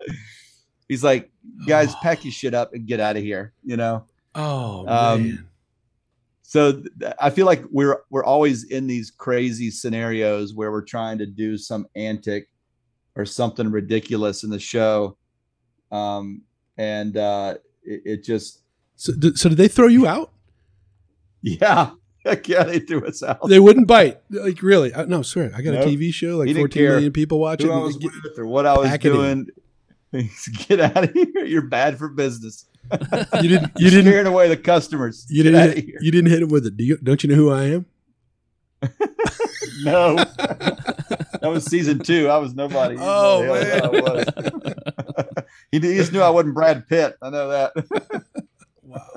He's 0.87 1.03
like, 1.03 1.31
guys, 1.67 1.93
pack 2.01 2.25
your 2.25 2.31
shit 2.31 2.55
up 2.55 2.73
and 2.73 2.87
get 2.87 2.99
out 2.99 3.17
of 3.17 3.23
here, 3.23 3.53
you 3.63 3.77
know? 3.77 4.05
Oh, 4.33 4.87
um, 4.87 5.23
man 5.23 5.47
so 6.53 6.71
th- 6.71 7.15
I 7.19 7.31
feel 7.31 7.47
like 7.47 7.63
we're 7.71 8.03
we're 8.11 8.23
always 8.23 8.65
in 8.65 8.85
these 8.85 9.09
crazy 9.09 9.71
scenarios 9.71 10.53
where 10.53 10.71
we're 10.71 10.83
trying 10.83 11.17
to 11.17 11.25
do 11.25 11.57
some 11.57 11.87
antic 11.95 12.47
or 13.15 13.25
something 13.25 13.71
ridiculous 13.71 14.43
in 14.43 14.51
the 14.51 14.59
show, 14.59 15.17
um, 15.91 16.43
and 16.77 17.17
uh, 17.17 17.55
it, 17.81 18.01
it 18.05 18.23
just. 18.23 18.61
So, 18.97 19.13
th- 19.19 19.35
so 19.35 19.49
did 19.49 19.57
they 19.57 19.67
throw 19.67 19.87
you 19.87 20.05
out? 20.05 20.31
Yeah, 21.41 21.89
yeah, 22.45 22.63
they 22.63 22.79
threw 22.79 23.05
us 23.05 23.21
out. 23.21 23.49
They 23.49 23.59
wouldn't 23.59 23.87
bite. 23.87 24.21
Like 24.29 24.61
really? 24.61 24.93
I, 24.93 25.03
no, 25.03 25.23
swear. 25.23 25.51
I 25.53 25.61
got 25.61 25.73
a 25.73 25.79
TV 25.79 26.13
show, 26.13 26.37
like 26.37 26.55
14 26.55 26.83
million 26.83 27.11
people 27.11 27.37
watching. 27.39 27.67
Who 27.67 27.73
I 27.73 27.83
was 27.83 27.97
with 27.97 28.37
or 28.37 28.45
what 28.45 28.65
I 28.65 28.77
was 28.77 28.97
doing. 28.99 29.47
Get 30.67 30.79
out 30.79 31.03
of 31.03 31.13
here! 31.13 31.45
You're 31.45 31.63
bad 31.63 31.97
for 31.97 32.07
business 32.09 32.65
you 33.41 33.49
didn't. 33.49 33.71
You 33.77 33.89
didn't 33.89 34.05
scaring 34.05 34.27
away 34.27 34.47
the 34.49 34.57
customers. 34.57 35.25
You 35.29 35.43
didn't. 35.43 35.75
Hit, 35.75 35.85
you 36.01 36.11
didn't 36.11 36.31
hit 36.31 36.41
him 36.41 36.49
with 36.49 36.65
it. 36.65 36.77
Do 36.77 36.83
you, 36.83 36.97
don't 36.97 37.23
you 37.23 37.29
know 37.29 37.35
who 37.35 37.51
I 37.51 37.63
am? 37.63 37.85
no, 39.83 40.15
that 40.15 41.41
was 41.43 41.65
season 41.65 41.99
two. 41.99 42.27
I 42.27 42.37
was 42.37 42.53
nobody. 42.53 42.97
Oh 42.99 43.41
man, 43.45 43.91
was. 43.91 44.25
he, 45.71 45.79
he 45.79 45.95
just 45.95 46.11
knew 46.11 46.21
I 46.21 46.29
wasn't 46.29 46.55
Brad 46.55 46.87
Pitt. 46.87 47.15
I 47.21 47.29
know 47.29 47.49
that. 47.49 48.25
wow. 48.83 49.07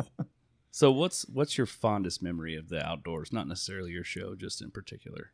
So 0.70 0.92
what's 0.92 1.26
what's 1.28 1.58
your 1.58 1.66
fondest 1.66 2.22
memory 2.22 2.54
of 2.54 2.68
the 2.68 2.86
outdoors? 2.86 3.32
Not 3.32 3.48
necessarily 3.48 3.90
your 3.90 4.04
show, 4.04 4.36
just 4.36 4.62
in 4.62 4.70
particular. 4.70 5.32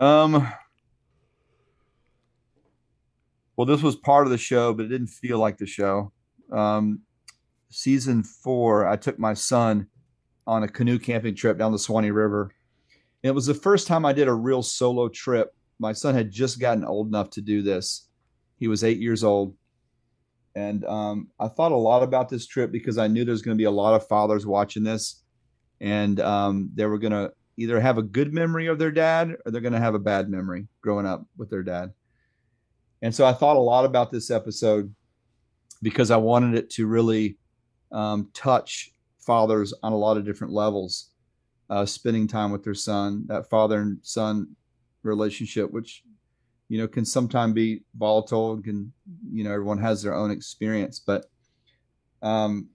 Um, 0.00 0.48
well, 3.58 3.66
this 3.66 3.82
was 3.82 3.96
part 3.96 4.24
of 4.24 4.30
the 4.30 4.38
show, 4.38 4.72
but 4.72 4.86
it 4.86 4.88
didn't 4.88 5.08
feel 5.08 5.40
like 5.40 5.58
the 5.58 5.66
show. 5.66 6.12
Um, 6.52 7.00
season 7.70 8.22
four, 8.22 8.86
I 8.86 8.94
took 8.94 9.18
my 9.18 9.34
son 9.34 9.88
on 10.46 10.62
a 10.62 10.68
canoe 10.68 11.00
camping 11.00 11.34
trip 11.34 11.58
down 11.58 11.72
the 11.72 11.78
Suwannee 11.78 12.12
River. 12.12 12.52
And 13.24 13.30
it 13.30 13.34
was 13.34 13.46
the 13.46 13.54
first 13.54 13.88
time 13.88 14.06
I 14.06 14.12
did 14.12 14.28
a 14.28 14.32
real 14.32 14.62
solo 14.62 15.08
trip. 15.08 15.52
My 15.80 15.92
son 15.92 16.14
had 16.14 16.30
just 16.30 16.60
gotten 16.60 16.84
old 16.84 17.08
enough 17.08 17.30
to 17.30 17.40
do 17.40 17.60
this. 17.60 18.06
He 18.60 18.68
was 18.68 18.84
eight 18.84 18.98
years 18.98 19.24
old. 19.24 19.56
And 20.54 20.84
um, 20.84 21.28
I 21.40 21.48
thought 21.48 21.72
a 21.72 21.76
lot 21.76 22.04
about 22.04 22.28
this 22.28 22.46
trip 22.46 22.70
because 22.70 22.96
I 22.96 23.08
knew 23.08 23.24
there's 23.24 23.42
going 23.42 23.56
to 23.56 23.60
be 23.60 23.64
a 23.64 23.72
lot 23.72 23.94
of 23.94 24.06
fathers 24.06 24.46
watching 24.46 24.84
this. 24.84 25.24
And 25.80 26.20
um, 26.20 26.70
they 26.74 26.86
were 26.86 26.98
going 26.98 27.10
to 27.10 27.32
either 27.56 27.80
have 27.80 27.98
a 27.98 28.02
good 28.02 28.32
memory 28.32 28.68
of 28.68 28.78
their 28.78 28.92
dad 28.92 29.34
or 29.44 29.50
they're 29.50 29.60
going 29.60 29.72
to 29.72 29.80
have 29.80 29.96
a 29.96 29.98
bad 29.98 30.28
memory 30.28 30.68
growing 30.80 31.06
up 31.06 31.26
with 31.36 31.50
their 31.50 31.64
dad. 31.64 31.92
And 33.02 33.14
so 33.14 33.24
I 33.24 33.32
thought 33.32 33.56
a 33.56 33.60
lot 33.60 33.84
about 33.84 34.10
this 34.10 34.30
episode 34.30 34.94
because 35.82 36.10
I 36.10 36.16
wanted 36.16 36.56
it 36.56 36.70
to 36.70 36.86
really 36.86 37.38
um, 37.92 38.30
touch 38.34 38.90
fathers 39.18 39.72
on 39.82 39.92
a 39.92 39.96
lot 39.96 40.16
of 40.16 40.24
different 40.24 40.52
levels, 40.52 41.10
uh, 41.70 41.86
spending 41.86 42.26
time 42.26 42.50
with 42.50 42.64
their 42.64 42.74
son, 42.74 43.24
that 43.28 43.48
father 43.48 43.80
and 43.80 43.98
son 44.02 44.56
relationship, 45.02 45.70
which 45.70 46.02
you 46.68 46.78
know 46.78 46.88
can 46.88 47.04
sometimes 47.04 47.54
be 47.54 47.82
volatile 47.96 48.52
and 48.52 48.64
can 48.64 48.92
you 49.32 49.44
know 49.44 49.52
everyone 49.52 49.78
has 49.78 50.02
their 50.02 50.14
own 50.14 50.30
experience, 50.30 50.98
but 50.98 51.26
um, 52.20 52.68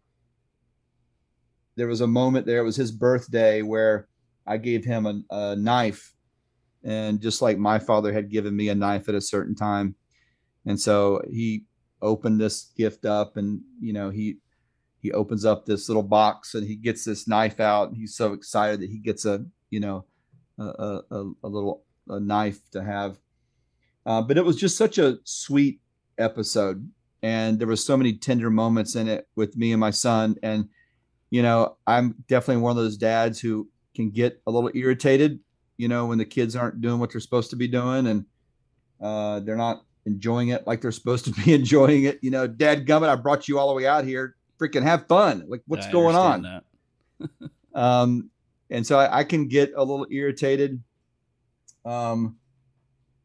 there 1.76 1.88
was 1.88 2.02
a 2.02 2.08
moment 2.08 2.46
there. 2.46 2.60
It 2.60 2.66
was 2.66 2.76
his 2.76 2.92
birthday 2.92 3.62
where 3.62 4.08
I 4.48 4.58
gave 4.58 4.86
him 4.86 5.06
a, 5.06 5.36
a 5.36 5.56
knife, 5.56 6.14
and 6.84 7.22
just 7.22 7.42
like 7.42 7.58
my 7.58 7.78
father 7.78 8.14
had 8.14 8.30
given 8.30 8.56
me 8.56 8.70
a 8.70 8.76
knife 8.76 9.10
at 9.10 9.16
a 9.16 9.22
certain 9.22 9.56
time 9.56 9.96
and 10.66 10.80
so 10.80 11.22
he 11.30 11.66
opened 12.02 12.40
this 12.40 12.72
gift 12.78 13.06
up 13.06 13.38
and, 13.38 13.62
you 13.80 13.94
know, 13.94 14.10
he, 14.10 14.38
he 15.00 15.12
opens 15.12 15.46
up 15.46 15.66
this 15.66 15.90
little 15.90 16.04
box 16.04 16.54
and 16.54 16.68
he 16.68 16.76
gets 16.76 17.06
this 17.06 17.28
knife 17.28 17.60
out. 17.60 17.90
And 17.90 17.98
he's 17.98 18.16
so 18.16 18.34
excited 18.34 18.82
that 18.82 18.90
he 18.90 18.98
gets 18.98 19.26
a, 19.26 19.46
you 19.70 19.80
know, 19.80 20.06
a, 20.60 21.00
a, 21.12 21.32
a 21.44 21.48
little 21.48 21.84
a 22.08 22.20
knife 22.20 22.60
to 22.72 22.84
have. 22.84 23.18
Uh, 24.06 24.22
but 24.22 24.38
it 24.38 24.46
was 24.46 24.58
just 24.58 24.78
such 24.78 24.98
a 24.98 25.18
sweet 25.24 25.80
episode. 26.18 26.90
And 27.22 27.58
there 27.58 27.68
was 27.68 27.86
so 27.86 27.96
many 27.96 28.14
tender 28.14 28.50
moments 28.50 28.96
in 28.96 29.08
it 29.08 29.28
with 29.36 29.56
me 29.56 29.72
and 29.72 29.80
my 29.80 29.92
son. 29.92 30.36
And 30.44 30.70
you 31.30 31.42
know 31.42 31.78
i'm 31.88 32.14
definitely 32.28 32.62
one 32.62 32.70
of 32.70 32.78
those 32.78 32.96
dads 32.96 33.40
who 33.40 33.68
can 33.96 34.12
get 34.12 34.40
a 34.46 34.52
little 34.52 34.70
irritated 34.76 35.40
you 35.78 35.88
know 35.88 36.06
when 36.06 36.18
the 36.18 36.26
kids 36.26 36.56
aren't 36.56 36.82
doing 36.82 37.00
what 37.00 37.12
they're 37.12 37.22
supposed 37.22 37.50
to 37.50 37.56
be 37.56 37.68
doing. 37.68 38.08
And 38.08 38.26
uh, 39.02 39.40
they're 39.42 39.56
not 39.56 39.84
enjoying 40.06 40.50
it 40.50 40.68
like 40.68 40.82
they're 40.82 40.92
supposed 40.92 41.26
to 41.26 41.32
be 41.32 41.54
enjoying 41.54 42.04
it. 42.04 42.20
You 42.22 42.32
know, 42.32 42.48
dad 42.48 42.86
gummit, 42.86 43.10
I 43.10 43.16
brought 43.16 43.48
you 43.48 43.60
all 43.60 43.70
the 43.70 43.74
way 43.74 43.88
out 43.88 44.06
here. 44.06 44.36
Freaking 44.60 44.84
have 44.84 45.08
fun. 45.08 45.46
Like 45.48 45.62
what's 45.68 45.88
going 45.88 46.16
on? 46.16 46.62
um, 47.76 48.30
and 48.70 48.86
so 48.86 48.98
I, 48.98 49.20
I, 49.20 49.24
can 49.24 49.48
get 49.48 49.74
a 49.76 49.84
little 49.84 50.08
irritated. 50.10 50.82
Um, 51.86 52.38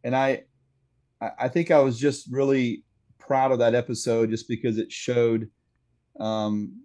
and 0.02 0.16
I, 0.16 0.44
I, 1.20 1.30
I 1.40 1.48
think 1.48 1.70
I 1.70 1.80
was 1.80 1.98
just 1.98 2.28
really 2.30 2.84
proud 3.18 3.52
of 3.52 3.58
that 3.58 3.74
episode 3.74 4.30
just 4.30 4.48
because 4.48 4.78
it 4.78 4.90
showed 4.90 5.50
um, 6.18 6.82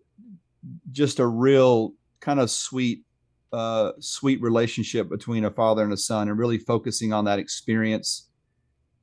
just 0.91 1.20
a 1.20 1.26
real 1.26 1.94
kind 2.20 2.40
of 2.40 2.52
sweet 2.52 3.03
uh, 3.52 3.91
sweet 3.99 4.41
relationship 4.41 5.10
between 5.10 5.45
a 5.45 5.52
father 5.52 5.84
and 5.84 5.94
a 5.94 5.98
son 5.98 6.28
and 6.28 6.40
really 6.40 6.57
focusing 6.57 7.14
on 7.14 7.26
that 7.26 7.38
experience 7.38 8.30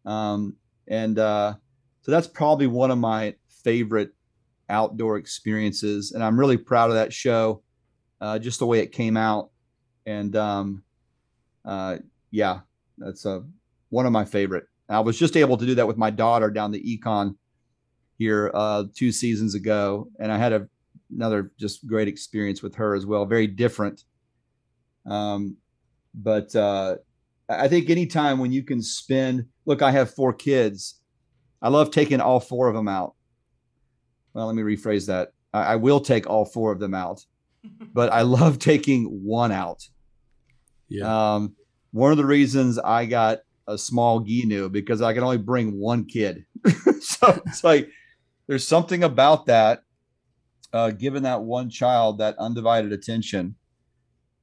um, 0.05 0.57
and 0.91 1.19
uh, 1.19 1.55
so 2.03 2.11
that's 2.11 2.27
probably 2.27 2.67
one 2.67 2.91
of 2.91 2.99
my 2.99 3.35
favorite 3.65 4.11
outdoor 4.69 5.17
experiences. 5.17 6.13
And 6.13 6.23
i'm 6.23 6.39
really 6.39 6.59
proud 6.59 6.91
of 6.91 6.97
that 6.97 7.13
show 7.13 7.63
uh, 8.21 8.39
just 8.39 8.59
the 8.59 8.67
way 8.67 8.81
it 8.81 8.93
came 8.93 9.17
out. 9.17 9.51
And 10.05 10.37
um, 10.37 10.83
uh, 11.65 11.99
yeah 12.31 12.61
that's 13.01 13.25
a, 13.25 13.43
one 13.89 14.07
of 14.07 14.13
my 14.13 14.25
favorite. 14.25 14.65
I 14.89 15.01
was 15.01 15.19
just 15.19 15.37
able 15.37 15.57
to 15.57 15.67
do 15.67 15.75
that 15.77 15.87
with 15.87 15.97
my 15.97 16.11
daughter 16.11 16.51
down 16.51 16.71
the 16.71 16.83
Econ 16.83 17.37
here 18.19 18.51
uh, 18.55 18.85
two 18.95 19.13
seasons 19.13 19.55
ago, 19.55 20.09
and 20.19 20.31
I 20.31 20.37
had 20.37 20.53
a, 20.53 20.69
another 21.15 21.53
just 21.59 21.87
great 21.87 22.09
experience 22.09 22.63
with 22.63 22.75
her 22.75 22.95
as 22.95 23.07
well. 23.07 23.25
Very 23.25 23.47
different, 23.47 24.05
um, 25.07 25.57
but 26.13 26.55
uh, 26.55 26.97
I 27.49 27.69
think 27.69 27.89
anytime 27.89 28.39
when 28.39 28.53
you 28.53 28.63
can 28.63 28.83
spend, 28.83 29.47
look, 29.71 29.83
I 29.83 29.93
have 29.93 30.13
four 30.13 30.33
kids. 30.33 30.97
I 31.63 31.69
love 31.69 31.93
taking 31.93 32.21
all 32.21 32.41
four 32.41 32.67
of 32.67 32.75
them 32.75 32.89
out. 32.89 33.15
Well, 34.35 34.49
let 34.49 34.57
me 34.57 34.63
rephrase 34.63 35.07
that. 35.07 35.33
I, 35.55 35.63
I 35.63 35.77
will 35.77 36.01
take 36.01 36.29
all 36.29 36.45
four 36.45 36.73
of 36.73 36.81
them 36.81 36.93
out, 36.93 37.25
but 37.95 38.13
I 38.13 38.23
love 38.23 38.59
taking 38.59 39.05
one 39.05 39.53
out. 39.53 39.87
Yeah. 40.89 41.35
Um, 41.35 41.55
one 41.93 42.11
of 42.11 42.19
the 42.19 42.27
reasons 42.27 42.81
I 42.81 43.07
got 43.07 43.43
a 43.69 43.79
small 43.79 44.21
Gheenoe 44.21 44.73
because 44.73 45.03
I 45.03 45.15
can 45.15 45.23
only 45.23 45.39
bring 45.39 45.79
one 45.79 46.05
kid. 46.05 46.47
so 47.01 47.41
it's 47.47 47.63
like 47.63 47.89
there's 48.49 48.67
something 48.67 49.05
about 49.05 49.47
that, 49.47 49.85
uh, 50.73 50.91
given 50.91 51.23
that 51.23 51.43
one 51.43 51.71
child 51.71 52.19
that 52.19 52.37
undivided 52.39 52.93
attention, 52.93 53.55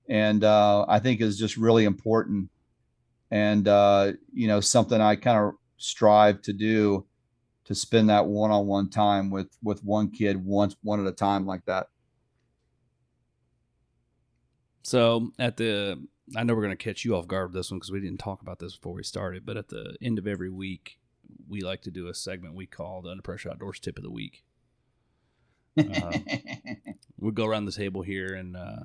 and 0.07 0.45
uh, 0.45 0.85
I 0.87 0.99
think 0.99 1.19
is 1.19 1.37
just 1.37 1.57
really 1.57 1.83
important, 1.83 2.49
and 3.31 3.67
uh, 3.67 4.13
you 4.33 4.47
know 4.47 4.59
something 4.59 4.99
I 4.99 5.15
kind 5.15 5.37
of 5.37 5.53
strive 5.77 6.41
to 6.43 6.53
do 6.53 7.05
to 7.65 7.75
spend 7.75 8.09
that 8.09 8.25
one-on-one 8.25 8.89
time 8.89 9.29
with 9.29 9.49
with 9.61 9.83
one 9.83 10.09
kid 10.11 10.43
once 10.43 10.75
one 10.83 10.99
at 10.99 11.07
a 11.07 11.15
time 11.15 11.45
like 11.45 11.65
that. 11.65 11.87
So 14.83 15.31
at 15.37 15.57
the 15.57 16.01
I 16.35 16.43
know 16.43 16.55
we're 16.55 16.63
going 16.63 16.77
to 16.77 16.83
catch 16.83 17.05
you 17.05 17.15
off 17.15 17.27
guard 17.27 17.49
with 17.49 17.55
this 17.55 17.71
one 17.71 17.79
because 17.79 17.91
we 17.91 18.01
didn't 18.01 18.19
talk 18.19 18.41
about 18.41 18.59
this 18.59 18.75
before 18.75 18.93
we 18.93 19.03
started. 19.03 19.45
But 19.45 19.57
at 19.57 19.69
the 19.69 19.95
end 20.01 20.19
of 20.19 20.27
every 20.27 20.49
week, 20.49 20.99
we 21.47 21.61
like 21.61 21.81
to 21.83 21.91
do 21.91 22.07
a 22.07 22.13
segment 22.13 22.55
we 22.55 22.65
call 22.65 23.01
the 23.01 23.09
Under 23.09 23.21
Pressure 23.21 23.49
Outdoors 23.49 23.79
Tip 23.79 23.97
of 23.97 24.03
the 24.03 24.11
Week. 24.11 24.43
Uh, 25.77 26.11
we 27.19 27.31
go 27.31 27.45
around 27.45 27.65
the 27.65 27.71
table 27.71 28.01
here 28.01 28.33
and 28.33 28.57
uh, 28.57 28.79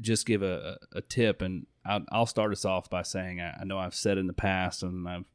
just 0.00 0.26
give 0.26 0.42
a, 0.42 0.78
a 0.92 1.00
tip. 1.00 1.42
And 1.42 1.66
I'll, 1.84 2.04
I'll, 2.10 2.26
start 2.26 2.52
us 2.52 2.64
off 2.64 2.88
by 2.88 3.02
saying 3.02 3.40
I, 3.40 3.58
I 3.60 3.64
know 3.64 3.78
I've 3.78 3.94
said 3.94 4.18
in 4.18 4.26
the 4.26 4.32
past 4.32 4.82
and 4.82 5.08
I've 5.08 5.30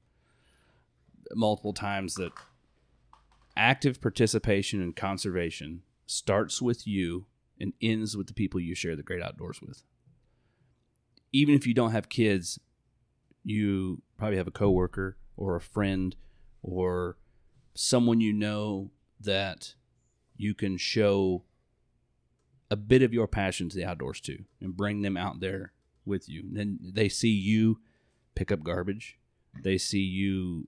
multiple 1.33 1.73
times 1.73 2.15
that 2.15 2.31
active 3.55 3.99
participation 4.01 4.81
in 4.81 4.93
conservation 4.93 5.81
starts 6.05 6.61
with 6.61 6.87
you 6.87 7.25
and 7.59 7.73
ends 7.81 8.15
with 8.15 8.27
the 8.27 8.33
people 8.33 8.59
you 8.59 8.75
share 8.75 8.95
the 8.95 9.03
great 9.03 9.21
outdoors 9.21 9.61
with 9.61 9.83
even 11.31 11.55
if 11.55 11.67
you 11.67 11.73
don't 11.73 11.91
have 11.91 12.09
kids, 12.09 12.59
you 13.43 14.01
probably 14.17 14.37
have 14.37 14.47
a 14.47 14.51
coworker 14.51 15.17
or 15.35 15.55
a 15.55 15.61
friend 15.61 16.15
or 16.61 17.17
someone 17.73 18.19
you 18.19 18.33
know 18.33 18.91
that 19.19 19.75
you 20.35 20.53
can 20.53 20.77
show 20.77 21.43
a 22.69 22.75
bit 22.75 23.01
of 23.01 23.13
your 23.13 23.27
passion 23.27 23.69
to 23.69 23.77
the 23.77 23.85
outdoors 23.85 24.19
too 24.19 24.45
and 24.61 24.75
bring 24.75 25.01
them 25.01 25.17
out 25.17 25.39
there 25.39 25.73
with 26.05 26.27
you. 26.29 26.41
And 26.41 26.57
then 26.57 26.79
they 26.81 27.09
see 27.09 27.29
you 27.29 27.79
pick 28.35 28.51
up 28.51 28.63
garbage. 28.63 29.17
They 29.63 29.77
see 29.77 30.01
you 30.01 30.67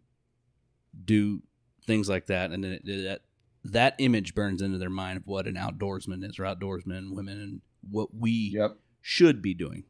do 1.06 1.42
things 1.86 2.10
like 2.10 2.28
that 2.28 2.52
and 2.52 2.64
then 2.64 2.72
it, 2.72 2.86
that 2.86 3.22
that 3.64 3.96
image 3.98 4.36
burns 4.36 4.62
into 4.62 4.78
their 4.78 4.90
mind 4.90 5.18
of 5.18 5.28
what 5.28 5.48
an 5.48 5.56
outdoorsman 5.56 6.28
is 6.28 6.40
or 6.40 6.44
outdoorsmen, 6.44 7.14
women 7.14 7.40
and 7.40 7.62
what 7.90 8.16
we 8.16 8.52
yep. 8.56 8.78
should 9.02 9.42
be 9.42 9.54
doing. 9.54 9.84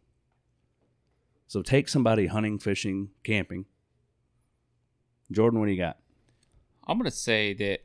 So 1.47 1.61
take 1.61 1.87
somebody 1.87 2.27
hunting, 2.27 2.59
fishing, 2.59 3.09
camping. 3.23 3.65
Jordan, 5.31 5.59
what 5.59 5.67
do 5.67 5.71
you 5.71 5.77
got? 5.77 5.97
I'm 6.87 6.97
going 6.97 7.09
to 7.09 7.15
say 7.15 7.53
that 7.55 7.81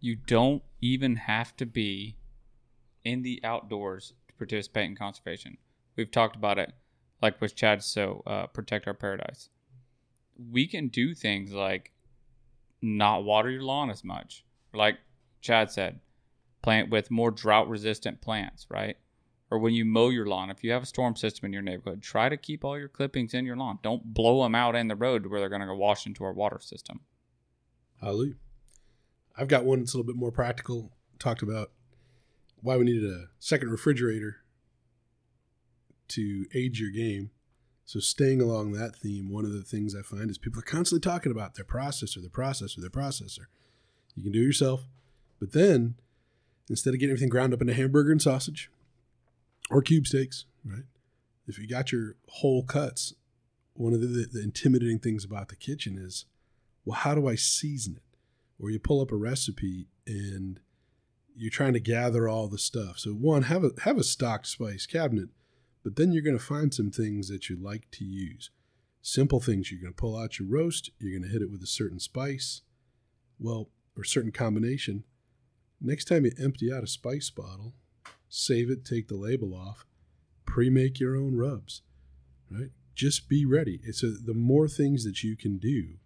you 0.00 0.16
don't 0.16 0.62
even 0.80 1.16
have 1.16 1.56
to 1.56 1.66
be 1.66 2.16
in 3.06 3.22
the 3.22 3.40
outdoors 3.44 4.12
to 4.28 4.34
participate 4.34 4.84
in 4.84 4.96
conservation. 4.96 5.56
We've 5.96 6.10
talked 6.10 6.36
about 6.36 6.58
it, 6.58 6.72
like 7.22 7.40
with 7.40 7.54
Chad, 7.54 7.82
so 7.82 8.22
uh, 8.26 8.46
protect 8.48 8.86
our 8.86 8.94
paradise. 8.94 9.48
We 10.50 10.66
can 10.66 10.88
do 10.88 11.14
things 11.14 11.52
like 11.52 11.92
not 12.82 13.24
water 13.24 13.50
your 13.50 13.62
lawn 13.62 13.90
as 13.90 14.04
much, 14.04 14.44
like 14.74 14.98
Chad 15.40 15.70
said, 15.70 16.00
plant 16.62 16.90
with 16.90 17.10
more 17.10 17.30
drought 17.30 17.68
resistant 17.68 18.20
plants, 18.20 18.66
right? 18.68 18.96
or 19.50 19.58
when 19.58 19.74
you 19.74 19.84
mow 19.84 20.08
your 20.08 20.26
lawn, 20.26 20.50
if 20.50 20.64
you 20.64 20.72
have 20.72 20.82
a 20.82 20.86
storm 20.86 21.14
system 21.14 21.46
in 21.46 21.52
your 21.52 21.62
neighborhood, 21.62 22.02
try 22.02 22.28
to 22.28 22.36
keep 22.36 22.64
all 22.64 22.78
your 22.78 22.88
clippings 22.88 23.34
in 23.34 23.46
your 23.46 23.56
lawn. 23.56 23.78
Don't 23.82 24.12
blow 24.12 24.42
them 24.42 24.54
out 24.54 24.74
in 24.74 24.88
the 24.88 24.96
road 24.96 25.26
where 25.26 25.40
they're 25.40 25.48
going 25.48 25.60
to 25.60 25.66
go 25.66 25.76
wash 25.76 26.06
into 26.06 26.24
our 26.24 26.32
water 26.32 26.58
system. 26.60 27.00
Hallelujah. 28.00 28.34
I've 29.36 29.48
got 29.48 29.64
one 29.64 29.80
that's 29.80 29.94
a 29.94 29.96
little 29.96 30.12
bit 30.12 30.18
more 30.18 30.32
practical. 30.32 30.92
Talked 31.18 31.42
about 31.42 31.70
why 32.66 32.76
we 32.76 32.84
needed 32.84 33.08
a 33.08 33.28
second 33.38 33.70
refrigerator 33.70 34.38
to 36.08 36.46
age 36.52 36.80
your 36.80 36.90
game. 36.90 37.30
So, 37.84 38.00
staying 38.00 38.42
along 38.42 38.72
that 38.72 38.96
theme, 38.96 39.30
one 39.30 39.44
of 39.44 39.52
the 39.52 39.62
things 39.62 39.94
I 39.94 40.02
find 40.02 40.28
is 40.28 40.36
people 40.36 40.58
are 40.58 40.64
constantly 40.64 41.08
talking 41.08 41.30
about 41.30 41.54
their 41.54 41.64
processor, 41.64 42.20
their 42.20 42.28
processor, 42.28 42.80
their 42.80 42.90
processor. 42.90 43.46
You 44.16 44.24
can 44.24 44.32
do 44.32 44.40
it 44.40 44.46
yourself, 44.46 44.88
but 45.38 45.52
then 45.52 45.94
instead 46.68 46.92
of 46.92 46.98
getting 46.98 47.12
everything 47.12 47.28
ground 47.28 47.54
up 47.54 47.60
into 47.60 47.72
hamburger 47.72 48.10
and 48.10 48.20
sausage, 48.20 48.68
or 49.70 49.80
cube 49.80 50.08
steaks, 50.08 50.46
right? 50.64 50.84
If 51.46 51.60
you 51.60 51.68
got 51.68 51.92
your 51.92 52.16
whole 52.28 52.64
cuts, 52.64 53.14
one 53.74 53.92
of 53.92 54.00
the, 54.00 54.08
the, 54.08 54.26
the, 54.32 54.42
intimidating 54.42 54.98
things 54.98 55.24
about 55.24 55.48
the 55.48 55.56
kitchen 55.56 55.96
is, 55.96 56.24
well, 56.84 56.98
how 56.98 57.14
do 57.14 57.28
I 57.28 57.36
season 57.36 57.94
it? 57.96 58.18
Or 58.58 58.70
you 58.70 58.80
pull 58.80 59.00
up 59.00 59.12
a 59.12 59.16
recipe 59.16 59.86
and 60.04 60.58
you're 61.36 61.50
trying 61.50 61.74
to 61.74 61.80
gather 61.80 62.28
all 62.28 62.48
the 62.48 62.58
stuff. 62.58 62.98
So 62.98 63.10
one, 63.10 63.44
have 63.44 63.62
a 63.62 63.70
have 63.84 63.98
a 63.98 64.04
stocked 64.04 64.46
spice 64.46 64.86
cabinet, 64.86 65.28
but 65.84 65.96
then 65.96 66.12
you're 66.12 66.22
going 66.22 66.38
to 66.38 66.42
find 66.42 66.72
some 66.72 66.90
things 66.90 67.28
that 67.28 67.48
you 67.48 67.56
like 67.56 67.90
to 67.92 68.04
use. 68.04 68.50
Simple 69.02 69.40
things. 69.40 69.70
You're 69.70 69.80
going 69.80 69.92
to 69.92 70.00
pull 70.00 70.16
out 70.18 70.38
your 70.38 70.48
roast. 70.48 70.90
You're 70.98 71.12
going 71.12 71.28
to 71.28 71.32
hit 71.32 71.42
it 71.42 71.50
with 71.50 71.62
a 71.62 71.66
certain 71.66 72.00
spice, 72.00 72.62
well, 73.38 73.68
or 73.96 74.04
certain 74.04 74.32
combination. 74.32 75.04
Next 75.80 76.06
time 76.06 76.24
you 76.24 76.32
empty 76.42 76.72
out 76.72 76.82
a 76.82 76.88
spice 76.88 77.30
bottle, 77.30 77.74
save 78.28 78.70
it, 78.70 78.84
take 78.84 79.08
the 79.08 79.16
label 79.16 79.54
off, 79.54 79.84
pre 80.46 80.70
make 80.70 80.98
your 80.98 81.16
own 81.16 81.36
rubs, 81.36 81.82
right? 82.50 82.70
Just 82.94 83.28
be 83.28 83.44
ready. 83.44 83.80
It's 83.84 84.02
a, 84.02 84.08
the 84.08 84.34
more 84.34 84.68
things 84.68 85.04
that 85.04 85.22
you 85.22 85.36
can 85.36 85.58
do 85.58 85.98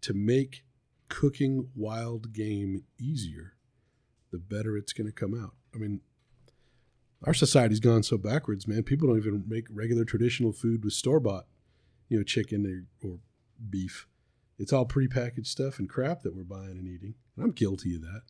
to 0.00 0.12
make 0.12 0.64
cooking 1.08 1.68
wild 1.76 2.32
game 2.32 2.84
easier, 3.00 3.54
the 4.30 4.38
better 4.38 4.76
it's 4.76 4.92
going 4.92 5.06
to 5.06 5.12
come 5.12 5.34
out. 5.34 5.54
I 5.74 5.78
mean, 5.78 6.00
our 7.24 7.34
society's 7.34 7.80
gone 7.80 8.02
so 8.02 8.16
backwards, 8.16 8.68
man. 8.68 8.82
People 8.82 9.08
don't 9.08 9.18
even 9.18 9.44
make 9.46 9.66
regular 9.70 10.04
traditional 10.04 10.52
food 10.52 10.84
with 10.84 10.92
store 10.92 11.20
bought, 11.20 11.46
you 12.08 12.16
know, 12.16 12.24
chicken 12.24 12.86
or, 13.02 13.08
or 13.08 13.18
beef. 13.70 14.06
It's 14.58 14.72
all 14.72 14.86
prepackaged 14.86 15.46
stuff 15.46 15.78
and 15.78 15.88
crap 15.88 16.22
that 16.22 16.34
we're 16.34 16.42
buying 16.42 16.78
and 16.78 16.88
eating. 16.88 17.14
And 17.36 17.44
I'm 17.44 17.52
guilty 17.52 17.94
of 17.94 18.02
that. 18.02 18.22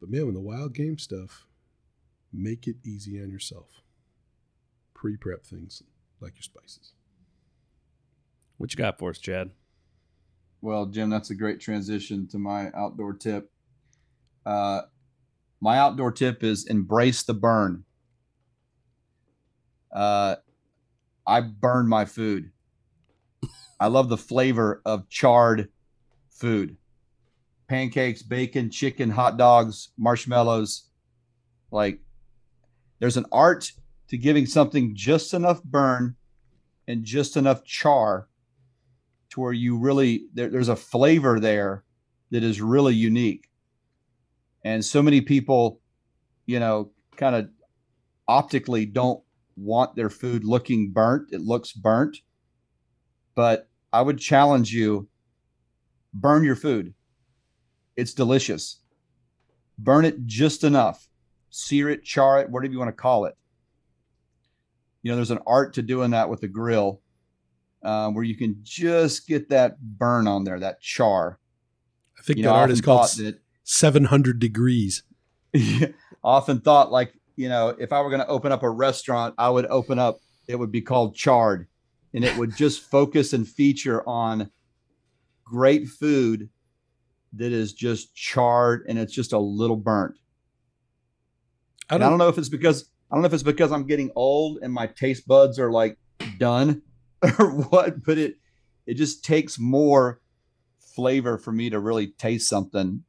But 0.00 0.10
man, 0.10 0.26
when 0.26 0.34
the 0.34 0.40
wild 0.40 0.74
game 0.74 0.98
stuff 0.98 1.46
Make 2.34 2.66
it 2.66 2.76
easy 2.84 3.22
on 3.22 3.30
yourself. 3.30 3.82
Pre 4.92 5.16
prep 5.16 5.46
things 5.46 5.84
like 6.20 6.34
your 6.34 6.42
spices. 6.42 6.94
What 8.56 8.72
you 8.72 8.76
got 8.76 8.98
for 8.98 9.10
us, 9.10 9.18
Chad? 9.18 9.50
Well, 10.60 10.86
Jim, 10.86 11.10
that's 11.10 11.30
a 11.30 11.34
great 11.34 11.60
transition 11.60 12.26
to 12.28 12.38
my 12.38 12.72
outdoor 12.74 13.12
tip. 13.12 13.52
Uh, 14.44 14.82
my 15.60 15.78
outdoor 15.78 16.12
tip 16.12 16.42
is 16.42 16.66
embrace 16.66 17.22
the 17.22 17.34
burn. 17.34 17.84
Uh, 19.92 20.36
I 21.26 21.40
burn 21.40 21.88
my 21.88 22.04
food. 22.04 22.50
I 23.80 23.86
love 23.86 24.08
the 24.08 24.16
flavor 24.16 24.82
of 24.84 25.08
charred 25.08 25.68
food 26.30 26.76
pancakes, 27.68 28.22
bacon, 28.22 28.70
chicken, 28.70 29.10
hot 29.10 29.36
dogs, 29.36 29.90
marshmallows. 29.96 30.88
Like 31.70 32.00
there's 33.00 33.16
an 33.16 33.26
art 33.32 33.72
to 34.08 34.18
giving 34.18 34.46
something 34.46 34.94
just 34.94 35.34
enough 35.34 35.62
burn 35.62 36.16
and 36.86 37.04
just 37.04 37.36
enough 37.36 37.64
char 37.64 38.28
to 39.30 39.40
where 39.40 39.52
you 39.52 39.76
really 39.76 40.26
there, 40.34 40.48
there's 40.48 40.68
a 40.68 40.76
flavor 40.76 41.40
there 41.40 41.84
that 42.30 42.42
is 42.42 42.60
really 42.60 42.94
unique. 42.94 43.48
And 44.64 44.84
so 44.84 45.02
many 45.02 45.20
people, 45.20 45.80
you 46.46 46.58
know, 46.58 46.90
kind 47.16 47.36
of 47.36 47.48
optically 48.26 48.86
don't 48.86 49.22
want 49.56 49.94
their 49.94 50.10
food 50.10 50.44
looking 50.44 50.90
burnt. 50.90 51.28
It 51.32 51.42
looks 51.42 51.72
burnt. 51.72 52.16
But 53.34 53.68
I 53.92 54.02
would 54.02 54.18
challenge 54.18 54.72
you 54.72 55.08
burn 56.12 56.44
your 56.44 56.56
food. 56.56 56.94
It's 57.96 58.14
delicious. 58.14 58.80
Burn 59.78 60.04
it 60.04 60.26
just 60.26 60.64
enough. 60.64 61.08
Sear 61.50 61.90
it, 61.90 62.04
char 62.04 62.40
it, 62.40 62.50
whatever 62.50 62.72
you 62.72 62.78
want 62.78 62.88
to 62.88 62.92
call 62.92 63.26
it. 63.26 63.36
You 65.02 65.10
know, 65.10 65.16
there's 65.16 65.30
an 65.30 65.40
art 65.46 65.74
to 65.74 65.82
doing 65.82 66.12
that 66.12 66.28
with 66.28 66.42
a 66.42 66.48
grill 66.48 67.00
um, 67.84 68.14
where 68.14 68.24
you 68.24 68.36
can 68.36 68.56
just 68.62 69.28
get 69.28 69.50
that 69.50 69.80
burn 69.80 70.26
on 70.26 70.44
there, 70.44 70.58
that 70.58 70.80
char. 70.80 71.38
I 72.18 72.22
think 72.22 72.38
You 72.38 72.44
that 72.44 72.50
know, 72.50 72.56
art 72.56 72.70
is 72.70 72.80
called 72.80 73.10
that 73.18 73.38
700 73.64 74.38
degrees. 74.38 75.02
often 76.24 76.60
thought 76.60 76.90
like 76.90 77.12
you 77.36 77.48
know 77.48 77.68
if 77.78 77.92
i 77.92 78.00
were 78.00 78.08
going 78.08 78.20
to 78.20 78.26
open 78.26 78.50
up 78.50 78.62
a 78.62 78.70
restaurant 78.70 79.34
i 79.38 79.48
would 79.48 79.66
open 79.66 79.98
up 79.98 80.20
it 80.48 80.56
would 80.56 80.72
be 80.72 80.80
called 80.80 81.14
charred 81.14 81.68
and 82.14 82.24
it 82.24 82.36
would 82.36 82.56
just 82.56 82.82
focus 82.90 83.32
and 83.32 83.46
feature 83.46 84.02
on 84.08 84.50
great 85.44 85.86
food 85.86 86.48
that 87.34 87.52
is 87.52 87.72
just 87.72 88.14
charred 88.14 88.84
and 88.88 88.98
it's 88.98 89.12
just 89.12 89.32
a 89.32 89.38
little 89.38 89.76
burnt. 89.76 90.14
I 91.90 91.98
don't, 91.98 92.06
I 92.06 92.10
don't 92.10 92.18
know 92.18 92.28
if 92.28 92.38
it's 92.38 92.48
because 92.48 92.88
i 93.10 93.14
don't 93.14 93.22
know 93.22 93.26
if 93.26 93.34
it's 93.34 93.42
because 93.42 93.70
i'm 93.70 93.86
getting 93.86 94.10
old 94.16 94.58
and 94.62 94.72
my 94.72 94.86
taste 94.86 95.28
buds 95.28 95.58
are 95.58 95.70
like 95.70 95.98
done 96.38 96.80
or 97.38 97.50
what 97.50 98.02
but 98.04 98.16
it 98.16 98.36
it 98.86 98.94
just 98.94 99.22
takes 99.22 99.58
more 99.58 100.20
flavor 100.96 101.36
for 101.36 101.52
me 101.52 101.68
to 101.68 101.78
really 101.78 102.06
taste 102.06 102.48
something 102.48 103.04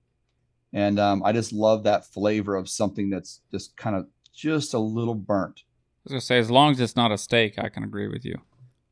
and 0.75 0.99
um, 0.99 1.23
i 1.23 1.31
just 1.31 1.51
love 1.51 1.83
that 1.83 2.05
flavor 2.05 2.55
of 2.55 2.69
something 2.69 3.09
that's 3.09 3.41
just 3.51 3.75
kind 3.75 3.95
of 3.95 4.05
just 4.33 4.73
a 4.75 4.79
little 4.79 5.15
burnt 5.15 5.63
I 5.65 6.05
was 6.05 6.11
gonna 6.11 6.21
say, 6.21 6.37
as 6.37 6.51
long 6.51 6.71
as 6.73 6.79
it's 6.79 6.95
not 6.95 7.11
a 7.11 7.17
steak, 7.17 7.57
I 7.57 7.67
can 7.67 7.83
agree 7.83 8.07
with 8.07 8.23
you. 8.23 8.35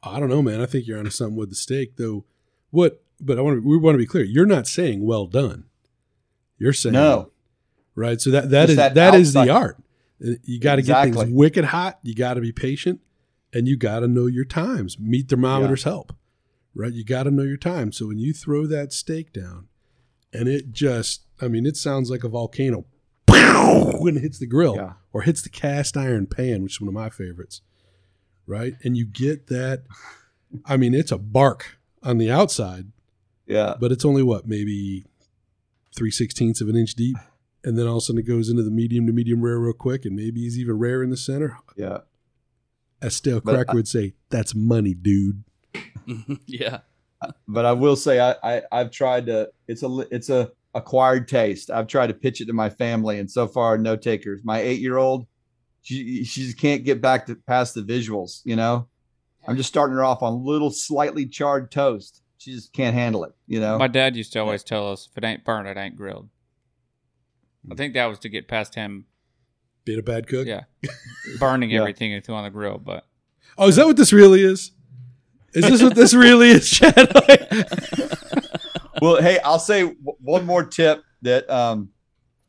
I 0.01 0.19
don't 0.19 0.30
know, 0.30 0.41
man. 0.41 0.61
I 0.61 0.65
think 0.65 0.88
you're 0.88 0.97
onto 0.97 1.11
something 1.11 1.35
with 1.35 1.49
the 1.49 1.55
steak, 1.55 1.95
though. 1.95 2.26
What? 2.72 3.03
But 3.22 3.38
I 3.38 3.41
want 3.41 3.61
to. 3.61 3.69
We 3.69 3.77
want 3.77 3.93
to 3.93 3.99
be 3.99 4.07
clear. 4.07 4.23
You're 4.23 4.47
not 4.47 4.65
saying 4.65 5.05
well 5.05 5.27
done. 5.27 5.65
You're 6.57 6.73
saying 6.73 6.93
no 6.93 7.30
right. 7.93 8.19
So 8.19 8.31
that 8.31 8.49
that 8.49 8.61
Just 8.64 8.69
is 8.72 8.76
that 8.77 8.95
that 8.95 9.14
is 9.14 9.34
the 9.34 9.47
art. 9.47 9.77
Uh, 10.26 10.31
You 10.43 10.60
got 10.60 10.77
to 10.77 10.81
get 10.81 11.05
Exactly. 11.05 11.26
things 11.26 11.35
wicked 11.35 11.65
hot. 11.65 11.99
You 12.01 12.15
got 12.15 12.34
to 12.34 12.41
be 12.41 12.51
patient, 12.51 12.99
and 13.53 13.68
you 13.68 13.77
got 13.77 13.99
to 13.99 14.07
know 14.07 14.26
your 14.26 14.45
times. 14.45 14.97
Meat 14.97 15.30
thermometers 15.30 15.84
help, 15.84 16.15
right? 16.73 16.93
You 16.93 17.05
got 17.05 17.23
to 17.23 17.31
know 17.31 17.43
your 17.43 17.57
time. 17.57 17.91
So 17.91 18.07
when 18.07 18.18
you 18.18 18.34
throw 18.34 18.65
that 18.65 18.91
steak 18.91 19.31
down, 19.34 19.68
and 20.34 20.47
it 20.47 20.72
just, 20.72 21.22
I 21.41 21.47
mean, 21.47 21.65
it 21.65 21.77
sounds 21.77 22.10
like 22.10 22.23
a 22.23 22.30
volcano 22.30 22.85
when 23.99 24.18
it 24.18 24.22
hits 24.22 24.39
the 24.39 24.45
grill 24.47 24.76
Yeah. 24.76 24.93
or 25.14 25.22
hits 25.22 25.41
the 25.41 25.49
cast 25.49 25.95
iron 25.97 26.26
pan, 26.27 26.64
which 26.64 26.73
is 26.73 26.81
one 26.81 26.88
of 26.89 26.93
my 26.93 27.10
favorites, 27.10 27.61
right? 28.45 28.73
And 28.84 28.97
you 28.97 29.05
get 29.05 29.47
that. 29.47 29.84
I 30.65 30.77
mean, 30.77 30.93
it's 30.93 31.11
a 31.11 31.18
bark 31.18 31.77
on 32.03 32.18
the 32.18 32.30
outside, 32.31 32.88
yeah 33.47 33.76
but 33.80 33.91
it's 33.91 34.05
only 34.05 34.23
what 34.23 34.47
maybe 34.47 35.05
three 35.95 36.11
sixteenths 36.11 36.60
of 36.61 36.68
an 36.69 36.76
inch 36.76 36.95
deep, 36.95 37.18
and 37.64 37.77
then 37.77 37.88
all 37.88 37.97
of 37.97 38.03
a 38.03 38.05
sudden 38.05 38.19
it 38.19 38.27
goes 38.27 38.49
into 38.49 38.64
the 38.64 38.72
medium 38.72 39.05
to 39.07 39.14
medium 39.14 39.41
rare 39.41 39.60
real 39.60 39.73
quick, 39.73 40.05
and 40.05 40.15
maybe 40.15 40.41
he's 40.41 40.57
even 40.60 40.77
rare 40.80 41.01
in 41.03 41.10
the 41.10 41.18
center. 41.18 41.57
yeah 41.77 41.99
As 43.01 43.15
Stale 43.15 43.41
But 43.41 43.53
Cracker 43.55 43.76
would 43.76 43.88
say, 43.88 44.14
"That's 44.30 44.53
money, 44.55 44.93
dude." 44.93 45.43
yeah. 46.45 46.80
But 47.48 47.66
i 47.66 47.72
will 47.72 47.95
say 47.95 48.20
I, 48.20 48.36
I 48.44 48.62
i've 48.72 48.91
tried 48.91 49.26
to 49.28 49.50
it's 49.68 49.84
a 49.84 50.00
it's 50.12 50.30
a 50.30 50.52
acquired 50.74 51.28
taste 51.28 51.70
i've 51.70 51.88
tried 51.88 52.08
to 52.08 52.14
pitch 52.14 52.41
it 52.41 52.45
to 52.45 52.54
my 52.54 52.70
family 52.70 53.20
and 53.20 53.30
so 53.30 53.48
far 53.48 53.78
no 53.78 53.95
takers 53.95 54.41
my 54.44 54.60
eight 54.60 54.80
year 54.82 54.98
old 54.98 55.26
she 55.82 56.24
she 56.24 56.44
just 56.45 56.58
can't 56.58 56.84
get 56.84 57.02
back 57.02 57.26
to 57.28 57.36
past 57.36 57.76
the 57.76 57.82
visuals 57.82 58.41
you 58.45 58.56
know 58.56 58.88
i'm 59.48 59.56
just 59.58 59.70
starting 59.70 59.95
her 59.95 60.04
off 60.04 60.24
on 60.24 60.44
little 60.45 60.72
slightly 60.72 61.26
charred 61.28 61.70
toast 61.72 62.22
she 62.38 62.52
just 62.54 62.74
can't 62.74 62.94
handle 62.95 63.24
it 63.24 63.34
you 63.48 63.60
know 63.60 63.78
My 63.78 63.88
dad 63.88 64.16
used 64.16 64.34
to 64.34 64.40
always 64.40 64.64
tell 64.64 64.91
us, 64.91 65.08
if 65.10 65.18
it 65.18 65.24
ain't 65.24 65.45
burnt, 65.45 65.66
it 65.68 65.78
ain't 65.78 65.95
grilled. 65.95 66.28
I 67.72 67.76
think 67.76 67.94
that 67.94 68.08
was 68.08 68.20
to 68.20 68.28
get 68.30 68.50
past 68.50 68.76
him, 68.76 69.06
Being 69.86 70.00
a 70.00 70.04
bad 70.04 70.28
cook. 70.28 70.45
yeah, 70.48 70.64
burning 71.40 71.70
Yeah. 71.72 71.80
everything 71.80 72.12
into 72.12 72.34
on 72.34 72.44
the 72.44 72.50
grill. 72.50 72.78
But 72.80 73.06
Oh, 73.58 73.70
is 73.70 73.78
that 73.78 73.86
what 73.86 73.95
this 73.95 74.12
really 74.12 74.41
is? 74.44 74.72
Is 75.53 75.69
this 75.69 75.84
what 75.84 75.95
this 75.95 76.13
really 76.13 76.49
is, 76.49 76.69
Chad? 76.69 77.11
well 79.03 79.21
hey 79.21 79.38
i'll 79.43 79.59
say 79.59 79.81
w- 79.81 80.17
one 80.21 80.45
more 80.45 80.63
tip 80.63 81.03
that 81.21 81.49
um 81.49 81.89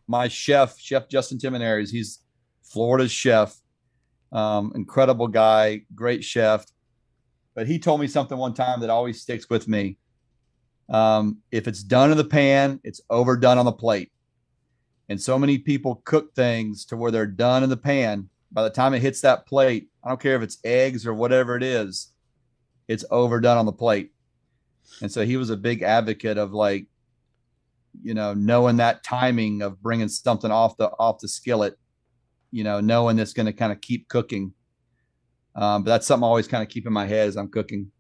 my 0.07 0.29
chef 0.29 0.79
chef 0.79 1.09
justin 1.09 1.37
Timineri's 1.37 1.91
he's 1.91 2.21
florida's 2.63 3.11
chef 3.11 3.57
um 4.31 4.71
incredible 4.77 5.27
guy 5.27 5.83
great 5.97 6.23
chef 6.23 6.65
but 7.57 7.67
he 7.67 7.79
told 7.79 8.01
me 8.01 8.07
something 8.07 8.39
one 8.39 8.55
time 8.55 8.81
that 8.81 8.91
always 8.91 9.21
sticks 9.21 9.49
with 9.49 9.69
me. 9.69 9.97
Um 10.89 11.39
if 11.53 11.69
it's 11.69 11.83
done 11.83 12.11
in 12.11 12.17
the 12.17 12.25
pan 12.25 12.81
it's 12.85 13.01
overdone 13.11 13.59
on 13.59 13.65
the 13.65 13.73
plate. 13.73 14.11
And 15.09 15.21
so 15.21 15.39
many 15.39 15.59
people 15.59 16.03
cook 16.05 16.35
things 16.35 16.85
to 16.87 16.97
where 16.97 17.11
they're 17.11 17.27
done 17.27 17.63
in 17.63 17.69
the 17.69 17.77
pan. 17.77 18.29
By 18.51 18.63
the 18.63 18.71
time 18.71 18.95
it 18.95 19.03
hits 19.03 19.21
that 19.23 19.47
plate 19.47 19.89
i 20.05 20.09
don't 20.09 20.21
care 20.21 20.37
if 20.37 20.43
it's 20.43 20.59
eggs 20.65 21.07
or 21.07 21.15
whatever 21.15 21.57
it 21.57 21.63
is 21.65 22.14
it's 22.89 23.05
overdone 23.11 23.59
on 23.59 23.67
the 23.67 23.73
plate 23.73 24.15
and 25.01 25.11
so 25.11 25.25
he 25.25 25.37
was 25.37 25.51
a 25.51 25.57
big 25.57 25.83
advocate 25.83 26.39
of 26.39 26.53
like, 26.53 26.87
you 28.03 28.15
know, 28.15 28.35
knowing 28.35 28.77
that 28.77 29.05
timing 29.05 29.63
of 29.63 29.83
bringing 29.83 30.09
something 30.09 30.51
off 30.51 30.77
the 30.77 30.89
off 30.99 31.21
the 31.21 31.29
skillet, 31.29 31.79
you 32.51 32.65
know, 32.65 32.81
knowing 32.81 33.19
it's 33.19 33.33
going 33.33 33.47
to 33.47 33.53
kind 33.53 33.73
of 33.73 33.81
keep 33.81 34.09
cooking. 34.09 34.53
Um, 35.55 35.85
but 35.85 35.91
that's 35.91 36.07
something 36.07 36.25
I 36.25 36.29
always 36.29 36.49
kind 36.49 36.63
of 36.63 36.69
keep 36.69 36.87
in 36.87 36.93
my 36.93 37.07
head 37.07 37.29
as 37.29 37.37
I'm 37.37 37.49
cooking. 37.49 37.93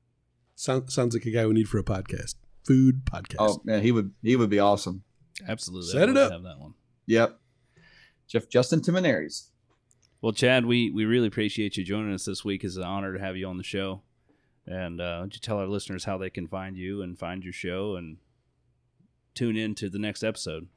Sound, 0.56 0.90
sounds 0.90 1.14
like 1.14 1.26
a 1.26 1.30
guy 1.30 1.46
we 1.46 1.54
need 1.54 1.68
for 1.68 1.78
a 1.78 1.84
podcast. 1.84 2.34
Food 2.66 3.04
podcast. 3.04 3.36
Oh 3.38 3.60
man, 3.64 3.82
he 3.82 3.92
would 3.92 4.12
he 4.22 4.36
would 4.36 4.50
be 4.50 4.58
awesome. 4.58 5.02
Absolutely. 5.46 5.90
Set 5.90 6.04
I'd 6.04 6.10
it 6.10 6.16
up. 6.16 6.32
Have 6.32 6.42
that 6.42 6.58
one. 6.58 6.74
Yep. 7.06 7.38
Jeff 8.26 8.48
Justin 8.48 8.80
Timineri's. 8.80 9.50
Well, 10.22 10.32
Chad, 10.32 10.64
we, 10.64 10.90
we 10.90 11.04
really 11.04 11.26
appreciate 11.26 11.76
you 11.76 11.84
joining 11.84 12.14
us 12.14 12.24
this 12.24 12.46
week. 12.46 12.64
It's 12.64 12.76
an 12.76 12.82
honor 12.82 13.12
to 13.12 13.20
have 13.20 13.36
you 13.36 13.46
on 13.46 13.58
the 13.58 13.62
show. 13.62 14.00
And 14.66 15.00
uh, 15.00 15.18
would 15.22 15.34
you 15.34 15.40
tell 15.40 15.58
our 15.58 15.66
listeners 15.66 16.04
how 16.04 16.18
they 16.18 16.30
can 16.30 16.48
find 16.48 16.76
you 16.76 17.02
and 17.02 17.18
find 17.18 17.44
your 17.44 17.52
show 17.52 17.96
and 17.96 18.16
tune 19.34 19.56
in 19.56 19.74
to 19.76 19.90
the 19.90 19.98
next 19.98 20.22
episode? 20.22 20.68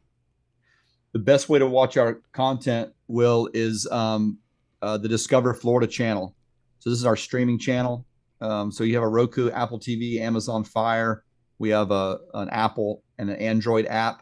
The 1.14 1.19
best 1.19 1.47
way 1.47 1.59
to 1.59 1.68
watch 1.68 1.95
our 1.97 2.22
content, 2.34 2.93
Will, 3.07 3.49
is 3.53 3.88
um, 3.91 4.39
uh, 4.81 4.97
the 4.97 5.07
Discover 5.07 5.53
Florida 5.53 5.88
channel. 5.88 6.35
So 6.80 6.89
this 6.89 6.99
is 6.99 7.05
our 7.05 7.15
streaming 7.15 7.59
channel. 7.59 8.05
Um, 8.41 8.72
so 8.72 8.84
you 8.84 8.93
have 8.95 9.03
a 9.03 9.07
Roku, 9.07 9.49
Apple 9.51 9.80
TV, 9.80 10.19
Amazon 10.19 10.64
Fire. 10.64 11.23
We 11.59 11.69
have 11.69 11.91
a 11.91 12.19
an 12.34 12.49
Apple 12.49 13.03
and 13.18 13.30
an 13.30 13.38
Android 13.38 13.88
app. 13.88 14.22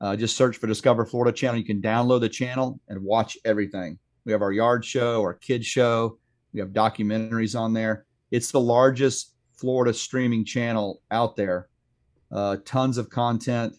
Uh, 0.00 0.16
just 0.16 0.36
search 0.36 0.56
for 0.56 0.66
Discover 0.66 1.06
Florida 1.06 1.36
channel. 1.36 1.58
You 1.58 1.64
can 1.64 1.82
download 1.82 2.20
the 2.20 2.28
channel 2.28 2.80
and 2.88 3.02
watch 3.02 3.36
everything. 3.44 3.98
We 4.24 4.32
have 4.32 4.42
our 4.42 4.52
yard 4.52 4.84
show, 4.84 5.20
our 5.20 5.34
kids 5.34 5.66
show. 5.66 6.18
We 6.52 6.60
have 6.60 6.70
documentaries 6.70 7.58
on 7.58 7.72
there. 7.72 8.06
It's 8.30 8.50
the 8.52 8.60
largest 8.60 9.34
Florida 9.56 9.92
streaming 9.94 10.44
channel 10.44 11.02
out 11.10 11.36
there. 11.36 11.68
Uh, 12.30 12.58
tons 12.64 12.98
of 12.98 13.08
content. 13.10 13.74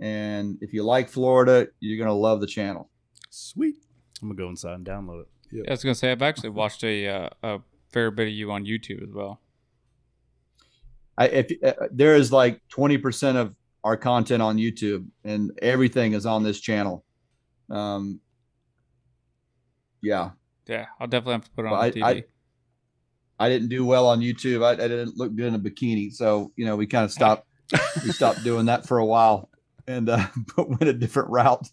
And 0.00 0.58
if 0.60 0.72
you 0.72 0.82
like 0.84 1.08
Florida, 1.08 1.68
you're 1.80 1.98
going 1.98 2.08
to 2.08 2.14
love 2.14 2.40
the 2.40 2.46
channel. 2.46 2.90
Sweet. 3.30 3.76
I'm 4.22 4.28
going 4.28 4.36
to 4.36 4.42
go 4.42 4.48
inside 4.48 4.74
and 4.74 4.86
download 4.86 5.22
it. 5.22 5.28
Yeah, 5.52 5.62
I 5.68 5.70
was 5.72 5.84
gonna 5.84 5.94
say 5.94 6.10
I've 6.10 6.22
actually 6.22 6.48
watched 6.48 6.82
a 6.82 7.06
uh, 7.06 7.28
a 7.44 7.58
fair 7.92 8.10
bit 8.10 8.26
of 8.26 8.34
you 8.34 8.50
on 8.50 8.64
YouTube 8.64 9.02
as 9.06 9.14
well. 9.14 9.40
I, 11.16 11.28
if 11.28 11.52
uh, 11.62 11.86
there 11.92 12.16
is 12.16 12.32
like 12.32 12.60
20% 12.76 13.36
of 13.36 13.54
our 13.84 13.96
content 13.96 14.42
on 14.42 14.56
YouTube 14.56 15.06
and 15.22 15.56
everything 15.62 16.14
is 16.14 16.26
on 16.26 16.42
this 16.42 16.58
channel. 16.58 17.04
Um, 17.70 18.18
yeah, 20.02 20.30
Yeah, 20.66 20.86
I'll 20.98 21.06
definitely 21.06 21.34
have 21.34 21.44
to 21.44 21.50
put 21.52 21.64
it 21.66 21.68
on 21.68 21.72
Well, 21.72 21.80
I- 21.82 21.90
TV. 21.92 22.02
I- 22.04 22.24
I 23.38 23.48
didn't 23.48 23.68
do 23.68 23.84
well 23.84 24.06
on 24.08 24.20
YouTube. 24.20 24.64
I, 24.64 24.72
I 24.72 24.88
didn't 24.88 25.16
look 25.16 25.34
good 25.34 25.46
in 25.46 25.54
a 25.54 25.58
bikini. 25.58 26.12
So, 26.12 26.52
you 26.56 26.64
know, 26.64 26.76
we 26.76 26.86
kind 26.86 27.04
of 27.04 27.12
stopped, 27.12 27.46
we 28.04 28.12
stopped 28.12 28.44
doing 28.44 28.66
that 28.66 28.86
for 28.86 28.98
a 28.98 29.04
while 29.04 29.50
and 29.86 30.08
uh, 30.08 30.26
but 30.56 30.68
went 30.68 30.82
a 30.82 30.92
different 30.92 31.30
route. 31.30 31.68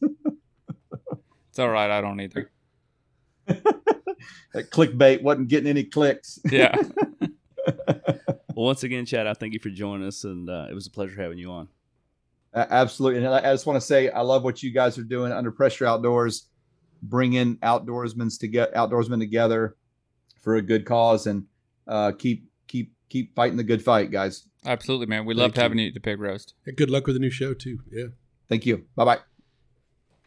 it's 1.50 1.60
all 1.60 1.70
right. 1.70 1.92
I 1.92 2.02
don't 2.02 2.20
either. 2.20 2.52
that 3.46 4.72
clickbait 4.72 5.22
wasn't 5.22 5.48
getting 5.50 5.70
any 5.70 5.84
clicks. 5.84 6.40
Yeah. 6.50 6.76
Well, 8.56 8.66
once 8.66 8.84
again, 8.84 9.06
Chad, 9.06 9.28
I 9.28 9.34
thank 9.34 9.54
you 9.54 9.60
for 9.60 9.70
joining 9.70 10.06
us, 10.06 10.24
and 10.24 10.50
uh, 10.50 10.68
it 10.70 10.74
was 10.74 10.88
a 10.88 10.92
pleasure 10.92 11.22
having 11.22 11.38
you 11.38 11.52
on. 11.52 11.68
A- 12.54 12.72
Absolutely. 12.74 13.24
And 13.24 13.34
I 13.34 13.40
I 13.40 13.54
just 13.54 13.66
want 13.66 13.78
to 13.78 13.86
say, 13.86 14.10
I 14.10 14.22
love 14.22 14.44
what 14.44 14.62
you 14.62 14.72
guys 14.72 14.98
are 14.98 15.04
doing 15.04 15.32
under 15.32 15.52
pressure 15.52 15.86
outdoors, 15.86 16.48
bringing 17.02 17.58
outdoorsmen 17.58 18.38
together, 18.38 18.72
outdoorsmen 18.76 19.20
together 19.20 19.78
for 20.42 20.56
a 20.56 20.62
good 20.62 20.86
cause 20.86 21.28
and 21.28 21.46
uh, 21.88 22.12
keep, 22.12 22.50
keep, 22.68 22.94
keep 23.10 23.36
fighting 23.36 23.58
the 23.58 23.64
good 23.64 23.84
fight, 23.84 24.12
guys. 24.12 24.48
Absolutely, 24.66 25.08
man. 25.08 25.26
We 25.26 25.34
Thank 25.34 25.42
loved 25.42 25.58
you. 25.58 25.64
having 25.64 25.80
you 25.80 25.88
at 25.88 25.94
the 25.94 26.00
pig 26.00 26.20
roast. 26.20 26.54
And 26.66 26.76
good 26.78 26.90
luck 26.90 27.08
with 27.08 27.16
the 27.16 27.20
new 27.20 27.32
show 27.32 27.54
too. 27.54 27.80
Yeah. 27.92 28.08
Thank 28.50 28.66
you. 28.66 28.86
Bye 28.96 29.06
bye. 29.06 29.20